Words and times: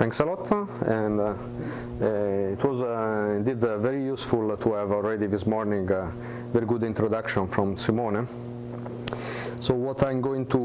Thanks 0.00 0.18
a 0.18 0.24
lot, 0.24 0.50
and 0.88 1.20
uh, 1.20 1.24
uh, 1.24 2.06
it 2.54 2.64
was 2.64 2.80
uh, 2.80 3.34
indeed 3.36 3.58
very 3.60 4.02
useful 4.02 4.56
to 4.56 4.72
have 4.72 4.90
already 4.90 5.26
this 5.26 5.46
morning 5.46 5.88
a 5.90 6.10
very 6.52 6.66
good 6.66 6.82
introduction 6.82 7.46
from 7.46 7.76
Simone. 7.76 8.26
So 9.60 9.74
what 9.74 10.02
I'm 10.02 10.20
going 10.20 10.46
to, 10.46 10.58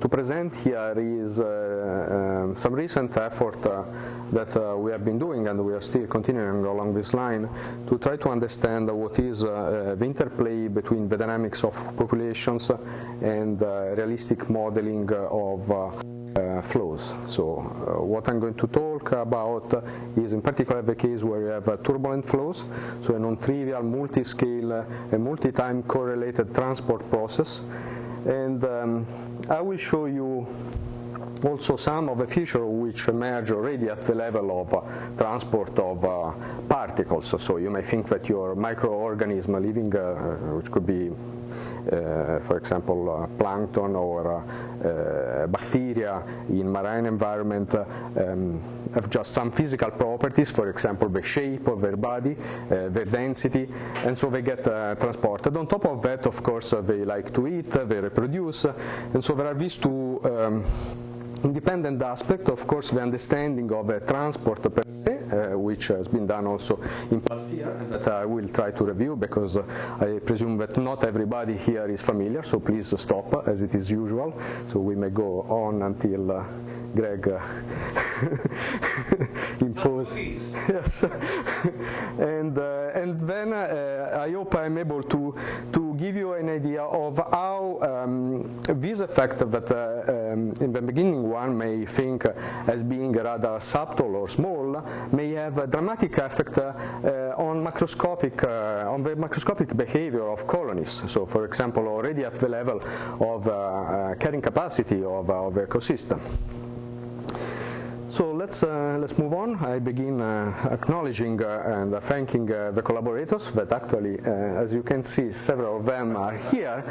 to 0.00 0.08
present 0.08 0.54
here 0.56 0.94
is 0.96 1.40
uh, 1.40 2.42
um, 2.44 2.54
some 2.54 2.72
recent 2.72 3.16
effort 3.16 3.64
uh, 3.66 3.84
that 4.32 4.56
uh, 4.56 4.76
we 4.76 4.90
have 4.90 5.04
been 5.04 5.18
doing 5.18 5.48
and 5.48 5.64
we 5.64 5.72
are 5.72 5.80
still 5.80 6.06
continuing 6.06 6.64
along 6.64 6.94
this 6.94 7.14
line 7.14 7.48
to 7.88 7.98
try 7.98 8.16
to 8.16 8.28
understand 8.28 8.90
what 8.90 9.18
is 9.18 9.40
the 9.40 9.98
interplay 10.04 10.68
between 10.68 11.08
the 11.08 11.16
dynamics 11.16 11.64
of 11.64 11.74
populations 11.96 12.70
and 13.22 13.60
realistic 13.96 14.48
modeling 14.48 15.08
of 15.12 16.02
uh, 16.38 16.62
flows. 16.62 17.14
So 17.28 17.58
uh, 17.60 18.02
what 18.02 18.28
I'm 18.28 18.40
going 18.40 18.54
to 18.54 18.66
talk 18.66 19.12
about 19.12 19.84
is 20.16 20.32
in 20.32 20.40
particular 20.40 20.82
the 20.82 20.94
case 20.94 21.22
where 21.22 21.40
you 21.40 21.46
have 21.48 21.68
uh, 21.68 21.76
turbulent 21.78 22.24
flows, 22.24 22.64
so 23.02 23.14
a 23.14 23.18
non-trivial 23.18 23.82
multi-scale 23.82 24.72
and 25.12 25.22
multi-time 25.24 25.82
correlated 25.82 26.54
transport 26.54 27.08
process. 27.10 27.62
And 28.26 28.64
um, 28.64 29.06
I 29.48 29.60
will 29.60 29.76
show 29.78 30.06
you 30.06 30.46
also 31.44 31.76
some 31.76 32.08
of 32.08 32.18
the 32.18 32.26
features 32.26 32.62
which 32.64 33.08
emerge 33.08 33.50
already 33.50 33.88
at 33.88 34.02
the 34.02 34.14
level 34.14 34.60
of 34.60 34.72
uh, 34.74 34.80
transport 35.18 35.76
of 35.78 36.04
uh, 36.04 36.30
particles. 36.68 37.34
So 37.42 37.56
you 37.56 37.70
may 37.70 37.82
think 37.82 38.06
that 38.08 38.28
your 38.28 38.54
microorganism 38.54 39.60
living, 39.60 39.94
uh, 39.96 40.12
which 40.56 40.70
could 40.70 40.86
be 40.86 41.10
uh, 41.10 41.12
for 41.90 42.56
example, 42.56 43.28
plankton 43.38 43.96
or 43.96 44.44
uh, 44.84 45.46
bacteria 45.46 46.22
in 46.48 46.70
marine 46.70 47.06
environment 47.06 47.74
um, 47.74 48.60
have 48.94 49.08
just 49.10 49.32
some 49.32 49.50
physical 49.50 49.90
properties, 49.90 50.50
for 50.50 50.68
example, 50.70 51.08
the 51.08 51.22
shape 51.22 51.66
of 51.68 51.80
their 51.80 51.96
body, 51.96 52.36
their 52.68 53.04
density, 53.04 53.68
and 54.04 54.16
so 54.16 54.30
they 54.30 54.42
get 54.42 54.64
transported. 54.64 55.56
On 55.56 55.66
top 55.66 55.86
of 55.86 56.02
that, 56.02 56.26
of 56.26 56.42
course, 56.42 56.74
they 56.82 57.04
like 57.04 57.32
to 57.34 57.46
eat, 57.46 57.70
they 57.70 58.00
reproduce, 58.00 58.64
and 58.64 59.24
so 59.24 59.34
there 59.34 59.46
are 59.46 59.54
these 59.54 59.76
two 59.76 60.20
um, 60.24 60.64
independent 61.44 62.02
aspect, 62.02 62.48
of 62.48 62.66
course, 62.66 62.90
the 62.90 63.00
understanding 63.00 63.70
of 63.72 63.88
a 63.90 64.00
transport 64.00 64.62
per 64.62 64.82
se, 65.04 65.18
uh, 65.52 65.58
which 65.58 65.88
has 65.88 66.08
been 66.08 66.26
done 66.26 66.46
also 66.46 66.80
in 67.10 67.20
past 67.20 67.50
year, 67.50 67.70
and 67.70 67.92
that 67.92 68.06
I 68.08 68.24
will 68.24 68.48
try 68.48 68.70
to 68.70 68.84
review 68.84 69.16
because 69.16 69.56
uh, 69.56 69.64
I 70.00 70.18
presume 70.20 70.56
that 70.58 70.76
not 70.76 71.04
everybody 71.04 71.56
here 71.56 71.86
is 71.88 72.02
familiar, 72.02 72.42
so 72.42 72.60
please 72.60 72.98
stop 72.98 73.48
as 73.48 73.62
it 73.62 73.74
is 73.74 73.90
usual, 73.90 74.32
so 74.68 74.78
we 74.78 74.94
may 74.94 75.10
go 75.10 75.42
on 75.42 75.82
until 75.82 76.30
uh, 76.32 76.44
Greg 76.94 77.28
uh, 77.28 77.40
impose. 79.60 80.12
yes, 80.68 81.02
and 82.18 82.58
uh, 82.58 82.90
and 82.94 83.20
then 83.20 83.52
uh, 83.52 84.18
I 84.20 84.30
hope 84.32 84.54
I'm 84.54 84.76
able 84.78 85.02
to 85.02 85.34
to 85.72 85.91
give 85.92 86.16
you 86.16 86.34
an 86.34 86.48
idea 86.48 86.82
of 86.82 87.18
how 87.18 87.78
um, 87.82 88.60
this 88.64 89.00
effect 89.00 89.38
that 89.38 89.70
um, 89.72 90.54
in 90.60 90.72
the 90.72 90.80
beginning 90.80 91.28
one 91.28 91.56
may 91.56 91.84
think 91.86 92.26
as 92.66 92.82
being 92.82 93.12
rather 93.12 93.58
subtle 93.60 94.16
or 94.16 94.28
small 94.28 94.82
may 95.12 95.30
have 95.32 95.58
a 95.58 95.66
dramatic 95.66 96.18
effect 96.18 96.58
uh, 96.58 96.72
on 97.36 97.64
macroscopic 97.64 98.42
uh, 98.44 98.90
on 98.90 99.02
the 99.02 99.10
macroscopic 99.10 99.76
behavior 99.76 100.28
of 100.28 100.46
colonies. 100.46 101.02
So, 101.06 101.26
for 101.26 101.44
example, 101.44 101.86
already 101.88 102.24
at 102.24 102.34
the 102.34 102.48
level 102.48 102.80
of 103.20 103.48
uh, 103.48 104.14
carrying 104.18 104.42
capacity 104.42 105.04
of, 105.04 105.30
of 105.30 105.54
ecosystem. 105.54 106.20
So 108.12 108.30
let's 108.30 108.62
uh, 108.62 108.98
let's 109.00 109.16
move 109.16 109.32
on. 109.32 109.56
I 109.64 109.78
begin 109.78 110.20
uh, 110.20 110.52
acknowledging 110.70 111.42
uh, 111.42 111.62
and 111.64 111.98
thanking 112.02 112.44
the 112.44 112.82
collaborators. 112.84 113.50
That 113.52 113.72
actually, 113.72 114.18
as 114.26 114.74
you 114.74 114.82
can 114.82 115.02
see, 115.02 115.32
several 115.32 115.78
of 115.78 115.86
them 115.86 116.14
are 116.14 116.36
here. 116.52 116.84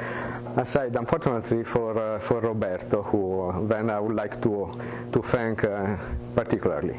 Aside, 0.58 0.96
unfortunately, 0.96 1.64
for 1.64 2.18
for 2.22 2.40
Roberto, 2.40 3.04
who 3.04 3.68
then 3.68 3.92
I 3.92 4.00
would 4.00 4.16
like 4.16 4.42
to 4.42 4.74
to 5.14 5.22
thank 5.22 5.62
particularly, 6.36 6.98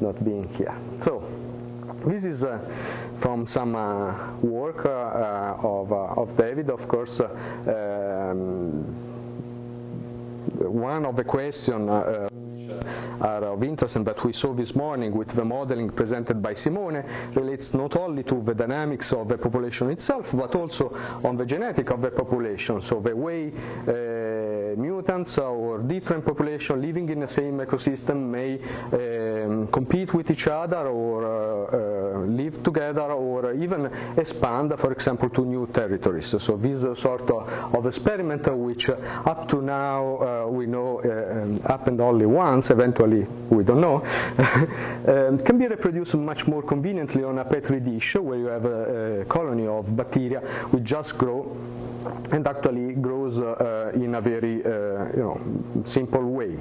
not 0.00 0.24
being 0.24 0.48
here. 0.54 0.76
So. 1.00 1.24
This 2.06 2.24
is 2.24 2.44
uh, 2.44 2.60
from 3.18 3.44
some 3.44 3.74
uh, 3.74 4.14
work 4.40 4.86
uh, 4.86 5.56
of, 5.60 5.92
of 5.92 6.36
David, 6.36 6.70
of 6.70 6.86
course. 6.86 7.20
Um, 7.20 8.84
one 10.62 11.04
of 11.04 11.16
the 11.16 11.24
questions 11.24 11.90
are 13.20 13.44
of 13.44 13.62
interest 13.62 13.96
and 13.96 14.06
that 14.06 14.22
we 14.24 14.32
saw 14.32 14.52
this 14.52 14.74
morning 14.74 15.12
with 15.12 15.28
the 15.28 15.44
modeling 15.44 15.90
presented 15.90 16.42
by 16.42 16.52
Simone 16.52 17.04
relates 17.34 17.74
not 17.74 17.96
only 17.96 18.22
to 18.24 18.40
the 18.40 18.54
dynamics 18.54 19.12
of 19.12 19.28
the 19.28 19.38
population 19.38 19.90
itself, 19.90 20.34
but 20.36 20.54
also 20.54 20.96
on 21.24 21.36
the 21.36 21.46
genetic 21.46 21.90
of 21.90 22.00
the 22.00 22.10
population, 22.10 22.80
so 22.80 23.00
the 23.00 23.14
way 23.14 23.52
uh, 23.86 23.92
mutants 24.76 25.38
or 25.38 25.78
different 25.78 26.24
populations 26.24 26.82
living 26.82 27.08
in 27.08 27.20
the 27.20 27.28
same 27.28 27.58
ecosystem 27.58 28.16
may 28.16 28.58
um, 28.92 29.66
compete 29.68 30.12
with 30.14 30.30
each 30.30 30.46
other 30.48 30.88
or 30.88 31.24
uh, 31.24 31.76
uh, 31.76 32.26
live 32.26 32.62
together 32.62 33.12
or 33.12 33.52
even 33.54 33.90
expand, 34.16 34.78
for 34.78 34.92
example, 34.92 35.28
to 35.30 35.44
new 35.44 35.66
territories. 35.68 36.26
So 36.26 36.56
this 36.56 36.82
is 36.82 36.98
sort 36.98 37.30
of, 37.30 37.74
of 37.74 37.86
experiment 37.86 38.46
which 38.56 38.90
up 38.90 39.48
to 39.48 39.62
now 39.62 40.16
uh, 40.16 40.46
we 40.48 40.66
know 40.66 41.00
uh, 41.04 41.42
um, 41.42 41.60
happened 41.60 42.00
only 42.00 42.26
once, 42.26 42.70
eventually 42.70 43.26
we 43.50 43.64
don't 43.64 43.80
know, 43.80 43.96
um, 45.08 45.38
can 45.38 45.58
be 45.58 45.66
reproduced 45.66 46.14
much 46.14 46.46
more 46.46 46.62
conveniently 46.62 47.24
on 47.24 47.38
a 47.38 47.44
petri 47.44 47.80
dish 47.80 48.14
where 48.16 48.38
you 48.38 48.46
have 48.46 48.64
a, 48.64 49.20
a 49.20 49.24
colony 49.26 49.66
of 49.66 49.94
bacteria 49.96 50.40
which 50.70 50.84
just 50.84 51.18
grow 51.18 51.56
and 52.30 52.46
actually 52.46 52.94
grows 52.94 53.40
uh, 53.40 53.90
in 53.94 54.14
a 54.14 54.20
very 54.20 54.64
uh, 54.64 54.70
you 55.16 55.22
know, 55.22 55.40
simple 55.84 56.24
way. 56.24 56.54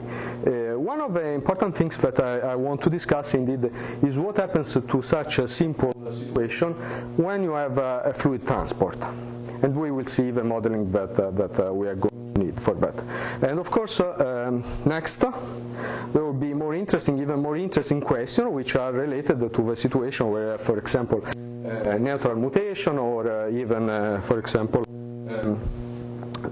Uh, 0.45 0.79
one 0.79 1.01
of 1.01 1.13
the 1.13 1.27
important 1.29 1.75
things 1.75 1.97
that 1.97 2.19
I, 2.19 2.39
I, 2.39 2.55
want 2.55 2.81
to 2.81 2.89
discuss 2.89 3.33
indeed 3.33 3.71
is 4.03 4.17
what 4.17 4.37
happens 4.37 4.73
to 4.73 5.01
such 5.01 5.39
a 5.39 5.47
simple 5.47 5.93
situation 6.11 6.73
when 7.17 7.43
you 7.43 7.51
have 7.53 7.77
a 7.77 8.13
fluid 8.13 8.45
transport. 8.45 8.97
And 9.63 9.75
we 9.75 9.91
will 9.91 10.05
see 10.05 10.31
the 10.31 10.43
modeling 10.43 10.91
that, 10.91 11.19
uh, 11.19 11.31
that 11.31 11.59
uh, 11.59 11.73
we 11.73 11.87
are 11.87 11.95
going 11.95 12.33
to 12.35 12.39
need 12.39 12.59
for 12.61 12.75
that. 12.75 12.93
And 13.41 13.59
of 13.59 13.71
course, 13.71 13.99
uh, 13.99 14.47
um, 14.47 14.63
next, 14.85 15.17
there 16.13 16.23
will 16.23 16.33
be 16.33 16.53
more 16.53 16.75
interesting, 16.75 17.19
even 17.19 17.41
more 17.41 17.57
interesting 17.57 17.99
questions 18.01 18.49
which 18.49 18.75
are 18.75 18.91
related 18.91 19.39
to 19.39 19.61
the 19.63 19.75
situation 19.75 20.31
where, 20.31 20.57
for 20.57 20.77
example, 20.77 21.23
natural 21.99 22.35
mutation 22.35 22.97
or 22.97 23.49
even, 23.49 24.21
for 24.21 24.39
example, 24.39 24.83
um, 25.29 25.86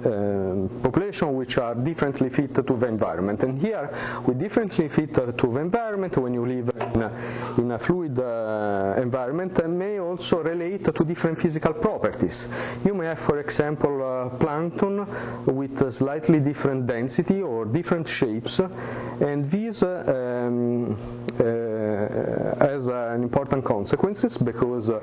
um, 0.06 0.69
population 0.81 1.33
which 1.35 1.57
are 1.57 1.75
differently 1.75 2.29
fit 2.29 2.53
to 2.56 2.61
the 2.61 2.88
environment. 2.88 3.44
And 3.44 3.59
here, 3.59 3.89
we 4.25 4.33
differently 4.33 4.88
fit 4.89 5.13
to 5.13 5.25
the 5.31 5.59
environment 5.59 6.17
when 6.17 6.33
you 6.33 6.45
live 6.45 6.69
in 6.94 7.01
a, 7.01 7.11
in 7.57 7.72
a 7.72 7.79
fluid 7.79 8.17
uh, 8.19 8.95
environment 8.97 9.59
and 9.59 9.78
may 9.78 10.00
also 10.00 10.41
relate 10.44 10.83
to 10.85 11.03
different 11.06 11.39
physical 11.39 11.73
properties. 11.73 12.47
You 12.83 12.94
may 12.94 13.06
have, 13.07 13.19
for 13.19 13.39
example, 13.39 14.03
uh, 14.03 14.29
plankton 14.38 15.06
with 15.45 15.91
slightly 15.91 16.39
different 16.39 16.88
density 16.88 17.41
or 17.41 17.66
different 17.66 18.07
shapes, 18.07 18.59
and 18.59 19.50
these 19.50 19.83
uh, 19.83 20.03
um, 20.47 20.94
uh, 21.39 22.66
has 22.66 22.88
an 22.88 23.23
important 23.23 23.63
consequences 23.66 24.38
because 24.38 24.89
uh, 24.89 25.00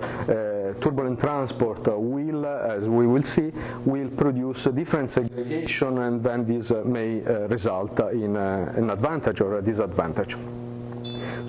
turbulent 0.80 1.20
transport 1.20 1.86
will, 1.98 2.46
as 2.46 2.88
we 2.88 3.06
will 3.06 3.22
see, 3.22 3.52
will 3.84 4.08
produce 4.10 4.64
different 4.82 5.08
segregation 5.10 5.98
and 5.98 6.24
then 6.26 6.44
this 6.44 6.72
uh, 6.72 6.82
may 6.84 7.10
uh, 7.24 7.46
result 7.56 7.94
in 8.22 8.36
uh, 8.36 8.72
an 8.80 8.90
advantage 8.90 9.40
or 9.40 9.58
a 9.58 9.62
disadvantage. 9.62 10.36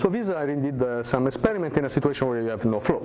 So 0.01 0.07
these 0.09 0.29
are 0.29 0.47
indeed 0.47 0.79
uh, 0.81 1.01
some 1.01 1.25
experiments 1.25 1.75
in 1.77 1.85
a 1.85 1.89
situation 1.89 2.27
where 2.27 2.41
you 2.41 2.49
have 2.49 2.65
no 2.65 2.79
flow 2.79 3.01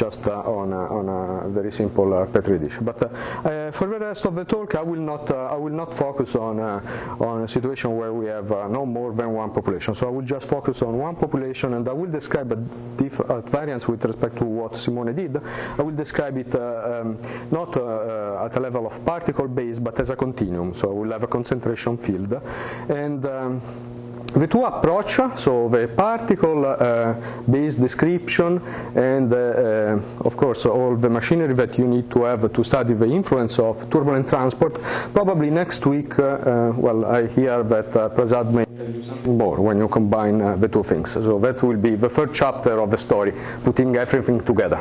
just 0.00 0.26
uh, 0.28 0.40
on, 0.58 0.72
a, 0.72 0.82
on 0.98 1.04
a 1.08 1.48
very 1.50 1.70
simple 1.70 2.08
uh, 2.14 2.24
petri 2.24 2.58
dish. 2.58 2.78
But 2.80 3.02
uh, 3.02 3.70
for 3.70 3.86
the 3.86 3.98
rest 3.98 4.24
of 4.24 4.34
the 4.34 4.44
talk, 4.44 4.74
I 4.74 4.82
will 4.82 5.04
not 5.12 5.30
I 5.30 5.58
will 5.64 5.76
not 5.82 5.92
focus 5.92 6.34
on 6.36 6.54
on 7.28 7.42
a 7.42 7.48
situation 7.56 7.88
where 7.98 8.12
we 8.20 8.26
have 8.36 8.50
no 8.78 8.86
more 8.86 9.12
than 9.12 9.28
one 9.42 9.50
population. 9.50 9.94
So 9.94 10.06
I 10.08 10.10
will 10.10 10.28
just 10.34 10.48
focus 10.48 10.82
on 10.82 10.92
one 10.98 11.16
population, 11.16 11.74
and 11.74 11.84
I 11.86 11.92
will 11.92 12.10
describe 12.20 12.50
a, 12.52 12.60
a 13.34 13.42
variance 13.42 13.84
with 13.88 14.02
respect 14.04 14.34
to 14.38 14.44
what 14.44 14.76
Simone 14.76 15.14
did. 15.14 15.36
I 15.78 15.82
will 15.82 15.98
describe 16.04 16.36
it 16.38 16.54
um, 16.54 17.18
not 17.50 17.76
at 18.46 18.56
a 18.56 18.60
level 18.60 18.86
of 18.86 19.04
particle 19.04 19.48
base, 19.48 19.78
but 19.78 20.00
as 20.00 20.10
a 20.10 20.16
continuum. 20.16 20.74
So 20.74 20.90
I 20.92 20.94
will 20.94 21.12
have 21.12 21.24
a 21.24 21.32
concentration 21.38 21.98
field, 21.98 22.32
and 22.88 23.20
um, 23.26 23.60
the 24.34 24.46
two 24.46 24.64
approach, 24.64 25.18
so 25.36 25.68
the 25.68 25.88
particle-based 25.88 27.78
uh, 27.78 27.82
description 27.82 28.60
and, 28.94 29.32
uh, 29.32 29.36
uh, 29.36 30.00
of 30.24 30.36
course, 30.36 30.66
all 30.66 30.96
the 30.96 31.10
machinery 31.10 31.54
that 31.54 31.78
you 31.78 31.86
need 31.86 32.10
to 32.10 32.24
have 32.24 32.52
to 32.52 32.64
study 32.64 32.94
the 32.94 33.06
influence 33.06 33.58
of 33.58 33.88
turbulent 33.90 34.28
transport. 34.28 34.80
Probably 35.12 35.50
next 35.50 35.86
week, 35.86 36.18
uh, 36.18 36.22
uh, 36.22 36.72
well, 36.76 37.04
I 37.04 37.26
hear 37.26 37.62
that 37.64 37.96
uh, 37.96 38.08
Prasad 38.10 38.54
may 38.54 38.64
do 38.64 39.02
something 39.02 39.36
more 39.36 39.56
when 39.56 39.78
you 39.78 39.88
combine 39.88 40.60
the 40.60 40.68
two 40.68 40.82
things. 40.82 41.12
So 41.12 41.38
that 41.40 41.62
will 41.62 41.76
be 41.76 41.96
the 41.96 42.08
third 42.08 42.32
chapter 42.32 42.80
of 42.80 42.90
the 42.90 42.98
story, 42.98 43.32
putting 43.64 43.96
everything 43.96 44.40
together. 44.44 44.80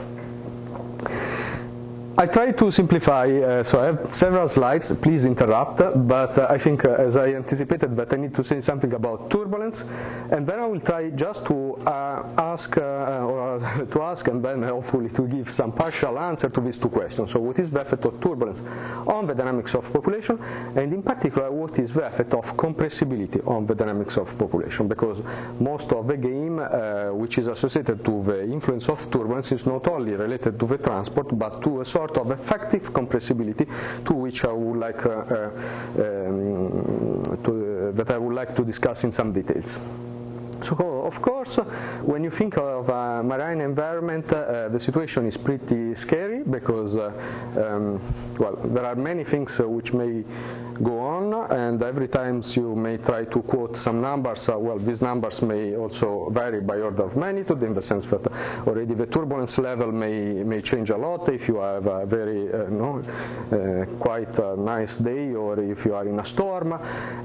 I 2.20 2.28
try 2.28 2.52
to 2.52 2.70
simplify, 2.70 3.32
uh, 3.32 3.64
so 3.64 3.82
I 3.82 3.86
have 3.86 4.14
several 4.14 4.46
slides, 4.50 4.92
please 4.98 5.24
interrupt, 5.24 5.78
but 6.06 6.38
uh, 6.38 6.48
I 6.50 6.58
think 6.58 6.84
uh, 6.84 6.90
as 6.96 7.16
I 7.16 7.28
anticipated 7.28 7.96
that 7.96 8.12
I 8.12 8.18
need 8.18 8.36
to 8.36 8.44
say 8.44 8.60
something 8.60 8.92
about 8.92 9.30
turbulence, 9.30 9.86
and 10.30 10.46
then 10.46 10.60
I 10.60 10.66
will 10.66 10.82
try 10.82 11.12
just 11.12 11.46
to 11.46 11.76
uh, 11.88 12.28
ask, 12.38 12.76
uh, 12.78 12.82
or 12.82 13.86
to 13.92 14.02
ask 14.02 14.28
and 14.28 14.44
then 14.44 14.64
hopefully 14.64 15.08
to 15.12 15.30
give 15.30 15.50
some 15.50 15.72
partial 15.72 16.20
answer 16.20 16.50
to 16.50 16.60
these 16.60 16.78
two 16.78 16.90
questions. 16.90 17.32
So 17.32 17.40
what 17.40 17.58
is 17.58 17.72
the 17.72 17.80
effect 17.80 18.04
of 18.04 18.20
turbulence 18.20 18.62
on 19.08 19.26
the 19.26 19.34
dynamics 19.34 19.74
of 19.74 19.90
population, 19.94 20.44
and 20.76 20.92
in 20.92 21.02
particular 21.02 21.50
what 21.50 21.80
is 21.80 21.94
the 21.94 22.04
effect 22.04 22.34
of 22.34 22.54
compressibility 22.58 23.48
on 23.48 23.66
the 23.66 23.76
dynamics 23.76 24.18
of 24.18 24.38
population, 24.38 24.90
because 24.90 25.24
most 25.62 25.94
of 25.94 26.08
the 26.08 26.18
game 26.18 26.60
uh, 26.60 27.14
which 27.14 27.38
is 27.38 27.48
associated 27.48 28.04
to 28.04 28.22
the 28.24 28.44
influence 28.44 28.90
of 28.90 29.10
turbulence 29.10 29.54
is 29.54 29.66
not 29.66 29.88
only 29.88 30.12
related 30.16 30.60
to 30.60 30.66
the 30.66 30.78
transport, 30.78 31.30
but 31.40 31.62
to 31.62 31.80
a 31.80 31.86
sort 31.86 32.09
sort 32.14 32.26
of 32.26 32.32
effective 32.32 32.92
compressibility 32.94 33.68
to 34.06 34.14
which 34.14 34.46
I 34.46 34.52
would 34.52 34.80
like 34.80 35.06
uh, 35.06 35.10
uh, 35.10 35.50
um, 36.00 37.40
to, 37.44 37.92
that 37.96 38.10
I 38.12 38.18
would 38.18 38.36
like 38.36 38.56
to 38.56 38.64
discuss 38.64 39.04
in 39.04 39.12
some 39.12 39.32
details. 39.32 39.80
So, 40.62 40.76
of 41.06 41.22
course, 41.22 41.56
when 42.04 42.24
you 42.24 42.30
think 42.30 42.58
of 42.58 42.90
a 42.90 43.24
marine 43.24 43.62
environment, 43.62 44.32
uh, 44.34 44.68
the 44.68 44.80
situation 44.80 45.26
is 45.26 45.38
pretty 45.38 45.96
scary 45.96 46.44
because, 46.44 46.98
uh, 46.98 47.14
um, 47.56 48.02
well, 48.38 48.58
there 48.66 48.86
are 48.86 48.96
many 48.96 49.24
things 49.24 49.60
uh, 49.60 49.70
which 49.70 49.94
may 49.94 50.26
go 50.84 51.00
on, 51.00 51.34
and 51.52 51.82
every 51.84 52.08
time 52.08 52.42
you 52.56 52.76
may 52.76 52.98
try 52.98 53.26
to 53.26 53.42
quote 53.42 53.78
some 53.78 54.02
numbers, 54.02 54.50
uh, 54.50 54.58
well, 54.58 54.78
these 54.78 55.02
numbers 55.02 55.42
may 55.42 55.76
also 55.76 56.30
vary 56.32 56.62
by 56.62 56.78
order 56.80 57.04
of 57.04 57.16
magnitude 57.18 57.64
in 57.64 57.74
the 57.74 57.82
sense 57.82 58.06
that 58.06 58.26
already 58.68 58.94
the 58.94 59.06
turbulence 59.06 59.58
level 59.58 59.92
may, 59.92 60.44
may 60.44 60.62
change 60.62 60.90
a 60.90 60.98
lot 60.98 61.28
if 61.30 61.48
you 61.48 61.58
have 61.58 61.86
a 61.88 62.06
very, 62.06 62.52
uh, 62.52 62.70
no, 62.70 63.04
uh, 63.52 63.86
quite 64.00 64.38
a 64.40 64.56
nice 64.56 64.98
day 64.98 65.34
or 65.34 65.60
if 65.60 65.86
you 65.86 65.96
are 65.96 66.08
in 66.08 66.20
a 66.20 66.26
storm. 66.26 66.74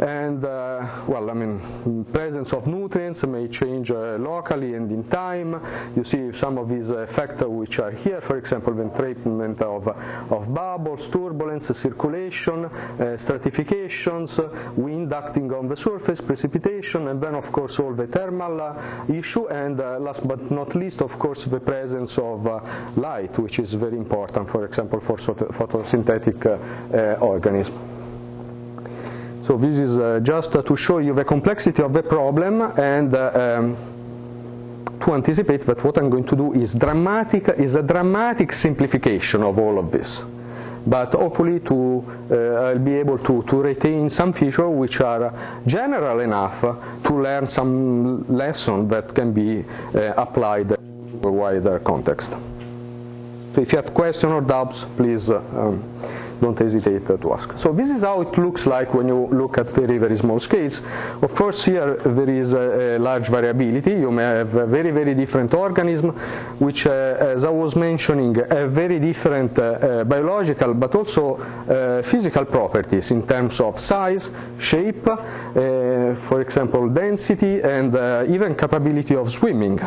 And, 0.00 0.44
uh, 0.44 0.86
well, 1.06 1.30
I 1.30 1.34
mean, 1.34 2.04
presence 2.12 2.52
of 2.52 2.66
nutrients 2.66 3.26
may 3.26 3.48
change 3.48 3.90
uh, 3.90 4.16
locally 4.18 4.74
and 4.74 4.90
in 4.90 5.04
time. 5.04 5.60
You 5.96 6.04
see 6.04 6.32
some 6.32 6.58
of 6.58 6.68
these 6.68 6.90
effects 6.90 7.42
which 7.42 7.78
are 7.78 7.90
here, 7.92 8.20
for 8.20 8.36
example, 8.38 8.74
the 8.74 8.82
entrapment 8.82 9.60
of, 9.62 9.88
of 9.88 10.52
bubbles, 10.52 11.08
turbulence, 11.08 11.66
circulation, 11.68 12.64
uh, 12.64 13.16
stratifications, 13.44 14.40
wind 14.74 15.12
acting 15.12 15.52
on 15.52 15.68
the 15.68 15.76
surface, 15.76 16.20
precipitation, 16.20 17.08
and 17.08 17.20
then 17.20 17.34
of 17.34 17.52
course 17.52 17.78
all 17.78 17.92
the 17.92 18.06
thermal 18.06 18.60
uh, 18.60 18.74
issue, 19.12 19.46
and 19.48 19.80
uh, 19.80 19.98
last 19.98 20.26
but 20.26 20.50
not 20.50 20.74
least, 20.74 21.02
of 21.02 21.18
course, 21.18 21.44
the 21.44 21.60
presence 21.60 22.16
of 22.16 22.46
uh, 22.46 22.60
light, 22.96 23.38
which 23.38 23.58
is 23.58 23.74
very 23.74 23.98
important, 23.98 24.48
for 24.48 24.64
example, 24.64 24.98
for 24.98 25.16
photosynthetic 25.18 26.40
organisms. 27.20 27.78
So 29.46 29.58
this 29.58 29.78
is 29.78 30.00
uh, 30.00 30.20
just 30.22 30.52
to 30.52 30.76
show 30.76 30.98
you 30.98 31.12
the 31.12 31.24
complexity 31.24 31.82
of 31.82 31.92
the 31.92 32.02
problem 32.02 32.62
and 32.78 33.14
uh, 33.14 33.58
um, 33.58 33.76
to 35.00 35.12
anticipate 35.12 35.66
that 35.66 35.84
what 35.84 35.98
I'm 35.98 36.08
going 36.08 36.24
to 36.24 36.36
do 36.36 36.54
is 36.54 36.74
dramatic 36.74 37.50
is 37.58 37.74
a 37.74 37.82
dramatic 37.82 38.54
simplification 38.54 39.42
of 39.42 39.58
all 39.58 39.78
of 39.78 39.90
this 39.90 40.22
but 40.86 41.12
hopefully 41.14 41.60
to, 41.60 42.04
uh, 42.30 42.34
I'll 42.66 42.78
be 42.78 42.94
able 42.94 43.18
to, 43.18 43.42
to 43.42 43.62
retain 43.62 44.10
some 44.10 44.32
features 44.32 44.68
which 44.68 45.00
are 45.00 45.32
general 45.66 46.20
enough 46.20 46.60
to 46.60 47.14
learn 47.14 47.46
some 47.46 48.24
lesson 48.28 48.88
that 48.88 49.14
can 49.14 49.32
be 49.32 49.64
uh, 49.94 50.12
applied 50.16 50.68
to 50.68 50.78
a 51.22 51.30
wider 51.32 51.78
context. 51.78 52.32
So 53.54 53.60
if 53.60 53.72
you 53.72 53.76
have 53.76 53.94
questions 53.94 54.32
or 54.32 54.40
doubts, 54.40 54.84
please 54.96 55.30
uh, 55.30 55.38
um, 55.56 55.82
don't 56.40 56.58
hesitate 56.58 57.06
to 57.06 57.32
ask. 57.32 57.56
So 57.56 57.72
this 57.72 57.90
is 57.90 58.02
how 58.02 58.20
it 58.22 58.36
looks 58.38 58.66
like 58.66 58.94
when 58.94 59.08
you 59.08 59.26
look 59.28 59.58
at 59.58 59.70
very, 59.70 59.98
very 59.98 60.16
small 60.16 60.40
scales. 60.40 60.82
Of 61.22 61.34
course, 61.34 61.64
here 61.64 61.96
there 61.96 62.30
is 62.30 62.52
a, 62.52 62.96
a 62.96 62.98
large 62.98 63.28
variability. 63.28 63.92
You 63.92 64.10
may 64.10 64.22
have 64.22 64.54
a 64.54 64.66
very, 64.66 64.90
very 64.90 65.14
different 65.14 65.54
organism, 65.54 66.10
which, 66.58 66.86
uh, 66.86 67.16
as 67.34 67.44
I 67.44 67.50
was 67.50 67.76
mentioning, 67.76 68.34
have 68.34 68.72
very 68.72 68.98
different 68.98 69.58
uh, 69.58 69.62
uh, 69.62 70.04
biological 70.04 70.74
but 70.74 70.94
also 70.94 71.36
uh, 71.36 72.02
physical 72.02 72.44
properties 72.44 73.10
in 73.10 73.26
terms 73.26 73.60
of 73.60 73.78
size, 73.78 74.32
shape, 74.58 75.06
uh, 75.06 76.14
for 76.26 76.40
example, 76.40 76.88
density, 76.88 77.60
and 77.62 77.94
uh, 77.94 78.24
even 78.28 78.54
capability 78.54 79.14
of 79.14 79.30
swimming. 79.30 79.80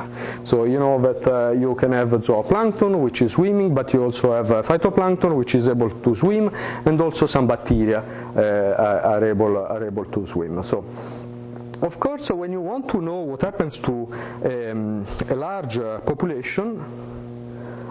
So 0.44 0.65
you 0.65 0.79
know 0.79 0.99
that 1.01 1.57
you 1.59 1.75
can 1.75 1.91
have 1.91 2.09
zooplankton, 2.09 2.99
which 2.99 3.21
is 3.21 3.33
swimming, 3.33 3.73
but 3.73 3.94
you 3.94 4.03
also 4.03 4.33
have 4.33 4.47
phytoplankton, 4.65 5.35
which 5.35 5.55
is 5.55 5.67
able 5.67 5.89
to 5.89 6.15
swim, 6.15 6.36
and 6.85 7.01
also 7.01 7.25
some 7.27 7.47
bacteria 7.47 7.99
uh, 7.99 9.03
are, 9.03 9.23
able, 9.23 9.57
are 9.57 9.85
able 9.85 10.05
to 10.05 10.25
swim. 10.27 10.63
So, 10.63 10.85
of 11.81 11.99
course, 11.99 12.29
when 12.31 12.51
you 12.51 12.61
want 12.61 12.89
to 12.89 13.01
know 13.01 13.21
what 13.21 13.41
happens 13.41 13.79
to 13.81 14.07
um, 14.45 15.05
a 15.29 15.35
large 15.35 15.77
uh, 15.77 15.99
population, 15.99 16.83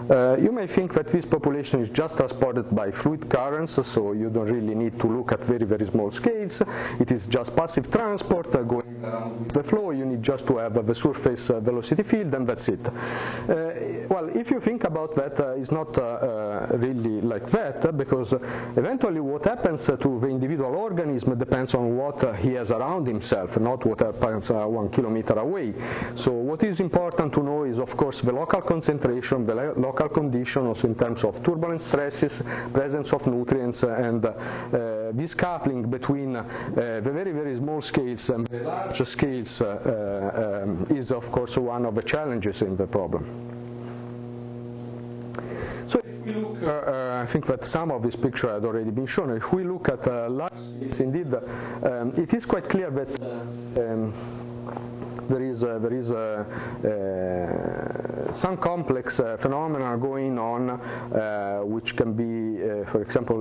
uh, 0.09 0.37
you 0.37 0.51
may 0.51 0.67
think 0.67 0.93
that 0.93 1.07
this 1.07 1.25
population 1.25 1.81
is 1.81 1.89
just 1.89 2.17
transported 2.17 2.73
by 2.75 2.91
fluid 2.91 3.29
currents, 3.29 3.85
so 3.85 4.13
you 4.13 4.29
don't 4.29 4.49
really 4.49 4.75
need 4.75 4.99
to 4.99 5.07
look 5.07 5.31
at 5.31 5.43
very, 5.43 5.65
very 5.65 5.85
small 5.85 6.11
scales. 6.11 6.61
It 6.99 7.11
is 7.11 7.27
just 7.27 7.55
passive 7.55 7.91
transport 7.91 8.53
uh, 8.55 8.61
going 8.63 9.03
around 9.03 9.49
the 9.51 9.63
flow. 9.63 9.91
You 9.91 10.05
need 10.05 10.23
just 10.23 10.47
to 10.47 10.57
have 10.57 10.85
the 10.85 10.95
surface 10.95 11.49
uh, 11.49 11.59
velocity 11.59 12.03
field, 12.03 12.33
and 12.35 12.47
that's 12.47 12.69
it. 12.69 12.87
Uh, 12.87 12.93
well, 14.07 14.29
if 14.33 14.51
you 14.51 14.59
think 14.59 14.85
about 14.85 15.13
that, 15.15 15.39
uh, 15.39 15.55
it's 15.59 15.71
not 15.71 15.97
uh, 15.97 16.67
really 16.71 17.21
like 17.21 17.49
that, 17.51 17.97
because 17.97 18.33
eventually 18.75 19.19
what 19.19 19.45
happens 19.45 19.85
to 19.85 20.19
the 20.19 20.27
individual 20.27 20.75
organism 20.75 21.37
depends 21.37 21.73
on 21.73 21.97
what 21.97 22.35
he 22.37 22.53
has 22.53 22.71
around 22.71 23.07
himself, 23.07 23.59
not 23.59 23.85
what 23.85 23.99
happens 23.99 24.49
one 24.51 24.89
kilometer 24.89 25.33
away. 25.39 25.73
So 26.15 26.31
what 26.31 26.63
is 26.63 26.79
important 26.79 27.33
to 27.33 27.43
know 27.43 27.63
is, 27.63 27.79
of 27.79 27.95
course, 27.97 28.21
the 28.21 28.31
local 28.31 28.61
concentration, 28.61 29.45
the 29.45 29.73
local 29.75 29.96
local 29.97 30.09
condition, 30.09 30.67
also 30.67 30.87
in 30.87 30.95
terms 30.95 31.23
of 31.23 31.41
turbulent 31.43 31.81
stresses, 31.81 32.43
presence 32.71 33.13
of 33.13 33.25
nutrients, 33.27 33.83
and 33.83 34.25
uh, 34.25 34.33
this 35.13 35.33
coupling 35.33 35.89
between 35.89 36.35
uh, 36.35 36.43
the 36.75 37.11
very, 37.11 37.31
very 37.31 37.55
small 37.55 37.81
scales 37.81 38.29
and 38.29 38.45
the 38.47 38.59
large 38.59 39.01
scales 39.07 39.61
uh, 39.61 40.61
um, 40.63 40.85
is, 40.95 41.11
of 41.11 41.31
course, 41.31 41.57
one 41.57 41.85
of 41.85 41.95
the 41.95 42.03
challenges 42.03 42.61
in 42.61 42.75
the 42.77 42.85
problem. 42.85 43.25
So 45.87 45.99
if 46.05 46.19
we 46.25 46.33
look, 46.33 46.61
uh, 46.61 46.69
uh, 46.69 47.21
I 47.23 47.25
think 47.25 47.45
that 47.47 47.65
some 47.65 47.91
of 47.91 48.03
this 48.03 48.15
picture 48.15 48.53
had 48.53 48.65
already 48.65 48.91
been 48.91 49.07
shown. 49.07 49.31
If 49.35 49.51
we 49.53 49.63
look 49.63 49.89
at 49.89 50.07
uh, 50.07 50.29
large 50.29 50.53
scales, 50.53 50.99
indeed, 50.99 51.33
um, 51.33 52.13
it 52.17 52.33
is 52.33 52.45
quite 52.45 52.69
clear 52.69 52.91
that 52.91 53.09
um, 53.81 54.13
there 55.27 55.41
is 55.43 55.63
a, 55.63 55.79
there 55.79 55.93
is 55.93 56.11
a, 56.11 56.45
uh, 58.29 58.33
some 58.33 58.57
complex 58.57 59.19
uh, 59.19 59.37
phenomena 59.37 59.97
going 59.97 60.37
on 60.37 60.69
uh, 60.69 61.59
which 61.63 61.95
can 61.95 62.13
be, 62.13 62.57
for 62.85 63.01
example, 63.01 63.35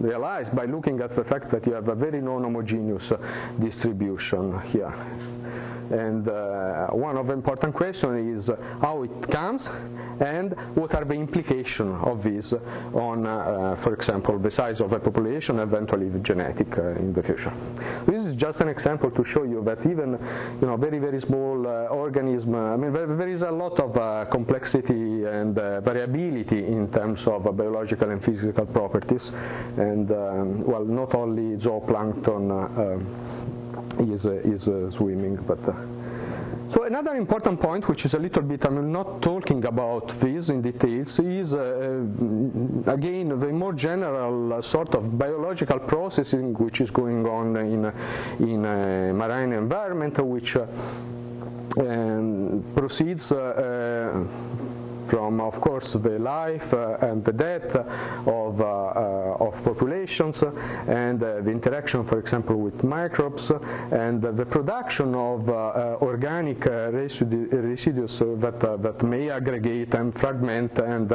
realized 0.00 0.54
by 0.54 0.64
looking 0.64 1.00
at 1.00 1.10
the 1.10 1.24
fact 1.24 1.48
that 1.50 1.66
you 1.66 1.72
have 1.72 1.88
a 1.88 1.94
very 1.94 2.20
non-homogeneous 2.20 3.12
distribution 3.58 4.60
here. 4.62 4.92
And 5.90 6.28
uh, 6.28 6.86
one 6.88 7.16
of 7.16 7.26
the 7.26 7.32
important 7.32 7.74
questions 7.74 8.48
is 8.48 8.54
how 8.80 9.02
it 9.02 9.28
comes 9.30 9.68
and 10.20 10.52
what 10.76 10.94
are 10.94 11.04
the 11.04 11.14
implications 11.14 11.98
of 12.04 12.22
this 12.22 12.52
on, 12.94 13.26
uh, 13.26 13.74
for 13.76 13.94
example, 13.94 14.38
the 14.38 14.50
size 14.50 14.80
of 14.80 14.92
a 14.92 15.00
population, 15.00 15.58
eventually 15.58 16.08
the 16.08 16.18
genetic 16.20 16.78
uh, 16.78 16.90
in 16.90 17.12
the 17.12 17.22
future. 17.22 17.52
This 18.06 18.24
is 18.26 18.36
just 18.36 18.60
an 18.60 18.68
example 18.68 19.10
to 19.10 19.24
show 19.24 19.42
you 19.44 19.62
that 19.64 19.84
even 19.86 20.18
you 20.60 20.66
know, 20.66 20.76
very, 20.76 20.98
very 20.98 21.20
small 21.20 21.66
uh, 21.66 21.86
organism, 21.86 22.54
I 22.54 22.76
mean, 22.76 22.92
there, 22.92 23.06
there 23.06 23.28
is 23.28 23.42
a 23.42 23.50
lot 23.50 23.80
of 23.80 23.96
uh, 23.96 24.26
complexity 24.26 25.24
and 25.24 25.58
uh, 25.58 25.80
variability 25.80 26.66
in 26.66 26.88
terms 26.90 27.26
of 27.26 27.56
biological 27.56 28.10
and 28.10 28.22
physical 28.22 28.66
properties. 28.66 29.34
And, 29.76 30.10
um, 30.12 30.62
well, 30.64 30.84
not 30.84 31.14
only 31.14 31.56
zooplankton 31.56 32.50
is, 33.98 34.24
is 34.26 34.62
swimming, 34.94 35.36
but 35.46 35.58
so 36.70 36.84
another 36.84 37.16
important 37.16 37.60
point, 37.60 37.88
which 37.88 38.04
is 38.04 38.14
a 38.14 38.18
little 38.20 38.42
bit, 38.42 38.64
I'm 38.64 38.92
not 38.92 39.20
talking 39.22 39.64
about 39.64 40.10
this 40.20 40.50
in 40.50 40.62
details, 40.62 41.18
is 41.18 41.52
uh, 41.52 41.58
uh 41.58 42.92
again 42.92 43.28
the 43.40 43.48
more 43.48 43.72
general 43.72 44.52
uh, 44.52 44.62
sort 44.62 44.94
of 44.94 45.18
biological 45.18 45.80
processing 45.80 46.54
which 46.54 46.80
is 46.80 46.92
going 46.92 47.26
on 47.26 47.56
in, 47.56 47.92
in 48.38 48.64
a 48.64 49.12
marine 49.12 49.52
environment, 49.52 50.16
which 50.24 50.54
uh, 50.54 50.66
um, 51.80 52.62
proceeds 52.76 53.32
uh, 53.32 54.24
from, 55.10 55.40
of 55.40 55.60
course, 55.60 55.94
the 55.94 56.18
life 56.20 56.72
uh, 56.72 56.96
and 57.00 57.24
the 57.24 57.32
death 57.32 57.74
of, 57.74 58.60
uh, 58.60 58.64
uh, 58.64 59.36
of 59.46 59.62
populations 59.64 60.44
and 60.86 61.18
the 61.18 61.50
interaction, 61.50 62.04
for 62.04 62.20
example, 62.20 62.56
with 62.56 62.84
microbes 62.84 63.50
and 63.90 64.22
the 64.22 64.46
production 64.46 65.14
of 65.16 65.48
organic 66.00 66.60
residu 66.60 67.50
residues 67.52 68.20
that, 68.20 68.60
that 68.60 69.02
may 69.02 69.30
aggregate 69.30 69.94
and 69.94 70.16
fragment. 70.16 70.78
And 70.78 71.10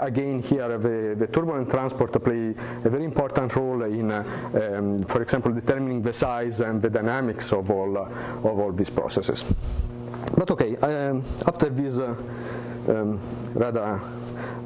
again, 0.00 0.40
here 0.40 0.78
the, 0.78 1.16
the 1.18 1.26
turbulent 1.26 1.70
transport 1.70 2.12
play 2.22 2.54
a 2.84 2.88
very 2.88 3.04
important 3.04 3.54
role 3.56 3.82
in, 3.82 4.12
um, 4.12 4.98
for 5.08 5.22
example, 5.22 5.50
determining 5.52 6.02
the 6.02 6.12
size 6.12 6.60
and 6.60 6.80
the 6.80 6.90
dynamics 6.90 7.52
of 7.52 7.70
all, 7.72 7.98
of 7.98 8.46
all 8.60 8.70
these 8.72 8.90
processes. 8.90 9.44
But 10.36 10.50
okay, 10.50 10.76
um, 10.78 11.22
after 11.46 11.68
this 11.68 11.98
uh, 11.98 12.14
um, 12.88 13.18
rather 13.54 14.00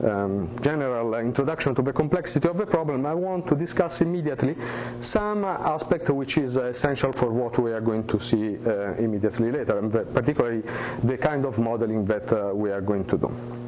um, 0.05 0.49
general 0.63 1.15
introduction 1.15 1.75
to 1.75 1.83
the 1.83 1.93
complexity 1.93 2.49
of 2.49 2.57
the 2.57 2.67
problem, 2.67 3.07
I 3.07 3.15
want 3.15 3.47
to 3.49 3.55
discuss 3.57 4.01
immediately 4.01 4.57
some 5.01 5.45
aspect 5.45 6.09
which 6.11 6.39
is 6.39 6.57
essential 6.57 7.13
for 7.13 7.31
what 7.31 7.59
we 7.59 7.73
are 7.73 7.81
going 7.81 8.07
to 8.09 8.21
see 8.21 8.57
uh, 8.67 8.95
immediately 8.95 9.51
later, 9.51 9.79
and 9.79 9.93
particularly 10.15 10.63
the 11.05 11.17
kind 11.19 11.45
of 11.45 11.59
modeling 11.59 12.05
that 12.07 12.33
uh, 12.33 12.53
we 12.55 12.71
are 12.71 12.81
going 12.81 13.05
to 13.07 13.19
do. 13.19 13.68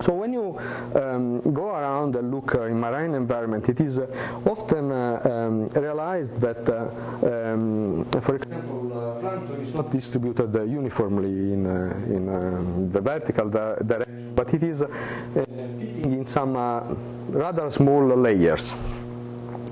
So 0.00 0.12
when 0.12 0.32
you 0.32 0.58
um, 0.94 1.40
go 1.52 1.68
around 1.68 2.16
and 2.16 2.30
look 2.34 2.54
uh, 2.54 2.64
in 2.64 2.78
marine 2.80 3.14
environment, 3.14 3.68
it 3.68 3.80
is 3.80 3.98
uh, 3.98 4.06
often 4.44 4.90
uh, 4.90 5.20
um, 5.24 5.68
realized 5.68 6.38
that, 6.40 6.68
um, 6.68 8.04
for 8.20 8.36
example, 8.36 9.18
plankton 9.20 9.60
is 9.60 9.74
not 9.74 9.90
distributed 9.90 10.54
uniformly 10.68 11.28
in, 11.52 11.66
in 12.14 12.28
um, 12.28 12.90
the 12.90 13.00
vertical 13.00 13.48
direction, 13.48 14.32
but 14.34 14.52
it 14.52 14.62
is 14.62 14.82
in 14.82 16.24
some 16.26 16.56
rather 17.30 17.70
small 17.70 18.04
layers. 18.16 18.74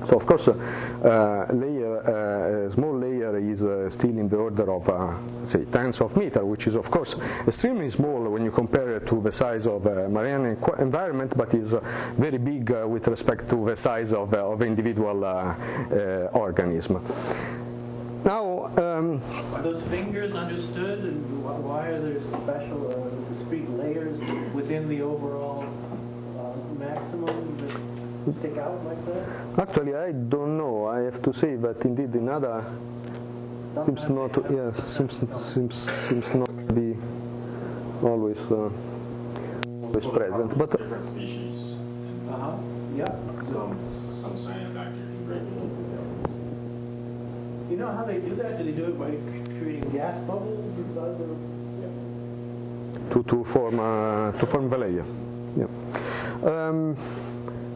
So 0.06 0.16
of 0.16 0.26
course, 0.26 0.48
uh, 0.48 1.46
layer, 1.52 2.68
uh, 2.68 2.72
small 2.72 2.98
layer 2.98 3.38
is 3.38 3.64
uh, 3.64 3.88
still 3.90 4.10
in 4.18 4.28
the 4.28 4.36
order 4.36 4.72
of, 4.72 4.88
uh, 4.88 5.14
say, 5.44 5.64
tens 5.66 6.00
of 6.00 6.16
meter, 6.16 6.44
which 6.44 6.66
is 6.66 6.74
of 6.74 6.90
course 6.90 7.16
extremely 7.46 7.88
small 7.88 8.20
when 8.28 8.44
you 8.44 8.50
compare 8.50 8.96
it 8.96 9.06
to 9.06 9.20
the 9.20 9.30
size 9.30 9.66
of 9.66 9.86
a 9.86 10.08
marine 10.08 10.56
environment, 10.78 11.36
but 11.36 11.54
is 11.54 11.74
uh, 11.74 11.80
very 12.16 12.38
big 12.38 12.70
uh, 12.72 12.86
with 12.86 13.06
respect 13.08 13.48
to 13.50 13.64
the 13.64 13.76
size 13.76 14.12
of, 14.12 14.34
of 14.34 14.62
individual 14.62 15.24
organism. 16.32 17.04
Now, 18.24 18.66
um, 18.76 19.20
are 19.52 19.62
those 19.62 19.82
fingers 19.88 20.34
understood, 20.34 21.00
and 21.00 21.44
why 21.44 21.88
are 21.88 22.00
there 22.00 22.20
special 22.22 23.10
discrete 23.36 23.68
layers 23.70 24.18
within 24.54 24.88
the 24.88 25.02
overall 25.02 25.64
maximum? 26.78 27.51
Stick 28.38 28.56
out 28.58 28.84
like 28.84 29.04
that? 29.06 29.68
Actually, 29.68 29.94
I 29.94 30.12
don't 30.12 30.56
know. 30.56 30.86
I 30.86 31.00
have 31.00 31.22
to 31.22 31.32
say 31.32 31.56
that 31.56 31.82
indeed 31.84 32.14
another 32.14 32.64
seems 33.84 34.08
not. 34.08 34.30
Yes, 34.50 34.78
seems 34.86 35.18
seems 35.42 35.74
seems 36.08 36.34
not 36.34 36.46
to 36.46 36.74
be 36.74 36.96
always 38.02 38.38
uh, 38.50 38.70
always 39.82 40.06
present. 40.06 40.56
But 40.58 40.70
different 40.70 41.10
species. 41.12 41.74
Uh 42.30 42.36
huh. 42.36 42.56
Yeah. 42.96 43.06
Some 43.50 43.76
some 44.22 44.36
cyanobacteria 44.36 44.92
can 44.94 45.24
break 45.26 45.42
it 45.42 45.52
You 47.70 47.76
know 47.78 47.90
how 47.90 48.04
they 48.04 48.18
do 48.20 48.34
that? 48.36 48.58
Do 48.58 48.64
they 48.64 48.72
do 48.72 48.84
it 48.84 48.98
by 48.98 49.10
creating 49.58 49.90
gas 49.90 50.18
bubbles 50.26 50.64
inside 50.78 51.18
the? 51.18 51.26
Yeah. 51.82 53.14
To 53.14 53.22
to 53.24 53.44
form 53.44 53.80
uh, 53.80 54.32
to 54.32 54.46
form 54.46 54.68
the 54.70 54.78
layer. 54.78 55.04
Yeah. 55.56 55.68
Um, 56.44 56.96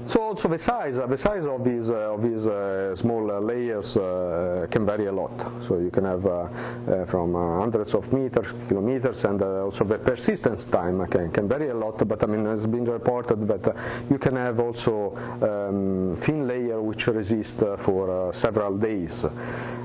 so 0.06 0.22
also 0.22 0.48
the 0.48 0.58
size, 0.58 0.96
the 0.96 1.04
uh, 1.04 1.16
size 1.16 1.46
of 1.46 1.64
these 1.64 1.90
uh, 1.90 2.14
of 2.14 2.22
these 2.22 2.46
uh, 2.46 2.94
small 2.94 3.30
uh, 3.30 3.40
layers 3.40 3.96
uh, 3.96 4.66
can 4.70 4.86
vary 4.86 5.06
a 5.06 5.12
lot. 5.12 5.32
So 5.66 5.78
you 5.78 5.90
can 5.90 6.04
have 6.04 6.24
uh, 6.24 7.04
from 7.06 7.34
hundreds 7.34 7.94
of 7.94 8.12
meters, 8.12 8.54
kilometers, 8.68 9.24
and 9.24 9.42
also 9.42 9.84
the 9.84 9.98
persistence 9.98 10.66
time 10.68 11.04
can, 11.08 11.30
can 11.32 11.48
vary 11.48 11.70
a 11.70 11.74
lot. 11.74 12.06
But 12.06 12.22
I 12.22 12.26
mean, 12.26 12.46
it's 12.46 12.66
been 12.66 12.84
reported 12.84 13.48
that 13.48 13.74
you 14.08 14.18
can 14.18 14.36
have 14.36 14.60
also 14.60 15.16
um, 15.42 16.16
thin 16.16 16.46
layer 16.46 16.80
which 16.80 17.08
resist 17.08 17.62
for 17.78 18.32
several 18.32 18.76
days, 18.76 19.24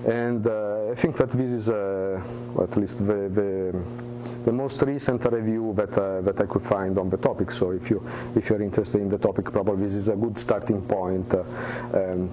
and 0.08 0.46
I 0.46 0.96
think 0.96 1.18
that 1.18 1.32
this 1.32 1.50
is 1.50 1.70
at 1.70 2.78
least 2.78 3.00
the, 3.00 3.30
the 3.30 4.11
the 4.46 4.52
most 4.52 4.82
recent 4.84 5.24
review 5.26 5.74
that 5.76 5.98
uh, 5.98 6.22
that 6.22 6.40
I 6.42 6.46
could 6.46 6.62
find 6.62 6.98
on 6.98 7.10
the 7.10 7.18
topic. 7.18 7.52
So 7.52 7.72
if 7.72 7.90
you 7.90 8.04
if 8.36 8.50
you're 8.50 8.62
interested 8.62 9.02
in 9.02 9.10
the 9.10 9.18
topic, 9.18 9.46
probably 9.52 9.88
this 9.88 9.96
is 9.96 10.08
a 10.08 10.16
good 10.16 10.38
starting 10.40 10.82
point 10.82 11.34
uh, 11.34 11.44
um, 11.94 12.30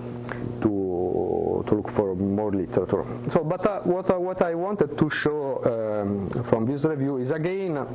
to 0.62 1.64
to 1.66 1.74
look 1.74 1.90
for 1.90 2.14
more 2.14 2.52
literature. 2.52 3.04
So, 3.28 3.44
but 3.44 3.66
uh, 3.66 3.80
what 3.80 4.10
uh, 4.10 4.18
what 4.18 4.42
I 4.42 4.54
wanted 4.54 4.96
to 4.96 5.10
show 5.10 5.62
um, 5.64 6.30
from 6.44 6.66
this 6.66 6.84
review 6.84 7.18
is 7.18 7.30
again. 7.30 7.86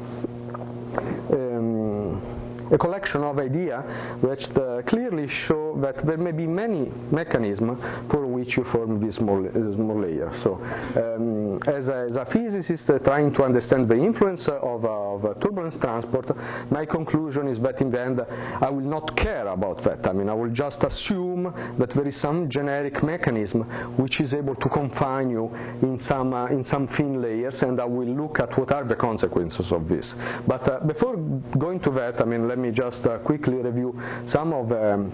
A 2.73 2.77
collection 2.77 3.23
of 3.23 3.37
ideas 3.37 3.83
which 4.21 4.49
uh, 4.57 4.81
clearly 4.81 5.27
show 5.27 5.77
that 5.77 5.97
there 5.97 6.17
may 6.17 6.31
be 6.31 6.47
many 6.47 6.91
mechanisms 7.11 7.79
for 8.09 8.25
which 8.25 8.57
you 8.57 8.63
form 8.63 8.99
this 8.99 9.17
small, 9.17 9.47
small 9.71 9.99
layer. 9.99 10.33
So, 10.33 10.55
um, 10.95 11.59
as, 11.67 11.89
a, 11.89 12.05
as, 12.07 12.15
a, 12.15 12.25
physicist 12.25 12.89
trying 13.03 13.31
to 13.33 13.43
understand 13.43 13.87
the 13.87 13.95
influence 13.95 14.47
of, 14.47 14.85
of 14.85 15.39
turbulence 15.39 15.77
transport, 15.77 16.35
my 16.71 16.83
conclusion 16.83 17.47
is 17.47 17.59
that 17.59 17.79
in 17.79 17.91
the 17.91 18.01
end 18.01 18.25
I 18.59 18.71
will 18.71 18.89
not 18.89 19.15
care 19.15 19.47
about 19.49 19.77
that. 19.83 20.07
I 20.07 20.13
mean, 20.13 20.27
I 20.27 20.33
will 20.33 20.49
just 20.49 20.83
assume 20.83 21.53
that 21.77 21.91
there 21.91 22.07
is 22.07 22.15
some 22.15 22.49
generic 22.49 23.03
mechanism 23.03 23.61
which 23.97 24.19
is 24.19 24.33
able 24.33 24.55
to 24.55 24.67
confine 24.67 25.29
you 25.29 25.53
in 25.83 25.99
some 25.99 26.33
uh, 26.33 26.47
in 26.47 26.63
some 26.63 26.87
thin 26.87 27.21
layers, 27.21 27.61
and 27.61 27.79
I 27.79 27.85
will 27.85 28.07
look 28.07 28.39
at 28.39 28.57
what 28.57 28.71
are 28.71 28.83
the 28.83 28.95
consequences 28.95 29.71
of 29.71 29.87
this. 29.87 30.15
But 30.47 30.67
uh, 30.67 30.79
before 30.79 31.17
going 31.17 31.79
to 31.81 31.91
that, 31.91 32.19
I 32.19 32.25
mean, 32.25 32.47
let 32.47 32.57
me 32.57 32.62
just 32.71 33.07
uh, 33.07 33.17
quickly 33.19 33.57
review 33.57 33.99
some 34.25 34.53
of 34.53 34.69
the 34.69 34.93
um, 34.93 35.11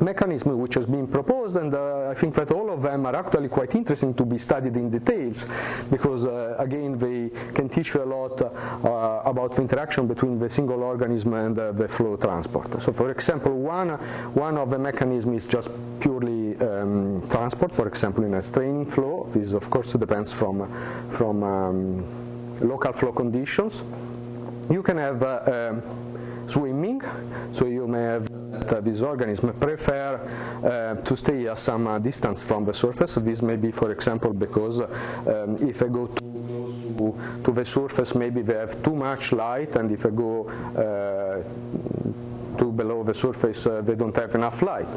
mechanism 0.00 0.58
which 0.58 0.74
has 0.74 0.86
been 0.86 1.06
proposed, 1.06 1.56
and 1.56 1.74
uh, 1.74 2.08
I 2.10 2.14
think 2.14 2.34
that 2.34 2.50
all 2.52 2.70
of 2.70 2.82
them 2.82 3.04
are 3.06 3.14
actually 3.14 3.48
quite 3.48 3.74
interesting 3.74 4.14
to 4.14 4.24
be 4.24 4.38
studied 4.38 4.76
in 4.76 4.88
details, 4.90 5.46
because 5.90 6.26
uh, 6.26 6.54
again 6.58 6.98
they 6.98 7.30
can 7.52 7.68
teach 7.68 7.94
you 7.94 8.02
a 8.02 8.06
lot 8.06 8.40
uh, 8.40 9.22
about 9.24 9.52
the 9.56 9.62
interaction 9.62 10.06
between 10.06 10.38
the 10.38 10.48
single 10.48 10.82
organism 10.82 11.34
and 11.34 11.58
uh, 11.58 11.72
the 11.72 11.88
flow 11.88 12.16
transport. 12.16 12.80
So, 12.80 12.92
for 12.92 13.10
example, 13.10 13.52
one 13.52 13.90
one 14.34 14.56
of 14.56 14.70
the 14.70 14.78
mechanisms 14.78 15.44
is 15.44 15.48
just 15.48 15.70
purely 16.00 16.56
um, 16.60 17.26
transport. 17.28 17.74
For 17.74 17.86
example, 17.88 18.24
in 18.24 18.34
a 18.34 18.42
straining 18.42 18.86
flow, 18.86 19.28
this 19.32 19.52
of 19.52 19.68
course 19.68 19.92
depends 19.92 20.32
from 20.32 20.70
from 21.10 21.42
um, 21.42 22.04
local 22.60 22.92
flow 22.92 23.12
conditions. 23.12 23.82
You 24.70 24.82
can 24.82 24.98
have 24.98 25.22
uh, 25.22 25.70
um, 25.72 25.82
swimming, 26.50 27.02
so 27.52 27.66
you 27.66 27.86
may 27.86 28.02
have 28.02 28.28
this 28.84 29.02
organism 29.02 29.52
prefer 29.54 30.16
uh, 30.64 31.02
to 31.02 31.16
stay 31.16 31.46
at 31.48 31.58
some 31.58 31.86
uh, 31.86 31.98
distance 31.98 32.42
from 32.42 32.64
the 32.64 32.74
surface. 32.74 33.14
This 33.16 33.42
may 33.42 33.56
be, 33.56 33.70
for 33.70 33.90
example, 33.90 34.32
because 34.32 34.80
um, 34.80 35.56
if 35.60 35.82
I 35.82 35.88
go 35.88 36.06
too 36.06 36.44
close 36.46 36.74
to, 36.98 37.42
to, 37.44 37.52
the 37.52 37.64
surface, 37.64 38.14
maybe 38.14 38.42
they 38.42 38.54
have 38.54 38.82
too 38.82 38.94
much 38.94 39.32
light, 39.32 39.76
and 39.76 39.90
if 39.90 40.04
I 40.06 40.10
go 40.10 40.48
uh, 40.76 42.58
to 42.58 42.72
below 42.72 43.02
the 43.02 43.14
surface, 43.14 43.64
they 43.64 43.94
don't 43.94 44.16
have 44.16 44.34
enough 44.34 44.62
light. 44.62 44.88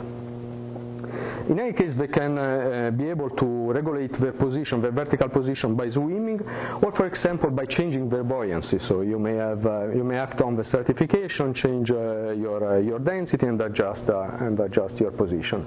In 1.50 1.60
any 1.60 1.74
case, 1.74 1.94
they 1.94 2.08
can 2.08 2.38
uh, 2.38 2.92
be 2.92 3.10
able 3.10 3.30
to 3.30 3.46
regulate 3.72 4.14
their 4.14 4.32
position, 4.32 4.82
their 4.82 4.92
vertical 4.92 5.30
position 5.30 5.76
by 5.76 5.90
swimming, 5.90 6.42
or 6.82 6.92
for 6.92 7.06
example 7.06 7.50
by 7.50 7.66
changing 7.66 8.10
their 8.10 8.24
buoyancy. 8.24 8.80
So 8.80 9.02
you 9.02 9.20
may 9.20 9.36
have 9.36 9.66
uh, 9.66 9.90
you 9.90 10.04
may 10.04 10.18
act 10.18 10.42
on 10.42 10.56
the 10.56 10.64
stratification, 10.64 11.54
change 11.54 11.92
uh, 11.92 12.32
your 12.32 12.74
uh, 12.74 12.78
your 12.80 13.00
density, 13.00 13.48
and 13.48 13.62
adjust 13.62 14.10
uh, 14.10 14.38
and 14.40 14.60
adjust 14.60 15.00
your 15.00 15.12
position. 15.12 15.66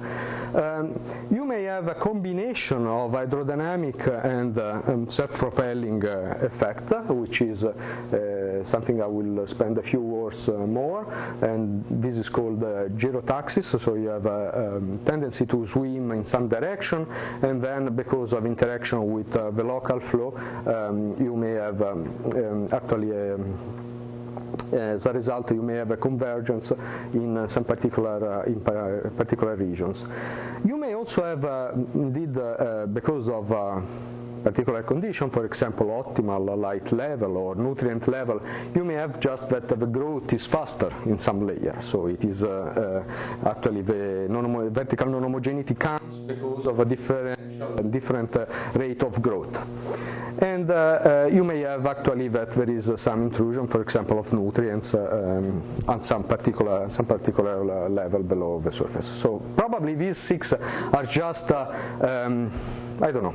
Um, 0.55 0.99
you 1.31 1.45
may 1.45 1.65
have 1.65 1.89
a 1.89 1.95
combination 1.95 2.87
of 2.87 3.13
hydrodynamic 3.13 4.25
and 4.25 4.57
uh, 4.59 4.83
um, 4.87 5.11
self-propelling 5.11 6.05
effect, 6.05 6.91
which 7.09 7.43
is 7.43 7.65
something 8.65 9.03
I 9.03 9.07
will 9.07 9.47
spend 9.47 9.79
a 9.79 9.83
few 9.83 10.01
words 10.01 10.49
more, 10.49 11.07
and 11.43 11.85
this 11.91 12.17
is 12.17 12.29
called 12.29 12.63
uh, 12.63 12.89
gyrotaxis. 12.97 13.79
So 13.79 13.95
you 13.95 14.09
have 14.09 14.27
a 14.27 14.77
um, 14.77 14.99
tendency 15.05 15.36
tendency 15.37 15.47
to 15.47 15.67
swim 15.67 16.13
in 16.13 16.25
some 16.25 16.49
direction, 16.49 17.07
and 17.43 17.63
then 17.63 17.95
because 17.95 18.33
of 18.33 18.47
interaction 18.47 19.13
with 19.13 19.37
uh, 19.37 19.51
the 19.51 19.63
local 19.63 20.01
flow, 20.01 20.35
um, 20.67 21.15
you 21.23 21.37
may 21.37 21.53
have 21.53 21.83
um, 21.83 22.09
um, 22.35 22.69
actually 22.73 23.11
a, 23.11 23.37
as 24.73 25.07
a 25.07 25.13
result, 25.13 25.51
you 25.53 25.63
may 25.63 25.75
have 25.75 25.91
a 25.91 25.97
convergence 25.97 26.73
in 27.13 27.37
uh, 27.37 27.47
some 27.47 27.65
particular 27.65 28.41
uh, 28.41 28.45
in 28.47 28.61
particular 28.61 29.55
regions. 29.57 30.07
You 30.65 30.77
may 30.77 30.95
also 30.95 31.23
have, 31.25 31.45
uh, 31.45 31.71
indeed, 31.95 32.37
uh, 32.37 32.87
because 32.87 33.29
of 33.29 33.53
uh, 33.53 33.81
particular 34.47 34.85
condition, 34.85 35.29
for 35.29 35.45
example, 35.45 35.87
optimal 36.03 36.57
light 36.57 36.93
level 36.93 37.37
or 37.37 37.57
nutrient 37.57 38.07
level, 38.07 38.41
you 38.77 38.85
may 38.85 38.95
have 38.95 39.19
just 39.19 39.49
that 39.49 39.67
the 39.67 39.75
growth 39.99 40.33
is 40.33 40.47
faster 40.47 40.93
in 41.05 41.19
some 41.19 41.45
layer. 41.45 41.77
So 41.81 42.07
it 42.07 42.25
is 42.25 42.45
uh, 42.45 43.03
uh, 43.45 43.49
actually 43.51 43.83
the 43.83 44.29
non 44.31 44.71
vertical 44.71 45.09
non-homogeneity 45.09 45.75
comes 45.75 46.15
because 46.29 46.67
of 46.69 46.79
a 46.79 46.85
different, 46.85 47.91
different 47.91 48.37
uh, 48.37 48.47
rate 48.75 49.03
of 49.03 49.21
growth. 49.21 49.59
And 50.39 50.71
uh, 50.71 50.75
uh, 50.75 51.31
you 51.33 51.43
may 51.43 51.61
have 51.61 51.85
actually 51.87 52.29
that 52.29 52.53
there 52.53 52.71
is 52.71 52.93
some 52.97 53.23
intrusion, 53.23 53.67
for 53.67 53.83
example, 53.83 54.19
of 54.21 54.33
nutrients 54.33 54.95
um, 54.95 55.61
on 55.89 56.03
some 56.03 56.23
particular, 56.23 56.89
some 56.89 57.07
particular 57.07 57.89
level 57.89 58.23
below 58.23 58.61
the 58.61 58.71
surface. 58.71 59.09
So 59.09 59.41
probably 59.57 59.95
these 59.97 60.19
six 60.19 60.53
are 60.53 61.05
just, 61.05 61.51
um, 61.51 62.53
I 63.01 63.11
don't 63.11 63.25
know, 63.25 63.35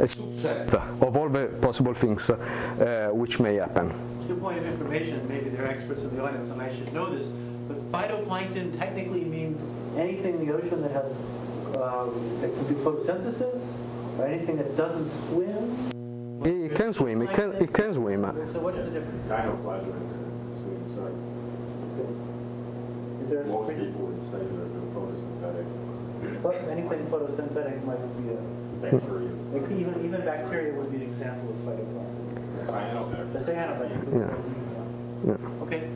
a 0.00 0.04
subset 0.04 0.72
of 1.02 1.16
all 1.16 1.28
the 1.28 1.46
possible 1.60 1.92
things 1.92 2.30
uh, 2.30 3.10
which 3.12 3.38
may 3.38 3.56
happen. 3.56 3.92
Two 4.26 4.36
point 4.36 4.58
of 4.58 4.66
information, 4.66 5.26
maybe 5.28 5.50
there 5.50 5.64
are 5.64 5.68
experts 5.68 6.02
in 6.02 6.16
the 6.16 6.24
audience 6.24 6.48
and 6.48 6.60
I 6.62 6.74
should 6.74 6.92
know 6.92 7.14
this, 7.14 7.26
but 7.68 7.78
phytoplankton 7.92 8.78
technically 8.78 9.24
means 9.24 9.60
anything 9.98 10.34
in 10.40 10.46
the 10.46 10.54
ocean 10.54 10.80
that 10.82 10.92
has 10.92 11.12
uh, 11.76 12.10
that 12.40 12.50
can 12.54 12.66
do 12.68 12.74
photosynthesis, 12.82 13.60
or 14.18 14.26
anything 14.26 14.56
that 14.56 14.76
doesn't 14.76 15.08
swim. 15.28 15.90
It 16.44 16.74
can 16.74 16.92
swim. 16.92 17.22
It 17.22 17.32
can. 17.32 17.52
It 17.52 17.72
can 17.72 17.92
swim. 17.94 18.22
So 18.52 18.60
what's 18.60 18.78
the 18.78 18.90
difference? 18.90 19.28
Dinoplasm 19.28 19.92
swim, 20.64 20.82
so 20.96 21.02
Is 23.22 23.30
there 23.30 23.42
a 23.42 23.46
most 23.46 23.68
people 23.68 24.06
would 24.08 24.22
say 24.32 24.40
they're 24.40 24.70
they're 24.72 24.90
photosynthetic 24.96 25.66
But 26.42 26.54
anything 26.68 27.06
photosynthetic 27.06 27.84
might 27.84 28.02
be 28.16 28.32
a, 28.32 28.40
bacteria. 28.80 29.28
it 29.54 29.60
could 29.66 29.78
even, 29.78 30.04
even 30.04 30.20
bacteria 30.22 30.74
would 30.74 30.90
be 30.90 30.96
an 30.96 31.02
example 31.02 31.50
of 31.50 31.56
phytoplankton. 31.64 32.20
Cyanobacteria. 32.66 33.32
The 33.32 33.38
cyanobacteria. 33.40 34.12
Yeah. 34.14 35.36
Yeah. 35.36 35.62
Okay, 35.62 35.80
thank 35.80 35.82
you. 35.82 35.89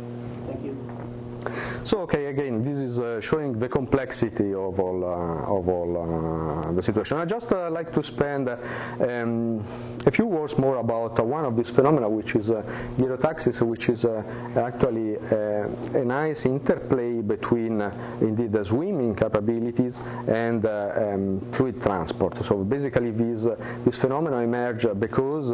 So 1.84 2.00
okay, 2.00 2.26
again, 2.26 2.62
this 2.62 2.78
is 2.78 2.98
uh, 2.98 3.20
showing 3.20 3.58
the 3.58 3.68
complexity 3.68 4.54
of 4.54 4.80
all 4.80 5.04
uh, 5.04 5.58
of 5.58 5.68
all 5.68 6.64
uh, 6.64 6.72
the 6.72 6.82
situation. 6.82 7.18
I 7.18 7.26
just 7.26 7.52
uh, 7.52 7.68
like 7.70 7.92
to 7.92 8.02
spend 8.02 8.48
um, 8.48 9.62
a 10.06 10.10
few 10.10 10.24
words 10.24 10.56
more 10.56 10.78
about 10.78 11.20
uh, 11.20 11.24
one 11.24 11.44
of 11.44 11.54
these 11.54 11.68
phenomena, 11.68 12.08
which 12.08 12.36
is 12.36 12.50
uh, 12.50 12.62
gyrotaxis, 12.96 13.60
which 13.60 13.90
is 13.90 14.06
uh, 14.06 14.22
actually 14.56 15.16
a 15.16 16.04
nice 16.06 16.46
interplay 16.46 17.20
between 17.20 17.82
indeed 18.22 18.52
the 18.52 18.64
swimming 18.64 19.14
capabilities 19.14 20.00
and 20.26 20.64
um, 20.64 21.38
fluid 21.52 21.82
transport. 21.82 22.42
So 22.46 22.64
basically, 22.64 23.10
these 23.10 23.46
this 23.84 23.98
phenomena 23.98 24.38
emerge 24.38 24.86
because 24.98 25.52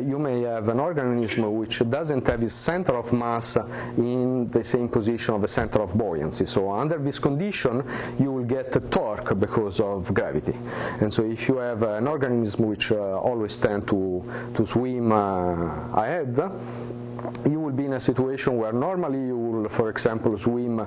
you 0.00 0.18
may 0.18 0.40
have 0.44 0.70
an 0.70 0.80
organism 0.80 1.54
which 1.58 1.82
doesn't 1.90 2.26
have 2.26 2.42
its 2.42 2.54
center 2.54 2.96
of 2.96 3.12
mass 3.12 3.58
in 3.98 4.48
the 4.48 4.64
same 4.64 4.88
position 4.88 5.34
of 5.34 5.42
the 5.42 5.57
center 5.58 5.80
of 5.82 5.90
buoyancy. 6.02 6.46
So 6.46 6.70
under 6.70 6.98
this 6.98 7.18
condition, 7.18 7.74
you 8.22 8.30
will 8.34 8.48
get 8.56 8.76
a 8.76 8.80
torque 8.80 9.38
because 9.38 9.80
of 9.80 10.12
gravity. 10.14 10.56
And 11.00 11.12
so 11.12 11.20
if 11.24 11.48
you 11.48 11.56
have 11.58 11.82
an 11.82 12.06
organism 12.06 12.66
which 12.72 12.92
uh, 12.92 13.28
always 13.28 13.58
tend 13.58 13.88
to, 13.88 14.00
to 14.54 14.66
swim 14.66 15.12
uh, 15.12 16.02
ahead, 16.02 16.34
you 17.50 17.60
will 17.60 17.72
be 17.72 17.84
in 17.84 17.94
a 17.94 18.00
situation 18.00 18.56
where 18.56 18.72
normally 18.72 19.18
you 19.18 19.36
will, 19.36 19.68
for 19.68 19.90
example, 19.90 20.36
swim 20.38 20.80
uh, 20.80 20.86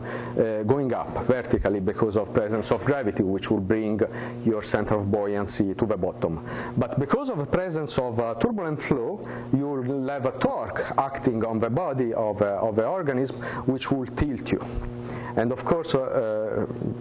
going 0.63 0.93
up 0.93 1.25
vertically 1.25 1.79
because 1.79 2.15
of 2.17 2.33
presence 2.33 2.71
of 2.71 2.83
gravity, 2.85 3.23
which 3.23 3.51
will 3.51 3.59
bring 3.59 3.99
your 4.45 4.61
center 4.61 4.95
of 4.95 5.11
buoyancy 5.11 5.73
to 5.73 5.85
the 5.85 5.97
bottom. 5.97 6.33
But 6.77 6.99
because 6.99 7.29
of 7.29 7.37
the 7.37 7.45
presence 7.45 7.97
of 7.97 8.19
a 8.19 8.35
turbulent 8.39 8.81
flow, 8.81 9.21
you 9.53 9.60
will 9.81 10.07
have 10.07 10.25
a 10.25 10.31
torque 10.31 10.83
acting 10.97 11.45
on 11.45 11.59
the 11.59 11.69
body 11.69 12.13
of, 12.13 12.41
a, 12.41 12.53
of 12.67 12.75
the 12.75 12.85
organism, 12.85 13.41
which 13.65 13.91
will 13.91 14.05
tilt 14.05 14.51
you. 14.51 14.59
And 15.35 15.51
of 15.51 15.63
course, 15.63 15.95
uh, 15.95 16.01
uh 16.01 16.50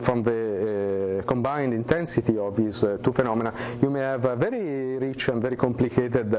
from 0.00 0.22
the 0.22 1.20
uh, 1.20 1.22
combined 1.26 1.72
intensity 1.74 2.38
of 2.38 2.56
these 2.56 2.84
uh, 2.84 2.98
two 3.02 3.12
phenomena, 3.12 3.52
you 3.82 3.90
may 3.90 4.00
have 4.00 4.24
a 4.24 4.36
very 4.36 4.96
rich 4.98 5.28
and 5.28 5.42
very 5.42 5.56
complicated 5.56 6.30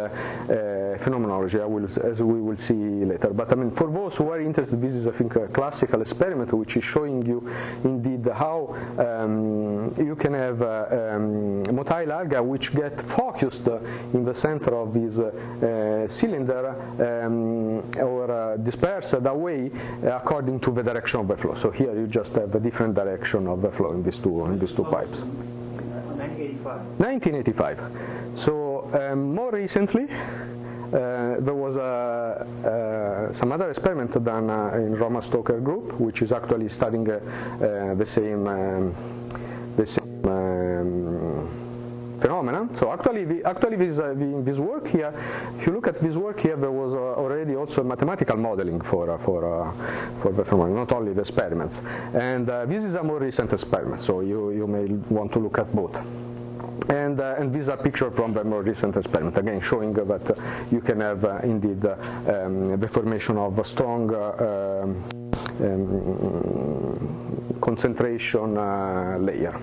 phenomenology, 1.00 1.58
will, 1.60 1.86
as 1.86 2.22
we 2.22 2.42
will 2.42 2.58
see 2.58 3.06
later. 3.06 3.30
But 3.30 3.52
I 3.52 3.56
mean, 3.56 3.72
for 3.72 3.92
those 3.92 4.18
who 4.18 4.30
are 4.30 4.40
interested, 4.42 4.82
this 4.82 4.94
is, 4.94 5.08
I 5.08 5.12
think, 5.12 5.36
a 5.36 5.48
classical 5.48 6.02
experiment 6.02 6.54
which 6.54 6.78
is 6.78 6.84
showing 6.84 7.26
you 7.26 7.50
indeed 7.84 8.28
how 8.34 8.76
um, 8.98 9.94
you 9.98 10.16
can 10.16 10.34
have 10.34 10.62
uh, 10.62 10.86
um, 10.92 11.64
motile 11.66 12.12
alga 12.12 12.42
which 12.42 12.74
get 12.74 13.00
focused 13.02 13.68
in 14.14 14.24
the 14.24 14.34
center 14.34 14.76
of 14.76 14.94
this 14.94 15.20
uh, 15.20 16.08
cylinder 16.08 16.76
um, 17.00 17.80
or 18.00 18.32
uh, 18.32 18.58
dispersed 18.58 19.14
away 19.14 19.72
according 20.04 20.60
to 20.60 20.72
the 20.72 20.84
direction 20.84 21.22
of 21.22 21.28
the 21.28 21.38
flow. 21.38 21.54
So 21.54 21.72
here 21.72 21.94
you 21.94 22.08
just 22.08 22.36
have 22.36 22.54
a 22.56 22.60
different 22.60 22.94
direction 23.04 23.48
of 23.48 23.62
the 23.62 23.72
flow 23.72 23.92
in 23.94 24.04
these 24.04 24.18
two, 24.18 24.46
in 24.46 24.60
these 24.60 24.74
two 24.74 24.84
pipes. 24.84 25.20
1985. 25.20 27.00
1985. 27.00 28.38
So 28.38 28.88
um, 28.94 29.34
more 29.36 29.52
recently, 29.52 30.08
uh, 30.94 31.40
there 31.40 31.56
was 31.56 31.78
a, 31.78 32.46
uh, 33.30 33.32
some 33.32 33.52
other 33.52 33.70
experiment 33.70 34.12
done 34.24 34.50
uh, 34.50 34.72
in 34.76 34.96
Roman 34.96 35.22
Stocker 35.22 35.64
group, 35.64 36.00
which 36.00 36.22
is 36.22 36.32
actually 36.32 36.68
studying 36.70 37.06
the 37.06 38.06
same 38.06 38.46
um, 38.48 38.94
the 39.78 39.86
same 39.86 40.26
um, 40.26 40.51
phenomena. 42.22 42.68
So 42.74 42.92
actually, 42.92 43.44
actually 43.44 43.78
this, 43.78 44.00
uh, 44.00 44.14
this 44.44 44.60
work 44.60 44.88
here, 44.88 45.14
if 45.58 45.66
you 45.66 45.74
look 45.74 45.88
at 45.88 45.96
this 45.96 46.16
work 46.16 46.40
here, 46.40 46.56
there 46.56 46.72
was 46.72 46.94
uh, 46.94 47.00
already 47.00 47.56
also 47.56 47.84
mathematical 47.84 48.38
modeling 48.38 48.80
for 48.82 49.10
uh, 49.10 49.18
for 49.18 49.74
for 50.22 50.32
the 50.32 50.46
phenomenon, 50.46 50.78
not 50.86 50.92
only 50.92 51.14
the 51.14 51.22
experiments. 51.22 51.82
And 52.14 52.48
this 52.48 52.84
is 52.84 52.96
a 52.96 53.04
more 53.04 53.20
recent 53.20 53.52
experiment, 53.54 54.02
so 54.02 54.22
you 54.22 54.52
you 54.52 54.68
may 54.68 54.86
want 55.10 55.32
to 55.34 55.40
look 55.40 55.58
at 55.58 55.74
both. 55.76 55.98
And, 56.90 57.20
uh, 57.20 57.36
and 57.38 57.54
these 57.54 57.70
are 57.70 57.78
pictures 57.78 58.16
from 58.16 58.34
the 58.34 58.44
more 58.44 58.64
recent 58.64 58.98
experiment, 58.98 59.38
again 59.38 59.62
showing 59.62 59.94
that 59.94 60.32
uh, 60.32 60.36
you 60.72 60.82
can 60.82 61.00
have 61.00 61.24
uh, 61.24 61.40
indeed 61.44 61.86
um, 61.86 62.78
the 62.80 62.88
formation 62.88 63.38
of 63.38 63.60
a 63.60 63.64
strong 63.64 64.14
um, 64.14 65.02
um, 65.62 67.58
concentration 67.62 68.56
layer. 69.26 69.58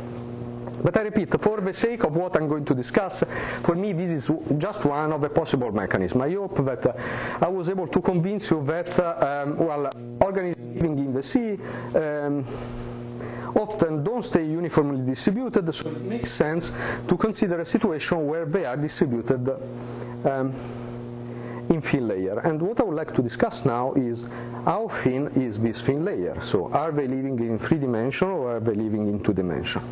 But 0.82 0.96
I 0.96 1.02
repeat, 1.02 1.40
for 1.40 1.60
the 1.60 1.72
sake 1.72 2.04
of 2.04 2.16
what 2.16 2.36
I'm 2.36 2.48
going 2.48 2.64
to 2.66 2.74
discuss, 2.74 3.24
for 3.62 3.74
me 3.74 3.92
this 3.92 4.08
is 4.10 4.30
just 4.58 4.84
one 4.84 5.12
of 5.12 5.20
the 5.20 5.28
possible 5.28 5.72
mechanisms. 5.72 6.22
I 6.22 6.32
hope 6.34 6.64
that 6.64 6.86
uh, 6.86 6.92
I 7.40 7.48
was 7.48 7.68
able 7.68 7.88
to 7.88 8.00
convince 8.00 8.50
you 8.50 8.62
that, 8.64 8.98
uh, 8.98 9.44
um, 9.44 9.56
well, 9.58 9.90
organisms 10.20 10.74
living 10.74 10.98
in 10.98 11.12
the 11.12 11.22
sea 11.22 11.58
um, 11.94 12.44
often 13.56 14.04
don't 14.04 14.22
stay 14.24 14.44
uniformly 14.44 15.04
distributed, 15.04 15.72
so 15.74 15.88
it 15.90 16.02
makes 16.02 16.30
sense 16.30 16.72
to 17.08 17.16
consider 17.16 17.60
a 17.60 17.64
situation 17.64 18.26
where 18.26 18.44
they 18.46 18.64
are 18.64 18.76
distributed 18.76 19.48
um, 20.24 20.52
in 21.70 21.80
thin 21.80 22.08
layer. 22.08 22.38
And 22.40 22.60
what 22.62 22.80
I 22.80 22.84
would 22.84 22.96
like 22.96 23.14
to 23.14 23.22
discuss 23.22 23.64
now 23.66 23.92
is 23.94 24.26
how 24.64 24.88
thin 24.88 25.28
is 25.34 25.58
this 25.58 25.82
thin 25.82 26.04
layer? 26.04 26.40
So 26.40 26.70
are 26.72 26.92
they 26.92 27.06
living 27.08 27.38
in 27.40 27.58
three 27.58 27.78
dimension 27.78 28.28
or 28.28 28.56
are 28.56 28.60
they 28.60 28.74
living 28.74 29.08
in 29.08 29.20
two 29.22 29.34
dimension? 29.34 29.82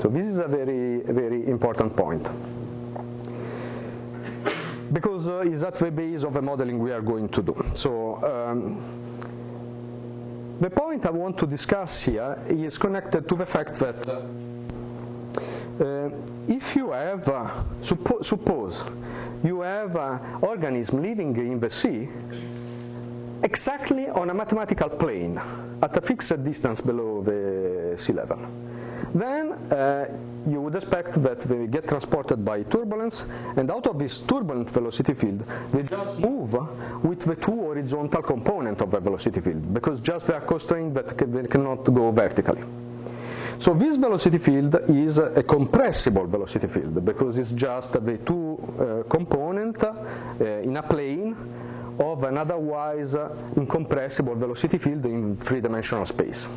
So 0.00 0.08
this 0.08 0.24
is 0.24 0.38
a 0.38 0.48
very, 0.48 1.00
very 1.00 1.46
important 1.46 1.94
point. 1.94 2.26
Because 4.90 5.28
uh, 5.28 5.40
it's 5.40 5.62
at 5.62 5.74
the 5.74 5.90
base 5.90 6.24
of 6.24 6.32
the 6.32 6.40
modeling 6.40 6.78
we 6.78 6.90
are 6.90 7.02
going 7.02 7.28
to 7.28 7.42
do. 7.42 7.54
So 7.74 8.16
um, 8.24 8.80
the 10.58 10.70
point 10.70 11.04
I 11.04 11.10
want 11.10 11.36
to 11.38 11.46
discuss 11.46 12.02
here 12.02 12.38
is 12.48 12.78
connected 12.78 13.28
to 13.28 13.36
the 13.36 13.44
fact 13.44 13.74
that 13.74 14.08
uh, 14.08 14.22
uh, 15.84 16.10
if 16.48 16.74
you 16.74 16.92
have, 16.92 17.28
uh, 17.28 17.50
suppo 17.82 18.24
suppose 18.24 18.84
you 19.44 19.60
have 19.60 19.96
an 19.96 20.18
organism 20.40 21.02
living 21.02 21.36
in 21.36 21.60
the 21.60 21.68
sea, 21.68 22.08
exactly 23.42 24.08
on 24.08 24.30
a 24.30 24.34
mathematical 24.34 24.88
plane, 24.88 25.38
at 25.82 25.94
a 25.94 26.00
fixed 26.00 26.42
distance 26.42 26.80
below 26.80 27.22
the 27.22 27.98
sea 27.98 28.14
level 28.14 28.38
then 29.14 29.52
uh, 29.72 30.06
you 30.48 30.60
would 30.60 30.74
expect 30.74 31.22
that 31.22 31.40
they 31.40 31.66
get 31.66 31.88
transported 31.88 32.44
by 32.44 32.62
turbulence, 32.64 33.24
and 33.56 33.70
out 33.70 33.86
of 33.86 33.98
this 33.98 34.20
turbulent 34.20 34.70
velocity 34.70 35.14
field, 35.14 35.44
they 35.72 35.82
just 35.82 36.18
move 36.20 36.52
with 37.04 37.20
the 37.20 37.36
two 37.36 37.56
horizontal 37.56 38.22
component 38.22 38.80
of 38.80 38.90
the 38.90 39.00
velocity 39.00 39.40
field, 39.40 39.72
because 39.74 40.00
just 40.00 40.26
they 40.26 40.34
are 40.34 40.40
constrained 40.40 40.94
that 40.94 41.16
they 41.18 41.46
cannot 41.46 41.84
go 41.84 42.10
vertically. 42.10 42.62
So 43.58 43.74
this 43.74 43.96
velocity 43.96 44.38
field 44.38 44.74
is 44.88 45.18
a 45.18 45.42
compressible 45.42 46.26
velocity 46.26 46.66
field 46.66 47.04
because 47.04 47.36
it's 47.36 47.52
just 47.52 47.92
the 47.92 48.16
two 48.24 48.56
uh, 48.56 49.02
component 49.10 49.84
uh, 49.84 49.92
in 50.40 50.78
a 50.78 50.82
plane 50.82 51.36
of 51.98 52.24
an 52.24 52.38
otherwise 52.38 53.14
incompressible 53.56 54.34
velocity 54.34 54.78
field 54.78 55.04
in 55.04 55.36
three-dimensional 55.36 56.06
space. 56.06 56.48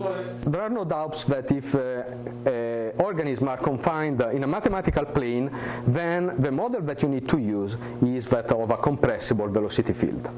There 0.00 0.62
are 0.62 0.70
no 0.70 0.84
doubts 0.84 1.24
that 1.24 1.52
if 1.52 1.74
uh, 1.74 1.78
uh, 1.78 3.04
organisms 3.04 3.48
are 3.48 3.58
confined 3.58 4.20
in 4.22 4.44
a 4.44 4.46
mathematical 4.46 5.04
plane, 5.04 5.50
then 5.86 6.34
the 6.38 6.50
model 6.50 6.80
that 6.82 7.02
you 7.02 7.08
need 7.08 7.28
to 7.28 7.38
use 7.38 7.76
is 8.02 8.26
that 8.28 8.50
of 8.50 8.70
a 8.70 8.78
compressible 8.78 9.48
velocity 9.48 9.92
field. 9.92 10.30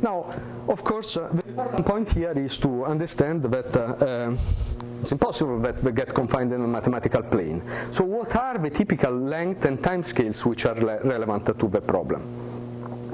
Now, 0.00 0.30
of 0.68 0.84
course, 0.84 1.16
uh, 1.16 1.28
the 1.32 1.42
important 1.48 1.86
point 1.86 2.10
here 2.10 2.38
is 2.38 2.56
to 2.58 2.84
understand 2.84 3.42
that 3.42 3.76
uh, 3.76 3.80
uh, 3.80 4.36
it's 5.00 5.10
impossible 5.10 5.58
that 5.60 5.78
they 5.78 5.90
get 5.90 6.14
confined 6.14 6.52
in 6.52 6.60
a 6.60 6.68
mathematical 6.68 7.22
plane. 7.22 7.62
So 7.90 8.04
what 8.04 8.34
are 8.36 8.58
the 8.58 8.70
typical 8.70 9.12
length 9.12 9.64
and 9.64 9.82
time 9.82 10.04
scales 10.04 10.46
which 10.46 10.66
are 10.66 10.74
relevant 10.74 11.46
to 11.46 11.68
the 11.68 11.80
problem? 11.80 12.53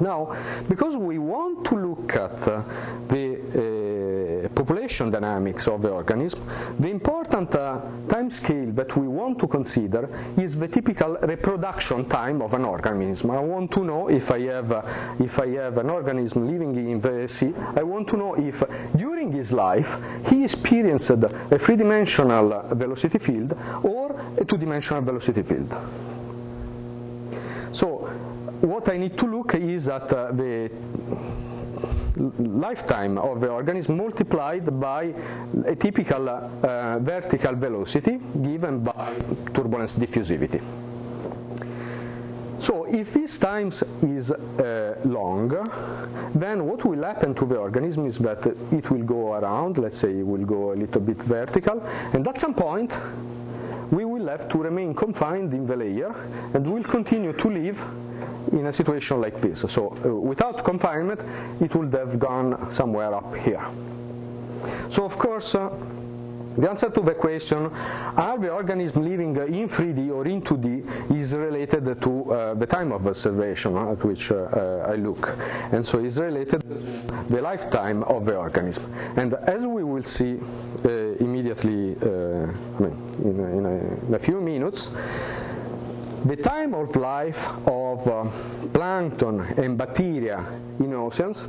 Now, 0.00 0.34
because 0.68 0.96
we 0.96 1.18
want 1.18 1.64
to 1.66 1.76
look 1.76 2.16
at 2.16 2.48
uh, 2.48 2.62
the 3.08 4.44
uh, 4.44 4.48
population 4.48 5.10
dynamics 5.10 5.68
of 5.68 5.82
the 5.82 5.90
organism, 5.90 6.40
the 6.78 6.88
important 6.88 7.54
uh, 7.54 7.80
time 8.08 8.30
scale 8.30 8.72
that 8.72 8.96
we 8.96 9.06
want 9.08 9.38
to 9.40 9.46
consider 9.46 10.08
is 10.38 10.56
the 10.56 10.68
typical 10.68 11.18
reproduction 11.22 12.08
time 12.08 12.40
of 12.40 12.54
an 12.54 12.64
organism. 12.64 13.30
I 13.30 13.40
want 13.40 13.70
to 13.72 13.84
know 13.84 14.08
if 14.08 14.30
I 14.30 14.40
have, 14.40 14.72
if 15.20 15.38
I 15.38 15.48
have 15.48 15.76
an 15.78 15.90
organism 15.90 16.50
living 16.50 16.74
in 16.76 17.00
the 17.00 17.28
sea, 17.28 17.52
I 17.76 17.82
want 17.82 18.08
to 18.08 18.16
know 18.16 18.34
if 18.34 18.62
during 18.96 19.32
his 19.32 19.52
life 19.52 19.98
he 20.28 20.44
experienced 20.44 21.10
a 21.10 21.58
three-dimensional 21.58 22.68
velocity 22.72 23.18
field 23.18 23.56
or 23.82 24.18
a 24.38 24.44
two-dimensional 24.44 25.02
velocity 25.02 25.42
field. 25.42 25.76
What 28.60 28.88
I 28.90 28.98
need 28.98 29.16
to 29.18 29.26
look 29.26 29.54
is 29.54 29.88
at 29.88 30.12
uh, 30.12 30.32
the 30.32 30.70
lifetime 32.38 33.16
of 33.16 33.40
the 33.40 33.48
organism 33.48 33.96
multiplied 33.96 34.78
by 34.78 35.14
a 35.64 35.74
typical 35.74 36.28
uh, 36.28 36.98
vertical 36.98 37.54
velocity 37.54 38.18
given 38.42 38.80
by 38.80 39.14
turbulence 39.54 39.94
diffusivity. 39.94 40.60
So 42.58 42.84
if 42.84 43.14
this 43.14 43.38
times 43.38 43.82
is 44.02 44.30
uh, 44.30 45.00
long, 45.04 45.48
then 46.34 46.66
what 46.66 46.84
will 46.84 47.02
happen 47.02 47.34
to 47.36 47.46
the 47.46 47.56
organism 47.56 48.04
is 48.04 48.18
that 48.18 48.44
it 48.46 48.90
will 48.90 49.02
go 49.02 49.32
around, 49.32 49.78
let's 49.78 49.98
say 49.98 50.18
it 50.18 50.26
will 50.26 50.44
go 50.44 50.72
a 50.72 50.76
little 50.76 51.00
bit 51.00 51.22
vertical, 51.22 51.82
and 52.12 52.28
at 52.28 52.38
some 52.38 52.52
point 52.52 52.92
to 54.38 54.58
remain 54.58 54.94
confined 54.94 55.54
in 55.54 55.66
the 55.66 55.76
layer 55.76 56.14
and 56.54 56.66
will 56.66 56.84
continue 56.84 57.32
to 57.32 57.48
live 57.48 57.84
in 58.52 58.66
a 58.66 58.72
situation 58.72 59.20
like 59.20 59.40
this. 59.40 59.60
So 59.68 59.96
uh, 60.04 60.08
without 60.14 60.64
confinement, 60.64 61.20
it 61.60 61.74
would 61.74 61.92
have 61.94 62.18
gone 62.18 62.70
somewhere 62.70 63.14
up 63.14 63.34
here. 63.36 63.64
So 64.90 65.04
of 65.04 65.16
course, 65.18 65.54
uh, 65.54 65.70
the 66.60 66.68
answer 66.68 66.90
to 66.90 67.00
the 67.00 67.14
question, 67.14 67.66
are 68.16 68.38
the 68.38 68.50
organisms 68.50 69.04
living 69.08 69.34
in 69.36 69.68
3D 69.68 70.10
or 70.10 70.26
in 70.26 70.42
2D, 70.42 71.16
is 71.16 71.34
related 71.34 72.00
to 72.02 72.32
uh, 72.32 72.54
the 72.54 72.66
time 72.66 72.92
of 72.92 73.06
observation 73.06 73.76
at 73.76 74.02
which 74.04 74.30
uh, 74.30 74.34
uh, 74.36 74.90
I 74.92 74.96
look. 74.96 75.36
And 75.72 75.84
so 75.84 75.98
is 76.00 76.18
related 76.18 76.62
the 77.30 77.40
lifetime 77.40 78.02
of 78.04 78.24
the 78.24 78.36
organism. 78.36 78.92
And 79.16 79.32
as 79.34 79.66
we 79.66 79.84
will 79.84 80.02
see 80.02 80.38
uh, 80.84 80.88
immediately, 81.20 81.96
I 81.96 82.82
mean, 82.82 82.96
in 83.24 83.40
a, 83.40 83.58
in, 83.58 83.66
a, 83.66 84.06
in 84.08 84.14
a 84.14 84.18
few 84.18 84.40
minutes, 84.40 84.90
the 86.24 86.36
time 86.36 86.74
of 86.74 86.94
life 86.96 87.48
of 87.66 88.06
uh, 88.06 88.24
plankton 88.74 89.40
and 89.56 89.78
bacteria 89.78 90.44
in 90.78 90.92
oceans 90.92 91.46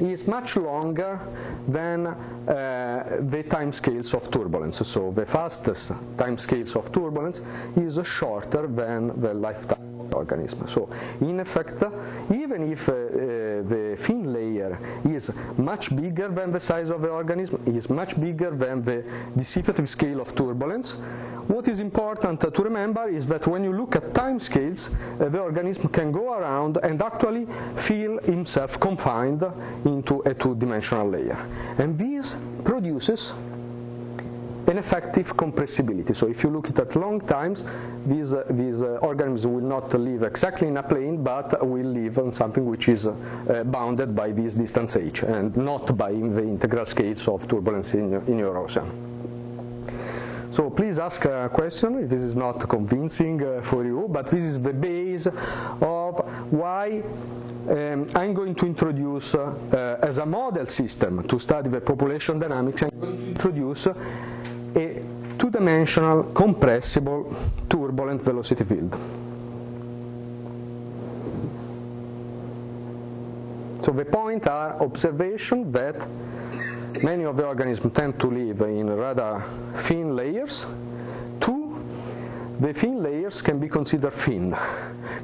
is 0.00 0.26
much 0.26 0.56
longer 0.56 1.20
than 1.68 2.06
uh, 2.06 3.18
the 3.28 3.42
time 3.42 3.72
scales 3.72 4.14
of 4.14 4.30
turbulence. 4.30 4.86
So 4.86 5.12
the 5.12 5.26
fastest 5.26 5.92
time 6.16 6.38
scales 6.38 6.76
of 6.76 6.90
turbulence 6.92 7.42
is 7.76 7.98
shorter 8.06 8.66
than 8.66 9.20
the 9.20 9.34
lifetime 9.34 10.00
of 10.00 10.10
the 10.10 10.16
organism. 10.16 10.66
So 10.66 10.88
in 11.20 11.40
effect, 11.40 11.82
even 12.32 12.72
if 12.72 12.88
uh, 12.88 12.92
the 12.92 13.96
fin 13.98 14.32
layer 14.32 14.78
is 15.04 15.30
much 15.56 15.94
bigger 15.94 16.28
than 16.28 16.52
the 16.52 16.60
size 16.60 16.90
of 16.90 17.02
the 17.02 17.08
organism, 17.10 17.62
is 17.66 17.88
much 17.90 18.18
bigger 18.20 18.50
than 18.50 18.82
the 18.82 19.04
dissipative 19.36 19.86
scale 19.88 20.20
of 20.20 20.34
turbulence, 20.34 20.96
what 21.50 21.66
is 21.66 21.80
important 21.80 22.40
to 22.40 22.62
remember 22.62 23.08
is 23.08 23.26
that 23.26 23.46
when 23.46 23.64
you 23.64 23.72
look 23.72 23.96
at 23.96 24.12
timescales, 24.12 24.94
uh, 25.20 25.28
the 25.28 25.40
organism 25.40 25.88
can 25.88 26.12
go 26.12 26.34
around 26.34 26.78
and 26.84 27.02
actually 27.02 27.46
feel 27.76 28.18
himself 28.20 28.78
confined 28.78 29.42
into 29.84 30.20
a 30.26 30.32
two-dimensional 30.32 31.08
layer. 31.08 31.38
And 31.78 31.98
this 31.98 32.36
produces 32.62 33.34
an 34.68 34.78
effective 34.78 35.36
compressibility. 35.36 36.14
So 36.14 36.28
if 36.28 36.44
you 36.44 36.50
look 36.50 36.68
at 36.70 36.94
long 36.94 37.20
times, 37.20 37.64
these, 38.06 38.32
uh, 38.32 38.44
these 38.50 38.82
uh, 38.82 38.98
organisms 39.02 39.46
will 39.46 39.60
not 39.60 39.92
live 39.94 40.22
exactly 40.22 40.68
in 40.68 40.76
a 40.76 40.82
plane, 40.84 41.22
but 41.22 41.66
will 41.66 41.84
live 41.84 42.18
on 42.18 42.32
something 42.32 42.64
which 42.64 42.88
is 42.88 43.08
uh, 43.08 43.64
bounded 43.66 44.14
by 44.14 44.30
this 44.30 44.54
distance 44.54 44.96
h, 44.96 45.24
and 45.24 45.56
not 45.56 45.96
by 45.96 46.12
the 46.12 46.42
integral 46.42 46.84
scales 46.84 47.26
of 47.26 47.48
turbulence 47.48 47.94
in, 47.94 48.14
in 48.28 48.38
your 48.38 48.56
ocean. 48.56 49.19
So 50.50 50.68
please 50.68 50.98
ask 50.98 51.24
a 51.26 51.48
question 51.52 52.02
if 52.02 52.10
this 52.10 52.22
is 52.22 52.34
not 52.34 52.68
convincing 52.68 53.40
uh, 53.42 53.62
for 53.62 53.84
you, 53.84 54.08
but 54.10 54.26
this 54.26 54.42
is 54.42 54.60
the 54.60 54.72
base 54.72 55.26
of 55.26 56.18
why 56.50 57.02
um, 57.68 58.06
I'm 58.16 58.34
going 58.34 58.56
to 58.56 58.66
introduce 58.66 59.36
uh, 59.36 59.98
as 60.02 60.18
a 60.18 60.26
model 60.26 60.66
system 60.66 61.22
to 61.28 61.38
study 61.38 61.70
the 61.70 61.80
population 61.80 62.40
dynamics, 62.40 62.82
I'm 62.82 62.90
going 63.00 63.16
to 63.18 63.26
introduce 63.28 63.86
a 63.86 65.02
two-dimensional 65.38 66.24
compressible 66.32 67.32
turbulent 67.68 68.20
velocity 68.22 68.64
field. 68.64 68.92
So 73.84 73.92
the 73.92 74.04
point 74.04 74.48
are 74.48 74.82
observation 74.82 75.70
that 75.72 76.06
many 77.02 77.24
of 77.24 77.36
the 77.36 77.46
organisms 77.46 77.92
tend 77.94 78.18
to 78.20 78.26
live 78.28 78.60
in 78.62 78.90
rather 78.90 79.42
thin 79.76 80.16
layers. 80.16 80.66
Two, 81.40 81.82
the 82.60 82.72
thin 82.72 83.02
layers 83.02 83.42
can 83.42 83.58
be 83.58 83.68
considered 83.68 84.12
thin, 84.12 84.56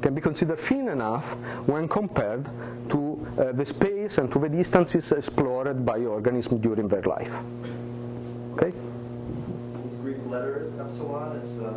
can 0.01 0.13
be 0.13 0.21
considered 0.21 0.59
thin 0.59 0.89
enough 0.89 1.33
when 1.67 1.87
compared 1.87 2.49
to 2.89 3.27
uh, 3.37 3.51
the 3.51 3.65
space 3.65 4.17
and 4.17 4.31
to 4.31 4.39
the 4.39 4.49
distances 4.49 5.11
explored 5.11 5.85
by 5.85 5.99
organisms 5.99 6.61
during 6.61 6.87
their 6.87 7.03
life. 7.03 7.33
Okay? 8.53 8.71
These 9.83 9.99
Greek 10.01 10.25
letters, 10.27 10.71
epsilon, 10.79 11.35
is 11.37 11.61
uh 11.61 11.73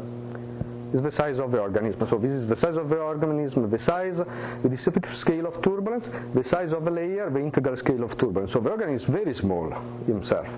is 0.92 1.02
the 1.02 1.10
size 1.10 1.40
of 1.40 1.50
the 1.52 1.60
organism. 1.60 2.06
So 2.06 2.18
this 2.18 2.30
is 2.30 2.48
the 2.48 2.56
size 2.56 2.76
of 2.76 2.88
the 2.88 2.98
organism, 2.98 3.68
the 3.70 3.78
size, 3.78 4.18
the 4.18 4.68
dissipative 4.68 5.12
scale 5.12 5.46
of 5.46 5.62
turbulence, 5.62 6.10
the 6.34 6.42
size 6.42 6.72
of 6.72 6.84
the 6.84 6.90
layer, 6.90 7.30
the 7.30 7.40
integral 7.40 7.76
scale 7.76 8.02
of 8.02 8.16
turbulence. 8.18 8.52
So 8.52 8.60
the 8.60 8.70
organism 8.70 9.14
is 9.14 9.22
very 9.22 9.34
small 9.34 9.70
himself, 10.06 10.48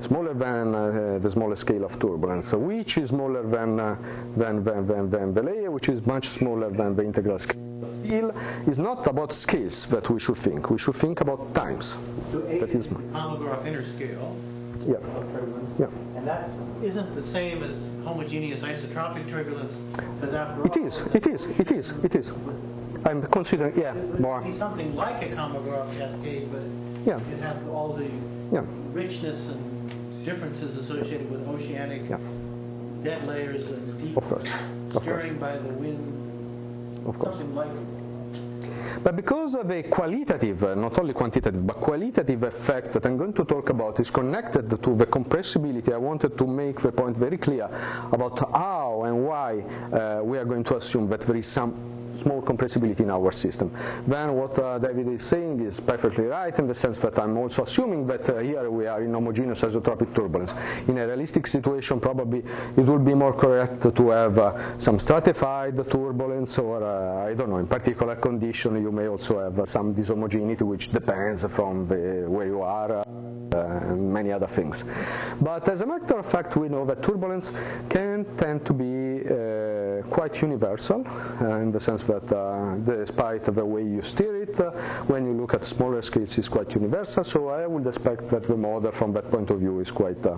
smaller 0.00 0.34
than 0.34 0.74
uh, 0.74 1.18
the 1.20 1.30
smallest 1.30 1.62
scale 1.62 1.84
of 1.84 1.98
turbulence, 1.98 2.52
which 2.52 2.98
is 2.98 3.08
smaller 3.08 3.42
than, 3.42 3.80
uh, 3.80 3.96
than, 4.36 4.62
than, 4.64 4.86
than, 4.86 5.10
than 5.10 5.34
the 5.34 5.42
layer, 5.42 5.70
which 5.70 5.88
is 5.88 6.04
much 6.06 6.28
smaller 6.28 6.70
than 6.70 6.94
the 6.94 7.02
integral 7.02 7.38
scale. 7.38 7.56
Still, 7.86 8.34
is 8.66 8.78
not 8.78 9.06
about 9.06 9.32
scales 9.32 9.86
that 9.86 10.10
we 10.10 10.18
should 10.18 10.36
think. 10.36 10.68
We 10.68 10.78
should 10.78 10.96
think 10.96 11.20
about 11.20 11.54
times. 11.54 11.98
So 12.32 12.40
That 12.40 12.70
is 12.70 12.88
Kolmogorov 12.88 13.66
inner 13.66 13.86
scale 13.86 14.36
Yeah. 14.86 14.96
Yeah. 15.78 15.86
And 16.16 16.26
that 16.26 16.48
isn't 16.82 17.14
the 17.14 17.22
same 17.22 17.62
as 17.62 17.92
homogeneous 18.04 18.62
isotropic 18.62 19.28
turbulence, 19.28 19.74
It 20.64 20.76
is, 20.76 21.00
it 21.14 21.26
is, 21.26 21.46
it 21.58 21.70
is, 21.72 21.90
it 22.02 22.14
is. 22.14 22.30
I'm 23.04 23.22
considering, 23.28 23.78
yeah, 23.78 23.94
It 23.94 24.20
more, 24.20 24.40
be 24.40 24.56
something 24.58 24.94
like 24.96 25.22
a 25.22 25.28
Kolmogorov 25.34 25.96
cascade, 25.96 26.50
but 26.50 26.62
yeah, 27.06 27.16
it 27.32 27.40
have 27.40 27.68
all 27.68 27.92
the 27.92 28.08
yeah, 28.52 28.64
richness 28.92 29.48
and 29.48 30.24
differences 30.24 30.76
associated 30.76 31.30
with 31.30 31.46
oceanic 31.48 32.02
Yeah. 32.08 32.18
dead 33.04 33.26
layers 33.26 33.68
and 33.68 34.02
deep 34.02 34.16
Of 34.16 34.24
course, 34.28 34.42
of 34.44 34.92
course. 34.92 35.04
stirring 35.04 35.38
by 35.38 35.56
the 35.56 35.68
wind, 35.74 37.06
of 37.06 37.18
course. 37.18 37.36
something 37.36 37.54
like 37.54 37.70
But 39.02 39.16
because 39.16 39.54
of 39.54 39.70
a 39.70 39.82
qualitative, 39.82 40.64
uh, 40.64 40.74
not 40.74 40.98
only 40.98 41.14
quantitative, 41.14 41.66
but 41.66 41.76
qualitative 41.76 42.42
effect 42.42 42.92
that 42.92 43.06
I'm 43.06 43.16
going 43.16 43.32
to 43.34 43.44
talk 43.44 43.70
about 43.70 44.00
is 44.00 44.10
connected 44.10 44.70
to 44.70 44.94
the 44.94 45.06
compressibility, 45.06 45.92
I 45.92 45.98
wanted 45.98 46.36
to 46.38 46.46
make 46.46 46.80
the 46.80 46.92
point 46.92 47.16
very 47.16 47.38
clear 47.38 47.68
about 48.12 48.38
how 48.52 49.02
and 49.04 49.24
why 49.26 49.60
uh, 49.92 50.22
we 50.22 50.38
are 50.38 50.44
going 50.44 50.64
to 50.64 50.76
assume 50.76 51.08
that 51.10 51.20
there 51.22 51.36
is 51.36 51.46
some 51.46 51.74
small 52.18 52.42
compressibility 52.42 53.00
in 53.00 53.10
our 53.10 53.30
system. 53.32 53.70
Then 54.06 54.34
what 54.34 54.58
uh, 54.58 54.78
David 54.78 55.08
is 55.08 55.22
saying 55.22 55.60
is 55.60 55.80
perfectly 55.80 56.24
right 56.24 56.56
in 56.58 56.66
the 56.66 56.74
sense 56.74 56.98
that 56.98 57.18
I'm 57.18 57.36
also 57.36 57.62
assuming 57.62 58.06
that 58.06 58.28
uh, 58.28 58.38
here 58.38 58.70
we 58.70 58.86
are 58.86 59.02
in 59.02 59.14
homogeneous 59.14 59.62
isotropic 59.62 60.14
turbulence. 60.14 60.54
In 60.88 60.98
a 60.98 61.06
realistic 61.06 61.46
situation, 61.46 62.00
probably 62.00 62.42
it 62.76 62.84
would 62.84 63.04
be 63.04 63.14
more 63.14 63.32
correct 63.32 63.94
to 63.94 64.10
have 64.10 64.38
uh, 64.38 64.78
some 64.78 64.98
stratified 64.98 65.76
turbulence 65.90 66.58
or, 66.58 66.84
I 66.84 67.34
don't 67.34 67.50
know, 67.50 67.58
in 67.58 67.66
particular 67.66 68.16
condition 68.16 68.80
you 68.82 68.92
may 68.92 69.08
also 69.08 69.40
have 69.40 69.68
some 69.68 69.94
dishomogeneity 69.94 70.62
which 70.62 70.90
depends 70.90 71.44
from 71.46 71.86
the, 71.88 72.24
where 72.28 72.46
you 72.46 72.62
are 72.62 73.04
and 73.54 74.12
many 74.12 74.32
other 74.32 74.46
things. 74.46 74.84
But 75.40 75.68
as 75.68 75.80
a 75.80 75.86
matter 75.86 76.18
of 76.18 76.26
fact, 76.26 76.56
we 76.56 76.68
know 76.68 76.84
that 76.86 77.02
turbulence 77.02 77.52
can 77.88 78.24
tend 78.36 78.64
to 78.66 78.72
be 78.72 79.24
uh, 79.26 80.02
quite 80.14 80.40
universal 80.42 81.06
uh, 81.40 81.56
in 81.56 81.72
the 81.72 81.80
sense 81.80 82.02
that 82.08 82.32
uh, 82.32 82.74
despite 82.84 83.44
the 83.44 83.64
way 83.64 83.82
you 83.82 84.02
steer 84.02 84.42
it, 84.42 84.58
uh, 84.60 84.70
when 85.06 85.24
you 85.26 85.32
look 85.32 85.54
at 85.54 85.64
smaller 85.64 86.02
scales, 86.02 86.36
it's 86.38 86.48
quite 86.48 86.74
universal. 86.74 87.24
So 87.24 87.48
I 87.48 87.66
would 87.66 87.86
expect 87.86 88.28
that 88.30 88.42
the 88.42 88.56
model 88.56 88.90
from 88.92 89.12
that 89.12 89.30
point 89.30 89.50
of 89.50 89.60
view 89.60 89.80
is 89.80 89.92
quite 89.92 90.24
a 90.26 90.36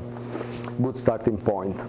good 0.82 0.98
starting 0.98 1.38
point. 1.38 1.80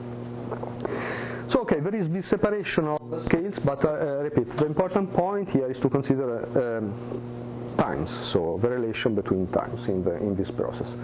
So 1.48 1.62
okay, 1.62 1.82
there 1.82 1.96
is 1.96 2.08
this 2.10 2.26
separation 2.28 2.88
of 2.88 3.22
scales, 3.26 3.60
but 3.60 3.84
uh, 3.84 4.24
repeat, 4.24 4.48
the 4.50 4.66
important 4.66 5.12
point 5.14 5.50
here 5.50 5.70
is 5.70 5.80
to 5.82 5.90
consider 5.90 6.78
um, 6.78 6.94
times, 7.78 8.12
so 8.12 8.58
the 8.62 8.70
relation 8.70 9.16
between 9.16 9.48
times 9.48 9.88
in, 9.88 10.04
the, 10.04 10.16
in 10.18 10.36
this 10.36 10.52
process. 10.52 10.96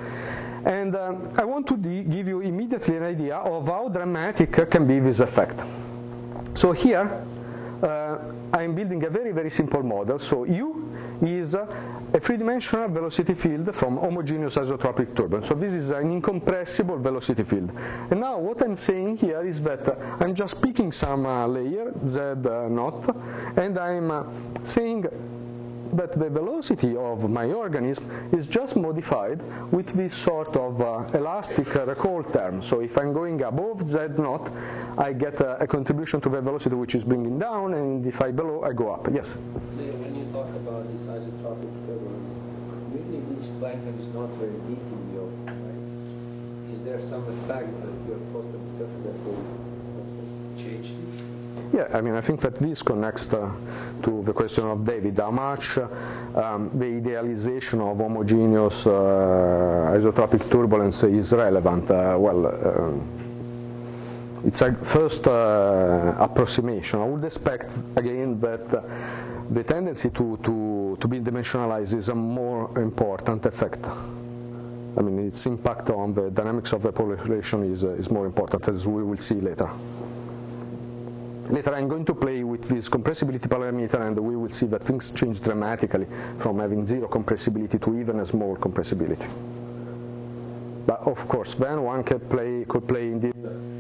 And 0.66 0.96
um, 0.96 1.30
I 1.38 1.44
want 1.44 1.68
to 1.68 1.78
give 1.78 2.28
you 2.28 2.42
immediately 2.42 2.98
an 2.98 3.04
idea 3.04 3.36
of 3.38 3.68
how 3.68 3.90
dramatic 3.90 4.70
can 4.70 4.88
be 4.88 5.00
this 5.00 5.20
effect. 5.20 5.60
So 6.54 6.72
here, 6.72 7.02
uh, 7.02 7.37
I'm 7.84 8.76
building 8.76 9.04
a 9.06 9.10
very, 9.10 9.32
very 9.32 9.50
simple 9.50 9.84
model. 9.84 10.20
So 10.20 10.44
U 10.46 10.88
is 11.22 11.56
a 11.56 11.68
three-dimensional 12.20 12.90
velocity 12.90 13.34
field 13.34 13.76
from 13.76 13.98
homogeneous 13.98 14.56
isotropic 14.56 15.16
turbulence. 15.16 15.48
So 15.48 15.56
this 15.56 15.74
is 15.74 15.92
an 15.92 16.12
incompressible 16.12 16.98
velocity 16.98 17.44
field. 17.44 17.72
And 18.12 18.22
now 18.22 18.38
what 18.40 18.62
I'm 18.62 18.76
saying 18.76 19.18
here 19.18 19.46
is 19.46 19.62
that 19.62 19.88
uh, 19.88 19.96
I'm 20.20 20.34
just 20.34 20.62
picking 20.62 20.92
some 20.92 21.26
uh, 21.26 21.48
layer, 21.48 21.94
Z 22.06 22.20
uh, 22.20 22.68
naught, 22.70 23.16
and 23.58 23.78
I'm 23.78 24.12
uh, 24.12 24.24
saying 24.64 25.06
but 25.98 26.12
the 26.12 26.30
velocity 26.30 26.96
of 26.96 27.28
my 27.28 27.48
organism 27.52 28.06
is 28.32 28.46
just 28.46 28.76
modified 28.76 29.40
with 29.72 29.88
this 30.00 30.14
sort 30.14 30.56
of 30.56 30.80
uh, 30.80 31.18
elastic 31.18 31.76
uh, 31.76 31.86
recall 31.88 32.22
term. 32.24 32.62
So 32.62 32.82
if 32.82 33.00
I'm 33.00 33.12
going 33.14 33.42
above 33.42 33.90
z 33.90 33.98
naught, 34.20 34.52
I 34.96 35.12
get 35.14 35.42
a, 35.42 35.58
a, 35.64 35.66
contribution 35.66 36.22
to 36.22 36.30
the 36.30 36.40
velocity 36.40 36.76
which 36.76 36.94
is 36.94 37.04
bringing 37.04 37.40
down, 37.40 37.74
and 37.74 38.06
if 38.06 38.22
I 38.22 38.30
below, 38.30 38.62
I 38.64 38.74
go 38.74 38.92
up. 38.92 39.10
Yes? 39.12 39.30
So 39.30 39.82
when 40.04 40.14
you 40.20 40.26
talk 40.32 40.50
about 40.62 40.86
this 40.94 41.02
isotropic 41.16 41.72
turbulence, 41.88 42.34
really 42.94 43.20
this 43.34 43.48
plankton 43.58 43.98
is 43.98 44.08
not 44.14 44.30
very 44.38 44.60
deep 44.70 44.86
in 44.96 45.02
the 45.10 45.16
ocean, 45.26 45.46
right? 45.66 46.74
Is 46.74 46.80
there 46.86 47.02
some 47.02 47.24
effect 47.36 47.74
that 47.82 47.96
you're 48.06 48.22
close 48.30 48.46
to 48.54 48.60
surface 48.78 49.04
that 49.04 49.18
will 49.26 49.42
change? 50.62 50.94
Yeah, 51.74 51.88
I 51.94 52.02
mean, 52.02 52.16
I 52.16 52.22
think 52.22 52.40
that 52.42 52.56
this 52.56 52.82
connects 52.82 53.34
uh, 53.34 53.52
to 54.04 54.24
the 54.24 54.34
question 54.34 54.66
of 54.66 54.86
David, 54.86 55.18
how 55.20 55.32
much 55.32 55.78
um, 55.78 56.70
the 56.74 56.86
idealization 56.86 57.82
of 57.82 57.98
homogeneous 57.98 58.88
uh, 58.88 59.92
isotropic 59.94 60.50
turbulence 60.50 61.04
is 61.04 61.34
relevant. 61.34 61.92
Uh, 61.92 62.16
well, 62.18 62.46
it's 64.46 64.62
a 64.62 64.74
first 64.74 65.28
uh, 65.28 66.16
approximation. 66.20 67.02
I 67.02 67.06
would 67.06 67.24
expect, 67.26 67.74
again, 67.98 68.40
that 68.40 68.70
the 69.50 69.64
tendency 69.64 70.10
to, 70.12 70.38
to, 70.44 70.98
to 71.00 71.08
be 71.08 71.20
dimensionalized 71.20 71.94
is 71.94 72.10
a 72.10 72.16
more 72.16 72.78
important 72.80 73.46
effect. 73.46 73.86
I 74.98 75.02
mean, 75.02 75.28
its 75.28 75.46
impact 75.46 75.90
on 75.90 76.14
the 76.14 76.32
dynamics 76.32 76.74
of 76.74 76.82
the 76.82 76.92
population 76.92 77.72
is, 77.72 77.84
uh, 77.84 77.90
is 77.92 78.10
more 78.10 78.26
important, 78.26 78.68
as 78.68 78.88
we 78.88 79.04
will 79.04 79.18
see 79.18 79.36
later. 79.36 79.70
Later 81.50 81.76
I'm 81.76 81.88
going 81.88 82.04
to 82.06 82.14
play 82.14 82.44
with 82.44 82.64
this 82.64 82.90
compressibility 82.90 83.48
parameter 83.48 84.06
and 84.06 84.20
we 84.20 84.36
will 84.36 84.50
see 84.50 84.66
that 84.68 84.84
things 84.84 85.12
change 85.12 85.40
dramatically 85.40 86.06
from 86.38 86.60
having 86.60 86.86
zero 86.86 87.08
compressibility 87.08 87.82
to 87.82 88.00
even 88.00 88.20
a 88.20 88.26
small 88.26 88.58
compressibility. 88.58 89.28
But 90.86 91.02
of 91.08 91.28
course, 91.28 91.56
then 91.56 91.84
one 91.84 92.04
could 92.04 92.30
play, 92.30 92.66
could 92.68 92.88
play 92.88 93.08
in 93.12 93.20
the 93.20 93.30
uh, 93.30 93.77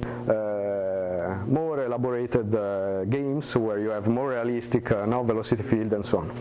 more 1.47 1.83
elaborated 1.83 2.53
uh, 2.53 3.05
games 3.05 3.55
where 3.55 3.79
you 3.79 3.89
have 3.89 4.07
more 4.07 4.29
realistic 4.29 4.91
uh, 4.91 5.05
now 5.05 5.23
velocity 5.23 5.63
field 5.63 5.93
and 5.93 6.05
so 6.05 6.19
on. 6.19 6.31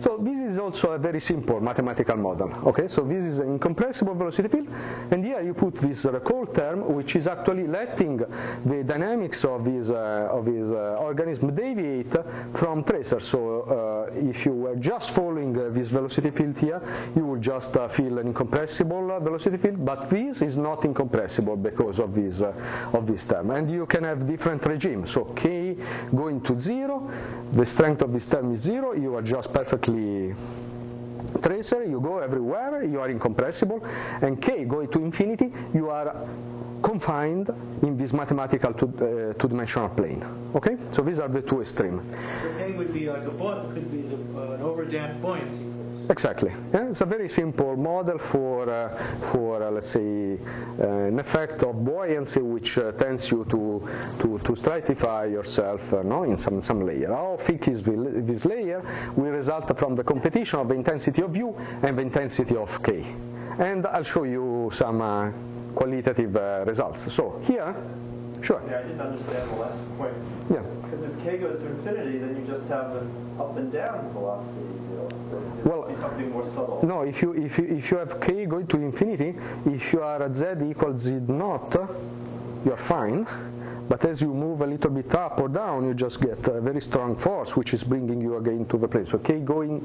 So 0.00 0.18
this 0.20 0.38
is 0.38 0.58
also 0.58 0.92
a 0.92 0.98
very 0.98 1.20
simple 1.20 1.60
mathematical 1.60 2.16
model. 2.16 2.52
Okay, 2.66 2.88
so 2.88 3.02
this 3.02 3.22
is 3.22 3.38
an 3.38 3.48
incompressible 3.48 4.14
velocity 4.14 4.48
field, 4.48 4.68
and 5.10 5.24
here 5.24 5.40
you 5.42 5.54
put 5.54 5.74
this 5.76 6.04
recall 6.04 6.46
term, 6.46 6.92
which 6.94 7.16
is 7.16 7.26
actually 7.26 7.66
letting 7.66 8.18
the 8.66 8.84
dynamics 8.84 9.44
of 9.44 9.64
this 9.64 9.90
uh, 9.90 10.28
of 10.30 10.44
this 10.44 10.68
uh, 10.70 10.96
organism 11.00 11.54
deviate 11.54 12.14
from 12.52 12.84
tracer. 12.84 13.20
So 13.20 14.08
uh, 14.10 14.12
if 14.14 14.44
you 14.46 14.52
were 14.52 14.76
just 14.76 15.10
following 15.10 15.52
this 15.72 15.88
velocity 15.88 16.30
field 16.30 16.58
here, 16.58 16.82
you 17.14 17.24
would 17.26 17.42
just 17.42 17.76
feel 17.90 18.18
an 18.18 18.26
incompressible 18.26 19.20
velocity 19.20 19.56
field, 19.56 19.84
but 19.84 20.10
this 20.10 20.42
is 20.42 20.56
not 20.56 20.84
incompressible 20.84 21.56
because 21.56 22.00
of 22.00 22.14
this 22.14 22.42
of 22.42 23.06
this 23.06 23.26
term, 23.26 23.50
and 23.50 23.70
you 23.70 23.86
can 23.86 24.04
have 24.04 24.26
different 24.26 24.51
regimes. 24.60 25.10
So 25.10 25.24
k 25.24 25.76
going 26.14 26.40
to 26.42 26.58
zero, 26.60 27.10
the 27.52 27.64
strength 27.64 28.02
of 28.02 28.12
this 28.12 28.26
term 28.26 28.52
is 28.52 28.60
zero. 28.60 28.92
You 28.94 29.16
are 29.16 29.22
just 29.22 29.52
perfectly 29.52 30.34
tracer, 31.42 31.84
you 31.84 32.00
go 32.00 32.18
everywhere, 32.18 32.84
you 32.84 33.00
are 33.00 33.08
incompressible, 33.08 33.82
and 34.20 34.40
k 34.40 34.64
going 34.64 34.88
to 34.88 34.98
infinity, 34.98 35.52
you 35.72 35.88
are 35.90 36.14
confined 36.82 37.48
in 37.82 37.96
this 37.96 38.12
mathematical 38.12 38.72
two, 38.74 38.88
uh, 38.98 39.32
two-dimensional 39.38 39.88
plane. 39.90 40.24
Okay, 40.54 40.76
so 40.90 41.02
these 41.02 41.20
are 41.20 41.28
the 41.28 41.40
two 41.40 41.60
extremes. 41.60 42.02
So 42.42 42.52
k 42.58 42.72
would 42.72 42.92
be 42.92 43.08
like 43.08 43.24
a 43.24 43.30
could 43.72 43.90
be 43.90 44.02
the, 44.02 44.16
uh, 44.16 44.54
an 44.54 44.60
overdamped 44.60 45.20
buoyancy. 45.20 45.64
Exactly. 46.08 46.52
Yeah? 46.72 46.88
It's 46.88 47.00
a 47.00 47.06
very 47.06 47.28
simple 47.28 47.76
model 47.76 48.18
for, 48.18 48.68
uh, 48.68 48.88
for 49.32 49.62
uh, 49.62 49.70
let's 49.70 49.90
say, 49.90 50.38
uh, 50.80 50.86
an 50.86 51.18
effect 51.18 51.62
of 51.62 51.84
buoyancy 51.84 52.40
which 52.40 52.78
uh, 52.78 52.92
tends 52.92 53.30
you 53.30 53.44
to, 53.50 53.88
to, 54.18 54.38
to 54.38 54.52
stratify 54.52 55.30
yourself 55.30 55.92
uh, 55.92 56.02
no, 56.02 56.24
in 56.24 56.36
some, 56.36 56.60
some 56.60 56.84
layer. 56.84 57.08
How 57.08 57.36
thick 57.38 57.68
is 57.68 57.82
this 57.82 58.44
layer 58.44 58.82
will 59.16 59.30
result 59.30 59.76
from 59.78 59.94
the 59.94 60.04
competition 60.04 60.58
of 60.60 60.68
the 60.68 60.74
intensity 60.74 61.22
of 61.22 61.36
U 61.36 61.54
and 61.82 61.96
the 61.96 62.02
intensity 62.02 62.56
of 62.56 62.82
K. 62.82 63.04
And 63.58 63.86
I'll 63.86 64.02
show 64.02 64.24
you 64.24 64.70
some 64.72 65.00
uh, 65.00 65.30
qualitative 65.74 66.34
results. 66.66 67.12
So 67.12 67.40
here, 67.44 67.74
sure. 68.42 68.62
Yeah, 68.66 68.78
I 68.78 68.82
didn't 68.82 69.00
understand 69.00 69.50
the 69.50 69.56
last 69.56 69.98
point. 69.98 70.14
Yeah. 70.50 70.62
Because 71.22 71.36
if 71.36 71.40
K 71.40 71.46
goes 71.46 71.60
to 71.60 71.66
infinity, 71.66 72.18
then 72.18 72.36
you 72.36 72.52
just 72.52 72.66
have 72.68 72.96
an 72.96 73.10
up 73.38 73.56
and 73.56 73.72
down 73.72 74.10
velocity. 74.12 74.60
Well, 75.64 75.88
something 75.98 76.30
more 76.30 76.44
subtle. 76.44 76.80
No, 76.82 77.02
if 77.02 77.22
you 77.22 77.32
if 77.32 77.58
you 77.58 77.64
if 77.64 77.90
you 77.90 77.96
have 77.98 78.20
k 78.20 78.46
going 78.46 78.66
to 78.68 78.76
infinity, 78.76 79.34
if 79.66 79.92
you 79.92 80.02
are 80.02 80.22
at 80.22 80.34
z 80.34 80.46
equals 80.68 81.02
z 81.02 81.14
naught, 81.28 81.74
you're 82.64 82.76
fine. 82.76 83.26
But 83.88 84.04
as 84.04 84.22
you 84.22 84.32
move 84.32 84.62
a 84.62 84.66
little 84.66 84.90
bit 84.90 85.14
up 85.14 85.40
or 85.40 85.48
down, 85.48 85.86
you 85.86 85.94
just 85.94 86.20
get 86.20 86.46
a 86.48 86.60
very 86.60 86.80
strong 86.80 87.16
force, 87.16 87.56
which 87.56 87.74
is 87.74 87.84
bringing 87.84 88.20
you 88.20 88.36
again 88.36 88.64
to 88.66 88.78
the 88.78 88.88
plane. 88.88 89.06
So 89.06 89.18
k 89.18 89.38
going 89.38 89.80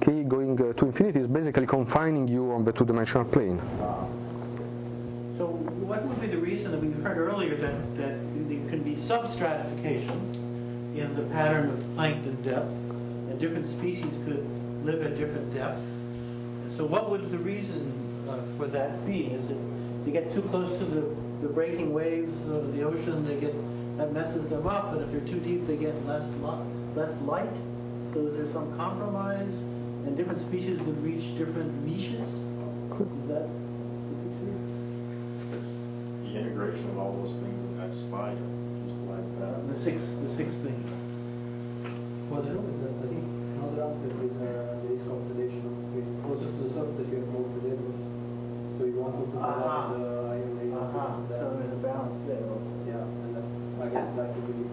k 0.00 0.22
going 0.22 0.60
uh, 0.60 0.72
to 0.74 0.86
infinity 0.86 1.20
is 1.20 1.26
basically 1.26 1.66
confining 1.66 2.28
you 2.28 2.52
on 2.52 2.64
the 2.64 2.72
two-dimensional 2.72 3.24
plane. 3.26 3.60
So, 5.38 5.46
what 5.88 6.04
would 6.04 6.20
be 6.20 6.26
the 6.28 6.38
reason 6.38 6.72
that 6.72 6.80
we 6.80 6.92
heard 7.02 7.18
earlier 7.18 7.56
that 7.56 7.96
that 7.96 8.14
there 8.48 8.68
can 8.68 8.82
be 8.82 8.94
substratification 8.94 10.41
in 10.94 11.14
the 11.14 11.22
pattern 11.34 11.70
of 11.70 11.94
plankton 11.94 12.40
depth, 12.42 12.68
and 13.30 13.40
different 13.40 13.66
species 13.66 14.12
could 14.24 14.46
live 14.84 15.02
at 15.02 15.16
different 15.16 15.54
depths. 15.54 15.84
So 16.76 16.84
what 16.84 17.10
would 17.10 17.30
the 17.30 17.38
reason 17.38 17.92
uh, 18.28 18.38
for 18.56 18.66
that 18.68 19.04
be? 19.06 19.26
Is 19.26 19.50
it 19.50 19.58
to 20.04 20.10
get 20.10 20.32
too 20.34 20.42
close 20.42 20.68
to 20.78 20.84
the, 20.84 21.00
the 21.46 21.52
breaking 21.52 21.92
waves 21.92 22.48
of 22.48 22.74
the 22.74 22.82
ocean, 22.82 23.26
they 23.26 23.36
get 23.36 23.54
that 23.98 24.12
messes 24.12 24.48
them 24.48 24.66
up, 24.66 24.92
and 24.92 25.02
if 25.02 25.10
they're 25.12 25.32
too 25.32 25.40
deep, 25.40 25.66
they 25.66 25.76
get 25.76 25.94
less 26.06 26.34
less 26.94 27.20
light. 27.22 27.52
So 28.12 28.26
is 28.26 28.36
there 28.36 28.52
some 28.52 28.76
compromise, 28.76 29.62
and 30.04 30.16
different 30.16 30.40
species 30.40 30.78
would 30.80 31.02
reach 31.02 31.36
different 31.38 31.72
niches? 31.86 32.28
Is 32.28 33.28
that 33.28 33.48
the 33.48 34.14
picture? 34.22 34.56
It's 35.56 35.74
the 36.24 36.38
integration 36.38 36.88
of 36.90 36.98
all 36.98 37.12
those 37.22 37.36
things 37.36 37.60
in 37.60 37.78
that 37.78 37.94
slide. 37.94 38.36
The 39.72 39.80
six, 39.80 40.02
the 40.22 40.28
six 40.28 40.54
things. 40.56 40.90
What 42.28 42.44
I 42.44 42.52
know 42.54 42.64
is 42.68 42.78
that 42.84 42.92
I 42.92 43.06
think 43.08 43.24
another 43.56 43.82
aspect 43.88 44.14
is 44.20 44.36
uh, 44.36 44.78
there 44.84 44.92
is 44.92 45.02
compensation. 45.08 45.72
Closer 46.22 46.44
to 46.44 46.60
the 46.62 46.70
surface, 46.72 47.08
you 47.10 47.18
have 47.18 47.28
more 47.32 47.48
predators. 47.56 47.98
So 48.78 48.84
you 48.84 48.98
want 49.00 49.16
to 49.16 49.24
put 49.32 49.40
Aha. 49.42 49.48
uh 49.48 49.92
the 49.92 50.28
higher 50.28 50.50
layer. 50.60 50.76
Uh-huh. 50.76 51.24
So 51.28 51.56
there's 51.58 51.72
a 51.72 51.80
balance 51.82 52.20
there. 52.28 52.44
Yeah, 52.86 53.04
and 53.24 53.36
then 53.36 53.46
I 53.80 53.86
guess 53.88 54.08
that 54.16 54.28
would 54.36 54.46
be. 54.48 54.72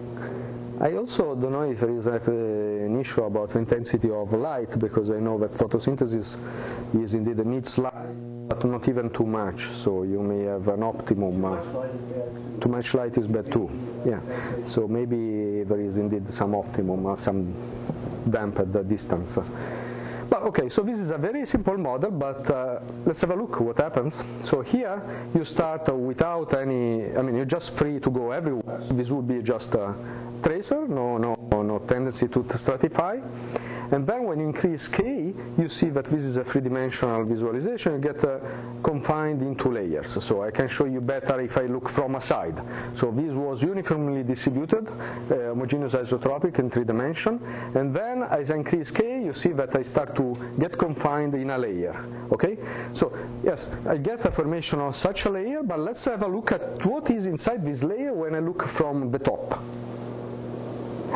I 0.80 0.96
also 0.96 1.34
don't 1.34 1.52
know 1.52 1.70
if 1.70 1.80
there 1.80 1.94
is 1.96 2.06
like, 2.06 2.26
uh, 2.28 2.32
an 2.32 2.98
issue 2.98 3.22
about 3.24 3.50
the 3.50 3.58
intensity 3.58 4.10
of 4.10 4.32
light 4.32 4.78
because 4.78 5.10
I 5.10 5.20
know 5.20 5.38
that 5.38 5.52
photosynthesis 5.52 6.38
is 6.94 7.14
indeed 7.14 7.38
a 7.38 7.44
needs 7.44 7.76
light, 7.76 8.09
but 8.60 8.68
not 8.68 8.88
even 8.88 9.08
too 9.10 9.24
much. 9.24 9.68
So 9.68 10.02
you 10.02 10.22
may 10.22 10.44
have 10.44 10.68
an 10.68 10.82
optimum. 10.82 11.44
Uh, 11.44 11.60
too 12.60 12.68
much 12.68 12.94
light 12.94 13.16
is 13.16 13.26
bad 13.26 13.50
too. 13.50 13.70
Yeah. 14.04 14.20
So 14.64 14.86
maybe 14.86 15.64
there 15.64 15.80
is 15.80 15.96
indeed 15.96 16.32
some 16.32 16.54
optimum, 16.54 17.06
uh, 17.06 17.16
some 17.16 17.54
the 18.26 18.84
distance. 18.86 19.38
But 20.28 20.42
okay, 20.42 20.68
so 20.68 20.82
this 20.82 20.98
is 20.98 21.10
a 21.10 21.18
very 21.18 21.44
simple 21.46 21.76
model, 21.76 22.10
but 22.10 22.48
uh, 22.50 22.80
let's 23.04 23.20
have 23.22 23.30
a 23.30 23.34
look 23.34 23.58
what 23.60 23.78
happens. 23.78 24.22
So 24.44 24.60
here 24.60 25.02
you 25.34 25.44
start 25.44 25.92
without 25.92 26.54
any, 26.54 27.16
I 27.16 27.22
mean, 27.22 27.34
you're 27.34 27.44
just 27.44 27.74
free 27.74 27.98
to 27.98 28.10
go 28.10 28.30
everywhere. 28.30 28.80
This 28.92 29.10
would 29.10 29.26
be 29.26 29.42
just 29.42 29.74
a 29.74 29.94
tracer, 30.42 30.86
no, 30.86 31.18
no, 31.18 31.34
no 31.50 31.78
tendency 31.80 32.28
to 32.28 32.40
stratify. 32.44 33.20
And 33.92 34.06
then 34.06 34.24
when 34.24 34.38
you 34.38 34.46
increase 34.46 34.86
k, 34.88 35.34
you 35.58 35.68
see 35.68 35.88
that 35.90 36.04
this 36.04 36.22
is 36.22 36.36
a 36.36 36.44
three-dimensional 36.44 37.24
visualization. 37.24 37.94
You 37.94 37.98
get 37.98 38.24
uh, 38.24 38.38
confined 38.82 39.42
into 39.42 39.70
layers. 39.70 40.22
So 40.22 40.42
I 40.42 40.50
can 40.50 40.68
show 40.68 40.84
you 40.84 41.00
better 41.00 41.40
if 41.40 41.56
I 41.56 41.62
look 41.62 41.88
from 41.88 42.14
a 42.14 42.20
side. 42.20 42.60
So 42.94 43.10
this 43.10 43.34
was 43.34 43.62
uniformly 43.62 44.22
distributed, 44.22 44.88
uh, 44.88 45.48
homogeneous 45.48 45.94
isotropic 45.94 46.58
in 46.58 46.70
three 46.70 46.84
dimension. 46.84 47.40
And 47.74 47.94
then 47.94 48.22
as 48.24 48.50
I 48.50 48.56
increase 48.56 48.90
k, 48.90 49.24
you 49.24 49.32
see 49.32 49.50
that 49.52 49.74
I 49.74 49.82
start 49.82 50.14
to 50.16 50.36
get 50.58 50.78
confined 50.78 51.34
in 51.34 51.50
a 51.50 51.58
layer. 51.58 51.96
Okay? 52.32 52.58
So 52.92 53.12
yes, 53.42 53.70
I 53.86 53.96
get 53.96 54.24
a 54.24 54.30
formation 54.30 54.80
of 54.80 54.94
such 54.94 55.24
a 55.24 55.30
layer, 55.30 55.62
but 55.62 55.80
let's 55.80 56.04
have 56.04 56.22
a 56.22 56.28
look 56.28 56.52
at 56.52 56.84
what 56.86 57.10
is 57.10 57.26
inside 57.26 57.64
this 57.64 57.82
layer 57.82 58.12
when 58.14 58.34
I 58.34 58.38
look 58.38 58.62
from 58.62 59.10
the 59.10 59.18
top. 59.18 59.60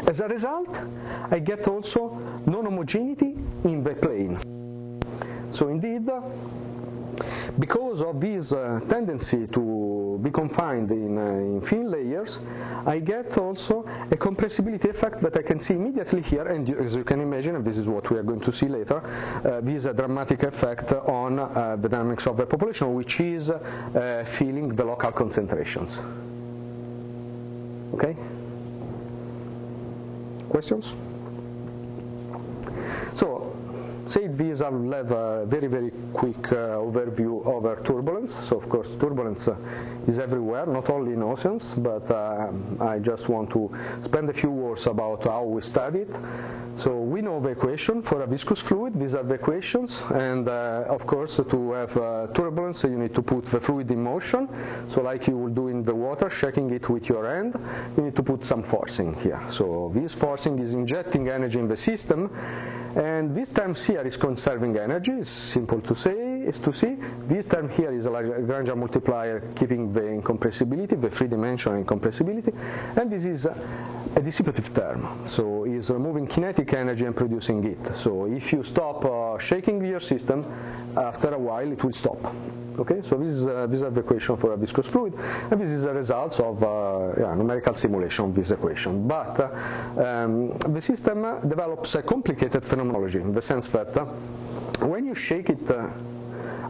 As 0.06 0.20
a 0.20 0.28
result, 0.28 0.78
I 1.30 1.38
get 1.38 1.66
also 1.68 2.18
non-homogeneity 2.46 3.36
in 3.64 3.82
the 3.82 3.94
plane. 3.94 4.38
So 5.50 5.68
indeed, 5.68 6.08
because 7.58 8.02
of 8.02 8.20
this 8.20 8.52
uh, 8.52 8.80
tendency 8.88 9.46
to 9.46 10.18
be 10.22 10.30
confined 10.30 10.90
in, 10.90 11.18
uh, 11.18 11.22
in, 11.22 11.60
thin 11.60 11.90
layers, 11.90 12.40
I 12.86 12.98
get 12.98 13.38
also 13.38 13.84
a 14.10 14.16
compressibility 14.16 14.86
effect 14.86 15.20
that 15.20 15.36
I 15.36 15.42
can 15.42 15.60
see 15.60 15.74
immediately 15.74 16.22
here, 16.22 16.46
and 16.46 16.68
as 16.70 16.96
you 16.96 17.04
can 17.04 17.20
imagine, 17.20 17.56
and 17.56 17.64
this 17.64 17.78
is 17.78 17.88
what 17.88 18.10
we 18.10 18.18
are 18.18 18.22
going 18.22 18.40
to 18.40 18.52
see 18.52 18.66
later, 18.66 19.02
uh, 19.44 19.60
this 19.60 19.76
is 19.76 19.86
a 19.86 19.94
dramatic 19.94 20.42
effect 20.42 20.92
on 20.92 21.38
uh, 21.38 21.76
the 21.80 21.88
dynamics 21.88 22.26
of 22.26 22.36
the 22.36 22.46
population, 22.46 22.94
which 22.94 23.20
is 23.20 23.50
uh, 23.50 24.24
feeling 24.26 24.68
the 24.68 24.84
local 24.84 25.12
concentrations. 25.12 26.00
Okay? 27.94 28.16
Questions? 30.54 30.94
So, 33.14 33.56
say 34.06 34.28
this 34.28 34.62
I 34.62 34.68
will 34.68 34.92
have 34.92 35.10
a 35.10 35.46
very, 35.46 35.66
very 35.66 35.90
quick 36.12 36.52
uh, 36.52 36.78
overview 36.78 37.44
over 37.44 37.74
turbulence. 37.82 38.32
So, 38.32 38.58
of 38.58 38.68
course, 38.68 38.94
turbulence 38.94 39.48
uh, 39.48 39.56
is 40.06 40.20
everywhere, 40.20 40.66
not 40.66 40.90
only 40.90 41.12
in 41.14 41.24
oceans, 41.24 41.74
but 41.74 42.08
uh, 42.08 42.52
I 42.80 43.00
just 43.00 43.28
want 43.28 43.50
to 43.50 43.68
spend 44.04 44.30
a 44.30 44.32
few 44.32 44.52
words 44.52 44.86
about 44.86 45.24
how 45.24 45.42
we 45.42 45.60
study 45.60 46.02
it. 46.02 46.14
So 46.76 47.00
we 47.14 47.22
know 47.22 47.38
the 47.38 47.50
equation 47.50 48.02
for 48.02 48.22
a 48.22 48.26
viscous 48.26 48.60
fluid. 48.60 48.92
These 48.92 49.14
are 49.14 49.22
the 49.22 49.34
equations. 49.34 50.02
And 50.10 50.48
uh, 50.48 50.96
of 50.96 51.06
course, 51.06 51.36
to 51.36 51.72
have 51.72 51.96
uh, 51.96 52.26
turbulence, 52.34 52.82
you 52.82 52.98
need 52.98 53.14
to 53.14 53.22
put 53.22 53.44
the 53.44 53.60
fluid 53.60 53.88
in 53.92 54.02
motion. 54.02 54.48
So 54.88 55.00
like 55.00 55.28
you 55.28 55.36
will 55.38 55.54
do 55.62 55.68
in 55.68 55.84
the 55.84 55.94
water, 55.94 56.28
shaking 56.28 56.70
it 56.70 56.88
with 56.88 57.08
your 57.08 57.24
hand, 57.32 57.54
you 57.96 58.02
need 58.02 58.16
to 58.16 58.22
put 58.24 58.44
some 58.44 58.64
forcing 58.64 59.14
here. 59.20 59.40
So 59.48 59.92
this 59.94 60.12
forcing 60.12 60.58
is 60.58 60.74
injecting 60.74 61.28
energy 61.28 61.60
in 61.60 61.68
the 61.68 61.76
system. 61.76 62.20
And 62.96 63.32
this 63.34 63.50
term 63.50 63.76
here 63.76 64.02
is 64.02 64.16
conserving 64.16 64.76
energy. 64.76 65.12
It's 65.12 65.30
simple 65.30 65.80
to 65.82 65.94
say, 65.94 66.16
is 66.50 66.58
to 66.60 66.72
see. 66.72 66.96
This 67.28 67.46
term 67.46 67.68
here 67.68 67.92
is 67.92 68.06
a 68.06 68.10
Lagrangian 68.10 68.76
multiplier 68.76 69.40
keeping 69.54 69.92
the 69.92 70.00
incompressibility, 70.00 71.00
the 71.00 71.10
three-dimensional 71.10 71.82
incompressibility. 71.82 72.52
And 72.96 73.08
this 73.10 73.24
is 73.24 73.46
a 74.16 74.20
dissipative 74.20 74.72
term. 74.74 75.26
So 75.26 75.64
it's 75.64 75.90
removing 75.90 76.26
kinetic 76.26 76.72
energy 76.72 77.04
and 77.04 77.16
producing 77.16 77.64
it. 77.64 77.94
So 77.94 78.26
if 78.26 78.52
you 78.52 78.62
stop 78.62 79.04
uh, 79.04 79.38
shaking 79.38 79.84
your 79.84 80.00
system, 80.00 80.44
after 80.96 81.34
a 81.34 81.38
while 81.38 81.70
it 81.70 81.82
will 81.82 81.92
stop. 81.92 82.18
Okay, 82.78 83.02
so 83.02 83.16
this 83.16 83.30
is, 83.30 83.46
uh, 83.46 83.66
the 83.66 84.00
equation 84.00 84.36
for 84.36 84.52
a 84.52 84.56
viscous 84.56 84.88
fluid, 84.88 85.14
and 85.50 85.60
this 85.60 85.70
is 85.70 85.84
a 85.84 85.94
result 85.94 86.40
of 86.40 86.62
uh, 86.62 87.12
yeah, 87.20 87.34
numerical 87.34 87.72
simulation 87.72 88.24
of 88.24 88.34
this 88.34 88.50
equation. 88.50 89.06
But 89.06 89.38
uh, 89.38 90.02
um, 90.02 90.58
the 90.58 90.80
system 90.80 91.48
develops 91.48 91.94
a 91.94 92.02
complicated 92.02 92.64
phenomenology 92.64 93.20
in 93.20 93.32
the 93.32 93.42
sense 93.42 93.68
that 93.68 93.96
uh, 93.96 94.06
when 94.86 95.06
you 95.06 95.14
shake 95.14 95.50
it 95.50 95.70
uh, 95.70 95.88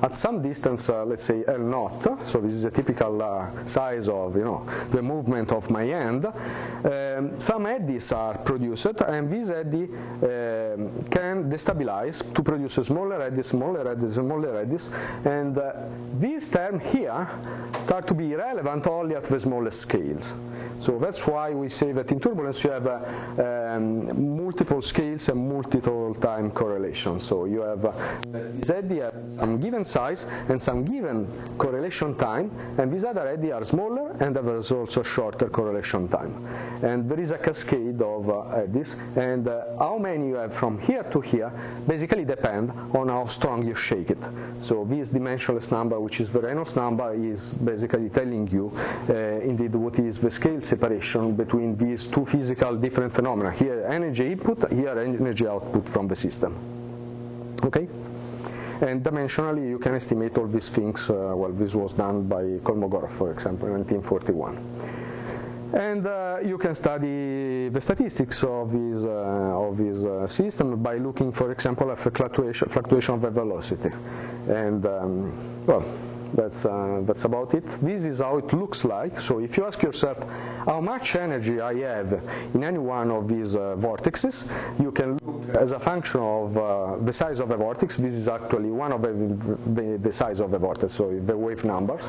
at 0.05 0.15
some 0.15 0.43
distance, 0.43 0.91
uh, 0.91 1.03
let's 1.05 1.25
say 1.25 1.43
L 1.49 1.59
naught, 1.59 2.03
so 2.29 2.39
this 2.39 2.53
is 2.53 2.67
a 2.67 2.71
typical 2.71 3.23
uh, 3.23 3.49
size 3.65 4.07
of 4.11 4.37
you 4.37 4.45
know 4.45 4.67
the 4.91 5.01
movement 5.01 5.51
of 5.51 5.71
my 5.71 5.85
hand, 5.85 6.27
um, 6.27 7.41
some 7.41 7.65
eddies 7.65 8.13
are 8.13 8.37
produced, 8.37 9.01
and 9.01 9.31
these 9.31 9.51
eddies 9.51 9.89
um, 9.89 10.91
can 11.11 11.49
destabilize 11.51 12.19
to 12.35 12.43
produce 12.43 12.75
smaller 12.75 13.23
eddies, 13.23 13.47
smaller 13.47 13.89
eddies, 13.89 14.15
smaller 14.15 14.61
eddies, 14.61 14.91
and 15.25 15.57
uh, 15.57 15.73
this 16.19 16.51
term 16.51 16.79
here 16.81 17.27
start 17.85 18.07
to 18.07 18.15
be 18.15 18.35
relevant 18.35 18.87
only 18.87 19.15
at 19.15 19.25
the 19.25 19.41
smallest 19.41 19.81
scales. 19.81 20.35
So 20.81 20.99
that's 20.99 21.27
why 21.27 21.51
we 21.51 21.69
say 21.71 21.93
that 21.93 22.13
in 22.13 22.21
turbulence 22.21 22.63
you 22.63 22.71
have 22.71 22.87
uh, 22.87 23.73
um, 23.75 24.37
multiple 24.37 24.83
scales 24.83 25.29
and 25.31 25.49
multiple 25.49 26.15
time 26.15 26.51
correlations. 26.51 27.25
So 27.25 27.47
you 27.47 27.63
have 27.63 27.85
uh, 27.87 27.93
this 28.33 28.69
eddy 28.69 29.01
at 29.01 29.15
some 29.39 29.59
given 29.61 29.85
size 29.97 30.27
and 30.51 30.61
some 30.61 30.85
given 30.85 31.19
correlation 31.59 32.15
time, 32.29 32.51
and 32.79 32.93
these 32.93 33.05
other 33.05 33.27
eddy 33.35 33.51
are 33.53 33.65
smaller 33.65 34.07
and 34.21 34.35
there 34.37 34.57
is 34.57 34.71
also 34.73 35.03
shorter 35.03 35.49
correlation 35.49 36.09
time. 36.09 36.33
And 36.83 37.09
there 37.09 37.21
is 37.21 37.31
a 37.31 37.39
cascade 37.39 38.01
of 38.03 38.29
uh, 38.29 38.63
eddies, 38.63 38.97
and 39.17 39.47
uh, 39.49 39.79
how 39.79 39.99
many 39.99 40.29
you 40.29 40.37
have 40.37 40.55
from 40.55 40.79
here 40.79 41.05
to 41.15 41.21
here 41.21 41.51
basically 41.87 42.25
depend 42.25 42.71
on 43.01 43.09
how 43.09 43.27
strong 43.27 43.67
you 43.67 43.75
shake 43.75 44.11
it. 44.11 44.23
So 44.61 44.85
this 44.85 45.11
dimensionless 45.11 45.71
number, 45.71 45.97
which 46.01 46.21
is 46.21 46.31
the 46.31 46.41
Reynolds 46.41 46.77
number, 46.77 47.09
is 47.15 47.53
basically 47.53 48.09
telling 48.09 48.49
you 48.49 48.73
uh, 49.09 49.51
indeed 49.51 49.75
what 49.75 49.99
is 49.99 50.19
the 50.19 50.31
scale 50.31 50.61
separation 50.61 51.35
between 51.37 51.77
these 51.77 52.07
two 52.07 52.25
physical 52.25 52.77
different 52.77 53.13
phenomena. 53.13 53.51
Here 53.53 53.87
energy 53.89 54.33
input, 54.33 54.59
here 54.73 54.99
energy 54.99 55.47
output 55.47 55.89
from 55.89 56.09
the 56.09 56.17
system. 56.17 56.53
Okay? 57.65 57.87
And 58.81 59.03
dimensionally, 59.03 59.69
you 59.69 59.79
can 59.79 59.95
estimate 59.95 60.37
all 60.39 60.47
these 60.47 60.69
things. 60.69 61.09
Uh, 61.09 61.33
well, 61.35 61.53
this 61.53 61.75
was 61.75 61.93
done 61.93 62.25
by 62.25 62.43
Kolmogorov, 62.65 63.11
for 63.11 63.31
example, 63.31 63.69
in 63.69 63.85
1941. 63.85 65.05
And 65.75 66.07
uh, 66.07 66.39
you 66.45 66.57
can 66.57 66.75
study 66.75 67.69
the 67.69 67.81
statistics 67.81 68.45
of 68.45 68.71
this, 68.71 69.05
uh, 69.05 69.09
of 69.09 69.77
this 69.77 70.05
uh, 70.05 70.29
system 70.29 70.81
by 70.83 70.99
looking, 70.99 71.33
for 71.33 71.51
example, 71.51 71.91
at 71.91 71.99
the 71.99 72.11
fluctuation, 72.11 72.69
fluctuation 72.69 73.15
of 73.15 73.23
the 73.23 73.31
velocity. 73.31 73.91
And, 74.49 74.87
um, 74.87 75.67
well, 75.67 75.85
that's, 76.35 76.65
uh, 76.65 77.03
that's 77.05 77.25
about 77.25 77.55
it. 77.55 77.65
This 77.81 78.05
is 78.05 78.21
how 78.21 78.39
it 78.39 78.53
looks 78.53 78.85
like. 78.85 79.21
So 79.21 79.39
if 79.39 79.57
you 79.57 79.67
ask 79.67 79.83
yourself 79.83 80.23
how 80.67 80.81
much 80.81 81.15
energy 81.15 81.61
I 81.61 81.75
have 81.79 82.21
in 82.55 82.65
any 82.65 82.79
one 82.79 83.11
of 83.11 83.29
these 83.29 83.55
uh, 83.55 83.77
vortexes, 83.79 84.47
you 84.81 84.91
can 84.91 85.19
look 85.25 85.57
as 85.57 85.73
a 85.73 85.79
function 85.79 86.21
of 86.21 86.59
uh, 86.59 86.97
the 87.05 87.13
size 87.13 87.39
of 87.39 87.51
a 87.53 87.57
vortex. 87.57 87.97
This 87.97 88.13
is 88.13 88.29
actually 88.29 88.71
one 88.71 88.93
of 88.93 89.03
the, 89.03 89.13
the, 89.75 89.99
the, 89.99 90.13
size 90.13 90.41
of 90.41 90.53
a 90.53 90.59
vortex, 90.59 90.93
so 90.93 91.11
the 91.25 91.37
wave 91.37 91.65
numbers. 91.65 92.03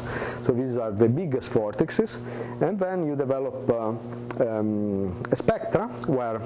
So 0.46 0.54
these 0.54 0.78
are 0.78 0.92
the 0.92 1.08
biggest 1.08 1.52
vortexes. 1.52 2.22
And 2.62 2.80
then 2.80 3.06
you 3.06 3.16
develop 3.16 3.70
uh, 3.70 3.90
um, 4.44 5.24
a 5.32 5.36
spectra 5.36 5.88
where 6.08 6.42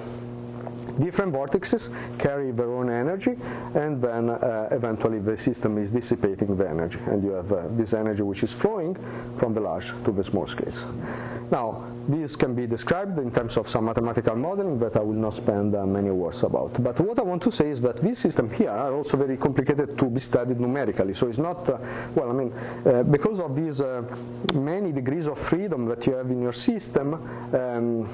different 0.99 1.33
vortexes 1.33 1.89
carry 2.17 2.51
their 2.51 2.71
own 2.71 2.89
energy, 2.89 3.37
and 3.75 4.01
then 4.01 4.29
uh, 4.29 4.67
eventually 4.71 5.19
the 5.19 5.37
system 5.37 5.77
is 5.77 5.91
dissipating 5.91 6.55
the 6.55 6.67
energy, 6.67 6.99
and 7.07 7.23
you 7.23 7.31
have 7.31 7.51
uh, 7.51 7.63
this 7.71 7.93
energy 7.93 8.23
which 8.23 8.43
is 8.43 8.53
flowing 8.53 8.95
from 9.35 9.53
the 9.53 9.59
large 9.59 9.93
to 10.03 10.11
the 10.11 10.23
small 10.23 10.47
scales. 10.47 10.85
Now, 11.51 11.83
this 12.07 12.35
can 12.35 12.55
be 12.55 12.67
described 12.67 13.19
in 13.19 13.31
terms 13.31 13.57
of 13.57 13.67
some 13.67 13.85
mathematical 13.85 14.35
modeling 14.35 14.79
that 14.79 14.95
I 14.95 14.99
will 14.99 15.13
not 15.13 15.35
spend 15.35 15.75
uh, 15.75 15.85
many 15.85 16.11
words 16.11 16.43
about. 16.43 16.81
But 16.81 16.99
what 16.99 17.19
I 17.19 17.23
want 17.23 17.41
to 17.43 17.51
say 17.51 17.69
is 17.69 17.81
that 17.81 17.97
this 17.97 18.19
system 18.19 18.49
here 18.51 18.69
are 18.69 18.93
also 18.93 19.17
very 19.17 19.37
complicated 19.37 19.97
to 19.97 20.05
be 20.05 20.19
studied 20.19 20.59
numerically. 20.59 21.13
So 21.13 21.27
it's 21.27 21.37
not, 21.37 21.67
well, 22.15 22.29
I 22.29 22.33
mean, 22.33 22.53
because 23.11 23.39
of 23.39 23.55
these 23.55 23.81
many 24.53 24.91
degrees 24.91 25.27
of 25.27 25.37
freedom 25.37 25.85
that 25.85 26.05
you 26.07 26.13
have 26.13 26.31
in 26.31 26.41
your 26.41 26.53
system, 26.53 27.13
um, 27.53 28.07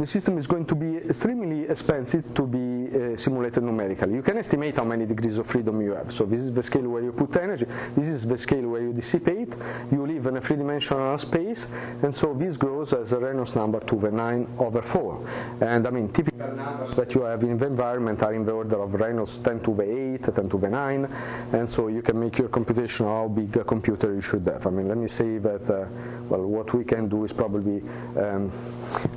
the 0.00 0.06
system 0.06 0.38
is 0.38 0.46
going 0.46 0.64
to 0.66 0.74
be 0.74 0.96
extremely 0.96 1.64
expensive 1.68 2.32
to 2.34 2.46
be 2.46 2.88
uh, 2.88 3.16
simulated 3.16 3.62
numerically. 3.62 4.14
You 4.14 4.22
can 4.22 4.38
estimate 4.38 4.76
how 4.76 4.84
many 4.84 5.04
degrees 5.04 5.38
of 5.38 5.46
freedom 5.46 5.80
you 5.82 5.92
have. 5.92 6.12
So 6.12 6.24
this 6.24 6.40
is 6.40 6.52
the 6.52 6.62
scale 6.62 6.88
where 6.88 7.02
you 7.02 7.12
put 7.12 7.36
energy. 7.36 7.66
This 7.96 8.06
is 8.06 8.26
the 8.26 8.38
scale 8.38 8.68
where 8.68 8.82
you 8.82 8.92
dissipate. 8.92 9.52
You 9.92 10.06
live 10.06 10.26
in 10.26 10.36
a 10.36 10.40
three-dimensional 10.40 11.18
space, 11.18 11.66
and 12.02 12.14
so 12.14 12.34
this 12.34 12.56
grows 12.56 12.92
as 12.92 13.12
a 13.12 13.18
Reynolds 13.18 13.54
number 13.54 13.80
to 13.80 13.96
the 13.96 14.10
9 14.10 14.48
over 14.58 14.82
4. 14.82 15.28
And 15.60 15.86
I 15.86 15.90
mean, 15.90 16.08
typical 16.12 16.52
numbers 16.52 16.96
that 16.96 17.14
you 17.14 17.22
have 17.22 17.42
in 17.42 17.58
the 17.58 17.66
environment 17.66 18.22
are 18.22 18.34
in 18.34 18.44
the 18.44 18.52
order 18.52 18.82
of 18.82 18.94
Reynolds 18.94 19.38
10 19.38 19.60
to 19.60 19.74
the 19.74 20.14
8, 20.14 20.34
10 20.34 20.48
to 20.48 20.58
the 20.58 20.68
9, 20.68 21.04
and 21.52 21.68
so 21.68 21.88
you 21.88 22.02
can 22.02 22.18
make 22.18 22.38
your 22.38 22.48
computation 22.48 23.06
how 23.06 23.28
big 23.28 23.56
a 23.56 23.64
computer 23.64 24.14
you 24.14 24.20
should 24.20 24.46
have. 24.46 24.66
I 24.66 24.70
mean, 24.70 24.88
let 24.88 24.96
me 24.96 25.08
say 25.08 25.38
that, 25.38 25.68
uh, 25.70 25.86
well, 26.30 26.46
what 26.46 26.72
we 26.72 26.84
can 26.84 27.08
do 27.08 27.24
is 27.24 27.32
probably 27.32 27.82
um, 28.16 28.52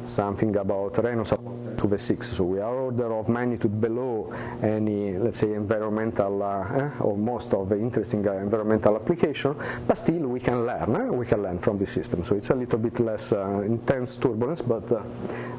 something 0.03 0.55
about 0.57 0.97
Reynolds 1.03 1.30
to 1.30 1.88
the 1.88 1.97
6, 1.97 2.32
so 2.32 2.43
we 2.43 2.59
are 2.59 2.74
order 2.74 3.14
of 3.14 3.30
magnitude 3.30 3.80
below 3.80 4.34
any, 4.64 5.18
let's 5.18 5.38
say, 5.38 5.53
environmental, 5.53 6.41
uh, 6.41 6.64
eh, 6.76 6.89
or 7.01 7.16
most 7.16 7.53
of 7.53 7.70
the 7.70 7.78
interesting 7.78 8.28
uh, 8.28 8.34
environmental 8.34 8.95
application, 8.95 9.55
but 9.88 9.95
still 9.95 10.28
we 10.28 10.39
can 10.39 10.66
learn, 10.66 10.95
eh? 10.95 11.05
we 11.05 11.26
can 11.26 11.43
learn 11.43 11.59
from 11.59 11.78
the 11.78 11.86
system. 11.86 12.24
So 12.24 12.36
it's 12.36 12.49
a 12.49 12.55
little 12.55 12.80
bit 12.80 12.99
less 12.99 13.32
uh, 13.32 13.61
intense 13.61 14.16
turbulence, 14.16 14.61
but 14.61 14.91
uh, 14.91 15.03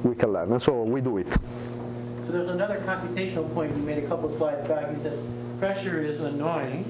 we 0.02 0.16
can 0.16 0.32
learn, 0.32 0.50
and 0.52 0.62
so 0.62 0.82
we 0.82 1.00
do 1.00 1.18
it. 1.18 1.32
So 1.32 2.32
there's 2.32 2.48
another 2.48 2.82
computational 2.84 3.52
point 3.54 3.76
you 3.76 3.82
made 3.82 4.02
a 4.02 4.08
couple 4.08 4.30
slides 4.36 4.66
back. 4.66 4.90
You 4.90 5.02
said 5.04 5.18
pressure 5.60 6.02
is 6.02 6.20
annoying 6.20 6.84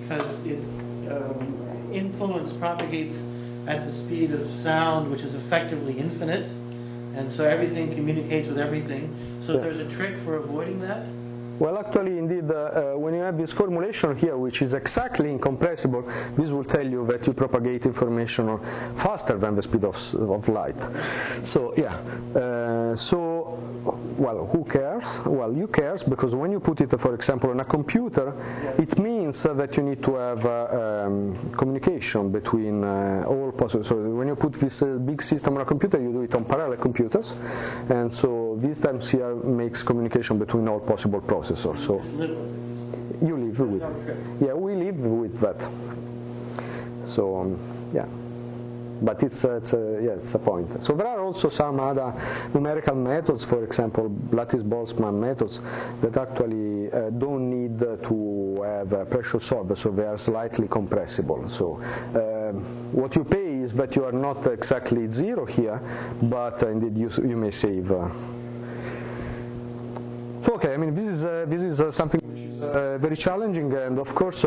because 0.00 0.46
it 0.46 0.60
um, 1.10 1.90
influence 1.92 2.52
propagates 2.54 3.22
at 3.66 3.86
the 3.86 3.92
speed 3.92 4.32
of 4.32 4.52
sound, 4.54 5.10
which 5.10 5.22
is 5.22 5.34
effectively 5.34 5.98
infinite, 5.98 6.46
and 7.14 7.30
so 7.30 7.44
everything 7.48 7.92
communicates 7.94 8.48
with 8.48 8.58
everything. 8.58 9.14
So 9.40 9.54
Yeah. 9.54 9.60
there's 9.60 9.78
a 9.80 9.86
trick 9.86 10.18
for 10.18 10.36
avoiding 10.36 10.80
that. 10.80 11.06
Well, 11.62 11.78
actually, 11.78 12.18
indeed, 12.18 12.50
uh, 12.50 12.54
uh, 12.54 12.98
when 12.98 13.14
you 13.14 13.20
have 13.20 13.38
this 13.38 13.52
formulation 13.52 14.16
here, 14.16 14.36
which 14.36 14.62
is 14.62 14.74
exactly 14.74 15.30
incompressible, 15.30 16.02
this 16.36 16.50
will 16.50 16.64
tell 16.64 16.84
you 16.84 17.06
that 17.06 17.24
you 17.24 17.32
propagate 17.34 17.86
information 17.86 18.58
faster 18.96 19.38
than 19.38 19.54
the 19.54 19.62
speed 19.62 19.84
of, 19.84 19.94
of 20.16 20.48
light. 20.48 20.74
So, 21.44 21.72
yeah. 21.76 21.94
Uh, 22.34 22.96
so, 22.96 23.60
well, 24.18 24.44
who 24.46 24.64
cares? 24.64 25.04
Well, 25.24 25.52
you 25.56 25.68
cares 25.68 26.02
because 26.02 26.34
when 26.34 26.50
you 26.50 26.58
put 26.58 26.80
it, 26.80 26.98
for 26.98 27.14
example, 27.14 27.50
on 27.50 27.60
a 27.60 27.64
computer, 27.64 28.34
it 28.76 28.98
means 28.98 29.44
that 29.44 29.76
you 29.76 29.84
need 29.84 30.02
to 30.02 30.16
have 30.16 30.44
uh, 30.44 31.04
um, 31.06 31.54
communication 31.56 32.32
between 32.32 32.82
uh, 32.82 33.24
all 33.28 33.52
possible. 33.52 33.84
So, 33.84 33.94
when 34.02 34.26
you 34.26 34.34
put 34.34 34.54
this 34.54 34.82
uh, 34.82 34.98
big 34.98 35.22
system 35.22 35.54
on 35.54 35.60
a 35.60 35.64
computer, 35.64 36.02
you 36.02 36.12
do 36.12 36.22
it 36.22 36.34
on 36.34 36.44
parallel 36.44 36.78
computers, 36.78 37.36
and 37.88 38.12
so 38.12 38.41
these 38.62 38.78
times 38.78 39.10
here 39.10 39.34
makes 39.34 39.82
communication 39.82 40.38
between 40.38 40.68
all 40.68 40.80
possible 40.80 41.20
processors. 41.20 41.78
So 41.78 42.00
you 43.20 43.36
live 43.36 43.60
with, 43.60 43.82
yeah, 44.40 44.54
we 44.54 44.74
live 44.74 44.98
with 44.98 45.38
that. 45.40 45.60
So 47.04 47.36
um, 47.40 47.58
yeah, 47.92 48.06
but 49.02 49.22
it's 49.22 49.44
uh, 49.44 49.56
it's 49.56 49.72
a, 49.72 50.00
yeah 50.02 50.12
it's 50.12 50.34
a 50.34 50.38
point. 50.38 50.82
So 50.82 50.94
there 50.94 51.08
are 51.08 51.20
also 51.20 51.48
some 51.48 51.80
other 51.80 52.14
numerical 52.54 52.94
methods, 52.94 53.44
for 53.44 53.64
example, 53.64 54.16
Lattice-Boltzmann 54.30 55.14
methods 55.14 55.60
that 56.00 56.16
actually 56.16 56.90
uh, 56.92 57.10
don't 57.10 57.50
need 57.50 57.82
uh, 57.82 57.96
to 58.08 58.62
have 58.62 58.92
a 58.92 59.04
pressure 59.04 59.40
solver, 59.40 59.74
so 59.74 59.90
they 59.90 60.04
are 60.04 60.18
slightly 60.18 60.68
compressible. 60.68 61.48
So 61.48 61.82
um, 62.14 62.64
what 62.92 63.16
you 63.16 63.24
pay 63.24 63.56
is 63.62 63.72
that 63.72 63.96
you 63.96 64.04
are 64.04 64.12
not 64.12 64.46
exactly 64.46 65.08
zero 65.10 65.44
here, 65.44 65.80
but 66.22 66.62
uh, 66.62 66.68
indeed 66.68 66.96
you, 66.96 67.10
you 67.28 67.36
may 67.36 67.50
save. 67.50 67.90
Uh, 67.90 68.08
okay, 70.48 70.74
I 70.74 70.76
mean 70.76 70.94
this 70.94 71.06
is 71.06 71.24
uh, 71.24 71.44
this 71.48 71.62
is 71.62 71.80
uh, 71.80 71.90
something 71.90 72.20
uh, 72.62 72.98
very 72.98 73.16
challenging, 73.16 73.72
and 73.74 73.98
of 73.98 74.14
course. 74.14 74.44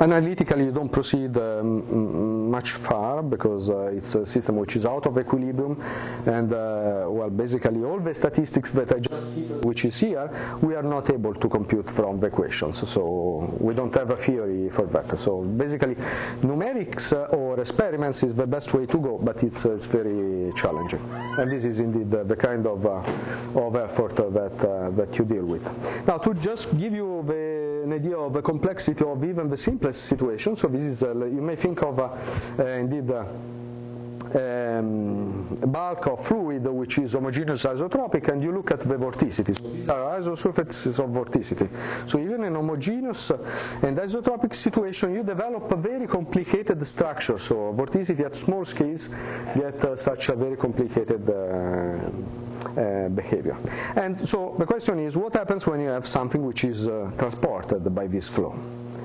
Analytically, 0.00 0.64
you 0.66 0.72
don't 0.72 0.88
proceed 0.88 1.36
um, 1.38 2.48
much 2.48 2.72
far 2.72 3.20
because 3.20 3.68
uh, 3.68 3.90
it's 3.96 4.14
a 4.14 4.24
system 4.24 4.56
which 4.56 4.76
is 4.76 4.86
out 4.86 5.06
of 5.06 5.18
equilibrium, 5.18 5.82
and 6.26 6.52
uh, 6.52 7.06
well, 7.08 7.28
basically 7.28 7.82
all 7.82 7.98
the 7.98 8.14
statistics 8.14 8.70
that 8.70 8.92
I 8.92 9.00
just 9.00 9.36
which 9.64 9.84
is 9.84 9.98
here, 9.98 10.30
we 10.62 10.76
are 10.76 10.84
not 10.84 11.10
able 11.10 11.34
to 11.34 11.48
compute 11.48 11.90
from 11.90 12.20
the 12.20 12.28
equations. 12.28 12.88
So 12.88 13.52
we 13.58 13.74
don't 13.74 13.92
have 13.96 14.10
a 14.10 14.16
theory 14.16 14.70
for 14.70 14.86
that. 14.86 15.18
So 15.18 15.42
basically, 15.42 15.96
numerics 16.42 17.12
uh, 17.12 17.36
or 17.36 17.58
experiments 17.58 18.22
is 18.22 18.34
the 18.36 18.46
best 18.46 18.72
way 18.74 18.86
to 18.86 18.98
go, 18.98 19.18
but 19.18 19.42
it's 19.42 19.66
uh, 19.66 19.72
it's 19.72 19.86
very 19.86 20.52
challenging, 20.52 21.02
and 21.38 21.50
this 21.50 21.64
is 21.64 21.80
indeed 21.80 22.10
the 22.10 22.36
kind 22.36 22.66
of 22.68 22.86
uh, 22.86 23.02
of 23.60 23.74
effort 23.74 24.14
that 24.14 24.56
uh, 24.64 24.90
that 24.90 25.18
you 25.18 25.24
deal 25.24 25.44
with. 25.44 25.64
Now, 26.06 26.18
to 26.18 26.34
just 26.34 26.78
give 26.78 26.94
you 26.94 27.24
the, 27.26 27.67
an 27.88 27.94
idea 27.94 28.18
of 28.18 28.34
the 28.34 28.42
complexity 28.42 29.02
of 29.04 29.24
even 29.24 29.48
the 29.48 29.56
simplest 29.56 30.04
situation. 30.04 30.56
So 30.56 30.68
this 30.68 30.82
is 30.82 31.02
uh, 31.02 31.14
you 31.14 31.40
may 31.40 31.56
think 31.56 31.82
of 31.82 31.98
uh, 31.98 32.16
uh, 32.58 32.64
indeed. 32.64 33.10
Um, 34.34 35.44
bulk 35.72 36.06
of 36.06 36.22
fluid 36.24 36.66
which 36.66 36.98
is 36.98 37.14
homogeneous 37.14 37.64
isotropic 37.64 38.28
and 38.28 38.42
you 38.42 38.52
look 38.52 38.70
at 38.70 38.80
the 38.80 38.94
vorticity. 38.96 39.46
These 39.46 39.60
isosurfaces 39.86 40.98
of 40.98 41.10
vorticity. 41.10 41.68
So 42.06 42.18
even 42.18 42.44
in 42.44 42.54
homogeneous 42.54 43.30
and 43.30 43.96
isotropic 43.96 44.54
situation 44.54 45.14
you 45.14 45.22
develop 45.22 45.70
a 45.72 45.76
very 45.76 46.06
complicated 46.06 46.86
structure. 46.86 47.38
So 47.38 47.72
vorticity 47.74 48.20
at 48.24 48.36
small 48.36 48.64
scales 48.66 49.08
get 49.54 49.82
uh, 49.84 49.96
such 49.96 50.28
a 50.28 50.34
very 50.34 50.56
complicated 50.56 51.28
uh, 51.30 51.34
uh, 52.80 53.08
behavior. 53.08 53.56
And 53.96 54.28
so 54.28 54.54
the 54.58 54.66
question 54.66 54.98
is 54.98 55.16
what 55.16 55.34
happens 55.34 55.66
when 55.66 55.80
you 55.80 55.88
have 55.88 56.06
something 56.06 56.44
which 56.44 56.64
is 56.64 56.86
uh, 56.86 57.10
transported 57.18 57.94
by 57.94 58.06
this 58.06 58.28
flow? 58.28 58.54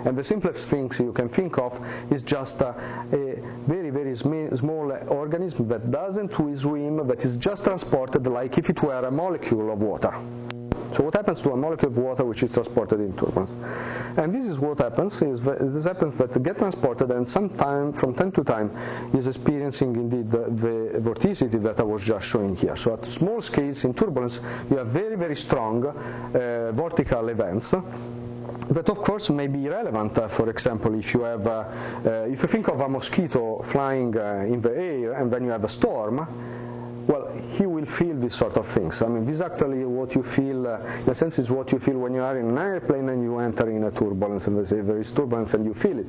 And 0.05 0.17
the 0.17 0.23
simplest 0.23 0.67
things 0.67 0.99
you 0.99 1.13
can 1.13 1.29
think 1.29 1.57
of 1.57 1.79
is 2.11 2.21
just 2.21 2.61
a, 2.61 2.69
a 3.13 3.39
very, 3.67 3.89
very 3.89 4.15
sm- 4.15 4.53
small 4.55 4.91
organism 5.07 5.67
that 5.69 5.91
doesn't 5.91 6.33
swim, 6.57 7.07
that 7.07 7.23
is 7.23 7.37
just 7.37 7.63
transported 7.63 8.27
like 8.27 8.57
if 8.57 8.69
it 8.69 8.81
were 8.83 9.05
a 9.05 9.11
molecule 9.11 9.71
of 9.71 9.81
water. 9.81 10.13
So 10.93 11.03
what 11.03 11.15
happens 11.15 11.41
to 11.41 11.51
a 11.51 11.57
molecule 11.57 11.91
of 11.91 11.97
water 11.97 12.23
which 12.23 12.43
is 12.43 12.53
transported 12.53 12.99
in 12.99 13.13
turbulence? 13.17 13.51
And 14.17 14.31
this 14.33 14.45
is 14.45 14.59
what 14.59 14.77
happens, 14.77 15.19
is 15.23 15.41
this 15.41 15.85
happens 15.85 16.15
that 16.19 16.43
get 16.43 16.59
transported 16.59 17.09
and 17.09 17.27
sometime, 17.27 17.91
from 17.93 18.13
time 18.13 18.31
to 18.33 18.43
time, 18.43 18.69
is 19.15 19.25
experiencing 19.27 19.95
indeed 19.95 20.29
the, 20.29 20.43
the 20.51 20.99
vorticity 20.99 21.61
that 21.63 21.79
I 21.79 21.83
was 21.83 22.03
just 22.03 22.27
showing 22.27 22.55
here. 22.55 22.75
So 22.75 22.93
at 22.93 23.05
small 23.05 23.41
scales 23.41 23.83
in 23.85 23.95
turbulence, 23.95 24.39
you 24.69 24.77
have 24.77 24.87
very, 24.87 25.15
very 25.15 25.35
strong 25.35 25.87
uh, 25.87 25.93
vortical 26.75 27.31
events 27.31 27.73
that 28.69 28.89
of 28.89 28.99
course 28.99 29.29
may 29.29 29.47
be 29.47 29.67
relevant. 29.69 30.17
Uh, 30.17 30.27
for 30.27 30.49
example, 30.49 30.93
if 30.95 31.13
you 31.13 31.21
have, 31.21 31.45
uh, 31.47 31.65
uh, 32.05 32.09
if 32.29 32.41
you 32.41 32.47
think 32.47 32.67
of 32.67 32.81
a 32.81 32.89
mosquito 32.89 33.61
flying 33.63 34.17
uh, 34.17 34.45
in 34.47 34.61
the 34.61 34.75
air 34.75 35.13
and 35.13 35.31
then 35.31 35.43
you 35.43 35.51
have 35.51 35.63
a 35.63 35.69
storm, 35.69 36.25
well, 37.07 37.27
he 37.57 37.65
will 37.65 37.85
feel 37.85 38.15
these 38.17 38.35
sort 38.35 38.57
of 38.57 38.65
things. 38.65 39.01
I 39.01 39.07
mean, 39.07 39.25
this 39.25 39.35
is 39.35 39.41
actually 39.41 39.83
what 39.85 40.15
you 40.15 40.23
feel, 40.23 40.67
uh, 40.67 40.79
in 41.03 41.09
a 41.09 41.15
sense, 41.15 41.39
is 41.39 41.51
what 41.51 41.71
you 41.71 41.79
feel 41.79 41.97
when 41.97 42.13
you 42.13 42.21
are 42.21 42.37
in 42.37 42.49
an 42.49 42.57
airplane 42.57 43.09
and 43.09 43.21
you 43.21 43.39
enter 43.39 43.69
in 43.69 43.83
a 43.83 43.91
turbulence, 43.91 44.47
and 44.47 44.65
there 44.65 44.99
is 44.99 45.11
turbulence 45.11 45.53
and 45.53 45.65
you 45.65 45.73
feel 45.73 45.99
it. 45.99 46.07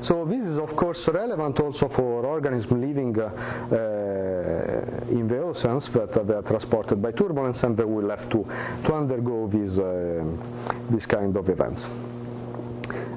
So 0.00 0.24
this 0.24 0.44
is, 0.44 0.58
of 0.58 0.74
course, 0.76 1.08
relevant 1.08 1.60
also 1.60 1.88
for 1.88 2.24
organisms 2.24 2.72
living 2.72 3.18
uh, 3.18 3.26
uh, 3.26 5.10
in 5.10 5.26
the 5.26 5.42
oceans 5.42 5.88
that 5.90 6.16
uh, 6.16 6.22
they 6.22 6.34
are 6.34 6.42
transported 6.42 7.02
by 7.02 7.12
turbulence 7.12 7.62
and 7.64 7.76
they 7.76 7.84
will 7.84 8.08
have 8.08 8.28
to, 8.30 8.46
to 8.84 8.94
undergo 8.94 9.46
these, 9.46 9.78
uh, 9.78 10.24
these 10.90 11.06
kind 11.06 11.36
of 11.36 11.48
events. 11.48 11.88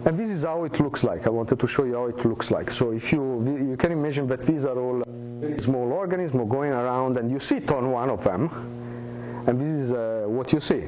And 0.06 0.18
this 0.18 0.30
is 0.30 0.44
how 0.44 0.66
it 0.66 0.80
looks 0.82 1.04
like. 1.06 1.26
I 1.28 1.30
wanted 1.30 1.60
to 1.60 1.68
show 1.68 1.86
you 1.86 1.94
how 1.94 2.08
it 2.08 2.26
looks 2.26 2.52
like. 2.52 2.70
So 2.72 2.92
if 2.92 3.14
you 3.14 3.24
you 3.70 3.78
can 3.78 3.94
imagine 3.94 4.28
that 4.28 4.42
these 4.42 4.66
are 4.66 4.78
all 4.78 5.02
very 5.44 5.60
small 5.60 5.92
organism 5.92 6.48
going 6.48 6.72
around, 6.72 7.18
and 7.18 7.30
you 7.30 7.40
sit 7.40 7.70
on 7.72 7.92
one 7.92 8.10
of 8.10 8.24
them, 8.24 8.50
and 9.48 9.60
this 9.60 9.70
is 9.70 9.92
uh, 9.92 10.24
what 10.28 10.54
you 10.54 10.60
see. 10.60 10.84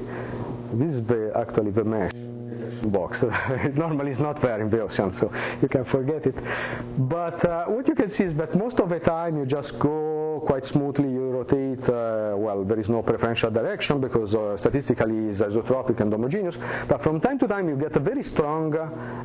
This 0.73 0.91
is 0.91 1.03
the, 1.03 1.31
actually 1.35 1.71
the 1.71 1.83
mesh 1.83 2.11
box. 2.85 3.23
Normally 3.73 4.11
it's 4.11 4.19
not 4.19 4.41
there 4.41 4.61
in 4.61 4.69
the 4.69 4.81
ocean, 4.81 5.11
so 5.11 5.31
you 5.61 5.67
can 5.67 5.83
forget 5.83 6.25
it. 6.25 6.35
But 6.97 7.43
uh, 7.43 7.65
what 7.65 7.87
you 7.87 7.95
can 7.95 8.09
see 8.09 8.23
is 8.23 8.35
that 8.35 8.55
most 8.55 8.79
of 8.79 8.89
the 8.89 8.99
time 8.99 9.37
you 9.37 9.45
just 9.45 9.77
go 9.77 10.14
quite 10.45 10.63
smoothly, 10.65 11.09
you 11.11 11.29
rotate, 11.31 11.89
uh, 11.89 12.33
well, 12.37 12.63
there 12.63 12.79
is 12.79 12.87
no 12.87 13.01
preferential 13.01 13.49
direction 13.49 13.99
because 13.99 14.35
uh, 14.35 14.55
statistically 14.55 15.27
it's 15.29 15.41
isotropic 15.41 15.99
and 15.99 16.11
homogeneous, 16.13 16.57
but 16.87 17.01
from 17.01 17.19
time 17.19 17.39
to 17.39 17.47
time 17.47 17.67
you 17.67 17.75
get 17.75 17.95
a 17.95 17.99
very 17.99 18.21
strong 18.23 18.75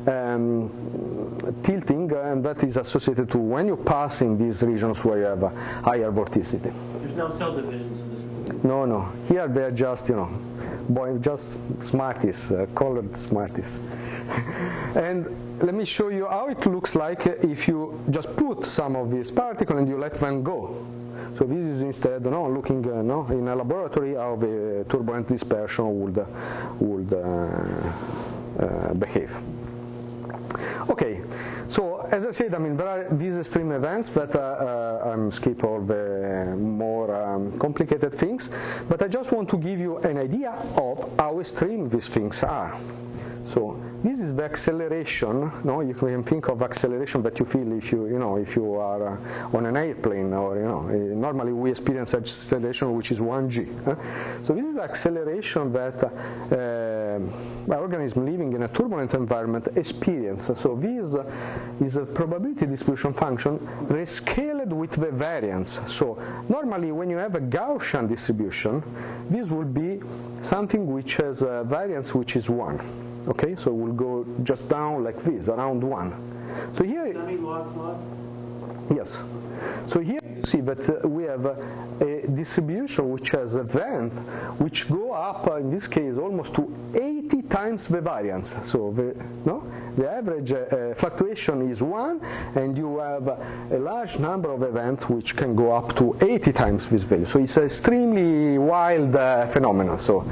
um, 0.07 1.55
tilting, 1.63 2.11
uh, 2.11 2.21
and 2.31 2.43
that 2.43 2.63
is 2.63 2.77
associated 2.77 3.29
to 3.29 3.37
when 3.37 3.67
you 3.67 3.77
pass 3.77 4.21
in 4.21 4.37
these 4.37 4.63
regions 4.63 5.05
where 5.05 5.19
you 5.19 5.25
have 5.25 5.41
higher 5.83 6.11
vorticity. 6.11 6.73
There's 7.01 7.15
no 7.15 7.37
cell 7.37 7.55
divisions 7.55 7.99
in 8.01 8.15
this 8.15 8.53
movie. 8.53 8.67
No, 8.67 8.85
no. 8.85 9.11
Here 9.27 9.47
they're 9.47 9.71
just, 9.71 10.09
you 10.09 10.15
know, 10.15 10.29
boy, 10.89 11.17
just 11.19 11.59
Smarties, 11.81 12.51
uh, 12.51 12.65
colored 12.75 13.15
Smarties. 13.15 13.79
and 14.95 15.27
let 15.61 15.75
me 15.75 15.85
show 15.85 16.09
you 16.09 16.25
how 16.27 16.47
it 16.47 16.65
looks 16.65 16.95
like 16.95 17.27
if 17.27 17.67
you 17.67 17.99
just 18.09 18.35
put 18.35 18.65
some 18.65 18.95
of 18.95 19.11
these 19.11 19.29
particles 19.29 19.79
and 19.79 19.87
you 19.87 19.97
let 19.97 20.15
them 20.15 20.41
go. 20.43 20.75
So 21.37 21.45
this 21.45 21.65
is 21.65 21.81
instead, 21.81 22.25
no, 22.25 22.49
looking, 22.49 22.85
uh, 22.89 23.01
no, 23.01 23.25
in 23.27 23.47
a 23.47 23.55
laboratory 23.55 24.15
how 24.15 24.35
the 24.35 24.85
turbulent 24.89 25.27
dispersion 25.27 25.99
would 26.01 26.17
uh, 26.17 26.25
would 26.79 27.13
uh, 27.13 28.63
uh, 28.63 28.93
behave. 28.93 29.31
Okay, 30.89 31.21
so 31.69 32.01
as 32.11 32.25
I 32.25 32.31
said, 32.31 32.53
I 32.53 32.57
mean, 32.57 32.75
there 32.75 32.87
are 32.87 33.07
these 33.11 33.37
extreme 33.37 33.71
events 33.71 34.09
that 34.09 34.35
uh, 34.35 34.39
uh, 34.39 35.11
um, 35.13 35.31
skip 35.31 35.63
all 35.63 35.79
the 35.81 36.53
more 36.57 37.15
um, 37.15 37.57
complicated 37.59 38.13
things, 38.13 38.49
but 38.89 39.01
I 39.01 39.07
just 39.07 39.31
want 39.31 39.49
to 39.49 39.57
give 39.57 39.79
you 39.79 39.97
an 39.99 40.17
idea 40.17 40.51
of 40.75 41.09
how 41.17 41.39
extreme 41.39 41.87
these 41.89 42.07
things 42.07 42.43
are. 42.43 42.75
So 43.45 43.79
this 44.03 44.19
is 44.19 44.33
the 44.33 44.43
acceleration. 44.43 45.51
No, 45.63 45.81
you 45.81 45.93
can 45.93 46.23
think 46.23 46.47
of 46.47 46.61
acceleration 46.61 47.21
that 47.23 47.39
you 47.39 47.45
feel 47.45 47.71
if 47.73 47.91
you, 47.91 48.07
you 48.07 48.19
know, 48.19 48.37
if 48.37 48.55
you 48.55 48.75
are 48.75 49.17
uh, 49.17 49.57
on 49.57 49.65
an 49.65 49.77
airplane, 49.77 50.33
or 50.33 50.57
you 50.57 50.63
know, 50.63 50.87
uh, 50.87 51.15
normally 51.15 51.53
we 51.53 51.69
experience 51.69 52.13
acceleration 52.13 52.95
which 52.95 53.11
is 53.11 53.19
1g. 53.19 53.85
Huh? 53.85 53.95
So 54.43 54.53
this 54.53 54.65
is 54.65 54.77
acceleration 54.77 55.71
that 55.73 56.03
uh, 56.03 57.75
organism 57.75 58.25
living 58.25 58.53
in 58.53 58.63
a 58.63 58.67
turbulent 58.67 59.13
environment 59.13 59.67
experience. 59.75 60.45
So 60.55 60.75
this 60.75 61.15
is 61.79 61.95
a 61.95 62.05
probability 62.05 62.65
distribution 62.65 63.13
function 63.13 63.59
rescaled 63.87 64.69
with 64.69 64.91
the 64.91 65.11
variance. 65.11 65.81
So 65.87 66.17
normally 66.49 66.91
when 66.91 67.09
you 67.09 67.17
have 67.17 67.35
a 67.35 67.41
Gaussian 67.41 68.07
distribution, 68.07 68.83
this 69.29 69.51
will 69.51 69.65
be 69.65 70.01
something 70.41 70.87
which 70.87 71.17
has 71.17 71.41
a 71.41 71.63
variance 71.63 72.15
which 72.15 72.35
is 72.35 72.49
1. 72.49 73.10
Okay, 73.27 73.55
so 73.55 73.71
we'll 73.71 73.93
go 73.93 74.25
just 74.43 74.67
down 74.69 75.03
like 75.03 75.21
this, 75.23 75.47
around 75.47 75.83
1. 75.83 76.73
So 76.73 76.83
here, 76.83 77.05
I 77.17 77.25
mean 77.25 77.43
log 77.43 77.75
log? 77.77 77.97
yes. 78.95 79.23
So 79.85 79.99
here 79.99 80.19
you 80.23 80.43
see 80.43 80.61
that 80.61 80.89
uh, 80.89 81.07
we 81.07 81.23
have 81.25 81.45
uh, 81.45 81.55
a 82.01 82.27
distribution 82.27 83.11
which 83.11 83.29
has 83.29 83.55
a 83.55 83.63
vent 83.63 84.11
which 84.59 84.89
go 84.89 85.13
up, 85.13 85.47
uh, 85.47 85.57
in 85.57 85.69
this 85.69 85.87
case, 85.87 86.17
almost 86.17 86.55
to 86.55 86.73
80 86.95 87.43
times 87.43 87.87
the 87.87 88.01
variance. 88.01 88.57
So 88.63 88.91
the, 88.91 89.15
no? 89.45 89.63
the 89.97 90.09
average 90.09 90.51
uh, 90.51 90.93
fluctuation 90.95 91.69
is 91.69 91.83
1, 91.83 92.21
and 92.55 92.77
you 92.77 92.97
have 92.99 93.27
a 93.27 93.77
large 93.77 94.17
number 94.19 94.51
of 94.51 94.63
events 94.63 95.09
which 95.09 95.35
can 95.35 95.55
go 95.55 95.71
up 95.71 95.95
to 95.97 96.17
80 96.21 96.51
times 96.53 96.87
this 96.87 97.03
value. 97.03 97.25
So 97.25 97.39
it's 97.39 97.57
an 97.57 97.65
extremely 97.65 98.57
wild 98.57 99.15
uh, 99.15 99.45
phenomenon. 99.47 99.97
So 99.97 100.25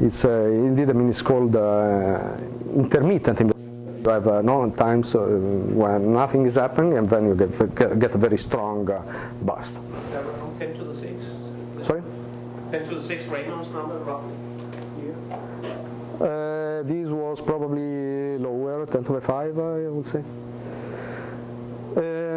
it's 0.00 0.24
uh, 0.24 0.30
indeed, 0.30 0.90
I 0.90 0.92
mean, 0.92 1.08
it's 1.08 1.22
called 1.22 1.56
uh, 1.56 2.36
intermittent. 2.74 3.40
You 3.40 4.10
have 4.10 4.28
uh, 4.28 4.42
no 4.42 4.70
times 4.70 5.14
uh, 5.14 5.20
when 5.20 6.12
nothing 6.12 6.46
is 6.46 6.54
happening, 6.54 6.98
and 6.98 7.08
then 7.08 7.28
you 7.28 7.34
get 7.34 7.74
get, 7.74 7.98
get 7.98 8.14
a 8.14 8.18
very 8.18 8.38
strong 8.38 8.90
uh, 8.90 9.02
burst. 9.42 9.74
10 10.58 10.74
to 10.74 10.84
the 10.84 10.94
6? 10.94 11.86
Sorry. 11.86 12.02
10 12.70 12.88
to 12.88 12.94
the 12.96 13.02
6 13.02 13.24
Reynolds 13.26 13.70
number 13.70 13.98
roughly? 13.98 14.34
Here? 15.00 15.14
Uh, 16.20 16.82
this 16.82 17.08
was 17.10 17.40
probably 17.40 18.38
lower, 18.38 18.86
10 18.86 19.04
to 19.04 19.12
the 19.12 19.20
5, 19.20 19.58
I 19.58 19.88
would 19.88 20.06
say. 20.06 20.22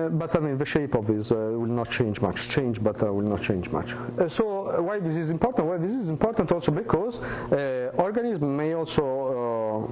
Uh, 0.02 0.10
but 0.10 0.36
I 0.36 0.39
mean, 0.39 0.58
the 0.58 0.66
shape 0.66 0.95
of 0.95 1.06
this 1.08 1.32
uh, 1.32 1.36
will 1.36 1.76
not 1.82 1.89
change 1.89 2.22
much. 2.22 2.49
Change, 2.49 2.82
but 2.82 3.02
uh, 3.04 3.14
will 3.14 3.30
not 3.36 3.41
change 3.41 3.70
much. 3.72 3.93
Uh, 3.93 4.28
so, 4.28 4.68
uh, 4.68 4.82
why 4.82 4.99
this 4.99 5.16
is 5.16 5.30
important? 5.30 5.68
Well, 5.68 5.80
this 5.80 5.91
is 5.91 6.10
important 6.10 6.52
also 6.52 6.72
because 6.72 7.20
uh, 7.20 7.91
organism 7.97 8.56
may 8.56 8.74
also 8.74 9.89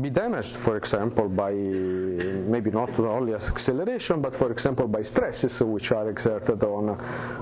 be 0.00 0.10
damaged, 0.10 0.56
for 0.56 0.76
example, 0.76 1.28
by 1.28 1.52
maybe 1.52 2.70
not 2.70 2.98
only 2.98 3.34
acceleration, 3.34 4.20
but 4.20 4.34
for 4.34 4.50
example 4.50 4.88
by 4.88 5.02
stresses 5.02 5.60
which 5.62 5.92
are 5.92 6.08
exerted 6.10 6.62
on 6.64 6.90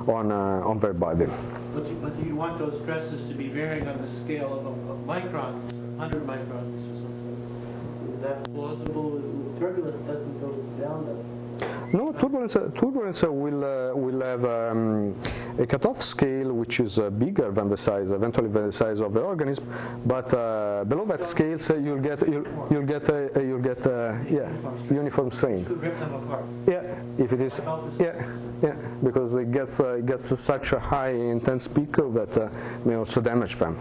on 0.09 0.31
on 0.33 0.79
their 0.79 0.93
body. 0.93 1.27
But 1.75 1.85
you, 2.19 2.27
you 2.27 2.37
want 2.37 2.59
those 2.59 2.81
stresses 2.83 3.27
to 3.29 3.35
be 3.35 3.49
varying 3.49 3.89
on 3.89 4.01
the 4.01 4.09
scale 4.09 4.53
of, 4.53 4.67
of 4.67 4.99
microns, 5.07 5.73
100 5.97 6.27
microns 6.27 6.75
or 6.91 6.97
something. 7.03 8.15
Is 8.15 8.21
that 8.23 8.45
plausible? 8.53 9.21
Turbulence 9.59 10.03
doesn't 10.07 10.41
go 10.41 10.51
down 10.83 11.07
that 11.07 11.44
No, 11.93 12.13
turbulence, 12.13 12.55
turbulence 12.55 13.23
will, 13.23 13.65
uh, 13.65 13.95
will 13.95 14.21
have 14.21 14.45
um, 14.45 15.15
a 15.59 15.67
cutoff 15.67 16.03
scale 16.03 16.53
which 16.53 16.81
is 16.81 16.99
uh, 16.99 17.11
bigger 17.11 17.51
than 17.53 17.69
the 17.69 17.77
size, 17.77 18.11
eventually 18.11 18.49
the 18.49 18.73
size 18.73 19.01
of 19.01 19.13
the 19.13 19.21
organism, 19.21 19.73
but 20.07 20.33
uh, 20.35 20.85
below 20.85 21.05
that 21.07 21.25
scale, 21.25 21.59
so 21.59 21.75
you'll 21.77 22.01
get 22.01 22.27
you'll, 22.29 22.47
you'll 22.71 22.87
get 22.87 23.09
a, 23.09 23.31
you'll 23.37 23.61
get 23.61 23.85
a, 23.87 24.19
yeah 24.29 24.49
uniform 24.91 25.31
strain. 25.31 25.65
could 25.65 25.81
rip 25.83 25.99
them 25.99 26.15
apart. 26.15 26.45
Yeah, 26.67 26.83
if 27.19 27.33
it 27.33 27.41
is, 27.41 27.61
yeah, 27.99 28.27
yeah, 28.63 28.75
because 29.03 29.35
it 29.35 29.53
gets 29.53 29.81
uh, 29.81 29.95
it 29.95 30.07
gets 30.07 30.39
such 30.41 30.73
a 30.73 30.81
high 30.81 31.11
intense 31.11 31.69
peak 31.69 31.93
that 31.93 32.37
uh, 32.37 32.49
may 32.85 32.95
also 32.97 33.21
damage 33.21 33.57
them. 33.57 33.79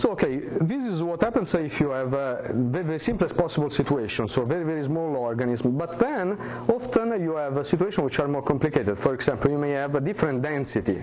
So 0.00 0.12
okay, 0.12 0.36
this 0.38 0.86
is 0.86 1.02
what 1.02 1.20
happens 1.20 1.52
if 1.54 1.78
you 1.78 1.90
have 1.90 2.14
a 2.14 2.50
very, 2.54 2.98
simplest 2.98 3.36
possible 3.36 3.68
situation, 3.68 4.28
so 4.28 4.46
very 4.46 4.64
very 4.64 4.82
small 4.82 5.14
organism. 5.14 5.76
But 5.76 5.98
then 5.98 6.38
often 6.68 7.22
you 7.22 7.36
have 7.36 7.58
a 7.58 7.64
situation 7.64 8.04
which 8.04 8.18
are 8.18 8.26
more 8.26 8.40
complicated. 8.40 8.96
For 8.96 9.12
example, 9.12 9.50
you 9.50 9.58
may 9.58 9.72
have 9.72 9.94
a 9.96 10.00
different 10.00 10.40
density 10.40 11.02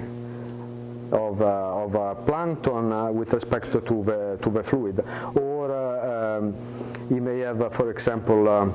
of, 1.11 1.43
uh, 1.43 1.83
of 1.83 2.25
plankton 2.25 2.91
uh, 2.91 3.11
with 3.11 3.31
respect 3.33 3.71
to 3.71 3.79
the 3.81 4.39
to 4.41 4.49
the 4.49 4.63
fluid, 4.63 5.05
or 5.35 5.71
uh, 5.71 6.39
um, 6.39 6.55
you 7.11 7.21
may 7.21 7.37
have, 7.41 7.71
for 7.75 7.91
example. 7.91 8.73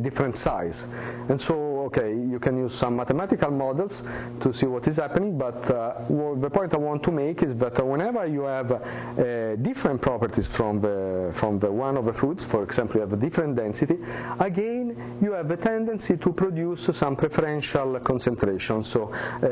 Different 0.00 0.36
size. 0.36 0.86
And 1.28 1.38
so, 1.40 1.77
okay, 1.88 2.10
you 2.12 2.38
can 2.38 2.56
use 2.58 2.74
some 2.74 2.96
mathematical 2.96 3.50
models 3.50 4.02
to 4.40 4.52
see 4.52 4.66
what 4.66 4.86
is 4.86 4.96
happening, 4.96 5.38
but 5.38 5.70
uh, 5.70 5.94
well, 6.08 6.34
the 6.36 6.50
point 6.50 6.74
I 6.74 6.76
want 6.76 7.02
to 7.04 7.12
make 7.12 7.42
is 7.42 7.54
that 7.56 7.84
whenever 7.84 8.26
you 8.26 8.42
have 8.42 8.70
uh, 8.72 9.56
different 9.56 10.00
properties 10.02 10.46
from 10.46 10.80
the, 10.80 11.30
from 11.34 11.58
the 11.58 11.70
one 11.72 11.96
of 11.96 12.04
the 12.04 12.12
fluids, 12.12 12.44
for 12.44 12.62
example, 12.62 12.96
you 12.96 13.00
have 13.00 13.12
a 13.14 13.16
different 13.16 13.56
density, 13.56 13.96
again, 14.40 15.18
you 15.22 15.32
have 15.32 15.50
a 15.50 15.56
tendency 15.56 16.16
to 16.18 16.32
produce 16.32 16.82
some 16.96 17.16
preferential 17.16 17.98
concentration. 18.00 18.84
So 18.84 19.10
uh, 19.12 19.48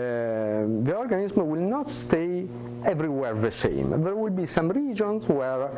the 0.84 0.95
organism 0.95 1.49
will 1.49 1.61
not 1.76 1.91
stay 1.91 2.47
everywhere 2.84 3.34
the 3.34 3.51
same. 3.51 4.03
There 4.03 4.14
will 4.14 4.30
be 4.30 4.47
some 4.47 4.68
regions 4.68 5.28
where 5.28 5.64
uh, 5.68 5.70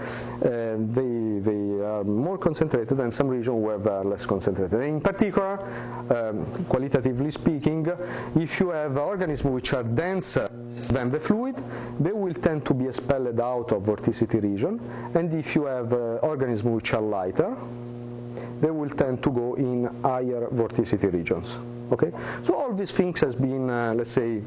they, 0.42 1.40
they 1.40 1.84
are 1.84 2.04
more 2.04 2.36
concentrated 2.38 2.98
and 3.00 3.12
some 3.14 3.28
regions 3.28 3.56
where 3.56 3.78
they 3.78 3.90
are 3.90 4.04
less 4.04 4.26
concentrated. 4.26 4.80
In 4.82 5.00
particular, 5.00 5.54
um, 6.10 6.44
qualitatively 6.68 7.30
speaking, 7.30 7.86
if 8.36 8.60
you 8.60 8.70
have 8.70 8.96
organisms 8.96 9.52
which 9.52 9.72
are 9.72 9.82
denser 9.82 10.48
than 10.88 11.10
the 11.10 11.20
fluid, 11.20 11.56
they 12.00 12.12
will 12.12 12.34
tend 12.34 12.64
to 12.66 12.74
be 12.74 12.86
expelled 12.86 13.40
out 13.40 13.72
of 13.72 13.82
vorticity 13.82 14.42
region, 14.42 14.80
and 15.14 15.32
if 15.34 15.54
you 15.54 15.64
have 15.64 15.92
uh, 15.92 16.18
organisms 16.22 16.74
which 16.74 16.94
are 16.94 17.02
lighter, 17.02 17.56
they 18.60 18.70
will 18.70 18.90
tend 18.90 19.22
to 19.22 19.30
go 19.30 19.54
in 19.54 19.84
higher 20.02 20.46
vorticity 20.52 21.12
regions. 21.12 21.58
Okay, 21.92 22.12
so 22.42 22.54
all 22.54 22.72
these 22.74 22.92
things 22.92 23.20
has 23.20 23.34
been, 23.34 23.70
uh, 23.70 23.94
let's 23.94 24.10
say, 24.10 24.42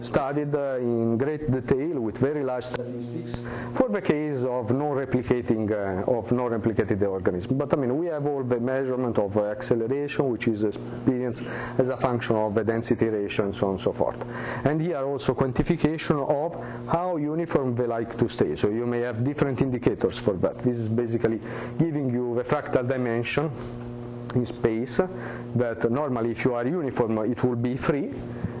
studied 0.00 0.54
uh, 0.54 0.76
in 0.78 1.16
great 1.16 1.50
detail 1.50 2.00
with 2.00 2.18
very 2.18 2.44
large 2.44 2.64
statistics 2.64 3.42
for 3.74 3.88
the 3.88 4.00
case 4.00 4.44
of 4.44 4.70
non-replicating 4.70 5.70
uh, 5.70 6.10
of 6.10 6.30
non-replicated 6.32 7.02
organism. 7.02 7.56
But 7.56 7.72
I 7.72 7.76
mean, 7.76 7.96
we 7.96 8.06
have 8.06 8.26
all 8.26 8.42
the 8.42 8.60
measurement 8.60 9.18
of 9.18 9.36
uh, 9.36 9.44
acceleration, 9.44 10.28
which 10.30 10.48
is 10.48 10.64
experienced 10.64 11.44
as 11.78 11.88
a 11.88 11.96
function 11.96 12.36
of 12.36 12.54
the 12.54 12.64
density 12.64 13.06
ratio 13.08 13.46
and 13.46 13.56
so 13.56 13.66
on 13.66 13.72
and 13.74 13.80
so 13.80 13.92
forth. 13.92 14.22
And 14.64 14.80
here 14.80 14.98
also 14.98 15.34
quantification 15.34 16.28
of 16.28 16.54
how 16.88 17.16
uniform 17.16 17.74
they 17.74 17.86
like 17.86 18.16
to 18.18 18.28
stay. 18.28 18.56
So 18.56 18.68
you 18.68 18.86
may 18.86 19.00
have 19.00 19.24
different 19.24 19.60
indicators 19.62 20.18
for 20.18 20.34
that. 20.34 20.58
This 20.58 20.78
is 20.78 20.88
basically 20.88 21.40
giving 21.78 22.10
you 22.10 22.34
the 22.34 22.42
fractal 22.42 22.86
dimension 22.86 23.50
in 24.34 24.44
space 24.44 25.00
that 25.54 25.90
normally 25.90 26.32
if 26.32 26.44
you 26.44 26.54
are 26.54 26.66
uniform 26.66 27.18
it 27.30 27.42
will 27.42 27.56
be 27.56 27.76
free 27.76 28.12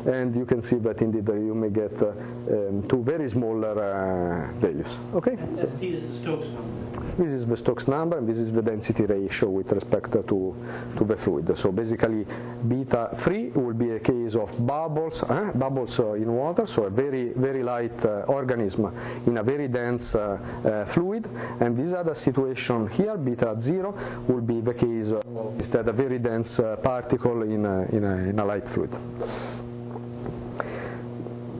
and 0.06 0.34
you 0.36 0.46
can 0.46 0.62
see 0.62 0.76
that 0.76 1.00
indeed 1.02 1.28
uh, 1.28 1.34
you 1.34 1.54
may 1.54 1.70
get 1.70 2.00
uh, 2.02 2.12
um, 2.50 2.82
two 2.82 3.02
very 3.02 3.28
smaller 3.28 3.74
uh, 3.82 4.52
values. 4.60 4.96
Okay? 5.14 5.36
ST 5.56 5.82
is 5.82 6.02
the 6.02 6.14
Stokes 6.22 6.46
number. 6.48 6.76
This 7.18 7.30
is 7.32 7.46
the 7.46 7.56
Stokes 7.56 7.88
number 7.88 8.18
and 8.18 8.28
this 8.28 8.38
is 8.38 8.52
the 8.52 8.62
density 8.62 9.04
ratio 9.04 9.48
with 9.48 9.72
respect 9.72 10.12
to, 10.12 10.54
to 10.98 11.04
the 11.04 11.16
fluid. 11.16 11.56
So 11.58 11.72
basically 11.72 12.26
beta 12.68 13.10
3 13.16 13.50
will 13.50 13.74
be 13.74 13.90
a 13.92 14.00
case 14.00 14.36
of 14.36 14.54
bubbles, 14.66 15.22
eh? 15.22 15.50
bubbles 15.54 15.98
uh, 15.98 16.12
in 16.12 16.32
water, 16.32 16.66
so 16.66 16.84
a 16.84 16.90
very, 16.90 17.32
very 17.32 17.62
light 17.62 18.04
uh, 18.04 18.24
organism 18.28 18.92
in 19.26 19.38
a 19.38 19.42
very 19.42 19.68
dense 19.68 20.14
uh, 20.14 20.38
uh, 20.64 20.84
fluid. 20.84 21.28
And 21.60 21.76
this 21.76 21.92
other 21.92 22.14
situation 22.14 22.88
here, 22.88 23.16
beta 23.16 23.54
0, 23.58 23.94
will 24.28 24.40
be 24.42 24.60
the 24.60 24.74
case 24.74 25.10
of 25.10 25.24
instead 25.56 25.88
a 25.88 25.92
very 25.92 26.18
dense 26.18 26.60
uh, 26.60 26.76
particle 26.76 27.42
in 27.42 27.64
a, 27.64 27.82
in, 27.86 28.04
a, 28.04 28.14
in 28.30 28.38
a 28.38 28.44
light 28.44 28.68
fluid. 28.68 28.90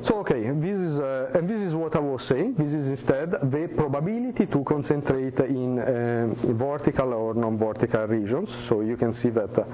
So 0.06 0.20
okay, 0.20 0.48
this 0.52 0.78
is 0.78 1.00
uh, 1.00 1.32
and 1.34 1.48
this 1.48 1.60
is 1.60 1.74
what 1.74 1.96
I 1.96 1.98
was 1.98 2.22
saying. 2.22 2.54
This 2.54 2.72
is 2.72 2.88
instead 2.90 3.32
the 3.50 3.66
probability 3.66 4.46
to 4.46 4.62
concentrate 4.62 5.40
in 5.40 5.80
uh, 5.80 6.32
vortical 6.54 7.12
or 7.12 7.34
non-vortical 7.34 8.08
regions. 8.08 8.54
So 8.54 8.82
you 8.82 8.96
can 8.96 9.12
see 9.12 9.30
that 9.30 9.58
uh, 9.58 9.64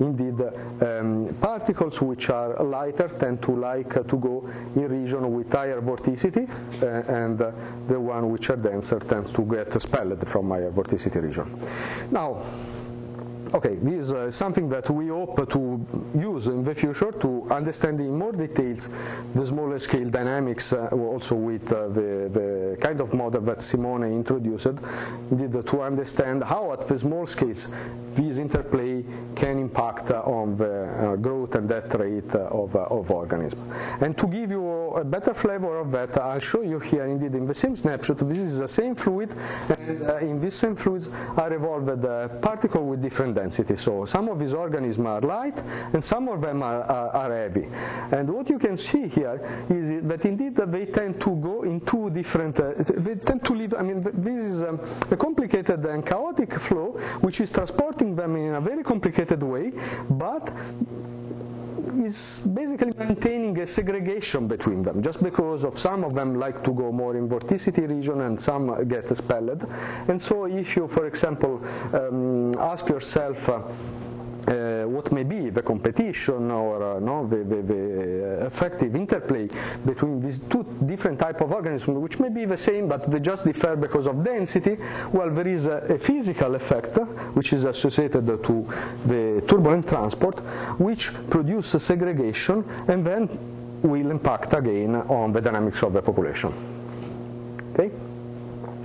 indeed 0.00 0.40
um, 0.80 1.32
particles 1.40 2.02
which 2.02 2.30
are 2.30 2.64
lighter 2.64 3.06
tend 3.06 3.40
to 3.42 3.52
like 3.52 3.94
to 4.08 4.16
go 4.16 4.50
in 4.74 4.88
region 4.88 5.32
with 5.32 5.52
higher 5.52 5.80
vorticity, 5.80 6.50
uh, 6.82 6.86
and 7.22 7.40
uh, 7.40 7.52
the 7.86 8.00
one 8.00 8.28
which 8.32 8.50
are 8.50 8.56
denser 8.56 8.98
tends 8.98 9.30
to 9.34 9.42
get 9.42 9.72
expelled 9.72 10.26
from 10.28 10.50
higher 10.50 10.72
vorticity 10.72 11.22
region. 11.22 11.46
Now 12.10 12.42
okay, 13.54 13.76
this 13.76 14.08
is 14.08 14.12
uh, 14.12 14.30
something 14.30 14.68
that 14.68 14.88
we 14.90 15.08
hope 15.08 15.48
to 15.50 15.84
use 16.18 16.48
in 16.48 16.62
the 16.62 16.74
future 16.74 17.12
to 17.12 17.46
understand 17.50 18.00
in 18.00 18.16
more 18.16 18.32
details 18.32 18.88
the 19.34 19.46
smaller 19.46 19.78
scale 19.78 20.08
dynamics, 20.08 20.72
uh, 20.72 20.88
also 20.92 21.34
with 21.34 21.72
uh, 21.72 21.88
the, 21.88 22.28
the 22.32 22.76
kind 22.80 23.00
of 23.00 23.14
model 23.14 23.40
that 23.42 23.62
Simone 23.62 24.04
introduced, 24.04 24.66
indeed 25.30 25.66
to 25.66 25.82
understand 25.82 26.42
how 26.42 26.72
at 26.72 26.82
the 26.82 26.98
small 26.98 27.26
scales 27.26 27.68
this 28.14 28.38
interplay 28.38 29.04
can 29.34 29.58
impact 29.58 30.10
on 30.10 30.56
the 30.56 31.18
growth 31.20 31.54
and 31.54 31.68
death 31.68 31.94
rate 31.94 32.34
of, 32.34 32.74
of 32.74 33.10
organisms. 33.10 33.62
And 34.00 34.16
to 34.16 34.26
give 34.26 34.50
you 34.50 34.64
a 34.94 35.04
better 35.04 35.34
flavor 35.34 35.78
of 35.78 35.92
that, 35.92 36.16
I'll 36.16 36.40
show 36.40 36.62
you 36.62 36.78
here 36.78 37.04
indeed 37.04 37.34
in 37.34 37.46
the 37.46 37.54
same 37.54 37.76
snapshot, 37.76 38.18
this 38.18 38.38
is 38.38 38.58
the 38.58 38.68
same 38.68 38.94
fluid, 38.94 39.34
and 39.68 40.10
in 40.22 40.40
this 40.40 40.54
same 40.54 40.74
fluids 40.74 41.08
are 41.36 41.52
evolved 41.52 41.86
particles 42.40 42.88
with 42.88 43.02
different 43.02 43.35
density. 43.36 43.76
So 43.76 44.04
some 44.04 44.28
of 44.28 44.38
these 44.38 44.54
organisms 44.54 45.06
are 45.06 45.20
light 45.20 45.58
and 45.92 46.02
some 46.02 46.28
of 46.28 46.40
them 46.40 46.62
are, 46.62 46.82
are, 46.82 47.10
are 47.22 47.32
heavy. 47.42 47.66
And 48.10 48.28
what 48.28 48.48
you 48.50 48.58
can 48.58 48.76
see 48.76 49.06
here 49.08 49.36
is 49.70 50.02
that 50.10 50.24
indeed 50.24 50.56
they 50.56 50.86
tend 50.86 51.20
to 51.20 51.30
go 51.36 51.62
in 51.62 51.80
two 51.82 52.10
different, 52.10 52.58
uh, 52.58 52.72
they 53.06 53.14
tend 53.14 53.44
to 53.44 53.54
live, 53.54 53.74
I 53.78 53.82
mean, 53.82 54.02
this 54.02 54.44
is 54.44 54.62
um, 54.64 54.80
a 55.10 55.16
complicated 55.16 55.84
and 55.86 56.04
chaotic 56.04 56.52
flow 56.54 56.98
which 57.20 57.40
is 57.40 57.50
transporting 57.50 58.16
them 58.16 58.36
in 58.36 58.54
a 58.54 58.60
very 58.60 58.82
complicated 58.82 59.42
way, 59.42 59.72
but 60.10 60.50
is 62.04 62.40
basically 62.54 62.92
maintaining 62.98 63.58
a 63.60 63.66
segregation 63.66 64.46
between 64.46 64.82
them, 64.82 65.02
just 65.02 65.22
because 65.22 65.64
of 65.64 65.78
some 65.78 66.04
of 66.04 66.14
them 66.14 66.38
like 66.38 66.62
to 66.64 66.72
go 66.72 66.92
more 66.92 67.16
in 67.16 67.28
vorticity 67.28 67.88
region 67.88 68.22
and 68.22 68.40
some 68.40 68.86
get 68.88 69.10
expelled. 69.10 69.66
And 70.08 70.20
so 70.20 70.44
if 70.46 70.76
you, 70.76 70.88
for 70.88 71.06
example, 71.06 71.62
um, 71.92 72.54
ask 72.58 72.88
yourself, 72.88 73.48
uh, 73.48 73.62
what 74.86 75.10
may 75.12 75.24
be 75.24 75.50
the 75.50 75.62
competition 75.62 76.50
or 76.50 76.96
uh, 76.96 77.00
no, 77.00 77.26
the, 77.26 77.38
the, 77.38 77.62
the, 77.62 78.46
effective 78.46 78.94
interplay 78.94 79.48
between 79.84 80.20
these 80.20 80.38
two 80.38 80.64
different 80.86 81.18
type 81.18 81.40
of 81.40 81.52
organisms, 81.52 81.98
which 81.98 82.18
may 82.18 82.28
be 82.28 82.44
the 82.44 82.56
same 82.56 82.88
but 82.88 83.10
they 83.10 83.18
just 83.20 83.44
differ 83.44 83.76
because 83.76 84.06
of 84.06 84.22
density, 84.22 84.78
well, 85.12 85.30
there 85.30 85.48
is 85.48 85.66
a, 85.66 85.78
a 85.88 85.98
physical 85.98 86.54
effect 86.54 86.96
which 87.34 87.52
is 87.52 87.64
associated 87.64 88.26
to 88.26 88.66
the 89.06 89.42
turbulent 89.48 89.88
transport, 89.88 90.38
which 90.78 91.12
produces 91.28 91.82
segregation 91.82 92.64
and 92.88 93.04
then 93.06 93.28
will 93.82 94.10
impact 94.10 94.54
again 94.54 94.94
on 94.94 95.32
the 95.32 95.40
dynamics 95.40 95.82
of 95.82 95.92
the 95.92 96.02
population. 96.02 96.52
Okay? 97.74 97.90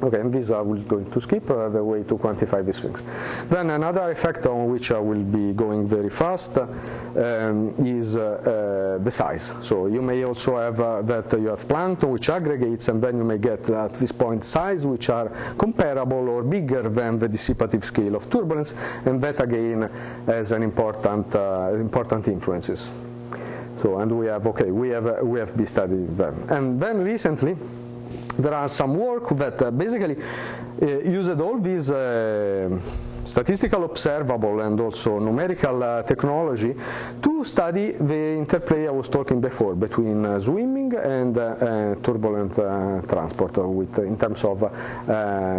Okay, 0.04 0.20
and 0.20 0.34
these 0.34 0.50
I 0.50 0.62
will 0.62 0.82
going 0.82 1.10
to 1.12 1.22
skip 1.22 1.50
uh, 1.52 1.70
the 1.70 1.84
way 1.84 2.02
to 2.04 2.18
quantify 2.18 2.66
these 2.66 2.80
things. 2.80 3.04
Then 3.50 3.70
another 3.70 4.10
effect 4.10 4.48
on 4.48 4.72
which 4.72 4.92
I 4.92 4.98
will 4.98 5.24
be 5.24 5.54
going 5.54 5.88
very 5.88 6.10
fast 6.10 6.58
um, 6.58 7.76
is 7.86 8.18
uh, 8.18 8.24
uh, 8.24 9.04
the 9.04 9.12
size. 9.12 9.54
So 9.62 9.86
you 9.86 10.02
may 10.02 10.24
also 10.24 10.58
have 10.58 10.80
uh, 10.80 11.04
that 11.04 11.32
you 11.40 11.50
have 11.50 11.68
plankton 11.68 12.10
which 12.10 12.30
aggregates 12.30 12.88
and 12.88 13.00
then 13.00 13.18
you 13.18 13.24
may 13.24 13.38
get 13.38 13.70
at 13.70 13.94
this 13.94 14.12
point 14.12 14.44
size 14.44 14.88
which 14.88 15.10
are 15.10 15.30
comparable 15.60 16.30
or 16.30 16.42
bigger 16.42 16.90
than 16.90 17.20
the 17.20 17.30
dissipative 17.30 17.84
scale 17.84 18.16
of 18.16 18.28
turbulence 18.28 18.74
and 19.06 19.22
that 19.22 19.40
again 19.40 19.88
has 20.26 20.52
an 20.52 20.64
important, 20.64 21.36
uh, 21.36 21.74
important 21.76 22.28
influences. 22.28 22.90
So 23.78 24.00
and 24.00 24.12
we 24.12 24.26
have, 24.28 24.48
okay, 24.48 24.72
we 24.72 24.90
have, 24.90 25.06
uh, 25.06 25.18
we 25.22 25.40
have 25.40 25.56
been 25.56 25.68
studying 25.68 26.16
them. 26.16 26.48
And 26.50 26.80
then 26.80 27.04
recently 27.04 27.56
there 28.38 28.54
are 28.54 28.68
some 28.70 28.96
work 28.96 29.30
that 29.30 29.62
uh, 29.62 29.72
basically 29.72 30.16
uh, 30.82 30.86
used 30.86 31.40
all 31.42 31.60
these 31.60 31.92
uh, 31.92 32.70
statistical 33.26 33.84
observable 33.84 34.62
and 34.62 34.80
also 34.80 35.20
numerical 35.20 35.84
uh, 35.84 36.04
technology 36.04 36.76
to 37.22 37.44
study 37.44 37.92
the 37.92 38.38
interplay 38.38 38.88
I 38.88 38.92
was 38.92 39.10
talking 39.10 39.40
before 39.42 39.76
between 39.76 40.26
uh, 40.26 40.40
swimming 40.40 40.94
and 40.96 41.38
uh, 41.38 41.96
turbulent 42.02 42.56
transport 43.08 43.58
with, 43.58 44.00
in 44.00 44.18
terms 44.18 44.44
of 44.44 44.60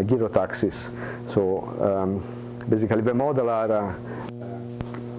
gyrotaxis. 0.07 0.89
So 1.29 1.43
um, 1.81 2.23
basically 2.69 3.03
the 3.03 3.15
model 3.15 3.49
are 3.49 3.95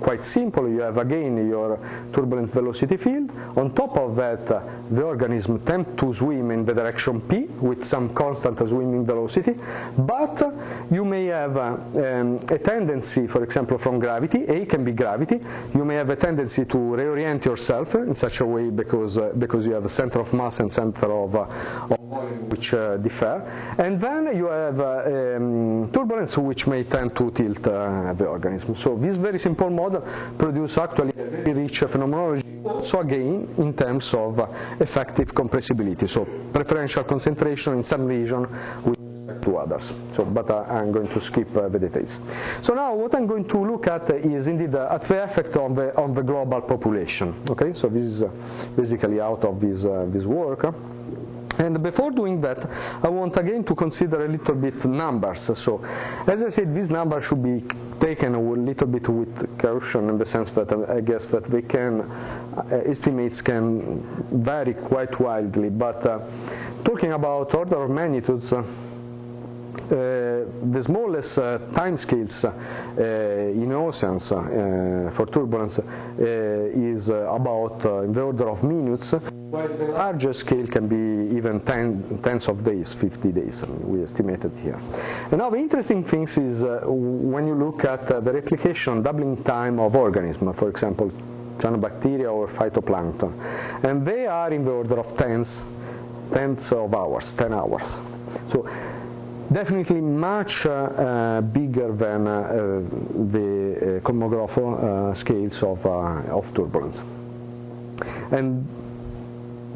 quite 0.03 0.23
simple. 0.23 0.69
You 0.69 0.81
have 0.81 0.97
again 0.97 1.47
your 1.47 1.79
turbulent 2.11 2.51
velocity 2.51 2.97
field. 2.97 3.31
On 3.55 3.73
top 3.73 3.97
of 3.97 4.15
that, 4.17 4.51
uh, 4.51 4.61
the 4.91 5.03
organism 5.03 5.59
tends 5.59 5.89
to 5.95 6.13
swim 6.13 6.51
in 6.51 6.65
the 6.65 6.73
direction 6.73 7.21
p 7.21 7.47
with 7.61 7.85
some 7.85 8.13
constant 8.13 8.57
swimming 8.67 9.05
velocity, 9.05 9.55
but 9.97 10.41
uh, 10.41 10.51
you 10.91 11.05
may 11.05 11.25
have 11.25 11.55
uh, 11.57 11.77
um, 11.95 12.39
a 12.49 12.59
tendency, 12.59 13.27
for 13.27 13.43
example, 13.43 13.77
from 13.77 13.99
gravity, 13.99 14.43
A 14.43 14.65
can 14.65 14.83
be 14.83 14.91
gravity, 14.91 15.39
you 15.73 15.85
may 15.85 15.95
have 15.95 16.09
a 16.09 16.15
tendency 16.15 16.65
to 16.65 16.77
reorient 16.77 17.45
yourself 17.45 17.95
in 17.95 18.13
such 18.13 18.41
a 18.41 18.45
way 18.45 18.69
because, 18.69 19.17
uh, 19.17 19.31
because 19.37 19.65
you 19.65 19.73
have 19.73 19.85
a 19.85 19.89
center 19.89 20.19
of 20.19 20.33
mass 20.33 20.59
and 20.59 20.71
center 20.71 21.11
of, 21.11 21.35
uh, 21.35 21.47
of 21.89 21.99
volume 21.99 22.49
which 22.49 22.73
uh, 22.73 22.97
differ, 22.97 23.41
and 23.77 23.99
then 23.99 24.35
you 24.35 24.47
have 24.47 24.79
um, 24.79 25.89
turbulence 25.91 26.37
which 26.37 26.67
may 26.67 26.83
tend 26.83 27.15
to 27.15 27.31
tilt 27.31 27.63
the 27.63 28.25
organism. 28.25 28.75
So 28.75 28.97
this 28.97 29.15
very 29.15 29.39
simple 29.39 29.69
model 29.69 29.92
model 29.93 30.35
produce 30.37 30.77
actually 30.77 31.11
very 31.11 31.53
rich 31.53 31.79
phenomenology 31.79 32.43
also 32.65 32.99
again 32.99 33.47
in 33.57 33.73
terms 33.73 34.13
of 34.13 34.39
effective 34.79 35.33
compressibility, 35.33 36.07
so 36.07 36.25
preferential 36.53 37.03
concentration 37.03 37.73
in 37.73 37.83
some 37.83 38.05
region 38.05 38.41
with 38.85 38.97
respect 38.99 39.43
to 39.43 39.57
others. 39.57 39.93
So, 40.15 40.23
but 40.25 40.49
uh, 40.49 40.63
I'm 40.69 40.91
going 40.91 41.07
to 41.09 41.19
skip 41.21 41.55
uh, 41.57 41.67
the 41.69 41.79
details. 41.79 42.19
So 42.61 42.73
now 42.73 42.95
what 42.95 43.13
I'm 43.15 43.27
going 43.27 43.45
to 43.49 43.57
look 43.57 43.87
at 43.87 44.09
is 44.11 44.47
indeed 44.47 44.75
uh, 44.75 44.87
at 44.91 45.01
the 45.03 45.23
effect 45.23 45.55
on 45.57 45.73
the, 45.75 45.95
on 45.97 46.13
the 46.13 46.23
global 46.23 46.61
population. 46.61 47.33
Okay, 47.49 47.73
so 47.73 47.89
this 47.89 48.03
is 48.03 48.23
uh, 48.23 48.29
basically 48.75 49.19
out 49.19 49.43
of 49.43 49.59
this, 49.59 49.85
uh, 49.85 50.05
this 50.09 50.25
work. 50.25 50.73
And 51.59 51.81
before 51.81 52.11
doing 52.11 52.41
that, 52.41 52.67
I 53.03 53.09
want 53.09 53.37
again 53.37 53.63
to 53.65 53.75
consider 53.75 54.25
a 54.25 54.27
little 54.27 54.55
bit 54.55 54.85
numbers. 54.85 55.51
So, 55.57 55.83
as 56.27 56.43
I 56.43 56.49
said, 56.49 56.73
these 56.73 56.89
numbers 56.89 57.25
should 57.25 57.43
be 57.43 57.63
taken 57.99 58.35
a 58.35 58.41
little 58.41 58.87
bit 58.87 59.07
with 59.07 59.59
caution 59.59 60.09
in 60.09 60.17
the 60.17 60.25
sense 60.25 60.49
that 60.51 60.71
I 60.89 61.01
guess 61.01 61.25
that 61.27 61.43
they 61.45 61.61
can, 61.61 62.01
uh, 62.01 62.81
estimates 62.85 63.41
can 63.41 64.01
vary 64.31 64.73
quite 64.73 65.19
wildly. 65.19 65.69
But 65.69 66.05
uh, 66.05 66.19
talking 66.83 67.13
about 67.13 67.53
order 67.53 67.83
of 67.83 67.91
magnitudes, 67.91 68.51
uh, 68.51 68.59
uh, 68.59 68.63
Uh, 69.93 70.45
the 70.71 70.81
smallest 70.81 71.37
uh, 71.37 71.59
time 71.75 71.95
scales 71.97 72.45
uh, 72.45 72.51
in 73.53 73.71
oceans 73.73 74.31
uh, 74.31 75.07
for 75.13 75.27
turbulence 75.27 75.77
uh, 75.77 75.83
is 76.17 77.09
about 77.09 77.85
in 78.03 78.11
the 78.11 78.21
order 78.21 78.49
of 78.49 78.63
minutes, 78.63 79.11
while 79.51 79.67
the 79.67 79.89
largest 79.89 80.39
scale 80.39 80.65
can 80.65 80.87
be 80.87 81.35
even 81.37 81.59
ten, 81.59 82.19
tens 82.23 82.47
of 82.47 82.63
days, 82.63 82.95
50 82.95 83.31
days, 83.31 83.63
we 83.83 84.01
estimated 84.01 84.57
here. 84.57 84.79
And 85.29 85.37
now 85.37 85.51
the 85.51 85.57
interesting 85.57 86.03
thing 86.03 86.23
is 86.23 86.65
when 86.85 87.45
you 87.45 87.53
look 87.53 87.85
at 87.85 88.07
the 88.07 88.19
replication 88.19 89.03
doubling 89.03 89.43
time 89.43 89.79
of 89.79 89.95
organisms, 89.95 90.57
for 90.57 90.69
example, 90.69 91.11
cyanobacteria 91.59 92.33
or 92.33 92.47
phytoplankton, 92.47 93.31
and 93.83 94.03
they 94.03 94.25
are 94.25 94.51
in 94.51 94.65
the 94.65 94.71
order 94.71 94.97
of 94.97 95.15
tens, 95.17 95.61
tens 96.31 96.71
of 96.71 96.95
hours, 96.95 97.31
10 97.33 97.53
hours. 97.53 97.95
So 98.47 98.67
definitely 99.53 100.01
much 100.01 100.65
uh, 100.65 100.71
uh, 100.71 101.41
bigger 101.41 101.91
than 101.91 102.27
uh, 102.27 102.81
the 103.31 104.01
Kolmogorov 104.03 105.15
scales 105.15 105.63
of, 105.63 105.85
of 105.85 106.53
turbulence. 106.53 107.01
And 108.31 108.67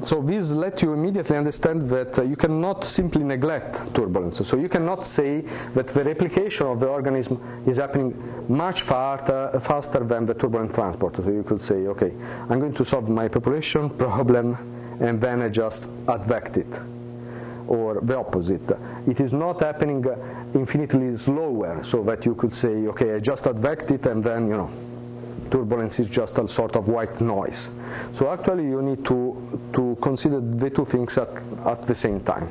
so 0.01 0.21
this 0.21 0.51
let 0.51 0.81
you 0.81 0.93
immediately 0.93 1.37
understand 1.37 1.81
that 1.89 2.19
uh, 2.19 2.21
you 2.21 2.35
cannot 2.35 2.83
simply 2.83 3.23
neglect 3.23 3.93
turbulence. 3.95 4.45
So 4.47 4.57
you 4.57 4.69
cannot 4.69 5.05
say 5.05 5.41
that 5.73 5.87
the 5.87 6.03
replication 6.03 6.67
of 6.67 6.79
the 6.79 6.87
organism 6.87 7.39
is 7.65 7.77
happening 7.77 8.13
much 8.47 8.83
farther, 8.83 9.59
faster 9.61 10.03
than 10.03 10.25
the 10.25 10.33
turbulent 10.33 10.73
transport. 10.73 11.15
So 11.15 11.29
you 11.31 11.43
could 11.43 11.61
say, 11.61 11.87
okay, 11.87 12.13
I'm 12.49 12.59
going 12.59 12.73
to 12.75 12.85
solve 12.85 13.09
my 13.09 13.27
population 13.27 13.89
problem 14.05 14.57
and 14.99 15.19
then 15.19 15.41
I 15.41 15.49
just 15.49 15.87
advect 16.07 16.57
it 16.57 16.67
or 17.67 17.99
the 18.01 18.17
opposite. 18.17 18.69
It 19.07 19.19
is 19.19 19.33
not 19.33 19.61
happening 19.61 20.05
infinitely 20.53 21.15
slower, 21.17 21.83
so 21.83 22.03
that 22.03 22.25
you 22.25 22.35
could 22.35 22.53
say, 22.53 22.87
okay, 22.87 23.15
I 23.15 23.19
just 23.19 23.45
advect 23.45 23.91
it 23.91 24.05
and 24.05 24.23
then, 24.23 24.47
you 24.47 24.57
know, 24.57 24.69
turbulence 25.49 25.99
is 25.99 26.07
just 26.09 26.37
a 26.37 26.47
sort 26.47 26.75
of 26.75 26.87
white 26.87 27.19
noise. 27.21 27.69
So 28.13 28.31
actually 28.31 28.65
you 28.65 28.81
need 28.81 29.05
to, 29.05 29.59
to 29.73 29.97
consider 30.01 30.41
the 30.41 30.69
two 30.69 30.85
things 30.85 31.17
at, 31.17 31.29
at 31.65 31.83
the 31.83 31.95
same 31.95 32.19
time. 32.21 32.47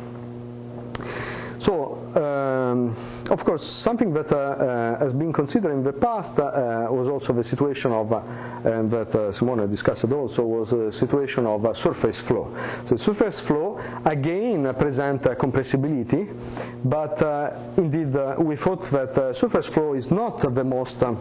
So, 1.59 2.06
um, 2.17 2.97
of 3.31 3.45
course, 3.45 3.65
something 3.65 4.13
that 4.15 4.33
uh, 4.33 4.37
uh, 4.37 4.99
has 4.99 5.13
been 5.13 5.33
considered 5.33 5.73
in 5.73 5.83
the 5.83 5.93
past 5.93 6.39
uh, 6.39 6.87
was 6.91 7.09
also 7.09 7.33
the 7.33 7.45
situation 7.45 7.93
of, 7.93 8.13
and 8.65 8.91
that 8.91 9.15
uh, 9.15 9.33
Simone 9.33 9.69
discussed 9.71 10.05
also, 10.05 10.45
was 10.45 10.73
a 10.73 10.91
situation 10.91 11.47
of 11.47 11.77
surface 11.77 12.21
flow. 12.23 12.55
So 12.85 12.97
surface 12.97 13.41
flow, 13.41 13.81
again, 14.05 14.73
present 14.75 15.23
compressibility, 15.23 16.35
but 16.85 17.21
indeed 17.77 18.15
we 18.39 18.57
thought 18.57 18.85
that 18.85 19.37
surface 19.37 19.69
flow 19.69 19.95
is 19.95 20.11
not 20.11 20.41
the 20.55 20.65
most 20.65 21.03
um, 21.03 21.19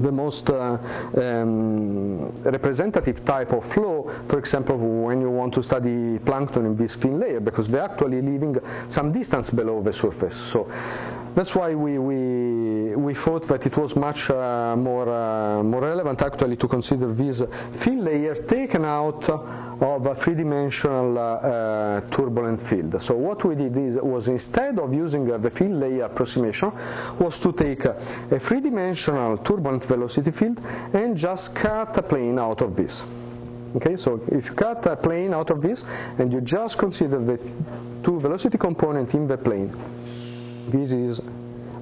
the 0.00 0.12
most 0.12 0.50
uh, 0.50 0.78
um, 1.16 2.30
representative 2.42 3.24
type 3.24 3.52
of 3.52 3.64
flow, 3.64 4.10
for 4.28 4.38
example, 4.38 4.76
when 4.76 5.20
you 5.20 5.30
want 5.30 5.54
to 5.54 5.62
study 5.62 6.18
plankton 6.20 6.66
in 6.66 6.74
this 6.74 6.96
thin 6.96 7.18
layer, 7.18 7.40
because 7.40 7.68
they're 7.68 7.82
actually 7.82 8.22
living 8.22 8.56
some 8.88 9.12
distance 9.12 9.50
below 9.50 9.82
the 9.82 9.92
surface. 9.92 10.36
So 10.36 10.70
that's 11.34 11.54
why 11.54 11.74
we, 11.74 11.98
we, 11.98 12.96
we 12.96 13.14
thought 13.14 13.46
that 13.48 13.66
it 13.66 13.76
was 13.76 13.94
much 13.94 14.30
uh, 14.30 14.74
more, 14.76 15.08
uh, 15.08 15.62
more 15.62 15.82
relevant 15.82 16.20
actually 16.22 16.56
to 16.56 16.68
consider 16.68 17.12
this 17.12 17.42
thin 17.74 18.04
layer 18.04 18.34
taken 18.34 18.84
out 18.84 19.28
of 19.80 20.06
a 20.06 20.14
three-dimensional 20.14 21.18
uh, 21.18 21.22
uh, 21.22 22.00
turbulent 22.10 22.60
field. 22.60 23.00
So 23.00 23.14
what 23.14 23.44
we 23.44 23.54
did 23.54 23.76
is, 23.76 23.96
was 23.96 24.28
instead 24.28 24.78
of 24.78 24.92
using 24.92 25.30
uh, 25.30 25.38
the 25.38 25.50
field 25.50 25.72
layer 25.72 26.04
approximation, 26.04 26.72
was 27.18 27.38
to 27.40 27.52
take 27.52 27.84
a 27.84 27.94
three-dimensional 28.38 29.38
turbulent 29.38 29.84
velocity 29.84 30.30
field 30.30 30.60
and 30.92 31.16
just 31.16 31.54
cut 31.54 31.96
a 31.96 32.02
plane 32.02 32.38
out 32.38 32.60
of 32.60 32.74
this. 32.74 33.04
Okay, 33.76 33.96
so 33.96 34.20
if 34.32 34.46
you 34.46 34.54
cut 34.54 34.84
a 34.86 34.96
plane 34.96 35.34
out 35.34 35.50
of 35.50 35.60
this 35.60 35.84
and 36.18 36.32
you 36.32 36.40
just 36.40 36.78
consider 36.78 37.18
the 37.18 37.38
two 38.02 38.18
velocity 38.18 38.56
components 38.56 39.14
in 39.14 39.28
the 39.28 39.36
plane, 39.36 39.70
this 40.68 40.92
is 40.92 41.20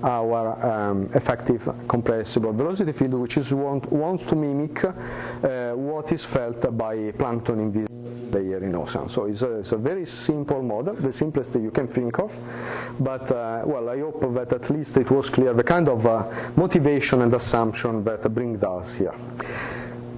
our 0.03 0.65
um, 0.65 1.11
effective 1.15 1.69
compressible 1.89 2.53
velocity 2.53 2.93
field, 2.93 3.15
which 3.15 3.37
is 3.37 3.53
want, 3.53 3.91
wants 3.93 4.27
to 4.27 4.37
mimic 4.37 4.85
uh, 4.85 5.73
what 5.73 6.13
is 6.13 6.25
felt 6.25 6.77
by 6.77 7.11
plankton 7.13 7.61
in 7.61 7.73
this 7.73 7.89
layer 8.33 8.59
in 8.63 8.75
ocean. 8.75 9.09
So 9.09 9.25
it's 9.27 9.43
a, 9.43 9.59
it's 9.61 9.73
a, 9.73 9.77
very 9.79 10.05
simple 10.07 10.63
model, 10.63 10.95
the 10.95 11.13
simplest 11.13 11.53
that 11.55 11.63
you 11.63 11.71
can 11.71 11.87
think 11.87 12.19
of. 12.19 12.37
But 13.01 13.31
uh, 13.31 13.63
well, 13.65 13.89
I 13.89 14.01
hope 14.01 14.21
that 14.35 14.53
at 14.53 14.71
least 14.71 14.97
it 14.97 15.11
was 15.11 15.31
clear 15.31 15.55
the 15.55 15.65
kind 15.65 15.89
of 15.89 16.07
uh, 16.07 16.25
motivation 16.57 17.23
and 17.23 17.33
assumption 17.35 18.05
that 18.05 18.23
brings 18.35 18.63
us 18.63 18.95
here. 18.95 19.15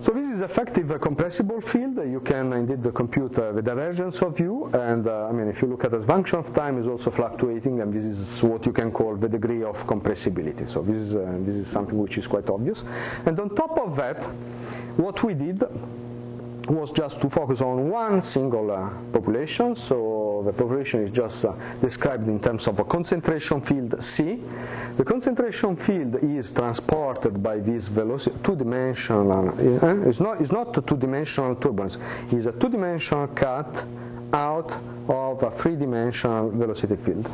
So 0.01 0.12
this 0.12 0.28
is 0.28 0.42
effective 0.42 0.92
uh, 0.92 0.99
compressible 0.99 1.61
field. 1.61 1.96
You 1.96 2.20
can 2.20 2.53
indeed 2.53 2.94
compute 2.94 3.32
the 3.32 3.61
divergence 3.61 4.22
of 4.22 4.38
u, 4.38 4.70
and 4.72 5.07
uh, 5.09 5.26
I 5.28 5.32
mean 5.32 5.49
if 5.49 5.61
you 5.61 5.66
look 5.68 5.84
at 5.84 5.90
the 5.90 6.01
function 6.01 6.38
of 6.38 6.55
time 6.55 6.78
is 6.78 6.86
also 6.86 7.11
fluctuating, 7.11 7.80
and 7.80 7.92
this 7.92 8.05
is 8.05 8.44
what 8.44 8.64
you 8.64 8.72
can 8.72 8.92
call 8.92 9.16
the 9.16 9.28
degree 9.28 9.64
of 9.64 9.84
compressibility. 9.86 10.68
So 10.68 10.82
this 10.82 10.96
is 10.96 11.16
uh, 11.16 11.38
this 11.40 11.57
is 11.57 11.68
something 11.68 11.99
which 11.99 12.16
is 12.16 12.28
quite 12.28 12.49
obvious. 12.49 12.84
And 13.26 13.38
on 13.40 13.55
top 13.57 13.76
of 13.78 13.96
that, 13.96 14.22
what 14.96 15.24
we 15.24 15.34
did 15.34 15.64
was 16.71 16.93
just 16.93 17.21
to 17.21 17.31
focus 17.31 17.61
on 17.61 17.89
one 17.89 18.21
single 18.21 18.71
uh, 18.71 18.91
population. 19.12 19.75
So 19.77 20.43
the 20.45 20.53
population 20.53 21.03
is 21.03 21.11
just 21.11 21.45
uh, 21.45 21.53
described 21.81 22.29
in 22.29 22.41
terms 22.41 22.66
of 22.66 22.79
a 22.81 22.85
concentration 22.85 23.61
field 23.61 24.03
C. 24.03 24.41
The 24.97 25.05
concentration 25.05 25.77
field 25.77 26.16
is 26.23 26.51
transported 26.53 27.43
by 27.43 27.59
this 27.59 27.89
velocity, 27.89 28.37
two-dimensional. 28.43 29.49
Uh, 29.83 30.09
it's 30.09 30.21
not 30.21 30.41
it's 30.41 30.53
not 30.53 30.75
two-dimensional 30.87 31.57
turbulence. 31.57 31.99
It's 32.31 32.47
a 32.47 32.53
two-dimensional 32.53 33.29
cut 33.29 33.85
out 34.33 34.71
of 35.09 35.43
a 35.43 35.51
three-dimensional 35.51 36.51
velocity 36.51 36.97
field. 36.97 37.29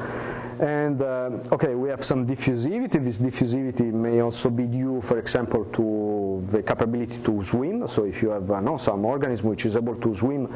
And 0.60 1.02
uh, 1.02 1.30
okay, 1.52 1.74
we 1.74 1.88
have 1.88 2.04
some 2.04 2.26
diffusivity. 2.26 3.02
This 3.04 3.18
diffusivity 3.18 3.92
may 3.92 4.20
also 4.20 4.50
be 4.50 4.64
due, 4.64 5.00
for 5.00 5.18
example, 5.18 5.64
to 5.72 6.44
the 6.50 6.62
capability 6.62 7.18
to 7.24 7.42
swim. 7.42 7.88
So 7.88 8.04
if 8.04 8.22
you 8.22 8.30
have 8.30 8.50
uh, 8.50 8.60
no, 8.60 8.76
some 8.76 9.04
organism 9.04 9.48
which 9.48 9.66
is 9.66 9.74
able 9.74 9.96
to 9.96 10.14
swim, 10.14 10.48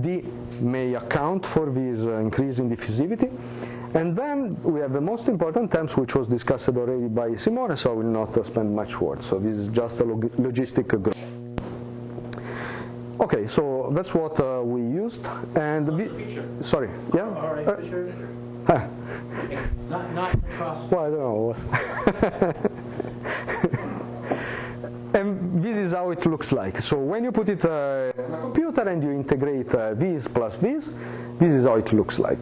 D 0.00 0.24
may 0.60 0.94
account 0.94 1.44
for 1.44 1.70
this 1.70 2.06
uh, 2.06 2.14
increase 2.18 2.60
in 2.60 2.70
diffusivity. 2.70 3.30
And 3.94 4.14
then 4.14 4.56
we 4.62 4.78
have 4.80 4.92
the 4.92 5.00
most 5.00 5.26
important 5.26 5.72
terms, 5.72 5.96
which 5.96 6.14
was 6.14 6.28
discussed 6.28 6.68
already 6.68 7.08
by 7.08 7.34
Simone, 7.34 7.76
so 7.76 7.90
I 7.90 7.94
will 7.94 8.04
not 8.04 8.46
spend 8.46 8.74
much 8.74 9.00
words. 9.00 9.26
So 9.26 9.40
this 9.40 9.56
is 9.56 9.68
just 9.68 10.00
a 10.00 10.04
log 10.04 10.30
logistic 10.36 10.86
growth. 10.86 11.16
Okay, 13.20 13.48
so 13.48 13.90
that's 13.92 14.14
what 14.14 14.38
uh, 14.38 14.62
we 14.62 14.80
used. 14.80 15.26
And 15.56 16.64
sorry, 16.64 16.88
yeah. 17.12 18.39
Not, 19.88 20.14
not 20.14 20.34
across. 20.34 20.90
Well, 20.90 21.04
I 21.04 21.10
don't 21.10 21.20
know. 22.22 22.70
and 25.18 25.64
this 25.64 25.76
is 25.76 25.92
how 25.92 26.10
it 26.10 26.24
looks 26.26 26.52
like. 26.52 26.80
So 26.82 26.98
when 26.98 27.24
you 27.24 27.32
put 27.32 27.48
it 27.48 27.64
uh, 27.64 28.12
in 28.16 28.34
a 28.34 28.38
computer 28.40 28.82
and 28.88 29.02
you 29.02 29.10
integrate 29.10 29.74
uh, 29.74 29.94
this 29.94 30.28
plus 30.28 30.56
this, 30.56 30.92
this 31.38 31.52
is 31.52 31.64
how 31.64 31.74
it 31.76 31.92
looks 31.92 32.18
like. 32.18 32.38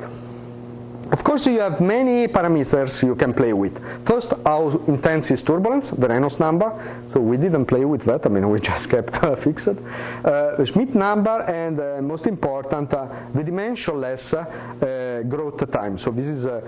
Of 1.10 1.24
course, 1.24 1.46
you 1.46 1.60
have 1.60 1.80
many 1.80 2.28
parameters 2.28 3.02
you 3.02 3.14
can 3.14 3.32
play 3.32 3.54
with. 3.54 3.80
First, 4.04 4.34
how 4.44 4.68
intense 4.86 5.30
is 5.30 5.40
turbulence, 5.40 5.90
the 5.90 6.06
Reynolds 6.06 6.38
number. 6.38 6.70
So 7.14 7.20
we 7.20 7.38
didn't 7.38 7.64
play 7.64 7.86
with 7.86 8.04
that. 8.04 8.26
I 8.26 8.28
mean, 8.28 8.48
we 8.50 8.60
just 8.72 8.90
kept 8.90 9.14
uh, 9.24 9.34
fixed. 9.34 9.68
Uh, 9.68 10.64
Schmidt 10.66 10.94
number, 10.94 11.42
and 11.42 11.80
uh, 11.80 12.02
most 12.02 12.26
important, 12.26 12.92
uh, 12.92 13.08
the 13.32 13.42
dimensionless 13.42 14.34
uh, 14.34 15.22
growth 15.22 15.70
time. 15.70 15.96
So 15.96 16.10
this 16.10 16.26
is 16.26 16.46
uh, 16.46 16.60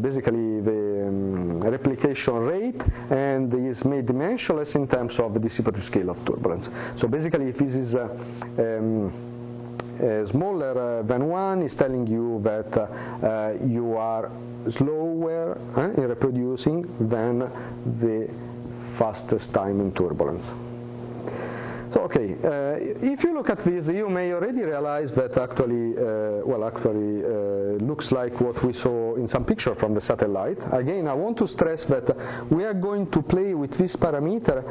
basically 0.00 0.60
the 0.60 1.06
um, 1.06 1.60
replication 1.60 2.34
rate, 2.34 2.82
and 3.10 3.54
is 3.54 3.84
made 3.84 4.06
dimensionless 4.06 4.74
in 4.74 4.88
terms 4.88 5.20
of 5.20 5.34
the 5.34 5.40
dissipative 5.40 5.82
scale 5.84 6.10
of 6.10 6.24
turbulence. 6.24 6.68
So 6.96 7.06
basically, 7.06 7.52
this 7.52 7.76
is 7.76 7.94
um, 7.94 9.12
smaller 10.26 11.00
uh, 11.00 11.02
than 11.02 11.28
1 11.28 11.62
is 11.62 11.74
telling 11.76 12.06
you 12.06 12.40
that 12.42 12.76
uh, 12.76 13.54
you 13.66 13.96
are 13.96 14.30
slower 14.70 15.58
in 15.76 16.08
reproducing 16.08 16.82
than 17.08 17.50
the 18.00 18.28
fastest 18.96 19.54
time 19.54 19.80
in 19.80 19.92
turbulence. 19.92 20.50
So 21.90 22.00
okay, 22.02 22.36
uh, 22.44 22.76
if 23.02 23.24
you 23.24 23.32
look 23.32 23.48
at 23.48 23.60
this, 23.60 23.88
you 23.88 24.10
may 24.10 24.32
already 24.34 24.62
realize 24.62 25.10
that 25.12 25.38
actually, 25.38 25.96
uh, 25.96 26.44
well, 26.44 26.64
actually 26.64 27.24
uh, 27.24 27.82
looks 27.82 28.12
like 28.12 28.38
what 28.42 28.62
we 28.62 28.74
saw 28.74 29.14
in 29.16 29.26
some 29.26 29.44
picture 29.44 29.74
from 29.74 29.94
the 29.94 30.00
satellite. 30.00 30.58
Again, 30.72 31.08
I 31.08 31.14
want 31.14 31.38
to 31.38 31.48
stress 31.48 31.84
that 31.84 32.14
we 32.50 32.64
are 32.64 32.74
going 32.74 33.10
to 33.10 33.22
play 33.22 33.54
with 33.54 33.72
this 33.72 33.96
parameter, 33.96 34.64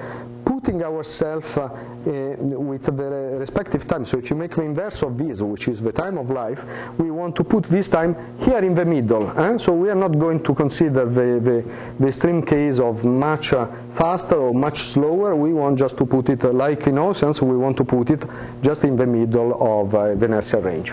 putting 0.46 0.84
ourselves 0.84 1.58
uh, 1.58 1.70
with 2.06 2.84
the 2.84 2.92
respective 3.40 3.88
time. 3.88 4.06
So 4.06 4.20
if 4.20 4.30
you 4.30 4.36
make 4.36 4.56
the 4.56 4.62
inverse 4.62 5.02
of 5.02 5.18
this, 5.18 5.42
which 5.42 5.68
is 5.68 5.82
the 5.82 5.92
time 5.92 6.20
of 6.20 6.30
life, 6.30 6.64
we 7.00 7.10
want 7.10 7.36
to 7.38 7.44
put 7.44 7.64
this 7.64 7.90
time 7.90 8.16
here 8.40 8.60
in 8.60 8.76
the 8.76 8.86
middle. 8.86 9.32
Eh? 9.40 9.58
So 9.58 9.74
we 9.74 9.90
are 9.90 9.96
not 9.96 10.20
going 10.20 10.44
to 10.44 10.54
consider 10.54 11.06
the, 11.06 11.40
the, 11.40 11.66
the 12.00 12.08
extreme 12.08 12.44
case 12.44 12.80
of 12.80 13.04
much 13.06 13.54
uh, 13.54 13.68
faster 13.94 14.36
or 14.36 14.54
much 14.54 14.84
slower. 14.84 15.36
We 15.36 15.54
want 15.54 15.80
just 15.80 15.98
to 15.98 16.06
put 16.06 16.30
it 16.30 16.46
uh, 16.46 16.52
like 16.52 16.86
in 16.88 16.98
oceans, 17.08 17.42
we 17.42 17.58
want 17.58 17.78
to 17.78 17.84
put 17.84 18.10
it 18.10 18.24
just 18.62 18.84
in 18.84 18.96
the 18.96 19.06
middle 19.06 19.52
of 19.60 19.96
uh, 19.96 20.16
the 20.16 20.26
inertial 20.26 20.62
range. 20.62 20.92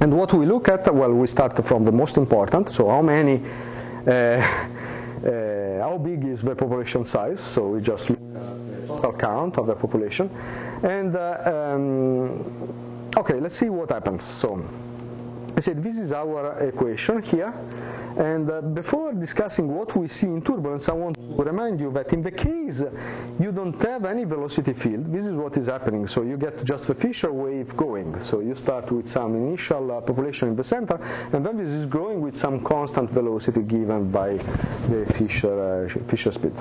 And 0.00 0.16
what 0.16 0.32
we 0.32 0.46
look 0.46 0.68
at, 0.68 0.92
well, 0.94 1.12
we 1.12 1.26
start 1.26 1.64
from 1.66 1.84
the 1.84 1.92
most 1.92 2.16
important, 2.16 2.70
so 2.70 2.88
how 2.88 3.02
many, 3.02 3.42
uh, 4.06 4.10
uh, 4.10 5.80
how 5.80 5.98
big 6.02 6.24
is 6.24 6.40
the 6.42 6.54
population 6.54 7.04
size, 7.04 7.40
so 7.40 7.68
we 7.68 7.80
just 7.82 8.08
look 8.08 8.18
at 8.18 8.66
the 8.66 8.86
total 8.86 9.12
count 9.12 9.58
of 9.58 9.66
the 9.66 9.74
population. 9.74 10.30
And, 10.82 11.14
uh, 11.14 11.74
um, 11.74 13.12
okay, 13.16 13.38
let's 13.38 13.56
see 13.56 13.68
what 13.68 13.90
happens. 13.90 14.22
So, 14.22 14.64
I 15.60 15.62
said 15.62 15.82
this 15.82 15.98
is 15.98 16.14
our 16.14 16.58
equation 16.66 17.20
here. 17.22 17.52
And 18.16 18.50
uh, 18.50 18.62
before 18.62 19.12
discussing 19.12 19.68
what 19.76 19.94
we 19.94 20.08
see 20.08 20.26
in 20.26 20.40
turbulence, 20.40 20.88
I 20.88 20.92
want 20.92 21.16
to 21.16 21.44
remind 21.44 21.80
you 21.80 21.92
that 21.92 22.14
in 22.14 22.22
the 22.22 22.30
case 22.30 22.82
you 23.38 23.52
don't 23.52 23.78
have 23.82 24.06
any 24.06 24.24
velocity 24.24 24.72
field, 24.72 25.12
this 25.12 25.26
is 25.26 25.36
what 25.36 25.58
is 25.58 25.66
happening. 25.66 26.06
So 26.06 26.22
you 26.22 26.38
get 26.38 26.64
just 26.64 26.86
the 26.86 26.94
Fisher 26.94 27.30
wave 27.30 27.76
going. 27.76 28.18
So 28.20 28.40
you 28.40 28.54
start 28.54 28.90
with 28.90 29.06
some 29.06 29.34
initial 29.36 29.92
uh, 29.92 30.00
population 30.00 30.48
in 30.48 30.56
the 30.56 30.64
center, 30.64 30.98
and 31.34 31.44
then 31.44 31.58
this 31.58 31.68
is 31.68 31.84
growing 31.84 32.22
with 32.22 32.34
some 32.34 32.64
constant 32.64 33.10
velocity 33.10 33.60
given 33.60 34.10
by 34.10 34.38
the 34.88 35.04
Fisher, 35.12 35.84
uh, 35.84 35.88
Fisher 36.06 36.32
speed. 36.32 36.54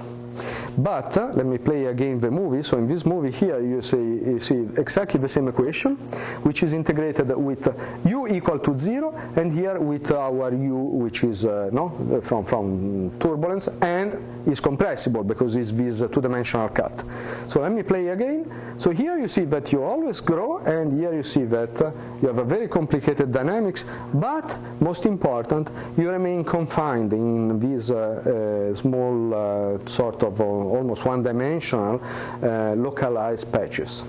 But 0.78 1.16
uh, 1.18 1.32
let 1.34 1.46
me 1.46 1.58
play 1.58 1.86
again 1.86 2.20
the 2.20 2.32
movie. 2.32 2.64
So 2.64 2.78
in 2.78 2.88
this 2.88 3.06
movie 3.06 3.32
here, 3.32 3.60
you 3.60 3.82
see, 3.82 3.98
you 3.98 4.40
see 4.40 4.68
exactly 4.78 5.20
the 5.20 5.30
same 5.30 5.48
equation, 5.48 5.96
which 6.44 6.64
is 6.64 6.74
integrated 6.74 7.36
with 7.36 7.68
u 8.06 8.28
equal 8.28 8.60
to 8.60 8.78
zero, 8.78 9.14
and 9.36 9.52
here 9.52 9.80
with 9.80 10.12
our 10.12 10.54
u, 10.54 10.76
which 10.76 11.24
is 11.24 11.46
uh, 11.46 11.70
no 11.72 11.90
from 12.22 12.44
from 12.44 13.12
turbulence 13.20 13.68
and 13.82 14.18
is 14.48 14.60
compressible 14.60 15.24
because 15.24 15.56
it's 15.56 15.72
this 15.72 16.00
two-dimensional 16.00 16.70
cut. 16.70 17.04
So 17.48 17.62
let 17.62 17.72
me 17.72 17.84
play 17.84 18.10
again. 18.10 18.52
So 18.78 18.92
here 18.92 19.18
you 19.20 19.28
see 19.28 19.46
that 19.46 19.72
you 19.72 19.84
always 19.84 20.22
grow, 20.22 20.58
and 20.60 21.00
here 21.00 21.14
you 21.14 21.24
see 21.24 21.44
that 21.46 21.94
you 22.22 22.28
have 22.28 22.38
a 22.38 22.44
very 22.44 22.68
complicated 22.68 23.32
dynamics, 23.32 23.86
but 24.14 24.58
most 24.80 25.06
important, 25.06 25.70
you 25.98 26.10
remain 26.10 26.44
confined 26.44 27.14
in 27.14 27.60
these 27.60 27.92
uh, 27.92 27.98
uh, 27.98 28.76
small 28.76 29.34
uh, 29.34 29.88
sort 29.88 30.24
of 30.24 30.29
of 30.30 30.40
uh, 30.40 30.44
almost 30.44 31.06
one-dimensional 31.06 32.02
uh, 32.02 32.74
localized 32.76 33.52
patches 33.52 34.06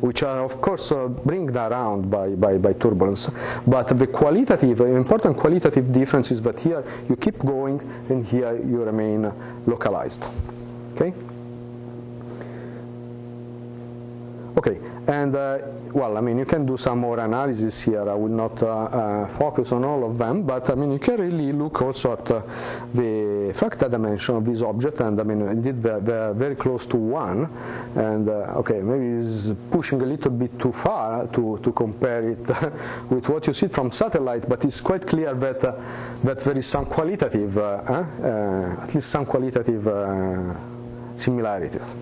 which 0.00 0.22
are 0.22 0.44
of 0.44 0.60
course 0.60 0.92
uh, 0.92 1.08
bring 1.08 1.46
by, 1.46 2.28
by, 2.28 2.58
by, 2.58 2.74
turbulence. 2.74 3.30
But 3.66 3.88
the 3.88 4.06
qualitative, 4.06 4.80
important 4.80 5.38
qualitative 5.38 5.90
difference 5.92 6.30
is 6.30 6.42
that 6.42 6.60
here 6.60 6.84
you 7.08 7.16
keep 7.16 7.38
going 7.38 7.80
and 8.10 8.26
here 8.26 8.54
you 8.54 8.82
remain 8.84 9.32
localized. 9.66 10.26
Okay? 10.92 11.14
Okay, 14.58 14.78
and 15.06 15.34
uh, 15.36 15.58
well, 15.92 16.16
I 16.16 16.20
mean, 16.20 16.38
you 16.38 16.44
can 16.46 16.64
do 16.64 16.76
some 16.76 16.98
more 17.00 17.18
analysis 17.20 17.82
here. 17.82 18.08
I 18.08 18.14
will 18.14 18.28
not 18.30 18.62
uh, 18.62 18.66
uh, 18.66 19.28
focus 19.28 19.70
on 19.72 19.84
all 19.84 20.04
of 20.04 20.16
them, 20.18 20.42
but 20.44 20.70
I 20.70 20.74
mean, 20.74 20.92
you 20.92 20.98
can 20.98 21.16
really 21.20 21.52
look 21.52 21.82
also 21.82 22.14
at 22.14 22.30
uh, 22.30 22.42
the 22.94 23.52
fractal 23.54 23.90
dimension 23.90 24.36
of 24.36 24.44
this 24.44 24.62
object, 24.62 25.00
and 25.00 25.20
I 25.20 25.22
mean, 25.24 25.42
indeed, 25.42 25.76
they're, 25.76 26.00
they're 26.00 26.32
very 26.32 26.56
close 26.56 26.86
to 26.86 26.96
one. 26.96 27.48
And 27.96 28.28
uh, 28.28 28.58
okay, 28.60 28.80
maybe 28.80 29.24
it's 29.24 29.52
pushing 29.70 30.00
a 30.00 30.06
little 30.06 30.30
bit 30.30 30.58
too 30.58 30.72
far 30.72 31.26
to, 31.28 31.58
to 31.62 31.72
compare 31.72 32.30
it 32.30 32.38
with 33.10 33.28
what 33.28 33.46
you 33.46 33.52
see 33.52 33.66
from 33.66 33.90
satellite, 33.92 34.48
but 34.48 34.64
it's 34.64 34.80
quite 34.80 35.06
clear 35.06 35.34
that 35.34 35.64
uh, 35.64 35.74
that 36.24 36.38
there 36.38 36.58
is 36.58 36.66
some 36.66 36.86
qualitative, 36.86 37.58
at 37.58 38.94
least 38.94 39.10
some 39.10 39.26
qualitative 39.26 39.84
similarities. 41.16 41.94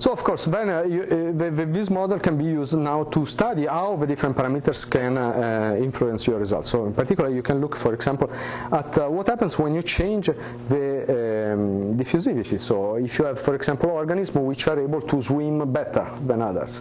So 0.00 0.12
of 0.12 0.22
course, 0.22 0.44
then 0.44 0.70
uh, 0.70 0.82
you, 0.82 1.02
uh, 1.02 1.06
the, 1.36 1.50
the, 1.50 1.66
this 1.66 1.90
model 1.90 2.18
can 2.20 2.38
be 2.38 2.44
used 2.44 2.76
now 2.78 3.04
to 3.04 3.26
study 3.26 3.66
how 3.66 3.96
the 3.96 4.06
different 4.06 4.36
parameters 4.36 4.88
can 4.88 5.18
uh, 5.18 5.76
influence 5.76 6.26
your 6.26 6.38
results. 6.38 6.70
So 6.70 6.86
in 6.86 6.94
particular, 6.94 7.30
you 7.30 7.42
can 7.42 7.60
look, 7.60 7.74
for 7.74 7.94
example, 7.94 8.30
at 8.72 8.96
uh, 8.96 9.08
what 9.08 9.26
happens 9.26 9.58
when 9.58 9.74
you 9.74 9.82
change 9.82 10.26
the 10.26 11.52
um, 11.52 11.96
diffusivity. 11.96 12.60
So 12.60 12.94
if 12.94 13.18
you 13.18 13.24
have, 13.24 13.40
for 13.40 13.54
example, 13.56 13.90
organisms 13.90 14.46
which 14.46 14.68
are 14.68 14.78
able 14.78 15.00
to 15.02 15.20
swim 15.20 15.72
better 15.72 16.08
than 16.26 16.42
others. 16.42 16.80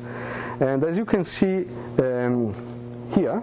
And 0.60 0.84
as 0.84 0.98
you 0.98 1.06
can 1.06 1.24
see 1.24 1.66
um, 2.00 2.54
here, 3.14 3.42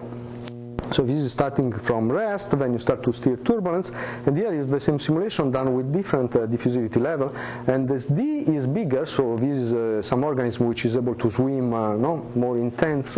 so 0.91 1.03
this 1.03 1.17
is 1.17 1.31
starting 1.31 1.71
from 1.71 2.11
rest, 2.11 2.57
then 2.57 2.73
you 2.73 2.79
start 2.79 3.03
to 3.03 3.13
steer 3.13 3.37
turbulence, 3.37 3.91
and 4.25 4.37
here 4.37 4.53
is 4.53 4.67
the 4.67 4.79
same 4.79 4.99
simulation 4.99 5.51
done 5.51 5.73
with 5.75 5.91
different 5.91 6.35
uh, 6.35 6.47
diffusivity 6.47 7.01
level, 7.01 7.33
and 7.67 7.87
this 7.87 8.05
D 8.05 8.39
is 8.41 8.67
bigger, 8.67 9.05
so 9.05 9.37
this 9.37 9.57
is 9.57 9.75
uh, 9.75 10.01
some 10.01 10.23
organism 10.23 10.67
which 10.67 10.85
is 10.85 10.95
able 10.95 11.15
to 11.15 11.29
swim 11.29 11.73
uh, 11.73 11.95
no, 11.95 12.17
more 12.35 12.57
intense. 12.57 13.17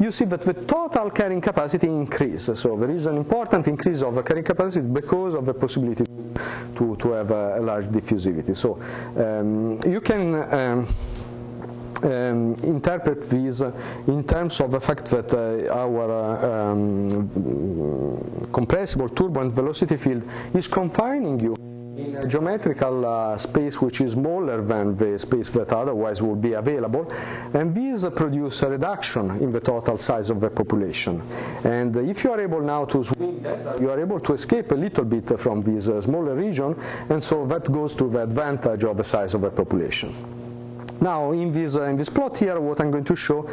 You 0.00 0.10
see 0.10 0.24
that 0.26 0.40
the 0.42 0.54
total 0.54 1.10
carrying 1.10 1.40
capacity 1.40 1.86
increases, 1.86 2.60
so 2.60 2.76
there 2.76 2.90
is 2.90 3.06
an 3.06 3.16
important 3.16 3.68
increase 3.68 4.02
of 4.02 4.14
the 4.14 4.22
carrying 4.22 4.44
capacity 4.44 4.86
because 4.86 5.34
of 5.34 5.44
the 5.44 5.54
possibility 5.54 6.04
to, 6.76 6.96
to 6.96 7.12
have 7.12 7.30
a, 7.30 7.60
large 7.60 7.86
diffusivity. 7.86 8.56
So 8.56 8.80
um, 9.16 9.78
you 9.90 10.00
can 10.00 10.34
um, 10.52 10.88
um, 12.04 12.54
interpret 12.62 13.28
this 13.28 13.60
in 14.06 14.24
terms 14.24 14.60
of 14.60 14.70
the 14.70 14.80
fact 14.80 15.06
that 15.06 15.32
uh, 15.32 15.72
our 15.72 16.10
uh, 16.10 16.72
um, 16.72 17.28
compressible 18.52 19.08
turbulent 19.08 19.52
velocity 19.52 19.96
field 19.96 20.22
is 20.54 20.68
confining 20.68 21.40
you 21.40 21.56
in 21.96 22.16
a 22.16 22.26
geometrical 22.26 23.04
uh, 23.04 23.36
space 23.36 23.80
which 23.80 24.00
is 24.00 24.12
smaller 24.12 24.62
than 24.62 24.96
the 24.96 25.18
space 25.18 25.48
that 25.50 25.72
otherwise 25.72 26.22
would 26.22 26.40
be 26.40 26.54
available, 26.54 27.10
and 27.54 27.74
these 27.74 28.04
produce 28.16 28.62
a 28.62 28.68
reduction 28.68 29.30
in 29.42 29.52
the 29.52 29.60
total 29.60 29.98
size 29.98 30.30
of 30.30 30.40
the 30.40 30.48
population. 30.48 31.20
And 31.64 31.94
if 31.96 32.24
you 32.24 32.32
are 32.32 32.40
able 32.40 32.62
now 32.62 32.84
to 32.86 33.04
swim 33.04 33.40
better, 33.40 33.76
you 33.80 33.90
are 33.90 34.00
able 34.00 34.20
to 34.20 34.32
escape 34.32 34.70
a 34.72 34.74
little 34.74 35.04
bit 35.04 35.38
from 35.38 35.62
this 35.62 35.88
uh, 35.88 36.00
smaller 36.00 36.34
region, 36.34 36.80
and 37.10 37.22
so 37.22 37.46
that 37.46 37.70
goes 37.70 37.94
to 37.96 38.08
the 38.08 38.22
advantage 38.22 38.84
of 38.84 38.96
the 38.96 39.04
size 39.04 39.34
of 39.34 39.42
the 39.42 39.50
population. 39.50 40.41
Now, 41.02 41.32
in 41.32 41.50
this, 41.50 41.74
uh, 41.74 41.82
in 41.86 41.96
this 41.96 42.08
plot 42.08 42.38
here, 42.38 42.60
what 42.60 42.80
I'm 42.80 42.92
going 42.92 43.02
to 43.04 43.16
show 43.16 43.50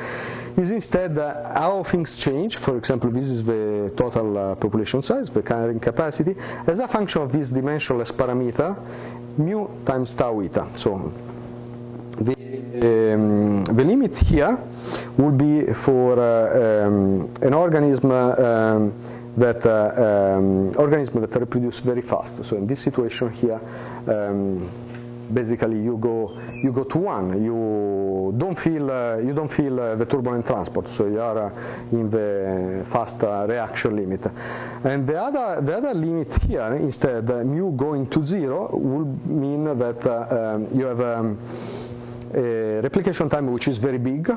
is 0.56 0.70
instead 0.70 1.18
uh, 1.18 1.52
how 1.56 1.82
things 1.82 2.16
change. 2.16 2.58
For 2.58 2.78
example, 2.78 3.10
this 3.10 3.28
is 3.28 3.44
the 3.44 3.92
total 3.98 4.38
uh, 4.38 4.56
population 4.56 5.02
size, 5.02 5.32
the 5.32 5.42
carrying 5.42 5.80
capacity, 5.80 6.36
as 6.68 6.78
a 6.78 6.88
function 6.88 7.24
of 7.24 7.32
this 7.32 7.50
dimensionless 7.50 8.12
parameter, 8.12 8.78
mu 9.38 9.68
times 9.84 10.14
tau 10.14 10.42
eta. 10.42 10.68
So 10.76 11.12
the, 12.22 13.14
um, 13.16 13.64
the 13.64 13.84
limit 13.84 14.16
here 14.16 14.56
will 15.18 15.32
be 15.32 15.74
for 15.74 16.20
uh, 16.20 16.86
um, 16.86 17.34
an 17.42 17.56
organism 17.56 18.12
um, 18.12 18.94
that 19.38 19.66
uh, 19.66 20.38
um, 20.38 20.72
organism 20.78 21.22
that 21.22 21.34
reproduce 21.40 21.80
very 21.80 22.04
fast. 22.04 22.46
So 22.46 22.58
in 22.58 22.68
this 22.68 22.80
situation 22.80 23.32
here, 23.32 23.60
um, 24.08 24.70
basically 25.34 25.82
you 25.82 25.98
go 25.98 26.38
you 26.54 26.72
go 26.72 26.84
to 26.84 26.98
one. 26.98 27.44
You 27.44 28.34
don't 28.38 28.58
feel 28.58 28.90
uh, 28.92 29.18
you 29.18 29.34
don't 29.34 29.52
feel 29.52 29.80
uh, 29.80 29.96
the 29.96 30.06
turbulent 30.06 30.46
transport, 30.46 30.90
so 30.90 31.08
you 31.08 31.22
are 31.22 31.48
uh, 31.48 31.52
in 31.92 32.10
the 32.10 32.86
fast 32.90 33.24
uh, 33.24 33.46
reaction 33.48 33.96
limit. 33.96 34.26
And 34.84 35.08
the 35.08 35.22
other 35.22 35.62
the 35.62 35.78
other 35.78 35.94
limit 35.94 36.34
here, 36.44 36.74
instead, 36.76 37.30
uh, 37.30 37.44
mu 37.44 37.72
going 37.72 38.08
to 38.08 38.26
zero 38.26 38.70
will 38.74 39.06
mean 39.26 39.66
that 39.78 40.06
um, 40.08 40.68
you 40.78 40.86
have 40.86 41.02
um, 41.02 41.38
a 42.34 42.82
replication 42.82 43.30
time 43.30 43.52
which 43.52 43.68
is 43.68 43.78
very 43.78 43.98
big 43.98 44.32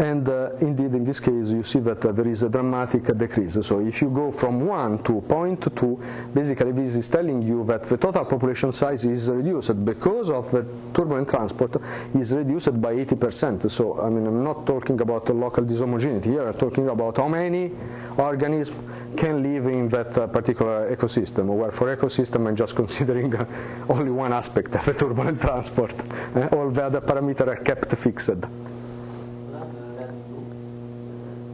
and 0.00 0.26
uh, 0.30 0.52
indeed, 0.62 0.94
in 0.94 1.04
this 1.04 1.20
case, 1.20 1.48
you 1.48 1.62
see 1.62 1.78
that 1.80 2.02
uh, 2.02 2.10
there 2.10 2.26
is 2.26 2.42
a 2.42 2.48
dramatic 2.48 3.04
decrease. 3.18 3.58
So 3.66 3.80
if 3.80 4.00
you 4.00 4.08
go 4.08 4.30
from 4.32 4.66
1 4.66 5.02
to 5.02 5.20
0.2, 5.28 6.32
basically 6.32 6.72
this 6.72 6.94
is 6.94 7.06
telling 7.10 7.42
you 7.42 7.64
that 7.66 7.82
the 7.82 7.98
total 7.98 8.24
population 8.24 8.72
size 8.72 9.04
is 9.04 9.28
reduced 9.30 9.84
because 9.84 10.30
of 10.30 10.50
the 10.50 10.64
turbulent 10.94 11.28
transport 11.28 11.76
is 12.14 12.32
reduced 12.32 12.80
by 12.80 12.94
80%. 12.94 13.70
So 13.70 14.00
I 14.00 14.08
mean, 14.08 14.26
I'm 14.26 14.42
not 14.42 14.66
talking 14.66 14.98
about 15.02 15.26
the 15.26 15.34
local 15.34 15.64
dishomogeneity 15.64 16.24
here, 16.24 16.48
I'm 16.48 16.54
talking 16.54 16.88
about 16.88 17.18
how 17.18 17.28
many 17.28 17.70
organisms 18.16 18.74
can 19.18 19.42
live 19.42 19.66
in 19.66 19.90
that 19.90 20.16
uh, 20.16 20.26
particular 20.28 20.96
ecosystem, 20.96 21.44
where 21.44 21.72
for 21.72 21.94
ecosystem 21.94 22.48
I'm 22.48 22.56
just 22.56 22.74
considering 22.82 23.36
uh, 23.36 23.44
only 23.90 24.10
one 24.10 24.32
aspect 24.32 24.74
of 24.76 24.84
the 24.86 24.94
turbulent 24.94 25.42
transport. 25.42 25.92
Uh, 26.34 26.48
all 26.52 26.70
the 26.70 26.84
other 26.84 27.02
parameters 27.02 27.48
are 27.48 27.56
kept 27.56 27.94
fixed. 27.98 28.30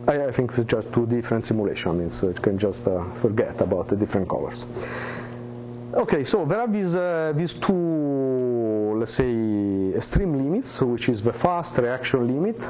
I, 0.06 0.26
I 0.26 0.32
think 0.32 0.56
it's 0.56 0.70
just 0.70 0.92
two 0.92 1.06
different 1.06 1.44
simulations, 1.44 2.14
so 2.14 2.28
you 2.28 2.34
can 2.34 2.58
just 2.58 2.86
uh, 2.86 3.04
forget 3.22 3.60
about 3.60 3.88
the 3.88 3.96
different 3.96 4.28
colors. 4.28 4.66
Okay, 5.94 6.24
so 6.24 6.44
there 6.44 6.60
are 6.60 6.68
these, 6.68 6.94
uh, 6.94 7.32
these 7.34 7.54
two, 7.54 8.96
let's 8.98 9.12
say, 9.12 9.92
extreme 9.94 10.36
limits, 10.36 10.80
which 10.80 11.08
is 11.08 11.22
the 11.22 11.32
fast 11.32 11.78
reaction 11.78 12.26
limit, 12.26 12.62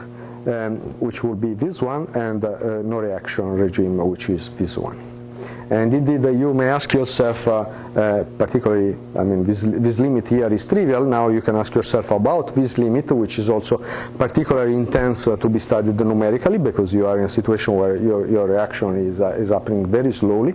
um, 0.46 0.76
which 1.00 1.24
will 1.24 1.34
be 1.34 1.54
this 1.54 1.82
one, 1.82 2.06
and 2.14 2.44
uh, 2.44 2.82
no 2.82 2.98
reaction 2.98 3.46
regime, 3.48 3.96
which 3.98 4.28
is 4.30 4.50
this 4.56 4.78
one. 4.78 5.15
And 5.68 5.92
indeed, 5.92 6.24
uh, 6.24 6.30
you 6.30 6.54
may 6.54 6.68
ask 6.68 6.92
yourself, 6.94 7.48
uh, 7.48 7.60
uh, 7.96 8.24
particularly, 8.38 8.96
I 9.18 9.24
mean, 9.24 9.44
this, 9.44 9.62
this 9.62 9.98
limit 9.98 10.28
here 10.28 10.52
is 10.52 10.66
trivial. 10.66 11.04
Now 11.04 11.28
you 11.28 11.42
can 11.42 11.56
ask 11.56 11.74
yourself 11.74 12.12
about 12.12 12.54
this 12.54 12.78
limit, 12.78 13.10
which 13.10 13.38
is 13.38 13.50
also 13.50 13.78
particularly 14.16 14.74
intense 14.74 15.26
uh, 15.26 15.36
to 15.36 15.48
be 15.48 15.58
studied 15.58 15.98
numerically 15.98 16.58
because 16.58 16.94
you 16.94 17.06
are 17.06 17.18
in 17.18 17.24
a 17.24 17.28
situation 17.28 17.74
where 17.74 17.96
your, 17.96 18.28
your 18.28 18.46
reaction 18.46 19.08
is, 19.08 19.20
uh, 19.20 19.30
is 19.30 19.48
happening 19.48 19.86
very 19.86 20.12
slowly. 20.12 20.54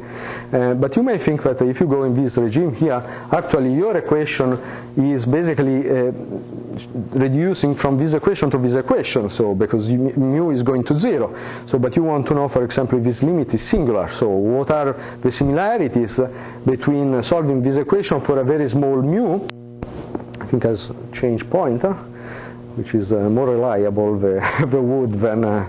Uh, 0.53 0.75
but 0.75 0.95
you 0.95 1.03
may 1.03 1.17
think 1.17 1.43
that 1.43 1.61
if 1.61 1.81
you 1.81 1.87
go 1.87 2.03
in 2.03 2.13
this 2.13 2.37
regime 2.37 2.73
here, 2.73 3.03
actually 3.33 3.73
your 3.73 3.97
equation 3.97 4.57
is 4.95 5.25
basically 5.25 6.11
reducing 7.11 7.75
from 7.75 7.97
this 7.97 8.13
equation 8.13 8.49
to 8.49 8.57
this 8.57 8.75
equation, 8.75 9.29
so 9.29 9.53
because 9.53 9.91
mu 9.91 10.51
is 10.51 10.63
going 10.63 10.83
to 10.83 10.93
zero. 10.93 11.35
So, 11.65 11.77
but 11.79 11.95
you 11.95 12.03
want 12.03 12.27
to 12.27 12.33
know, 12.33 12.47
for 12.47 12.63
example, 12.63 12.97
if 12.97 13.03
this 13.03 13.23
limit 13.23 13.53
is 13.53 13.61
singular. 13.61 14.07
So, 14.07 14.29
what 14.29 14.71
are 14.71 14.95
the 15.21 15.31
similarities 15.31 16.19
between 16.65 17.21
solving 17.21 17.61
this 17.61 17.77
equation 17.77 18.19
for 18.19 18.39
a 18.39 18.43
very 18.43 18.67
small 18.67 19.01
mu? 19.01 19.39
I 20.39 20.45
think 20.45 20.65
as 20.65 20.91
change 21.13 21.49
point, 21.49 21.83
which 22.75 22.95
is 22.95 23.11
uh, 23.11 23.29
more 23.29 23.49
reliable 23.49 24.17
the, 24.17 24.65
the 24.67 24.81
wood 24.81 25.13
than 25.13 25.45
uh, 25.45 25.67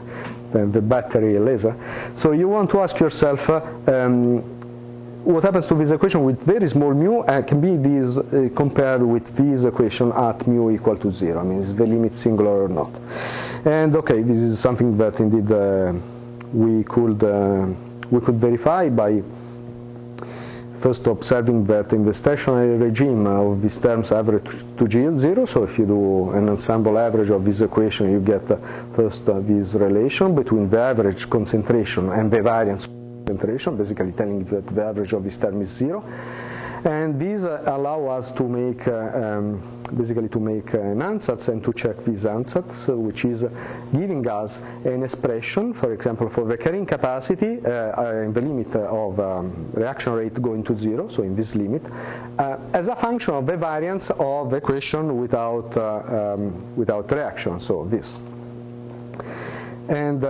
than 0.52 0.70
the 0.70 0.82
battery 0.82 1.38
laser. 1.38 1.74
So, 2.14 2.32
you 2.32 2.48
want 2.48 2.70
to 2.70 2.80
ask 2.80 2.98
yourself. 3.00 3.48
Um, 3.88 4.44
what 5.24 5.44
happens 5.44 5.68
to 5.68 5.74
this 5.74 5.92
equation 5.92 6.24
with 6.24 6.42
very 6.42 6.66
small 6.66 6.92
mu 6.92 7.20
uh, 7.20 7.42
can 7.42 7.60
be 7.60 7.76
this 7.76 8.18
uh, 8.18 8.48
compared 8.56 9.02
with 9.02 9.24
this 9.36 9.62
equation 9.62 10.10
at 10.12 10.44
mu 10.48 10.70
equal 10.70 10.96
to 10.96 11.12
zero. 11.12 11.40
I 11.40 11.44
mean, 11.44 11.60
is 11.60 11.72
the 11.74 11.86
limit 11.86 12.14
singular 12.14 12.64
or 12.64 12.68
not? 12.68 12.90
And 13.64 13.94
okay, 13.94 14.22
this 14.22 14.38
is 14.38 14.58
something 14.58 14.96
that 14.98 15.20
indeed 15.20 15.50
uh, 15.52 15.92
we 16.52 16.82
could 16.82 17.22
uh, 17.22 17.68
we 18.12 18.20
could 18.20 18.36
verify 18.36 18.88
by 18.88 19.22
first 20.82 21.06
observing 21.06 21.64
that 21.64 21.92
in 21.92 22.04
the 22.04 22.12
stationary 22.12 22.76
regime 22.76 23.24
of 23.26 23.62
these 23.62 23.78
terms 23.78 24.10
average 24.10 24.50
to 24.76 24.84
zero. 25.18 25.44
So 25.44 25.62
if 25.62 25.78
you 25.78 25.86
do 25.86 26.30
an 26.32 26.48
ensemble 26.48 26.98
average 26.98 27.30
of 27.30 27.44
this 27.44 27.60
equation, 27.60 28.10
you 28.10 28.20
get 28.20 28.50
uh, 28.50 28.56
first 28.92 29.28
uh, 29.28 29.38
this 29.40 29.74
relation 29.74 30.34
between 30.34 30.68
the 30.68 30.80
average 30.80 31.30
concentration 31.30 32.10
and 32.10 32.30
the 32.30 32.42
variance 32.42 32.88
concentration, 33.26 33.76
basically 33.76 34.10
telling 34.12 34.44
that 34.46 34.66
the 34.66 34.84
average 34.84 35.12
of 35.12 35.22
this 35.22 35.36
term 35.36 35.62
is 35.62 35.70
zero. 35.70 36.02
And 36.84 37.18
these 37.18 37.44
uh, 37.44 37.62
allow 37.66 38.06
us 38.08 38.32
to 38.32 38.42
make, 38.42 38.88
um, 38.88 39.62
basically 39.96 40.28
to 40.28 40.40
make 40.40 40.74
an 40.74 40.98
ansatz 40.98 41.48
and 41.48 41.62
to 41.64 41.72
check 41.72 41.98
these 42.04 42.24
ansatz, 42.24 42.88
uh, 42.88 42.96
which 42.96 43.24
is 43.24 43.46
giving 43.92 44.26
us 44.28 44.58
an 44.84 45.02
expression, 45.02 45.72
for 45.72 45.92
example, 45.92 46.28
for 46.28 46.44
the 46.44 46.56
carrying 46.56 46.86
capacity 46.86 47.52
in 47.54 48.32
the 48.32 48.40
limit 48.40 48.74
of 48.76 49.18
um, 49.20 49.70
reaction 49.72 50.12
rate 50.12 50.40
going 50.40 50.62
to 50.64 50.76
zero, 50.76 51.08
so 51.08 51.22
in 51.22 51.34
this 51.36 51.54
limit, 51.54 51.82
as 52.72 52.88
a 52.88 52.96
function 52.96 53.34
of 53.34 53.46
the 53.46 53.56
variance 53.56 54.10
of 54.10 54.50
the 54.50 54.56
equation 54.56 55.20
without, 55.20 55.76
um, 55.76 56.76
without 56.76 57.10
reaction, 57.10 57.60
so 57.60 57.84
this. 57.84 58.18
And 59.88 60.24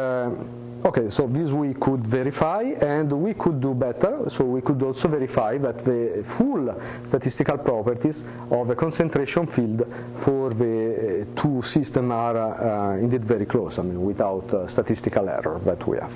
Okay, 0.85 1.09
so 1.11 1.29
this 1.29 1.53
we 1.53 1.75
could 1.75 2.05
verify 2.05 2.63
and 2.63 3.13
we 3.13 3.35
could 3.35 3.61
do 3.61 3.73
better. 3.73 4.29
So 4.29 4.43
we 4.45 4.61
could 4.61 4.83
also 4.83 5.07
verify 5.07 5.57
that 5.59 5.79
the 5.79 6.25
full 6.27 6.75
statistical 7.05 7.57
properties 7.59 8.25
of 8.51 8.67
the 8.67 8.75
concentration 8.75 9.47
field 9.47 9.87
for 10.17 10.51
the 10.51 11.23
uh, 11.23 11.41
two 11.41 11.63
systems 11.63 12.11
are 12.11 12.37
uh, 12.37 12.97
indeed 12.97 13.25
very 13.25 13.47
close, 13.47 13.79
I 13.79 13.83
mean, 13.83 14.03
without 14.05 14.53
uh, 14.53 14.67
statistical 14.67 15.29
error 15.29 15.61
that 15.65 15.87
we 15.87 15.99
have. 15.99 16.13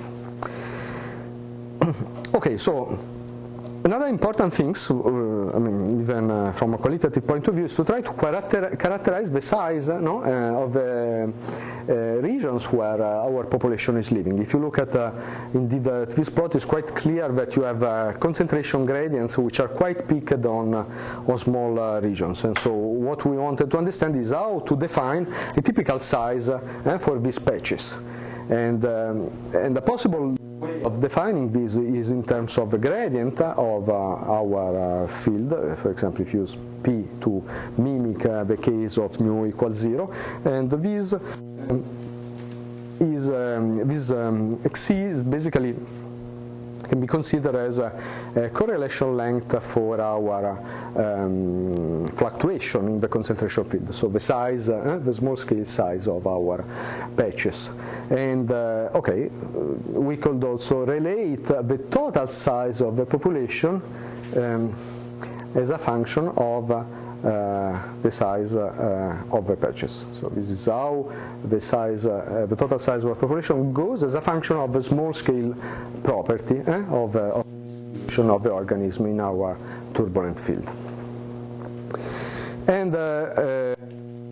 okay, 2.35 2.57
so 2.57 2.99
Another 3.87 4.07
important 4.07 4.53
thing, 4.53 4.75
uh, 4.75 5.55
I 5.55 5.59
mean, 5.59 6.01
even 6.01 6.29
uh, 6.29 6.51
from 6.51 6.73
a 6.73 6.77
qualitative 6.77 7.25
point 7.25 7.47
of 7.47 7.53
view, 7.55 7.63
is 7.63 7.75
to 7.77 7.85
try 7.85 8.01
to 8.01 8.11
character 8.11 8.75
characterize 8.75 9.31
the 9.31 9.39
size 9.39 9.87
no, 9.87 10.21
uh, 10.25 10.63
of 10.63 10.73
the 10.73 11.31
uh, 11.87 11.93
regions 12.21 12.65
where 12.65 13.01
uh, 13.01 13.25
our 13.27 13.45
population 13.45 13.95
is 13.95 14.11
living. 14.11 14.39
If 14.39 14.51
you 14.51 14.59
look 14.59 14.77
at, 14.77 14.93
uh, 14.93 15.13
indeed, 15.53 15.85
this 15.85 16.27
plot 16.27 16.53
is 16.55 16.65
quite 16.65 16.93
clear 16.95 17.29
that 17.31 17.55
you 17.55 17.61
have 17.61 18.19
concentration 18.19 18.85
gradients 18.85 19.37
which 19.37 19.61
are 19.61 19.69
quite 19.69 20.05
peaked 20.05 20.45
on, 20.45 20.75
on 20.75 21.37
small 21.37 22.01
regions. 22.01 22.43
And 22.43 22.57
so 22.57 22.73
what 22.73 23.23
we 23.23 23.37
wanted 23.37 23.71
to 23.71 23.77
understand 23.77 24.17
is 24.17 24.31
how 24.31 24.59
to 24.67 24.75
define 24.75 25.33
a 25.55 25.61
typical 25.61 25.97
size 25.97 26.51
for 26.99 27.19
these 27.19 27.39
patches. 27.39 27.99
And, 28.49 28.83
um, 28.83 29.31
and 29.53 29.73
the 29.73 29.81
possible 29.81 30.35
of 30.61 30.99
defining 31.01 31.51
this 31.51 31.75
is 31.75 32.11
in 32.11 32.23
terms 32.23 32.57
of 32.57 32.71
the 32.71 32.77
gradient 32.77 33.39
of 33.41 33.89
uh, 33.89 33.93
our 33.93 35.03
uh, 35.03 35.07
field. 35.07 35.49
For 35.77 35.91
example, 35.91 36.21
if 36.21 36.33
you 36.33 36.41
use 36.41 36.57
P 36.83 37.05
to 37.21 37.43
mimic 37.77 38.25
uh, 38.25 38.43
the 38.43 38.57
case 38.57 38.97
of 38.97 39.19
mu 39.19 39.45
equals 39.47 39.77
zero, 39.77 40.11
and 40.45 40.69
this 40.71 41.13
um, 41.13 41.83
is 42.99 43.29
um, 43.29 43.87
this 43.87 44.11
um, 44.11 44.59
is 44.89 45.23
basically 45.23 45.75
can 46.89 46.99
be 46.99 47.07
considered 47.07 47.55
as 47.55 47.79
a, 47.79 47.91
a 48.35 48.49
correlation 48.49 49.15
length 49.17 49.61
for 49.63 49.99
our 50.01 50.57
um, 50.95 52.07
fluctuation 52.15 52.87
in 52.87 52.99
the 52.99 53.07
concentration 53.07 53.63
field. 53.63 53.93
So 53.93 54.07
the 54.07 54.19
size, 54.19 54.69
uh, 54.69 54.99
the 55.03 55.13
small 55.13 55.35
scale 55.35 55.65
size 55.65 56.07
of 56.07 56.25
our 56.27 56.63
patches. 57.15 57.69
And 58.09 58.51
uh, 58.51 58.89
okay, 58.95 59.27
we 59.87 60.17
could 60.17 60.43
also 60.43 60.85
relate 60.85 61.45
the 61.45 61.77
total 61.91 62.27
size 62.27 62.81
of 62.81 62.95
the 62.95 63.05
population 63.05 63.81
um, 64.35 64.73
as 65.55 65.69
a 65.69 65.77
function 65.77 66.29
of 66.37 66.71
the 67.23 68.11
size 68.11 68.55
uh, 68.55 69.17
of 69.31 69.47
the 69.47 69.55
patches. 69.55 70.05
So 70.19 70.29
this 70.29 70.49
is 70.49 70.65
how 70.65 71.11
the 71.49 71.59
size, 71.59 72.05
uh, 72.05 72.45
the 72.49 72.55
total 72.55 72.79
size 72.79 73.03
of 73.03 73.09
the 73.09 73.15
population 73.15 73.73
goes 73.73 74.03
as 74.03 74.15
a 74.15 74.21
function 74.21 74.57
of 74.57 74.73
the 74.73 74.83
small 74.83 75.13
scale 75.13 75.53
property 76.03 76.61
eh, 76.67 76.83
of, 76.89 77.15
of 77.15 77.45
of 78.17 78.41
the 78.41 78.49
organism 78.49 79.05
in 79.05 79.19
our 79.19 79.57
turbulent 79.93 80.39
field. 80.39 80.67
And 82.67 82.95
uh, 82.95 83.75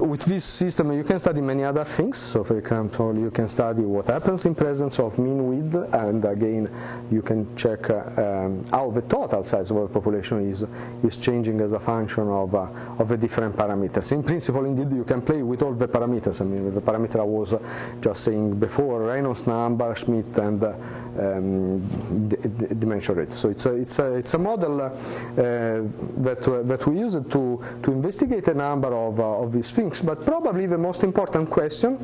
with 0.06 0.22
this 0.22 0.46
system, 0.46 0.92
you 0.92 1.04
can 1.04 1.20
study 1.20 1.42
many 1.42 1.64
other 1.64 1.84
things. 1.84 2.18
So, 2.18 2.44
for 2.44 2.58
example, 2.58 3.18
you 3.18 3.32
can 3.32 3.48
study 3.50 3.84
what 3.84 4.08
happens 4.08 4.46
in 4.46 4.56
presence 4.56 5.00
of 5.00 5.18
mean 5.18 5.48
width, 5.48 5.94
and 5.94 6.24
again, 6.26 6.70
you 7.12 7.22
can 7.22 7.56
check 7.56 7.90
uh, 7.90 8.04
um, 8.18 8.66
how 8.72 8.92
the 8.92 9.02
total 9.02 9.44
size 9.44 9.72
of 9.72 9.78
a 9.78 9.88
population 9.88 10.50
is 10.50 10.66
is 11.04 11.18
changing 11.18 11.62
as 11.62 11.72
a 11.72 11.80
function 11.80 12.28
of 12.28 12.54
uh, 12.56 12.68
of 13.00 13.08
the 13.08 13.18
different 13.18 13.56
parameters. 13.56 14.12
In 14.12 14.24
principle, 14.24 14.66
indeed, 14.66 14.96
you 14.96 15.04
can 15.04 15.22
play 15.22 15.42
with 15.42 15.62
all 15.62 15.74
the 15.74 15.88
parameters. 15.88 16.42
I 16.42 16.46
mean, 16.46 16.74
the 16.74 16.82
parameter 16.82 17.20
I 17.20 17.24
was 17.24 17.54
just 18.02 18.24
saying 18.24 18.60
before: 18.60 19.02
Reynolds 19.02 19.48
number, 19.48 19.94
Schmidt, 19.96 20.38
and 20.38 20.64
uh, 21.18 21.38
um, 21.38 21.78
dimension 22.80 23.16
rate. 23.16 23.32
So 23.34 23.50
it's 23.50 23.66
a, 23.66 23.74
it's 23.76 24.00
a, 24.00 24.14
it's 24.16 24.34
a 24.34 24.38
model 24.38 24.82
uh, 24.82 24.90
that, 25.38 26.48
uh, 26.48 26.62
that 26.64 26.88
we 26.88 27.00
use 27.00 27.14
to, 27.14 27.64
to 27.84 27.92
investigate 27.92 28.48
a 28.48 28.54
number 28.54 28.94
of, 28.94 29.20
uh, 29.20 29.24
of 29.24 29.52
these 29.52 29.72
things, 29.72 30.02
but 30.02 30.26
probably 30.26 30.66
the 30.66 30.78
most 30.78 31.04
important 31.04 31.50
question 31.50 31.98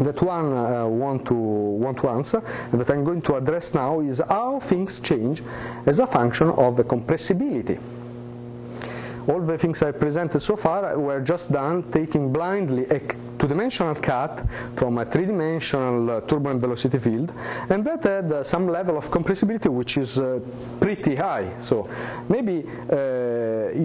that 0.00 0.20
one 0.22 0.52
uh, 0.52 0.84
want 0.86 1.24
to 1.24 1.34
want 1.34 1.96
to 1.96 2.08
answer 2.08 2.42
and 2.72 2.80
that 2.80 2.90
I'm 2.90 3.04
going 3.04 3.22
to 3.22 3.36
address 3.36 3.74
now 3.74 4.00
is 4.00 4.20
how 4.28 4.58
things 4.58 4.98
change 4.98 5.40
as 5.86 6.00
a 6.00 6.06
function 6.06 6.50
of 6.50 6.76
the 6.76 6.82
compressibility 6.82 7.78
all 9.28 9.40
the 9.40 9.56
things 9.56 9.82
I 9.82 9.90
presented 9.92 10.40
so 10.40 10.56
far 10.56 10.98
were 10.98 11.20
just 11.20 11.52
done 11.52 11.82
taking 11.92 12.32
blindly 12.32 12.84
a 12.86 13.00
two-dimensional 13.44 13.94
cut 13.96 14.42
from 14.74 14.96
a 14.96 15.04
three-dimensional 15.04 16.10
uh, 16.10 16.20
turbulent 16.22 16.60
velocity 16.62 16.98
field, 16.98 17.30
and 17.68 17.84
that 17.84 18.02
had 18.02 18.32
uh, 18.32 18.42
some 18.42 18.66
level 18.66 18.96
of 18.96 19.10
compressibility 19.10 19.68
which 19.68 19.98
is 19.98 20.18
uh, 20.18 20.40
pretty 20.80 21.14
high. 21.14 21.52
So 21.58 21.86
maybe 22.30 22.64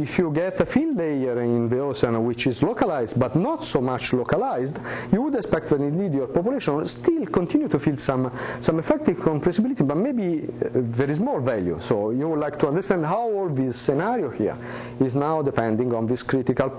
if 0.01 0.17
you 0.17 0.31
get 0.31 0.59
a 0.61 0.65
field 0.65 0.95
layer 0.95 1.41
in 1.41 1.67
the 1.67 1.79
ocean 1.79 2.23
which 2.25 2.47
is 2.47 2.63
localized 2.63 3.19
but 3.19 3.35
not 3.35 3.65
so 3.65 3.81
much 3.81 4.13
localized, 4.13 4.79
you 5.11 5.21
would 5.23 5.35
expect 5.35 5.67
that 5.69 5.81
indeed 5.81 6.13
your 6.13 6.27
population 6.27 6.85
still 6.87 7.25
continue 7.25 7.67
to 7.67 7.79
feel 7.79 7.97
some, 7.97 8.31
some 8.61 8.79
effective 8.79 9.17
compressibility, 9.17 9.85
but 9.85 9.97
maybe 9.97 10.47
there 10.95 11.09
is 11.09 11.19
more 11.19 11.41
value. 11.41 11.77
So 11.79 12.11
you 12.11 12.29
would 12.29 12.39
like 12.39 12.57
to 12.59 12.67
understand 12.67 13.05
how 13.05 13.29
all 13.29 13.49
this 13.49 13.75
scenario 13.77 14.29
here 14.29 14.57
is 15.01 15.15
now 15.15 15.41
depending 15.41 15.93
on 15.93 16.07
this 16.07 16.23
critical 16.23 16.69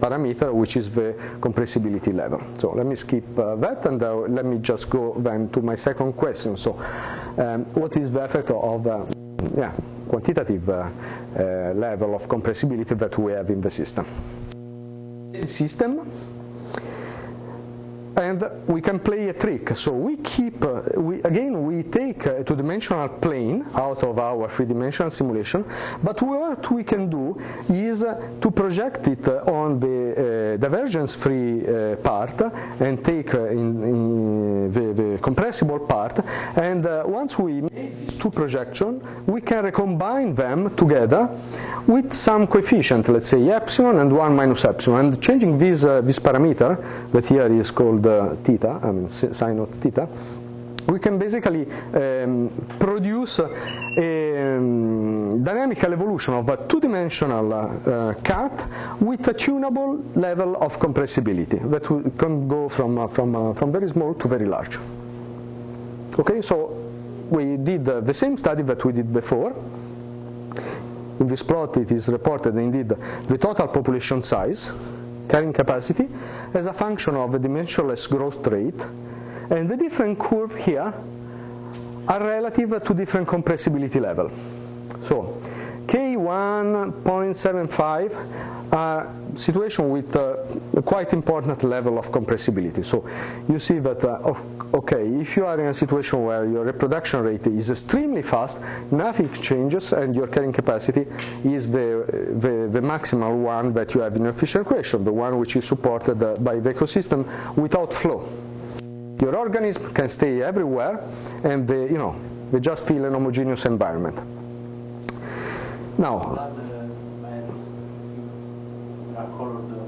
parameter, 0.00 0.52
which 0.52 0.76
is 0.76 0.90
the 0.90 1.14
compressibility 1.40 2.12
level. 2.14 2.40
So 2.58 2.72
let 2.72 2.86
me 2.86 2.96
skip 2.96 3.38
uh, 3.38 3.56
that 3.56 3.86
and 3.86 4.02
uh, 4.02 4.16
let 4.36 4.44
me 4.44 4.58
just 4.58 4.90
go 4.90 5.14
then 5.18 5.48
to 5.50 5.60
my 5.62 5.74
second 5.74 6.14
question. 6.14 6.56
So 6.56 6.72
um, 7.38 7.64
what 7.74 7.96
is 7.96 8.12
the 8.12 8.20
effect 8.20 8.50
of 8.50 8.86
uh, 8.86 9.04
yeah, 9.56 9.72
quantitative 10.08 10.68
uh, 10.68 10.88
uh, 11.38 11.72
level 11.74 12.14
of 12.14 12.28
compressibility 12.28 12.98
that 12.98 13.16
we 13.18 13.32
have 13.32 13.50
in 13.50 13.60
the 13.60 13.70
system? 13.70 14.06
System 15.46 16.10
and 18.16 18.44
we 18.66 18.80
can 18.80 18.98
play 18.98 19.28
a 19.28 19.32
trick. 19.32 19.76
So 19.76 19.92
we 19.92 20.16
keep, 20.18 20.64
uh, 20.64 20.82
we, 20.96 21.22
again, 21.22 21.64
we 21.64 21.82
take 21.84 22.26
a 22.26 22.44
two-dimensional 22.44 23.08
plane 23.08 23.64
out 23.74 24.02
of 24.02 24.18
our 24.18 24.48
three-dimensional 24.48 25.10
simulation, 25.10 25.64
but 26.02 26.20
what 26.22 26.70
we 26.70 26.84
can 26.84 27.08
do 27.08 27.40
is 27.68 28.02
uh, 28.02 28.20
to 28.40 28.50
project 28.50 29.06
it 29.08 29.26
on 29.28 29.78
the 29.78 30.54
uh, 30.54 30.56
divergence-free 30.56 31.66
uh, 31.66 31.96
part 31.96 32.40
and 32.80 33.04
take 33.04 33.34
uh, 33.34 33.46
in, 33.46 33.82
in 33.82 34.72
the, 34.72 34.92
the, 34.92 35.18
compressible 35.18 35.78
part, 35.78 36.20
and 36.56 36.86
uh, 36.86 37.02
once 37.06 37.38
we 37.38 37.60
make 37.60 38.06
these 38.06 38.18
two 38.18 38.30
projections, 38.30 39.02
we 39.26 39.40
can 39.40 39.64
recombine 39.64 40.34
them 40.34 40.74
together 40.76 41.28
with 41.86 42.12
some 42.12 42.46
coefficient, 42.46 43.08
let's 43.08 43.28
say 43.28 43.50
epsilon 43.50 43.98
and 43.98 44.14
1 44.14 44.36
minus 44.36 44.64
epsilon, 44.64 45.06
and 45.06 45.22
changing 45.22 45.58
this, 45.58 45.82
this 45.82 46.18
parameter, 46.18 46.76
that 47.12 47.26
here 47.26 47.46
is 47.46 47.70
called 47.70 47.99
theta, 48.44 48.80
I 48.82 48.90
mean 48.92 49.08
sine 49.08 49.58
of 49.58 49.70
theta, 49.70 50.08
we 50.86 50.98
can 50.98 51.18
basically 51.18 51.66
um, 51.94 52.50
produce 52.78 53.38
a 53.38 54.56
um, 54.56 55.42
dynamical 55.44 55.92
evolution 55.92 56.34
of 56.34 56.48
a 56.48 56.56
two-dimensional 56.66 57.52
uh, 57.52 58.14
cut 58.22 58.66
with 59.00 59.26
a 59.28 59.34
tunable 59.34 60.02
level 60.14 60.56
of 60.56 60.78
compressibility 60.78 61.58
that 61.70 61.84
can 62.18 62.48
go 62.48 62.68
from, 62.68 62.98
uh, 62.98 63.06
from, 63.08 63.36
uh, 63.36 63.52
from 63.54 63.72
very 63.72 63.88
small 63.88 64.14
to 64.14 64.28
very 64.28 64.46
large. 64.46 64.78
Okay, 66.18 66.40
so 66.40 66.68
we 67.30 67.56
did 67.56 67.88
uh, 67.88 68.00
the 68.00 68.14
same 68.14 68.36
study 68.36 68.62
that 68.62 68.84
we 68.84 68.92
did 68.92 69.12
before. 69.12 69.54
In 71.20 71.26
this 71.26 71.42
plot 71.42 71.76
it 71.76 71.90
is 71.92 72.08
reported 72.08 72.56
indeed 72.56 72.88
the 72.88 73.38
total 73.38 73.68
population 73.68 74.22
size 74.22 74.72
carrying 75.30 75.52
capacity 75.52 76.08
as 76.52 76.66
a 76.66 76.72
function 76.72 77.14
of 77.14 77.30
the 77.32 77.38
dimensionless 77.38 78.08
growth 78.10 78.44
rate, 78.48 78.84
and 79.50 79.68
the 79.68 79.76
different 79.76 80.18
curve 80.18 80.52
here 80.56 80.92
are 82.08 82.20
relative 82.20 82.82
to 82.82 82.94
different 82.94 83.28
compressibility 83.28 84.00
level. 84.00 84.28
So 85.04 85.40
K1.75 85.86 88.59
a 88.72 89.06
situation 89.34 89.90
with 89.90 90.14
a 90.14 90.82
quite 90.84 91.12
important 91.12 91.62
level 91.64 91.98
of 91.98 92.10
compressibility. 92.10 92.84
So 92.84 93.04
you 93.48 93.58
see 93.58 93.78
that, 93.80 94.04
uh, 94.04 94.34
okay, 94.74 95.06
if 95.20 95.36
you 95.36 95.46
are 95.46 95.58
in 95.60 95.66
a 95.66 95.74
situation 95.74 96.24
where 96.24 96.46
your 96.46 96.64
reproduction 96.64 97.22
rate 97.22 97.46
is 97.46 97.70
extremely 97.70 98.22
fast, 98.22 98.60
nothing 98.90 99.32
changes, 99.34 99.92
and 99.92 100.14
your 100.14 100.26
carrying 100.28 100.52
capacity 100.52 101.06
is 101.44 101.68
the, 101.70 102.04
the, 102.38 102.68
the 102.70 102.80
maximal 102.80 103.36
one 103.36 103.72
that 103.74 103.94
you 103.94 104.00
have 104.00 104.16
in 104.16 104.22
your 104.22 104.32
Fisher 104.32 104.60
equation, 104.60 105.04
the 105.04 105.12
one 105.12 105.38
which 105.38 105.56
is 105.56 105.64
supported 105.64 106.22
uh, 106.22 106.36
by 106.36 106.60
the 106.60 106.72
ecosystem 106.72 107.26
without 107.56 107.92
flow. 107.92 108.24
Your 109.20 109.36
organism 109.36 109.92
can 109.92 110.08
stay 110.08 110.42
everywhere, 110.42 111.04
and 111.44 111.66
they, 111.66 111.82
you 111.82 111.98
know, 111.98 112.14
they 112.52 112.60
just 112.60 112.86
feel 112.86 113.04
an 113.04 113.12
homogeneous 113.12 113.64
environment. 113.64 114.18
Now, 115.98 116.50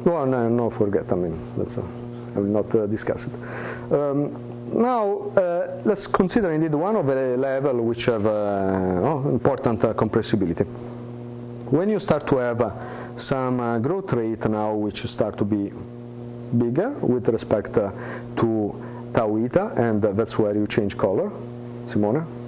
no, 0.04 0.24
no, 0.24 0.48
no, 0.48 0.70
forget. 0.70 1.10
I 1.12 1.14
mean, 1.16 1.38
that's, 1.56 1.78
uh, 1.78 1.82
I 2.34 2.38
will 2.38 2.46
not 2.46 2.74
uh, 2.74 2.86
discuss 2.86 3.26
it. 3.26 3.32
Um, 3.92 4.30
now, 4.74 5.30
uh, 5.36 5.80
let's 5.84 6.06
consider 6.06 6.50
indeed 6.52 6.74
one 6.74 6.96
of 6.96 7.06
the 7.06 7.36
level 7.36 7.82
which 7.82 8.06
have 8.06 8.26
uh, 8.26 8.30
oh, 8.30 9.28
important 9.28 9.84
uh, 9.84 9.92
compressibility. 9.92 10.66
When 11.70 11.88
you 11.88 11.98
start 11.98 12.26
to 12.28 12.36
have 12.38 12.60
uh, 12.60 12.72
some 13.16 13.82
growth 13.82 14.12
rate 14.12 14.48
now 14.48 14.74
which 14.74 15.04
start 15.04 15.36
to 15.38 15.44
be 15.44 15.72
bigger 16.56 16.90
with 16.90 17.28
respect 17.28 17.74
to 17.74 18.74
tau 19.12 19.36
eta, 19.36 19.72
and 19.76 20.02
that's 20.02 20.38
where 20.38 20.54
you 20.54 20.66
change 20.66 20.96
color. 20.96 21.30
Simone? 21.86 22.41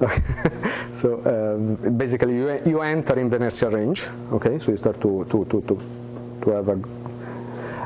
so 0.94 1.20
um, 1.26 1.96
basically 1.96 2.34
you, 2.36 2.60
you 2.64 2.80
enter 2.82 3.18
in 3.18 3.28
the 3.28 3.36
inertial 3.36 3.70
range, 3.70 4.04
okay, 4.32 4.58
so 4.58 4.72
you 4.72 4.78
start 4.78 5.00
to, 5.00 5.26
to, 5.30 5.44
to, 5.46 5.60
to, 5.62 5.80
to 6.42 6.50
have 6.50 6.68
a 6.68 6.78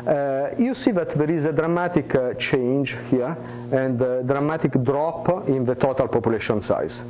uh, 0.06 0.54
you 0.58 0.74
see 0.74 0.90
that 0.90 1.10
there 1.10 1.30
is 1.30 1.46
a 1.46 1.52
dramatic 1.52 2.14
uh, 2.14 2.34
change 2.34 2.94
here 3.10 3.34
and 3.72 4.00
a 4.02 4.22
dramatic 4.22 4.72
drop 4.82 5.48
in 5.48 5.64
the 5.64 5.74
total 5.74 6.08
population 6.08 6.60
size. 6.60 7.02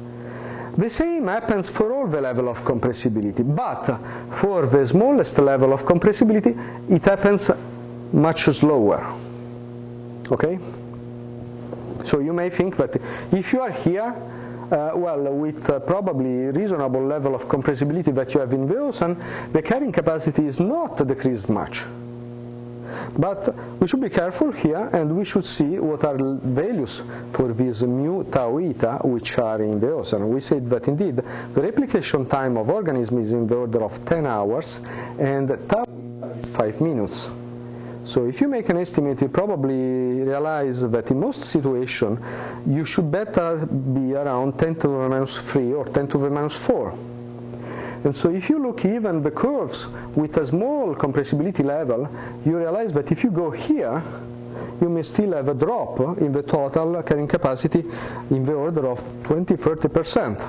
The 0.77 0.89
same 0.89 1.27
happens 1.27 1.69
for 1.69 1.93
all 1.93 2.07
the 2.07 2.21
level 2.21 2.49
of 2.49 2.63
compressibility, 2.63 3.43
but 3.55 3.99
for 4.37 4.67
the 4.67 4.87
smallest 4.87 5.39
level 5.39 5.73
of 5.73 5.85
compressibility, 5.85 6.55
it 6.91 7.05
happens 7.05 7.51
much 8.13 8.45
slower. 8.45 9.05
Okay? 10.31 10.59
So 12.05 12.21
you 12.21 12.33
may 12.33 12.51
think 12.51 12.77
that 12.77 12.97
if 13.33 13.53
you 13.53 13.61
are 13.61 13.71
here, 13.71 14.15
uh, 14.71 14.93
well, 14.95 15.23
with 15.33 15.69
uh, 15.69 15.79
probably 15.81 16.47
reasonable 16.61 17.05
level 17.05 17.35
of 17.35 17.47
compressibility 17.49 18.15
that 18.15 18.35
you 18.35 18.41
have 18.41 18.53
in 18.53 18.67
the 18.67 18.77
ocean, 18.79 19.17
the 19.53 19.63
carrying 19.63 19.93
capacity 19.93 20.47
is 20.47 20.61
not 20.61 20.97
decreased 21.07 21.49
much. 21.49 21.85
But 23.19 23.55
we 23.81 23.87
should 23.87 24.01
be 24.01 24.09
careful 24.11 24.51
here 24.53 24.89
and 24.93 25.17
we 25.17 25.25
should 25.25 25.45
see 25.45 25.79
what 25.79 26.05
are 26.05 26.17
values 26.19 27.03
for 27.33 27.53
these 27.53 27.83
mu 27.83 28.25
tau 28.25 28.59
eta 28.59 28.99
which 29.05 29.39
are 29.39 29.63
in 29.63 29.81
the 29.81 29.93
ocean. 29.93 30.29
We 30.29 30.41
said 30.41 30.67
that 30.67 30.89
indeed 30.89 31.17
the 31.17 31.63
replication 31.63 32.27
time 32.27 32.57
of 32.57 32.71
organism 32.71 33.19
is 33.19 33.33
in 33.33 33.47
the 33.47 33.57
order 33.57 33.83
of 33.83 34.05
10 34.05 34.27
hours 34.27 34.81
and 35.19 35.49
tau 35.69 35.85
is 36.39 36.55
5 36.57 36.81
minutes. 36.81 37.29
So 38.05 38.27
if 38.27 38.41
you 38.43 38.49
make 38.49 38.69
an 38.69 38.77
estimate, 38.77 39.23
you 39.23 39.29
probably 39.29 40.21
realize 40.21 40.83
that 40.83 41.11
in 41.11 41.21
most 41.21 41.43
situations, 41.43 42.19
you 42.67 42.85
should 42.85 43.11
better 43.11 43.65
be 43.65 44.15
around 44.15 44.59
10 44.59 44.75
to 44.77 44.89
the 44.89 45.09
minus 45.09 45.41
3 45.41 45.73
or 45.73 45.87
10 45.87 46.09
to 46.09 46.19
the 46.19 46.29
minus 46.29 46.59
4. 46.67 46.91
And 48.05 48.15
so 48.15 48.31
if 48.31 48.51
you 48.51 48.59
look 48.59 48.85
even 48.85 49.23
the 49.23 49.31
curves 49.31 49.89
with 50.15 50.37
a 50.37 50.45
small 50.45 50.95
compressibility 50.95 51.65
level, 51.65 52.07
you 52.45 52.59
realize 52.59 52.93
that 52.93 53.11
if 53.11 53.25
you 53.25 53.31
go 53.31 53.51
here, 53.51 54.03
you 54.83 54.91
may 54.91 55.03
still 55.03 55.33
have 55.33 55.49
a 55.49 55.55
drop 55.55 55.99
in 56.19 56.31
the 56.31 56.43
total 56.43 57.03
carrying 57.03 57.27
capacity 57.27 57.85
in 58.31 58.45
the 58.45 58.53
order 58.53 58.87
of 58.87 59.01
20-30%. 59.23 60.47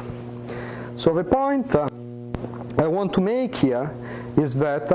So 0.98 1.14
the 1.14 1.24
point 1.24 1.74
uh, 1.74 1.88
I 2.78 2.88
want 2.88 3.14
to 3.14 3.22
make 3.22 3.56
here 3.56 3.90
is 4.38 4.54
that 4.56 4.92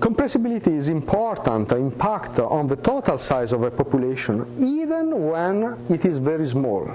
Compressibility 0.00 0.74
is 0.74 0.88
important 0.88 1.70
impact 1.72 2.38
on 2.38 2.66
the 2.66 2.76
total 2.76 3.18
size 3.18 3.52
of 3.52 3.62
a 3.64 3.70
population, 3.70 4.46
even 4.58 5.28
when 5.28 5.76
it 5.90 6.06
is 6.06 6.18
very 6.18 6.46
small. 6.46 6.88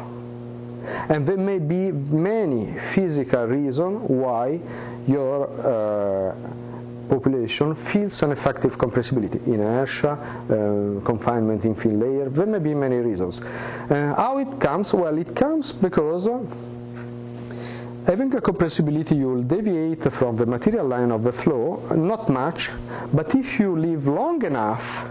And 1.09 1.25
there 1.25 1.37
may 1.37 1.59
be 1.59 1.91
many 1.91 2.73
physical 2.79 3.45
reasons 3.45 4.01
why 4.09 4.59
your 5.07 5.47
uh, 5.47 6.35
population 7.07 7.75
feels 7.75 8.23
an 8.23 8.31
effective 8.31 8.77
compressibility, 8.77 9.45
inertia, 9.47 10.13
uh, 10.13 11.05
confinement 11.05 11.63
in 11.63 11.75
thin 11.75 11.99
layer, 11.99 12.29
there 12.29 12.47
may 12.47 12.59
be 12.59 12.73
many 12.73 12.97
reasons. 12.97 13.39
Uh, 13.41 14.15
how 14.15 14.39
it 14.39 14.59
comes? 14.59 14.93
Well, 14.93 15.17
it 15.17 15.35
comes 15.35 15.73
because 15.73 16.27
Having 18.05 18.35
a 18.35 18.41
compressibility, 18.41 19.17
you 19.17 19.29
will 19.29 19.41
deviate 19.41 20.03
from 20.11 20.35
the 20.35 20.45
material 20.45 20.85
line 20.87 21.11
of 21.11 21.23
the 21.23 21.31
flow, 21.31 21.81
not 21.95 22.29
much, 22.29 22.69
but 23.11 23.33
if 23.33 23.59
you 23.59 23.75
live 23.75 24.05
long 24.05 24.43
enough, 24.45 25.07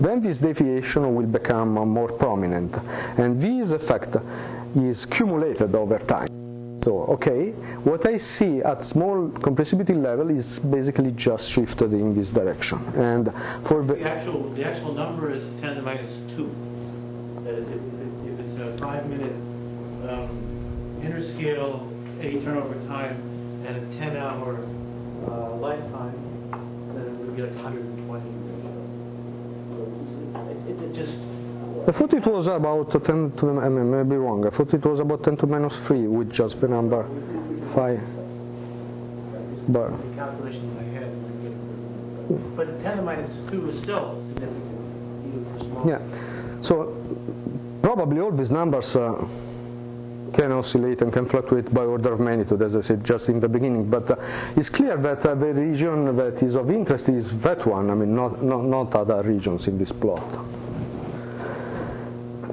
then 0.00 0.20
this 0.20 0.40
deviation 0.40 1.14
will 1.14 1.26
become 1.26 1.74
more 1.74 2.08
prominent. 2.08 2.74
And 3.16 3.40
this 3.40 3.70
effect 3.70 4.16
is 4.74 5.06
cumulated 5.06 5.76
over 5.76 6.00
time. 6.00 6.26
So, 6.82 7.04
okay, 7.14 7.52
what 7.84 8.04
I 8.06 8.16
see 8.16 8.60
at 8.60 8.84
small 8.84 9.28
compressibility 9.28 9.94
level 9.96 10.30
is 10.30 10.58
basically 10.58 11.12
just 11.12 11.48
shifted 11.48 11.92
in 11.92 12.12
this 12.12 12.32
direction. 12.32 12.78
And 12.96 13.32
for 13.62 13.84
the, 13.84 13.94
the 13.94 14.10
actual 14.10 14.50
the 14.50 14.66
actual 14.66 14.94
number 14.94 15.32
is 15.32 15.44
10 15.60 15.68
to 15.68 15.74
the 15.76 15.82
minus 15.82 16.22
2. 16.36 16.54
That 17.44 17.54
is, 17.54 17.68
if, 17.68 17.80
if 18.26 18.40
it's 18.40 18.58
a 18.58 18.76
five 18.78 19.08
minute 19.08 19.32
um, 20.10 20.43
interscale 21.04 21.80
A 22.20 22.40
turnover 22.44 22.74
time 22.86 23.16
and 23.66 23.76
a 23.76 23.98
10 23.98 24.16
hour 24.16 24.58
uh, 25.28 25.54
lifetime, 25.56 26.14
then 26.94 27.06
it 27.06 27.18
would 27.18 27.36
be 27.36 27.42
like 27.42 27.54
120 27.54 28.44
it, 30.68 30.82
it, 30.82 30.94
just. 30.94 31.18
I 31.86 31.92
thought 31.92 32.14
it 32.14 32.26
was 32.26 32.46
about 32.46 32.90
10 32.92 33.32
to 33.32 33.46
the, 33.46 33.52
I 33.60 33.68
mean, 33.68 33.90
maybe 33.90 34.16
wrong. 34.16 34.46
I 34.46 34.50
thought 34.50 34.72
it 34.72 34.84
was 34.84 35.00
about 35.00 35.24
10 35.24 35.36
to 35.38 35.46
minus 35.46 35.78
3 35.78 36.06
with 36.06 36.32
just 36.32 36.60
the 36.60 36.68
number 36.68 37.06
5. 37.74 38.00
But 39.68 39.92
calculation 40.16 40.62
in 40.62 40.76
my 40.76 40.82
head. 40.98 42.56
But 42.56 42.82
10 42.82 42.96
to 42.98 43.02
minus 43.02 43.30
2 43.50 43.68
is 43.68 43.80
still 43.80 44.22
significant, 44.28 45.26
even 45.26 45.44
for 45.52 45.64
small. 45.64 45.88
Yeah. 45.88 46.00
So 46.60 46.96
probably 47.82 48.20
all 48.20 48.32
these 48.32 48.52
numbers 48.52 48.96
uh, 48.96 49.26
can 50.34 50.52
oscillate 50.52 51.02
and 51.02 51.12
can 51.12 51.26
fluctuate 51.26 51.72
by 51.72 51.82
order 51.82 52.12
of 52.12 52.20
magnitude, 52.20 52.60
as 52.62 52.76
I 52.76 52.80
said 52.80 53.04
just 53.04 53.28
in 53.28 53.40
the 53.40 53.48
beginning. 53.48 53.88
But 53.88 54.10
uh, 54.10 54.16
it's 54.56 54.68
clear 54.68 54.96
that 54.96 55.24
uh, 55.24 55.34
the 55.34 55.54
region 55.54 56.16
that 56.16 56.42
is 56.42 56.56
of 56.56 56.70
interest 56.70 57.08
is 57.08 57.38
that 57.40 57.64
one, 57.66 57.90
I 57.90 57.94
mean, 57.94 58.14
not, 58.14 58.42
not, 58.42 58.64
not 58.64 58.94
other 58.94 59.22
regions 59.22 59.68
in 59.68 59.78
this 59.78 59.92
plot. 59.92 60.24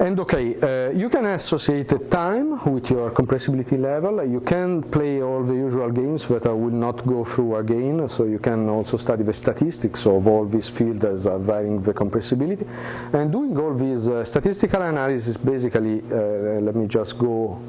And 0.01 0.19
okay, 0.19 0.55
uh, 0.59 0.89
you 0.93 1.09
can 1.09 1.27
associate 1.27 2.09
time 2.09 2.59
with 2.65 2.89
your 2.89 3.11
compressibility 3.11 3.79
level. 3.79 4.25
You 4.25 4.39
can 4.39 4.81
play 4.81 5.21
all 5.21 5.43
the 5.43 5.53
usual 5.53 5.91
games 5.91 6.27
that 6.29 6.47
I 6.47 6.53
will 6.53 6.71
not 6.71 7.05
go 7.05 7.23
through 7.23 7.57
again. 7.57 8.09
So 8.09 8.23
you 8.23 8.39
can 8.39 8.67
also 8.67 8.97
study 8.97 9.21
the 9.21 9.33
statistics 9.33 10.07
of 10.07 10.27
all 10.27 10.47
these 10.47 10.69
fields 10.69 11.05
as 11.05 11.25
varying 11.25 11.83
the 11.83 11.93
compressibility. 11.93 12.67
And 13.13 13.31
doing 13.31 13.55
all 13.59 13.75
these 13.75 14.09
uh, 14.09 14.25
statistical 14.25 14.81
analysis, 14.81 15.37
basically, 15.37 16.01
uh, 16.11 16.61
let 16.61 16.75
me 16.75 16.87
just 16.87 17.19
go 17.19 17.61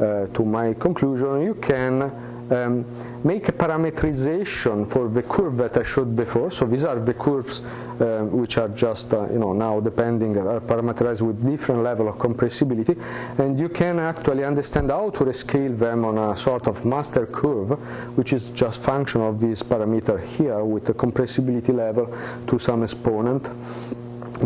uh, 0.00 0.28
to 0.28 0.44
my 0.44 0.74
conclusion. 0.74 1.42
You 1.42 1.54
can 1.54 2.12
um, 2.50 2.84
make 3.24 3.48
a 3.48 3.52
parameterization 3.52 4.88
for 4.88 5.08
the 5.08 5.22
curve 5.22 5.56
that 5.58 5.76
I 5.76 5.82
showed 5.82 6.14
before. 6.16 6.50
So 6.50 6.66
these 6.66 6.84
are 6.84 6.98
the 6.98 7.14
curves 7.14 7.60
uh, 8.00 8.24
which 8.24 8.58
are 8.58 8.68
just, 8.68 9.12
uh, 9.14 9.28
you 9.30 9.38
know, 9.38 9.52
now 9.52 9.80
depending, 9.80 10.36
are 10.36 10.56
uh, 10.56 10.60
parameterized 10.60 11.22
with 11.22 11.44
different 11.44 11.82
level 11.82 12.08
of 12.08 12.16
compressibility. 12.16 13.00
And 13.38 13.58
you 13.58 13.68
can 13.68 13.98
actually 13.98 14.44
understand 14.44 14.90
how 14.90 15.10
to 15.10 15.24
rescale 15.24 15.78
them 15.78 16.04
on 16.04 16.18
a 16.18 16.36
sort 16.36 16.66
of 16.66 16.84
master 16.84 17.26
curve, 17.26 17.70
which 18.16 18.32
is 18.32 18.50
just 18.50 18.82
function 18.82 19.20
of 19.20 19.40
this 19.40 19.62
parameter 19.62 20.22
here 20.22 20.64
with 20.64 20.84
the 20.86 20.94
compressibility 20.94 21.74
level 21.74 22.14
to 22.46 22.58
some 22.58 22.82
exponent 22.82 23.48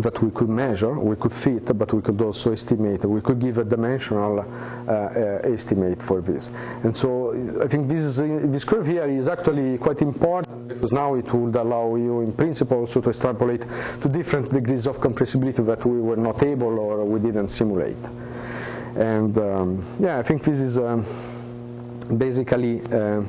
that 0.01 0.21
we 0.21 0.31
could 0.31 0.49
measure, 0.49 0.93
we 0.99 1.15
could 1.15 1.33
fit, 1.33 1.77
but 1.77 1.91
we 1.93 2.01
could 2.01 2.21
also 2.21 2.51
estimate. 2.51 3.05
We 3.05 3.21
could 3.21 3.39
give 3.39 3.57
a 3.57 3.63
dimensional 3.63 4.39
uh, 4.39 4.91
uh, 4.91 5.39
estimate 5.43 6.01
for 6.01 6.21
this. 6.21 6.49
And 6.83 6.95
so 6.95 7.31
I 7.61 7.67
think 7.67 7.87
this, 7.87 8.01
is, 8.03 8.17
this 8.51 8.63
curve 8.63 8.87
here 8.87 9.05
is 9.05 9.27
actually 9.27 9.77
quite 9.77 10.01
important 10.01 10.67
because 10.67 10.91
now 10.91 11.15
it 11.15 11.31
would 11.33 11.55
allow 11.55 11.95
you 11.95 12.21
in 12.21 12.33
principle 12.33 12.79
also 12.79 13.01
to 13.01 13.09
extrapolate 13.09 13.65
to 14.01 14.09
different 14.09 14.51
degrees 14.51 14.87
of 14.87 14.99
compressibility 14.99 15.65
that 15.65 15.85
we 15.85 15.99
were 16.01 16.17
not 16.17 16.43
able 16.43 16.79
or 16.79 17.03
we 17.05 17.19
didn't 17.19 17.49
simulate. 17.49 17.95
And 18.95 19.37
um, 19.37 19.85
yeah, 19.99 20.17
I 20.19 20.23
think 20.23 20.43
this 20.43 20.57
is 20.57 20.77
um, 20.77 21.05
basically 22.17 22.81
uh, 22.91 23.21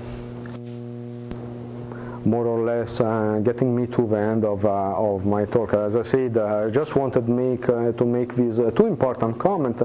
more 2.26 2.46
or 2.46 2.64
less 2.64 3.00
uh, 3.00 3.40
getting 3.42 3.74
me 3.74 3.86
to 3.86 4.06
the 4.06 4.16
end 4.16 4.44
of, 4.44 4.66
uh, 4.66 4.94
of 4.96 5.24
my 5.24 5.44
talk. 5.44 5.74
As 5.74 5.94
I 5.94 6.02
said, 6.02 6.36
uh, 6.36 6.66
I 6.66 6.70
just 6.70 6.96
wanted 6.96 7.28
make, 7.28 7.66
to 7.66 8.04
make 8.04 8.34
these 8.34 8.56
two 8.74 8.86
important 8.86 9.38
comments 9.38 9.82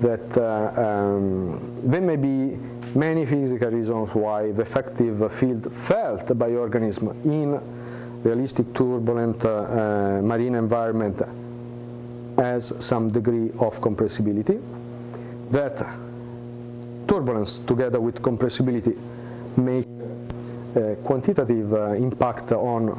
that 0.00 0.38
um, 0.76 1.80
there 1.84 2.00
may 2.00 2.16
be 2.16 2.58
many 2.94 3.24
physical 3.24 3.70
reasons 3.70 4.14
why 4.14 4.50
the 4.50 4.62
effective 4.62 5.32
field 5.32 5.72
felt 5.72 6.36
by 6.36 6.50
organism 6.50 7.08
in 7.24 7.60
realistic 8.24 8.74
turbulent 8.74 9.44
marine 10.24 10.56
environment 10.56 11.22
has 12.36 12.72
some 12.80 13.10
degree 13.10 13.50
of 13.58 13.80
compressibility. 13.80 14.60
That 15.50 15.78
turbulence 17.08 17.58
together 17.58 18.00
with 18.00 18.20
compressibility 18.20 18.96
make 19.56 19.86
quantitative 21.04 21.72
uh, 21.72 21.92
impact 21.92 22.52
on 22.52 22.90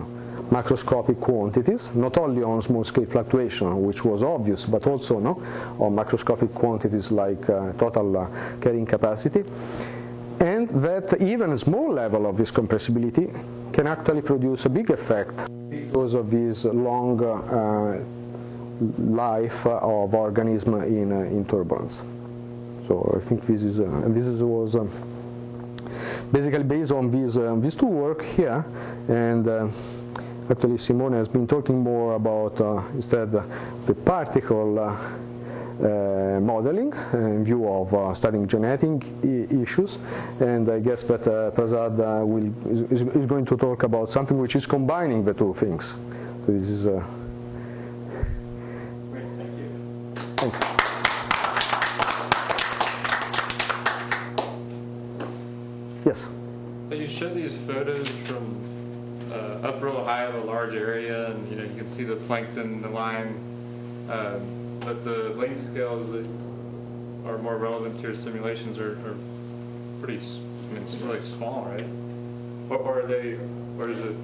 macroscopic 0.49 1.19
quantities, 1.19 1.93
not 1.93 2.17
only 2.17 2.41
on 2.43 2.61
small 2.61 2.83
scale 2.83 3.05
fluctuation, 3.05 3.83
which 3.83 4.03
was 4.03 4.23
obvious, 4.23 4.65
but 4.65 4.87
also 4.87 5.19
no, 5.19 5.41
on 5.79 5.95
macroscopic 5.95 6.53
quantities 6.53 7.11
like 7.11 7.49
uh, 7.49 7.71
total 7.73 8.27
carrying 8.61 8.85
capacity, 8.85 9.43
and 10.39 10.69
that 10.69 11.21
even 11.21 11.51
a 11.51 11.57
small 11.57 11.93
level 11.93 12.25
of 12.25 12.37
this 12.37 12.51
compressibility 12.51 13.27
can 13.73 13.87
actually 13.87 14.21
produce 14.21 14.65
a 14.65 14.69
big 14.69 14.89
effect 14.89 15.49
because 15.69 16.13
of 16.15 16.31
this 16.31 16.65
long 16.65 17.23
uh, 17.23 17.99
life 18.97 19.65
of 19.65 20.15
organism 20.15 20.81
in, 20.83 21.11
uh, 21.11 21.19
in 21.19 21.45
turbulence. 21.45 22.03
So 22.87 23.13
I 23.15 23.19
think 23.19 23.45
this 23.45 23.63
is, 23.63 23.79
uh, 23.79 24.03
this 24.07 24.25
is, 24.25 24.41
was 24.41 24.75
um, 24.75 24.89
basically 26.31 26.63
based 26.63 26.91
on 26.91 27.11
these, 27.11 27.37
uh, 27.37 27.55
these 27.59 27.75
two 27.75 27.85
work 27.85 28.23
here, 28.23 28.65
and 29.07 29.47
uh, 29.47 29.67
actually 30.49 30.77
Simone 30.77 31.13
has 31.13 31.27
been 31.27 31.47
talking 31.47 31.79
more 31.79 32.15
about 32.15 32.59
uh, 32.59 32.81
instead 32.93 33.31
the 33.31 33.93
particle 34.05 34.79
uh, 34.79 34.97
uh, 35.81 36.39
modeling 36.41 36.93
in 37.13 37.43
view 37.43 37.67
of 37.67 37.93
uh, 37.93 38.13
studying 38.13 38.47
genetic 38.47 39.05
issues, 39.23 39.97
and 40.41 40.69
I 40.69 40.79
guess 40.79 41.03
that 41.03 41.23
Prasad 41.55 41.97
will, 41.97 42.51
is, 42.69 42.81
is, 42.91 43.25
going 43.25 43.45
to 43.45 43.55
talk 43.55 43.83
about 43.83 44.11
something 44.11 44.37
which 44.37 44.57
is 44.57 44.65
combining 44.65 45.23
the 45.23 45.33
two 45.33 45.53
things. 45.53 45.99
So 46.45 46.51
this 46.51 46.69
is. 46.69 46.87
Great, 46.87 47.03
thank 49.37 49.57
you. 49.57 49.69
Thanks. 50.35 50.79
Yes. 56.05 56.29
So 56.89 56.95
you 56.95 57.07
show 57.07 57.33
these 57.33 57.55
photos 57.67 58.07
from 58.25 58.59
uh, 59.31 59.67
up 59.67 59.81
real 59.81 60.03
high 60.03 60.23
of 60.23 60.35
a 60.35 60.41
large 60.41 60.73
area, 60.73 61.31
and 61.31 61.49
you 61.49 61.55
know 61.55 61.63
you 61.63 61.75
can 61.75 61.87
see 61.87 62.03
the 62.03 62.15
plankton, 62.15 62.81
the 62.81 62.89
line, 62.89 63.39
uh, 64.09 64.39
but 64.79 65.03
the 65.03 65.29
length 65.35 65.69
scales 65.69 66.09
that 66.11 66.27
are 67.25 67.37
more 67.37 67.57
relevant 67.57 67.95
to 67.97 68.01
your 68.01 68.15
simulations 68.15 68.77
are, 68.79 68.93
are 68.93 69.15
pretty. 70.01 70.19
I 70.19 70.73
mean, 70.73 70.83
it's 70.83 70.95
really 70.95 71.21
small, 71.21 71.65
right? 71.65 71.85
Or, 72.69 72.77
or 72.77 73.01
are 73.01 73.07
they? 73.07 73.37
Or 73.77 73.89
is 73.89 73.99
it? 73.99 74.15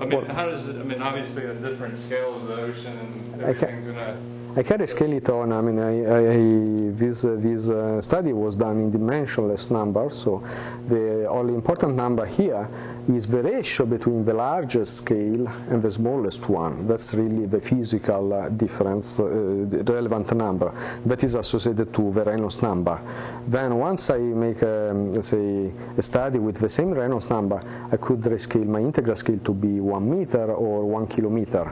I 0.00 0.06
mean, 0.06 0.24
how 0.26 0.46
does 0.46 0.68
it? 0.68 0.76
I 0.76 0.82
mean, 0.82 1.02
obviously, 1.02 1.46
the 1.46 1.54
different 1.54 1.96
scales 1.96 2.42
of 2.42 2.48
the 2.48 2.62
ocean 2.62 2.96
and 2.96 3.42
everything's 3.42 3.86
gonna 3.86 4.16
I 4.56 4.64
can 4.64 4.84
scale 4.88 5.12
it 5.12 5.28
on. 5.30 5.52
I 5.52 5.60
mean, 5.60 5.78
I, 5.78 5.92
I, 5.92 6.90
this 6.98 7.22
this 7.22 7.68
uh, 7.68 8.00
study 8.02 8.32
was 8.32 8.56
done 8.56 8.80
in 8.80 8.90
dimensionless 8.90 9.70
numbers. 9.70 10.16
So 10.16 10.42
the 10.88 11.28
only 11.28 11.54
important 11.54 11.94
number 11.94 12.26
here 12.26 12.68
is 13.14 13.28
the 13.28 13.42
ratio 13.42 13.86
between 13.86 14.24
the 14.24 14.34
largest 14.34 14.96
scale 14.96 15.46
and 15.70 15.80
the 15.80 15.90
smallest 15.90 16.48
one. 16.48 16.88
That's 16.88 17.14
really 17.14 17.46
the 17.46 17.60
physical 17.60 18.32
uh, 18.32 18.48
difference, 18.48 19.20
uh, 19.20 19.24
the 19.70 19.92
relevant 19.92 20.34
number 20.34 20.72
that 21.06 21.22
is 21.22 21.36
associated 21.36 21.94
to 21.94 22.10
the 22.10 22.24
Reynolds 22.24 22.60
number. 22.60 23.00
Then 23.46 23.78
once 23.78 24.10
I 24.10 24.18
make, 24.18 24.62
a, 24.62 24.90
um, 24.90 25.22
say, 25.22 25.70
a 25.96 26.02
study 26.02 26.40
with 26.40 26.56
the 26.56 26.68
same 26.68 26.90
Reynolds 26.90 27.30
number, 27.30 27.62
I 27.92 27.96
could 27.96 28.20
rescale 28.22 28.66
my 28.66 28.80
integral 28.80 29.14
scale 29.14 29.38
to 29.44 29.54
be 29.54 29.78
one 29.78 30.10
meter 30.10 30.52
or 30.52 30.84
one 30.86 31.06
kilometer, 31.06 31.70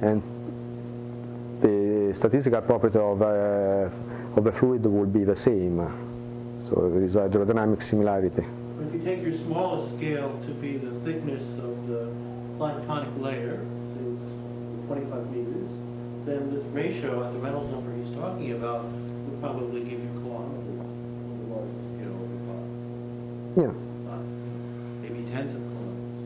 and 0.00 0.22
the 2.08 2.14
statistical 2.14 2.60
property 2.62 2.98
of, 2.98 3.22
uh, 3.22 3.88
of 4.36 4.46
a 4.46 4.52
fluid 4.52 4.84
will 4.84 5.06
be 5.06 5.24
the 5.24 5.36
same. 5.36 5.78
So 6.60 6.90
there 6.92 7.02
is 7.02 7.16
a 7.16 7.28
hydrodynamic 7.28 7.82
similarity. 7.82 8.44
If 8.86 8.94
you 8.94 9.00
take 9.00 9.22
your 9.22 9.32
smallest 9.32 9.96
scale 9.96 10.40
to 10.46 10.50
be 10.54 10.76
the 10.76 10.90
thickness 11.00 11.42
of 11.58 11.86
the 11.86 12.12
planktonic 12.58 13.20
layer, 13.20 13.60
is 14.00 14.18
25 14.86 15.30
meters, 15.30 15.70
then 16.24 16.54
this 16.54 16.64
ratio 16.72 17.24
at 17.24 17.32
the 17.32 17.38
Reynolds 17.38 17.70
number 17.70 17.94
he's 17.96 18.14
talking 18.16 18.52
about 18.52 18.84
would 18.84 19.40
probably 19.40 19.82
give 19.82 20.00
you 20.00 20.10
kilometers 20.22 20.80
on 20.80 21.38
the 21.38 21.54
largest 21.54 21.84
scale 21.94 22.16
of 22.16 22.28
the 22.32 23.60
Yeah. 23.60 23.72
Uh, 24.10 24.18
maybe 25.02 25.24
tens 25.30 25.54
of 25.54 25.60
kilometers. 25.60 26.24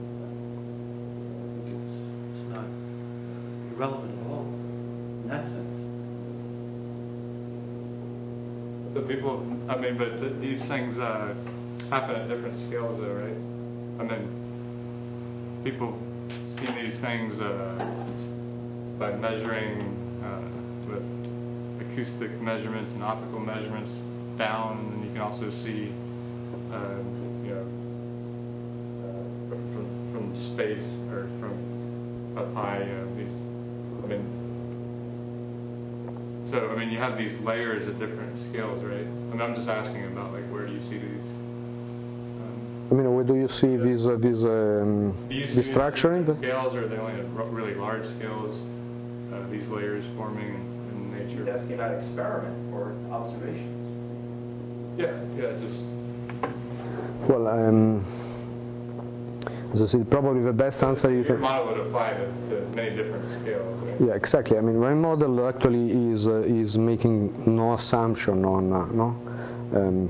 I 1.34 1.48
think 1.54 1.76
it's, 1.76 1.94
it's 2.34 2.46
not 2.54 2.66
irrelevant 3.74 4.17
in 5.28 5.36
that 5.36 5.46
sense. 5.46 5.78
So 8.94 9.02
people, 9.02 9.46
I 9.68 9.76
mean, 9.76 9.98
but 9.98 10.18
th- 10.18 10.32
these 10.40 10.64
things 10.64 10.98
uh, 10.98 11.34
happen 11.90 12.16
at 12.16 12.28
different 12.28 12.56
scales, 12.56 12.98
though, 12.98 13.12
right? 13.12 13.36
I 14.00 14.04
mean, 14.04 14.28
people 15.64 15.98
see 16.46 16.66
these 16.82 16.98
things 16.98 17.40
uh, 17.40 17.74
by 18.98 19.12
measuring 19.12 19.80
uh, 20.24 20.40
with 20.88 21.04
acoustic 21.80 22.40
measurements 22.40 22.92
and 22.92 23.02
optical 23.02 23.40
measurements 23.40 23.98
down, 24.38 24.78
and 24.94 25.04
you 25.04 25.10
can 25.10 25.20
also 25.20 25.50
see, 25.50 25.92
uh, 26.72 26.96
you 27.44 27.54
know, 27.54 27.66
uh, 29.04 29.48
from, 29.50 29.72
from, 29.74 30.12
from 30.12 30.36
space 30.36 30.84
or 31.12 31.28
from 31.38 32.34
up 32.38 32.54
high, 32.54 32.80
you 32.80 32.86
know, 32.86 33.14
these, 33.16 33.36
I 34.02 34.06
mean, 34.06 34.37
so, 36.50 36.70
I 36.70 36.76
mean, 36.76 36.90
you 36.90 36.98
have 36.98 37.18
these 37.18 37.38
layers 37.40 37.86
at 37.86 37.98
different 37.98 38.38
scales, 38.38 38.82
right? 38.82 39.00
I 39.00 39.04
mean, 39.04 39.40
I'm 39.42 39.54
just 39.54 39.68
asking 39.68 40.04
about, 40.06 40.32
like, 40.32 40.44
where 40.44 40.66
do 40.66 40.72
you 40.72 40.80
see 40.80 40.96
these? 40.96 41.20
Um, 42.40 42.88
I 42.90 42.94
mean, 42.94 43.14
where 43.14 43.24
do 43.24 43.34
you 43.34 43.48
see 43.48 43.76
these 43.76 44.06
uh, 44.06 44.16
this, 44.16 44.44
um, 44.44 45.14
do 45.28 45.34
you 45.34 45.46
see 45.46 45.56
this 45.56 45.66
structure 45.66 46.14
in 46.14 46.24
the? 46.24 46.34
scales, 46.36 46.74
or 46.74 46.84
are 46.84 46.88
they 46.88 46.96
only 46.96 47.20
at 47.20 47.26
really 47.52 47.74
large 47.74 48.06
scales, 48.06 48.58
uh, 49.30 49.46
these 49.50 49.68
layers 49.68 50.04
forming 50.16 50.54
in, 50.54 51.12
in 51.12 51.28
nature? 51.28 51.40
He's 51.40 51.48
asking 51.48 51.74
about 51.74 51.94
experiment 51.94 52.74
or 52.74 52.94
observation. 53.12 53.74
Yeah, 54.96 55.20
yeah, 55.36 55.52
just. 55.60 55.84
Well, 57.28 57.46
um, 57.46 58.02
as 59.72 59.82
I 59.82 59.86
said, 59.86 60.10
probably 60.10 60.42
the 60.42 60.52
best 60.52 60.82
answer 60.82 61.10
you 61.10 61.18
Your 61.18 61.24
can. 61.24 61.40
model 61.40 61.66
would 61.66 61.86
apply 61.86 62.14
to, 62.14 62.26
to 62.48 62.76
many 62.76 62.96
different 62.96 63.26
scales, 63.26 63.82
right? 63.82 64.00
Yeah, 64.00 64.14
exactly. 64.14 64.56
I 64.56 64.60
mean, 64.60 64.78
my 64.78 64.94
model 64.94 65.46
actually 65.46 66.10
is 66.10 66.26
uh, 66.26 66.42
is 66.42 66.78
making 66.78 67.32
no 67.46 67.74
assumption 67.74 68.44
on 68.44 68.72
uh, 68.72 68.86
no 68.86 69.08
um, 69.74 70.08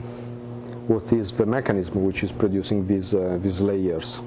what 0.87 1.13
is 1.13 1.33
the 1.33 1.45
mechanism 1.47 2.05
which 2.05 2.23
is 2.23 2.31
producing 2.31 2.87
these 2.87 3.15
uh, 3.15 3.39
these 3.43 3.61
layers. 3.61 4.21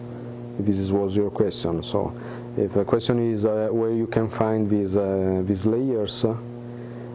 If 0.60 0.66
this 0.66 0.92
was 0.92 1.16
your 1.16 1.32
question. 1.32 1.82
So, 1.82 2.14
if 2.58 2.74
the 2.74 2.84
question 2.84 3.18
is 3.34 3.46
uh, 3.46 3.70
where 3.72 3.92
you 3.92 4.08
can 4.08 4.30
find 4.30 4.70
these 4.70 4.98
uh, 4.98 5.44
these 5.46 5.66
layers. 5.66 6.26
Uh, 6.26 6.36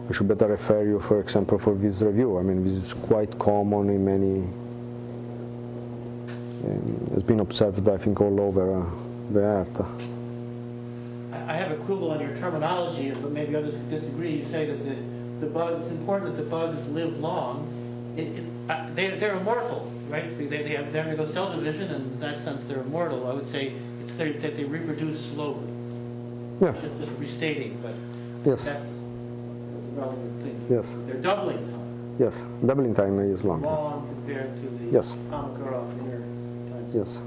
I 0.09 0.13
should 0.13 0.29
better 0.29 0.47
refer 0.47 0.83
you, 0.85 1.01
for 1.01 1.19
example, 1.19 1.59
for 1.59 1.75
this 1.75 2.01
review. 2.01 2.37
I 2.37 2.41
mean, 2.41 2.63
this 2.63 2.75
is 2.75 2.93
quite 2.93 3.37
common 3.39 3.89
in 3.89 4.05
many 4.05 4.47
um, 6.65 7.07
has 7.13 7.23
been 7.23 7.39
observed, 7.39 7.87
I 7.87 7.97
think, 7.97 8.19
all 8.21 8.39
over 8.41 8.81
uh, 8.81 8.85
the 9.31 9.39
earth. 9.39 9.81
I 11.47 11.53
have 11.53 11.71
a 11.71 11.75
quibble 11.75 12.11
on 12.11 12.19
your 12.19 12.35
terminology, 12.37 13.11
but 13.11 13.31
maybe 13.31 13.55
others 13.55 13.75
could 13.75 13.89
disagree. 13.89 14.37
You 14.37 14.45
say 14.49 14.65
that 14.65 14.83
the, 14.83 15.45
the 15.45 15.51
bug, 15.51 15.81
it's 15.81 15.91
important 15.91 16.35
that 16.35 16.43
the 16.43 16.49
bugs 16.49 16.87
live 16.89 17.17
long. 17.19 17.73
It, 18.17 18.27
it, 18.39 18.43
uh, 18.69 18.87
they, 18.95 19.11
they're 19.11 19.35
immortal, 19.37 19.91
right? 20.09 20.37
They, 20.37 20.45
they, 20.47 20.75
have, 20.75 20.91
they 20.91 20.99
undergo 20.99 21.25
cell 21.25 21.51
division, 21.55 21.91
and 21.91 22.13
in 22.13 22.19
that 22.19 22.39
sense 22.39 22.63
they're 22.65 22.81
immortal. 22.81 23.27
I 23.29 23.33
would 23.33 23.47
say 23.47 23.73
it's 24.01 24.15
their, 24.15 24.33
that 24.33 24.55
they 24.57 24.63
reproduce 24.65 25.23
slowly. 25.33 25.67
Yeah. 26.61 26.71
Just, 26.81 26.97
just 26.99 27.19
restating, 27.19 27.79
but 27.81 27.93
Yes. 28.45 28.65
that's 28.65 28.83
a 28.83 29.99
relevant 29.99 30.43
thing. 30.43 30.65
Yes. 30.69 30.95
They're 31.05 31.15
doubling 31.15 31.57
time. 31.57 32.15
Yes. 32.19 32.43
Doubling 32.65 32.95
time 32.95 33.19
is 33.19 33.45
long. 33.45 33.61
yes. 33.61 33.69
Long 33.71 34.07
compared 34.07 34.55
to 34.55 34.69
the 34.69 34.91
Yes. 34.91 35.13
Amakara 35.29 35.99
inner 35.99 36.19
time. 36.19 36.36
Yes. 36.93 37.19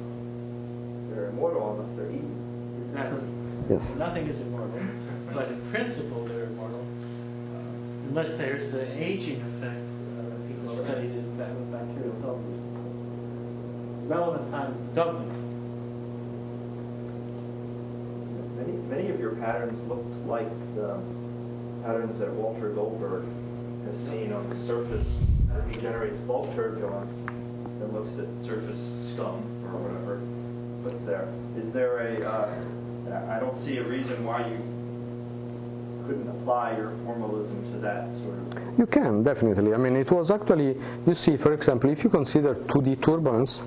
They're 1.11 1.29
immortal 1.29 1.73
unless 1.73 1.97
they're 1.97 2.11
eaten. 2.11 2.37
Exactly. 2.93 3.21
Yes. 3.69 3.91
Nothing 3.97 4.27
is 4.29 4.41
immortal, 4.41 4.81
but 5.35 5.49
in 5.49 5.61
principle 5.71 6.25
they're 6.25 6.45
immortal, 6.45 6.81
uh, 6.81 8.09
unless 8.09 8.37
there's 8.37 8.73
an 8.75 8.91
aging 8.97 9.41
effect. 9.43 9.81
Uh, 10.19 10.49
people 10.49 10.75
have 10.77 10.87
studied 10.87 11.11
in 11.11 11.37
fact 11.39 11.53
with 11.55 11.71
bacterial 11.73 12.15
cells. 12.21 12.43
Relevant 14.09 14.51
time 14.51 14.75
doubling. 14.95 15.29
Many, 18.57 18.73
many 18.89 19.11
of 19.11 19.21
your 19.21 19.37
patterns 19.37 19.79
look 19.89 20.05
like 20.27 20.49
the 20.75 20.99
patterns 21.85 22.19
that 22.19 22.33
Walter 22.33 22.71
Goldburg 22.71 23.25
has 23.87 24.01
seen 24.01 24.33
on 24.33 24.49
the 24.49 24.57
surface. 24.57 25.13
He 25.71 25.81
generates 25.81 26.19
bulk 26.19 26.53
turbulence 26.55 27.11
looks 27.93 28.19
at 28.19 28.27
surface 28.45 29.13
scum 29.13 29.43
or 29.65 29.79
whatever. 29.79 30.19
What's 30.83 31.01
there? 31.01 31.29
Is 31.57 31.73
there 31.73 31.99
a? 31.99 32.27
Uh, 32.27 32.55
I 33.29 33.41
don't 33.41 33.57
see 33.57 33.79
a 33.79 33.85
reason 33.85 34.25
why 34.25 34.47
you 34.47 34.59
couldn't 36.07 36.29
apply 36.29 36.77
your 36.77 36.93
formalism 37.05 37.73
to 37.73 37.79
that 37.81 38.13
sort 38.15 38.35
of. 38.39 38.79
You 38.79 38.87
can, 38.87 39.23
definitely. 39.23 39.75
I 39.75 39.77
mean, 39.77 39.97
it 39.97 40.11
was 40.11 40.31
actually, 40.31 40.77
you 41.07 41.15
see, 41.15 41.37
for 41.37 41.53
example, 41.53 41.91
if 41.91 42.05
you 42.05 42.11
consider 42.11 42.55
2D 42.55 43.03
turbulence, 43.03 43.65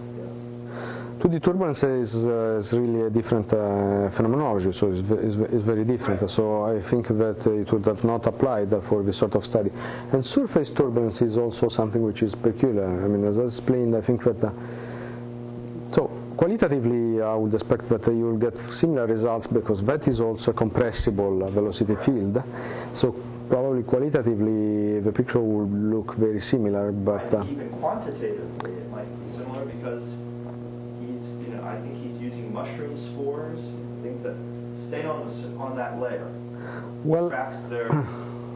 2D 1.23 1.41
turbulence 1.41 1.83
is, 1.83 2.27
uh, 2.27 2.57
is 2.59 2.73
really 2.73 3.07
a 3.07 3.09
different 3.09 3.53
uh, 3.53 4.09
phenomenology, 4.09 4.73
so 4.73 4.91
it's, 4.91 5.09
it's, 5.09 5.35
it's, 5.53 5.63
very 5.63 5.85
different. 5.85 6.29
So 6.29 6.65
I 6.65 6.81
think 6.81 7.07
that 7.07 7.47
it 7.47 7.71
would 7.71 7.85
have 7.85 8.03
not 8.03 8.27
applied 8.27 8.71
for 8.83 9.03
this 9.03 9.19
sort 9.19 9.35
of 9.35 9.45
study. 9.45 9.71
And 10.11 10.25
surface 10.25 10.69
turbulence 10.69 11.21
is 11.21 11.37
also 11.37 11.69
something 11.69 12.03
which 12.03 12.23
is 12.23 12.35
peculiar. 12.35 13.05
I 13.05 13.07
mean, 13.07 13.23
as 13.23 13.39
I 13.39 13.43
explained, 13.43 13.95
I 13.95 14.01
think 14.01 14.21
that. 14.25 14.43
Uh, 14.43 14.51
so 15.91 16.07
qualitatively, 16.35 17.21
I 17.21 17.35
would 17.35 17.53
expect 17.53 17.87
that 17.87 18.05
you 18.07 18.25
will 18.25 18.37
get 18.37 18.57
similar 18.57 19.07
results 19.07 19.47
because 19.47 19.81
that 19.83 20.09
is 20.09 20.19
also 20.19 20.51
a 20.51 20.53
compressible 20.53 21.49
velocity 21.51 21.95
field. 21.95 22.43
So 22.91 23.13
probably 23.47 23.83
qualitatively, 23.83 24.99
the 24.99 25.11
picture 25.13 25.39
will 25.39 25.67
look 25.67 26.15
very 26.15 26.41
similar, 26.41 26.91
but 26.91 27.33
uh, 27.33 27.45
even 27.49 27.69
quantitatively, 27.79 28.73
it 28.73 28.91
might 28.91 29.07
be 29.25 29.37
similar 29.37 29.63
because 29.63 30.15
I 31.65 31.79
think 31.81 31.97
he's 32.03 32.17
using 32.19 32.53
mushroom 32.53 32.97
spores, 32.97 33.59
things 34.01 34.21
that 34.23 34.35
stay 34.87 35.05
on 35.05 35.27
the, 35.27 35.57
on 35.57 35.75
that 35.77 35.99
layer. 35.99 36.29
Well, 37.03 37.29
cracks 37.29 37.59
there. 37.63 37.89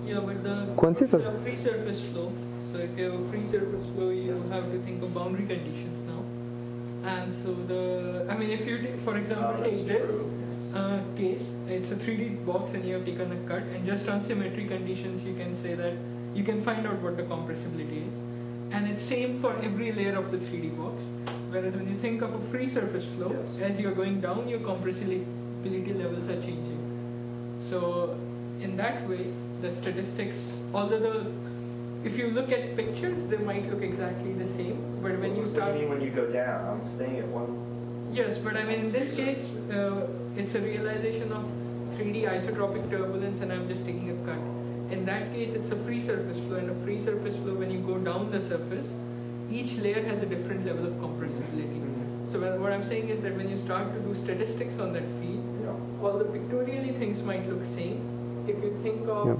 Yeah, 0.08 0.22
but 0.22 0.42
the 0.42 0.74
quantitative 0.78 1.42
free 1.44 1.58
surface 1.58 2.00
flow. 2.00 2.32
So 2.72 2.78
if 2.78 2.98
you 2.98 3.12
have 3.12 3.20
a 3.20 3.30
free 3.30 3.44
surface 3.44 3.84
flow, 3.94 4.10
you 4.10 4.34
yes. 4.34 4.50
have 4.50 4.72
to 4.72 4.80
think 4.80 5.04
of 5.04 5.14
boundary 5.14 5.46
conditions 5.46 6.02
now. 6.04 6.24
And 7.04 7.34
so 7.34 7.54
the, 7.54 8.26
I 8.30 8.38
mean, 8.38 8.52
if 8.52 8.66
you, 8.66 8.78
take, 8.78 9.00
for 9.02 9.18
example, 9.18 9.62
take 9.62 9.86
this 9.86 10.24
uh, 10.74 11.02
case, 11.18 11.54
it's 11.68 11.92
a 11.92 11.96
3D 11.96 12.46
box 12.46 12.72
and 12.72 12.86
you 12.86 12.94
have 12.94 13.06
taken 13.06 13.34
a 13.34 13.50
cut, 13.50 13.64
and 13.64 13.86
just 13.86 14.08
on 14.08 14.22
symmetry 14.22 14.66
conditions, 14.66 15.26
you 15.26 15.34
can 15.36 15.54
say 15.54 15.76
that 15.76 15.94
you 16.34 16.44
can 16.46 16.64
find 16.64 16.88
out 16.88 17.02
what 17.02 17.18
the 17.18 17.24
compressibility 17.24 18.10
is. 18.10 18.18
And 18.72 18.88
it's 18.88 19.04
same 19.04 19.40
for 19.40 19.56
every 19.58 19.92
layer 19.92 20.18
of 20.18 20.32
the 20.32 20.38
3D 20.38 20.78
box. 20.78 21.04
Whereas 21.50 21.74
when 21.76 21.88
you 21.88 21.98
think 21.98 22.22
of 22.22 22.34
a 22.34 22.40
free 22.50 22.68
surface 22.68 23.06
flow, 23.16 23.32
yes. 23.32 23.72
as 23.72 23.80
you're 23.80 23.96
going 23.96 24.20
down, 24.20 24.48
your 24.48 24.60
compressibility 24.60 25.98
levels 25.98 26.28
are 26.28 26.42
changing. 26.42 27.58
So 27.62 28.20
in 28.60 28.76
that 28.78 29.08
way, 29.08 29.28
the 29.62 29.72
statistics, 29.72 30.60
although 30.74 31.00
the 31.00 31.32
if 32.04 32.18
you 32.18 32.28
look 32.30 32.52
at 32.52 32.76
pictures, 32.76 33.26
they 33.26 33.38
might 33.38 33.70
look 33.72 33.82
exactly 33.82 34.34
the 34.34 34.48
same. 34.48 34.78
But 35.02 35.20
when 35.20 35.36
you 35.36 35.48
start, 35.48 35.72
what 35.72 35.74
do 35.74 35.80
you 35.80 35.90
mean 35.90 35.98
when 35.98 36.02
you 36.02 36.12
go 36.12 36.32
down? 36.32 36.80
I'm 36.82 36.96
staying 36.96 37.18
at 37.18 37.28
one. 37.28 37.50
Yes, 38.14 38.38
but 38.38 38.56
I 38.56 38.64
mean 38.64 38.80
in 38.80 38.92
this 38.92 39.16
case, 39.16 39.52
uh, 39.72 40.08
it's 40.36 40.56
a 40.56 40.62
realization 40.62 41.32
of 41.34 41.44
3D 41.98 42.30
isotropic 42.30 42.90
turbulence, 42.90 43.40
and 43.40 43.52
I'm 43.52 43.68
just 43.68 43.86
taking 43.86 44.12
a 44.12 44.26
cut. 44.26 44.40
In 44.92 45.06
that 45.06 45.34
case, 45.34 45.54
it's 45.54 45.72
a 45.72 45.76
free 45.84 46.02
surface 46.02 46.38
flow, 46.40 46.56
and 46.56 46.70
a 46.70 46.86
free 46.86 47.00
surface 47.00 47.36
flow, 47.38 47.54
when 47.54 47.70
you 47.70 47.80
go 47.80 47.98
down 47.98 48.32
the 48.32 48.42
surface, 48.42 48.94
each 49.52 49.78
layer 49.78 50.04
has 50.04 50.22
a 50.22 50.26
different 50.26 50.66
level 50.66 50.88
of 50.88 50.94
compressibility. 50.94 51.84
So 52.32 52.40
what 52.60 52.74
I'm 52.74 52.84
saying 52.84 53.10
is 53.10 53.22
that 53.22 53.36
when 53.38 53.50
you 53.50 53.58
start 53.58 53.94
to 53.94 54.00
do 54.00 54.14
statistics 54.14 54.80
on 54.80 54.94
that 54.94 55.04
field, 55.22 55.44
yeah. 55.64 56.06
all 56.06 56.18
the 56.18 56.26
pictorially 56.26 56.92
things 56.92 57.22
might 57.24 57.48
look 57.50 57.64
same. 57.64 58.02
If 58.48 58.62
you 58.64 58.78
think 58.84 59.08
of 59.08 59.28
yeah. 59.28 59.36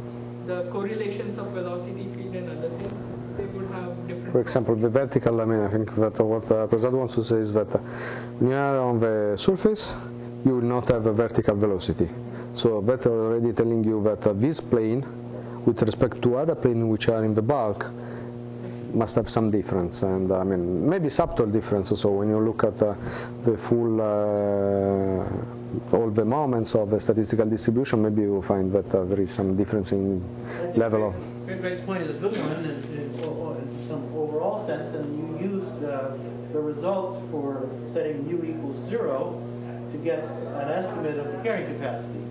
the 0.46 0.72
correlations 0.72 1.38
of 1.38 1.48
velocity 1.48 2.04
field 2.04 2.36
and 2.36 2.50
other 2.58 2.70
things, 2.70 3.04
they 3.38 3.46
would 3.46 3.70
have 3.72 4.08
different. 4.08 4.32
For 4.32 4.42
example, 4.42 4.76
the 4.76 4.90
vertical. 4.90 5.42
I 5.42 5.46
mean, 5.46 5.60
I 5.60 5.68
think 5.70 5.94
that 5.96 6.20
what 6.20 6.50
uh, 6.50 6.68
Prasad 6.68 6.94
wants 6.94 7.16
to 7.16 7.24
say 7.24 7.38
is 7.38 7.54
that 7.54 7.68
when 8.40 8.52
you 8.52 8.56
are 8.56 8.80
on 8.80 9.00
the 9.00 9.36
surface, 9.38 9.94
you 10.46 10.56
will 10.56 10.62
not 10.62 10.88
have 10.90 11.06
a 11.06 11.14
vertical 11.14 11.56
velocity. 11.56 12.10
So 12.54 12.82
that's 12.82 13.06
already 13.06 13.52
telling 13.54 13.84
you 13.84 14.02
that 14.04 14.26
uh, 14.26 14.34
this 14.34 14.60
plane, 14.60 15.06
with 15.68 15.82
respect 15.82 16.22
to 16.22 16.38
other 16.38 16.56
planes 16.56 16.86
which 16.86 17.10
are 17.10 17.24
in 17.26 17.36
the 17.36 17.42
bulk, 17.42 17.86
must 18.94 19.16
have 19.18 19.30
some 19.30 19.52
difference, 19.52 20.02
and 20.02 20.32
I 20.32 20.44
mean 20.44 20.90
maybe 20.90 21.10
subtle 21.10 21.46
difference. 21.46 21.90
So 21.90 22.10
when 22.10 22.30
you 22.30 22.40
look 22.40 22.64
at 22.64 22.82
uh, 22.82 22.96
the 23.44 23.58
full 23.58 24.02
uh, 24.02 25.96
all 25.96 26.10
the 26.10 26.24
moments 26.24 26.74
of 26.74 26.90
the 26.90 27.00
statistical 27.02 27.46
distribution, 27.46 28.02
maybe 28.02 28.22
you 28.22 28.32
will 28.32 28.42
find 28.42 28.72
that 28.72 28.96
uh, 28.96 29.04
there 29.04 29.20
is 29.20 29.32
some 29.32 29.58
difference 29.58 29.92
in 29.92 30.24
level 30.76 31.10
of. 31.10 31.16
Greg's 31.46 31.82
point 31.82 32.04
is 32.04 32.12
a 32.16 32.20
good 32.20 32.38
one 32.40 32.64
in, 32.64 32.78
in, 32.98 33.14
in 33.14 33.88
some 33.88 34.04
overall 34.16 34.66
sense, 34.66 34.96
and 34.96 35.08
you 35.20 35.50
use 35.50 35.84
uh, 35.84 36.18
the 36.54 36.60
results 36.60 37.22
for 37.30 37.70
setting 37.94 38.26
u 38.30 38.42
equals 38.42 38.90
zero 38.90 39.44
to 39.92 39.98
get 39.98 40.20
an 40.64 40.70
estimate 40.80 41.18
of 41.20 41.28
the 41.34 41.40
carrying 41.44 41.68
capacity. 41.74 42.24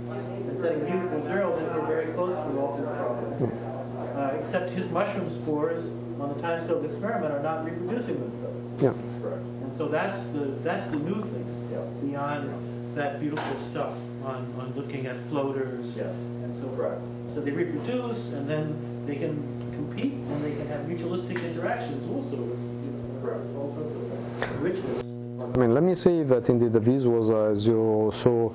Setting 0.67 0.89
equals 0.89 1.27
zero, 1.27 1.57
then 1.57 1.75
we're 1.75 1.87
very 1.87 2.13
close 2.15 2.35
to 2.35 2.51
Walton's 2.51 2.89
problem. 2.99 3.33
Hmm. 3.39 4.19
Uh, 4.19 4.41
except 4.41 4.71
his 4.71 4.91
mushroom 4.91 5.31
spores 5.31 5.85
on 6.19 6.35
the 6.35 6.43
time 6.43 6.65
scale 6.65 6.85
experiment 6.85 7.33
are 7.33 7.43
not 7.43 7.65
reproducing 7.65 8.19
themselves. 8.19 8.83
Yeah. 8.83 8.91
That's 8.91 9.23
correct. 9.23 9.43
And 9.63 9.79
so 9.79 9.87
that's 9.87 10.21
the 10.35 10.59
that's 10.65 10.91
the 10.91 10.97
new 10.97 11.23
thing. 11.23 11.69
Yes. 11.71 11.87
Beyond 12.03 12.97
that 12.97 13.21
beautiful 13.21 13.57
stuff 13.71 13.95
on, 14.25 14.53
on 14.59 14.73
looking 14.75 15.07
at 15.07 15.23
floaters. 15.29 15.97
Yes. 15.97 16.15
And 16.43 16.61
so 16.61 16.69
correct. 16.75 17.01
So 17.35 17.43
they 17.43 17.53
reproduce 17.53 18.33
and 18.33 18.51
then 18.51 19.07
they 19.07 19.15
can 19.15 19.37
compete 19.73 20.15
and 20.15 20.45
they 20.45 20.57
can 20.57 20.67
have 20.67 20.81
mutualistic 20.87 21.45
interactions 21.45 22.03
also 22.11 22.43
with 22.43 22.59
you 22.59 22.91
know, 22.91 23.21
correct. 23.23 23.45
all 23.55 23.73
sorts 23.77 24.51
of 24.51 24.63
richness. 24.63 25.16
I 25.39 25.59
mean, 25.59 25.75
let 25.75 25.83
me 25.83 25.95
say 25.95 26.23
that 26.23 26.49
indeed 26.49 26.73
the 26.73 26.81
VIS 26.81 27.05
was, 27.05 27.29
uh, 27.29 27.51
as 27.53 27.67
you 27.67 28.11
saw, 28.11 28.51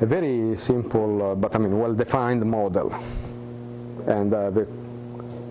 a 0.00 0.04
very 0.04 0.54
simple 0.58 1.30
uh, 1.30 1.34
but 1.34 1.56
I 1.56 1.58
mean 1.58 1.78
well-defined 1.78 2.44
model, 2.44 2.94
and 4.06 4.34
uh, 4.34 4.50
the 4.50 4.66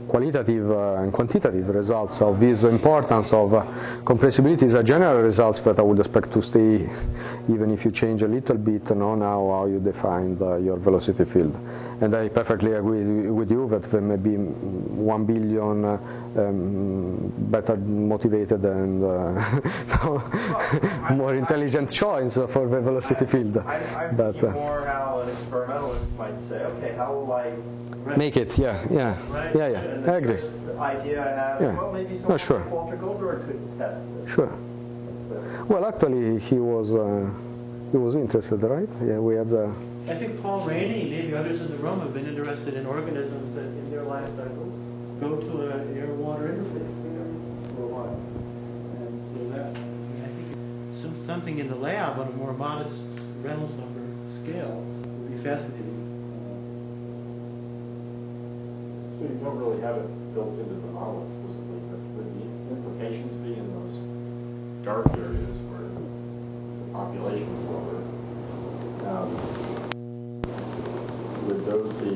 qualitative 0.07 0.70
and 0.70 1.12
quantitative 1.12 1.68
results 1.70 2.22
of 2.22 2.40
this 2.40 2.64
importance 2.66 3.34
of 3.34 3.49
compressibility 4.03 4.62
is 4.64 4.76
a 4.76 4.84
general 4.84 5.22
results 5.24 5.60
that 5.62 5.80
I 5.80 5.82
would 5.82 5.99
expect 5.99 6.32
to 6.34 6.41
stay 6.44 6.88
even 7.49 7.72
if 7.72 7.84
you 7.84 7.90
change 7.90 8.22
a 8.22 8.28
little 8.28 8.56
bit 8.56 8.88
you 8.88 8.95
know 8.95 9.16
now 9.16 9.49
how 9.49 9.66
you 9.66 9.80
define 9.80 10.38
your 10.64 10.78
velocity 10.78 11.26
field. 11.26 11.57
And 12.01 12.13
I 12.13 12.27
perfectly 12.27 12.73
agree 12.73 13.30
with 13.30 13.49
you 13.49 13.67
that 13.69 13.84
there 13.84 14.01
may 14.01 14.17
be 14.17 14.35
one 14.35 15.26
billion 15.26 15.85
uh, 15.85 15.97
um, 16.35 17.31
better 17.49 17.77
motivated 17.77 18.65
and 18.65 19.01
uh, 19.03 19.61
well, 20.03 21.11
more 21.11 21.35
intelligent 21.35 21.89
choice 21.89 22.35
for 22.35 22.67
the 22.67 22.81
velocity 22.81 23.26
I, 23.26 23.27
field. 23.27 23.57
I, 23.57 24.11
but, 24.11 24.43
uh, 24.43 24.51
more 24.51 24.85
how 24.85 25.22
an 25.23 25.30
experimentalist 25.30 26.11
might 26.17 26.38
say, 26.49 26.57
okay, 26.57 26.93
how 26.95 27.13
will 27.13 27.31
I 27.31 27.53
make 28.17 28.35
it? 28.35 28.57
Yeah, 28.57 28.77
yeah, 28.91 29.17
yeah, 29.55 29.67
yeah. 29.67 30.11
I 30.11 30.17
agree. 30.17 30.39
Idea 30.77 31.23
I 31.23 31.30
have, 31.30 31.61
yeah. 31.61 31.73
well, 31.76 31.93
maybe 31.93 32.17
someone 32.17 32.31
no, 32.31 32.38
sure. 32.38 32.59
like 32.59 32.72
Walter 32.72 32.97
Goldburg 32.97 33.45
could 33.47 33.77
test 33.77 34.01
this. 34.17 34.30
Sure. 34.34 34.51
Well, 35.69 35.85
actually, 35.85 36.39
he 36.39 36.55
was 36.55 36.93
uh, 36.93 37.30
he 37.91 37.97
was 37.97 38.15
interested, 38.15 38.61
right? 38.63 38.89
Yeah, 39.01 39.19
we 39.19 39.35
had. 39.35 39.51
Uh, 39.53 39.72
I 40.07 40.14
think 40.14 40.40
Paul 40.40 40.61
Ranney, 40.61 41.10
maybe 41.10 41.34
others 41.34 41.60
in 41.60 41.68
the 41.72 41.77
room, 41.77 41.99
have 42.02 42.14
been 42.14 42.27
interested 42.27 42.76
in 42.76 42.86
organisms 42.86 43.56
that, 43.56 43.65
in 43.65 43.90
their 43.90 44.03
life 44.03 44.30
cycle, 44.38 44.72
go 45.19 45.41
to 45.41 45.72
an 45.72 45.98
air-water 45.98 46.49
interface 46.49 47.76
for 47.76 47.82
a 47.82 47.88
while, 47.90 48.22
and 49.02 49.10
so 49.34 49.49
that 49.49 49.73
I, 49.73 50.30
think 50.30 51.02
some, 51.02 51.26
something 51.26 51.57
in 51.57 51.68
the 51.69 51.76
lab 51.76 52.19
on 52.19 52.27
a 52.27 52.32
more 52.38 52.53
modest 52.53 53.02
Reynolds 53.41 53.73
number 53.82 54.06
scale 54.44 54.77
would 54.77 55.32
be 55.32 55.41
fascinating. 55.41 55.98
So 59.18 59.26
you 59.26 59.40
don't 59.41 59.57
really 59.57 59.82
have 59.82 59.98
it 59.98 60.34
built 60.36 60.53
into 60.53 60.86
the 60.86 60.91
model 60.94 61.26
explicitly, 61.34 61.82
but 61.90 62.30
the 62.30 62.45
implications 62.77 63.34
be 63.41 63.57
in 63.57 63.73
those 63.73 63.98
dark 64.86 65.07
areas 65.18 65.57
where 65.65 65.90
the 65.90 66.94
population 66.94 67.49
is 67.49 67.65
lower? 67.65 68.15
Um, 69.06 69.30
would 71.48 71.65
those 71.65 71.94
be 72.02 72.15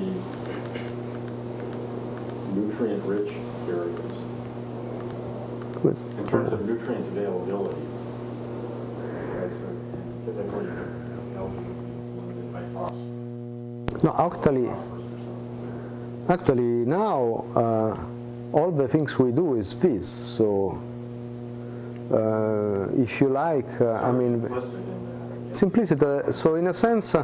nutrient-rich 2.55 3.33
areas? 3.67 4.15
In 6.17 6.27
terms 6.27 6.51
of 6.51 6.65
nutrient 6.65 7.07
availability, 7.07 7.81
right, 9.37 9.51
so 9.51 9.67
typically 10.25 10.67
algae 11.37 11.55
would 11.55 11.79
be 11.85 11.91
limited 12.19 12.47
by 12.51 12.63
phosphorus. 12.73 14.03
No, 14.03 14.11
actually, 14.19 14.67
actually 16.27 16.85
now 16.85 17.45
uh, 17.55 18.57
all 18.57 18.71
the 18.71 18.87
things 18.89 19.17
we 19.17 19.31
do 19.31 19.55
is 19.55 19.75
this. 19.75 20.05
So 20.09 20.81
uh, 22.11 22.89
if 23.01 23.21
you 23.21 23.29
like, 23.29 23.79
uh, 23.79 24.01
I 24.03 24.11
mean, 24.11 24.41
simplicity. 25.51 26.31
So 26.31 26.55
in 26.55 26.67
a 26.67 26.73
sense, 26.73 27.15
uh, 27.15 27.23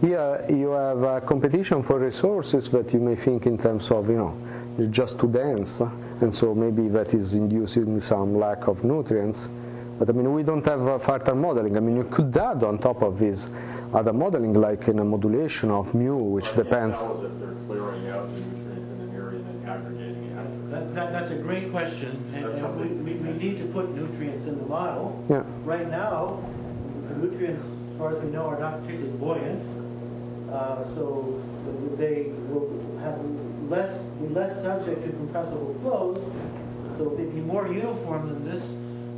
Here 0.00 0.46
you 0.48 0.70
have 0.70 1.02
a 1.02 1.20
competition 1.20 1.82
for 1.82 1.98
resources 1.98 2.70
that 2.70 2.90
you 2.94 3.00
may 3.00 3.14
think 3.14 3.44
in 3.44 3.58
terms 3.58 3.90
of, 3.90 4.08
you 4.08 4.16
know, 4.16 4.32
it's 4.78 4.88
just 4.88 5.18
too 5.18 5.28
dense, 5.28 5.82
and 6.22 6.34
so 6.34 6.54
maybe 6.54 6.88
that 6.88 7.12
is 7.12 7.34
inducing 7.34 8.00
some 8.00 8.38
lack 8.38 8.66
of 8.66 8.82
nutrients. 8.82 9.48
But 9.98 10.08
I 10.08 10.12
mean, 10.12 10.32
we 10.32 10.42
don't 10.42 10.64
have 10.64 10.86
uh, 10.88 10.98
further 10.98 11.34
modeling. 11.34 11.76
I 11.76 11.80
mean, 11.80 11.96
you 11.96 12.04
could 12.04 12.34
add 12.34 12.64
on 12.64 12.78
top 12.78 13.02
of 13.02 13.18
this 13.18 13.48
other 13.92 14.14
modeling, 14.14 14.54
like 14.54 14.88
in 14.88 15.00
a 15.00 15.04
modulation 15.04 15.70
of 15.70 15.92
mu, 15.94 16.16
which 16.16 16.54
I 16.54 16.56
depends. 16.62 17.00
tell 17.00 17.18
us 17.18 17.24
if 17.24 17.38
they're 17.38 17.54
clearing 17.66 18.08
out 18.08 18.26
the 18.34 18.40
nutrients 18.40 18.90
in 18.90 19.00
an 19.02 19.12
area 19.14 19.38
and 19.40 19.62
then 19.62 19.68
aggregating 19.68 20.24
it 20.24 20.38
after. 20.38 20.70
That, 20.70 20.94
that, 20.94 21.12
that's 21.12 21.30
a 21.32 21.36
great 21.36 21.70
question, 21.70 22.24
and, 22.32 22.44
That's 22.46 22.60
and 22.60 23.04
we, 23.04 23.12
we, 23.12 23.18
we 23.18 23.32
need 23.36 23.58
to 23.58 23.66
put 23.66 23.94
nutrients 23.94 24.46
in 24.46 24.56
the 24.56 24.64
model. 24.64 25.22
Yeah. 25.28 25.42
Right 25.64 25.90
now, 25.90 26.42
the 26.56 26.59
nutrients, 27.20 27.64
as 27.92 27.98
far 27.98 28.16
as 28.16 28.22
we 28.24 28.30
know, 28.30 28.46
are 28.46 28.58
not 28.58 28.80
particularly 28.82 29.16
buoyant, 29.18 29.60
uh, 30.50 30.84
so 30.94 31.40
they 31.98 32.32
will 32.48 32.68
have 33.02 33.18
less, 33.70 33.92
be 34.20 34.28
less 34.28 34.60
subject 34.62 35.04
to 35.04 35.10
compressible 35.12 35.76
flows, 35.82 36.18
so 36.98 37.10
they'd 37.16 37.32
be 37.34 37.40
more 37.40 37.66
uniform 37.68 38.28
than 38.28 38.44
this, 38.50 38.64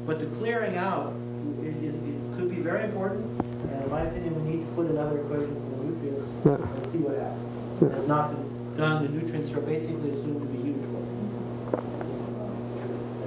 but 0.06 0.18
the 0.18 0.26
clearing 0.36 0.76
out, 0.76 1.14
it, 1.62 1.68
it, 1.82 1.94
it 1.94 2.36
could 2.36 2.50
be 2.50 2.60
very 2.60 2.84
important, 2.84 3.24
and 3.70 3.84
in 3.84 3.90
my 3.90 4.02
opinion, 4.02 4.44
we 4.44 4.50
need 4.56 4.66
to 4.66 4.72
put 4.72 4.86
another 4.90 5.20
equation 5.20 5.54
for 5.54 5.76
the 5.78 5.84
nutrients 5.84 6.28
Yeah. 6.44 6.54
and 6.82 6.92
see 6.92 6.98
what 6.98 7.16
happens. 7.18 7.82
It 7.82 7.92
has 7.98 8.08
not 8.08 8.34
been 8.34 8.76
done, 8.76 9.02
the 9.04 9.08
nutrients 9.10 9.52
are 9.52 9.60
basically 9.60 10.10
assumed 10.10 10.40
to 10.42 10.46
be 10.48 10.68
uniform. 10.68 11.06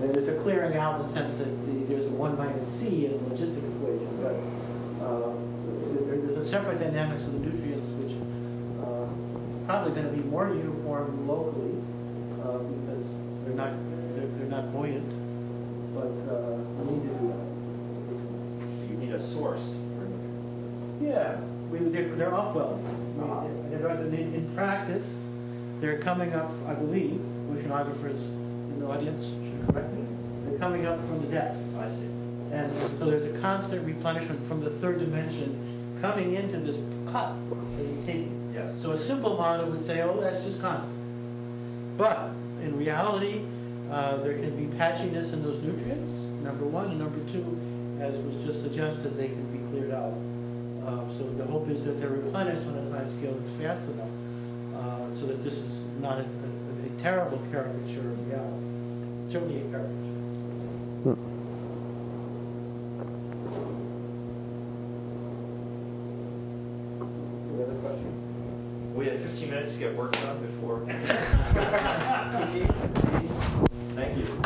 And 0.03 0.13
there's 0.13 0.27
a 0.27 0.35
clearing 0.43 0.77
out 0.77 0.99
in 1.01 1.07
the 1.07 1.13
sense 1.13 1.33
that 1.37 1.45
the- 1.65 1.85
there's 1.89 2.05
a 2.05 2.09
one 2.09 2.37
minus 2.37 2.67
C 2.77 3.05
in 3.07 3.11
the 3.13 3.17
logistic 3.35 3.63
equation, 3.63 4.07
but 4.21 4.35
there's 5.05 6.37
a 6.45 6.47
separate 6.47 6.79
dynamics 6.79 7.25
of 7.25 7.33
the 7.33 7.39
nutrients 7.39 7.89
which 7.99 8.13
uh, 8.81 9.07
probably 9.65 9.93
going 9.93 10.05
to 10.07 10.21
be 10.21 10.27
more 10.29 10.47
uniform 10.49 11.27
locally 11.27 11.75
uh, 12.43 12.57
because 12.59 13.03
they're 13.45 13.55
not 13.55 13.73
they're, 14.15 14.27
they're 14.37 14.47
not 14.49 14.71
buoyant, 14.71 15.07
but 15.93 16.11
uh, 16.33 16.55
we 16.81 16.95
need 16.95 17.03
to 17.03 17.13
do 17.19 17.27
that. 17.33 18.91
You 18.91 18.97
need 18.97 19.11
a 19.13 19.21
source. 19.21 19.75
Yeah, 21.01 21.37
we, 21.69 21.79
they're, 21.79 22.15
they're 22.15 22.33
upwelling. 22.33 22.83
I 23.21 23.43
mean, 23.47 23.69
they're- 23.71 23.89
In, 23.89 24.33
in 24.33 24.51
practice, 24.55 25.05
they're 25.81 25.99
coming 25.99 26.33
up, 26.33 26.49
I 26.67 26.73
believe, 26.73 27.19
oceanographers 27.51 28.15
in 28.71 28.79
the 28.79 28.87
audience 28.87 29.25
should 29.27 29.67
correct 29.73 29.91
me, 29.93 30.05
they're 30.47 30.57
coming 30.59 30.85
up 30.85 30.97
from 31.07 31.21
the 31.21 31.27
depths. 31.27 31.59
I 31.77 31.89
see. 31.89 32.07
And 32.51 32.71
so 32.97 33.05
there's 33.05 33.25
a 33.25 33.39
constant 33.39 33.85
replenishment 33.85 34.45
from 34.45 34.61
the 34.63 34.69
third 34.69 34.99
dimension 34.99 35.97
coming 36.01 36.35
into 36.35 36.57
this 36.57 36.77
cut 37.11 37.35
that 37.49 37.83
you're 37.83 38.03
taking. 38.03 38.51
Yes. 38.53 38.75
So 38.81 38.91
a 38.91 38.97
simple 38.97 39.35
model 39.35 39.69
would 39.71 39.81
say, 39.81 40.01
oh, 40.01 40.19
that's 40.21 40.43
just 40.45 40.61
constant. 40.61 40.95
But 41.97 42.29
in 42.61 42.77
reality, 42.77 43.41
uh, 43.91 44.17
there 44.17 44.33
can 44.33 44.55
be 44.55 44.75
patchiness 44.77 45.33
in 45.33 45.43
those 45.43 45.61
nutrients, 45.61 46.11
number 46.43 46.65
one. 46.65 46.85
And 46.91 46.99
number 46.99 47.19
two, 47.31 47.57
as 47.99 48.17
was 48.19 48.43
just 48.43 48.61
suggested, 48.61 49.17
they 49.17 49.27
can 49.27 49.45
be 49.51 49.59
cleared 49.69 49.91
out. 49.93 50.13
Uh, 50.85 51.07
so 51.17 51.23
the 51.37 51.45
hope 51.45 51.67
is 51.69 51.83
that 51.83 51.99
they're 51.99 52.09
replenished 52.09 52.67
on 52.67 52.75
a 52.75 52.89
time 52.91 53.09
scale 53.19 53.33
that's 53.33 53.79
fast 53.79 53.89
enough 53.89 54.09
uh, 54.75 55.15
so 55.15 55.25
that 55.25 55.43
this 55.43 55.55
is 55.57 55.83
not 55.99 56.19
a, 56.19 56.21
a, 56.21 56.85
a 56.85 56.89
terrible 57.01 57.41
caricature 57.51 58.11
of 58.11 58.27
reality. 58.27 58.65
Certainly 59.29 59.61
a 59.61 59.69
caricature. 59.71 60.11
Any 67.51 67.63
other 67.63 67.75
question? 67.81 68.11
We 69.05 69.11
have 69.11 69.21
15 69.21 69.49
minutes 69.51 69.75
to 69.75 69.79
get 69.81 69.95
work 69.95 70.13
done 70.13 70.41
before. 70.41 70.83
Thank 73.93 74.17
you. 74.17 74.41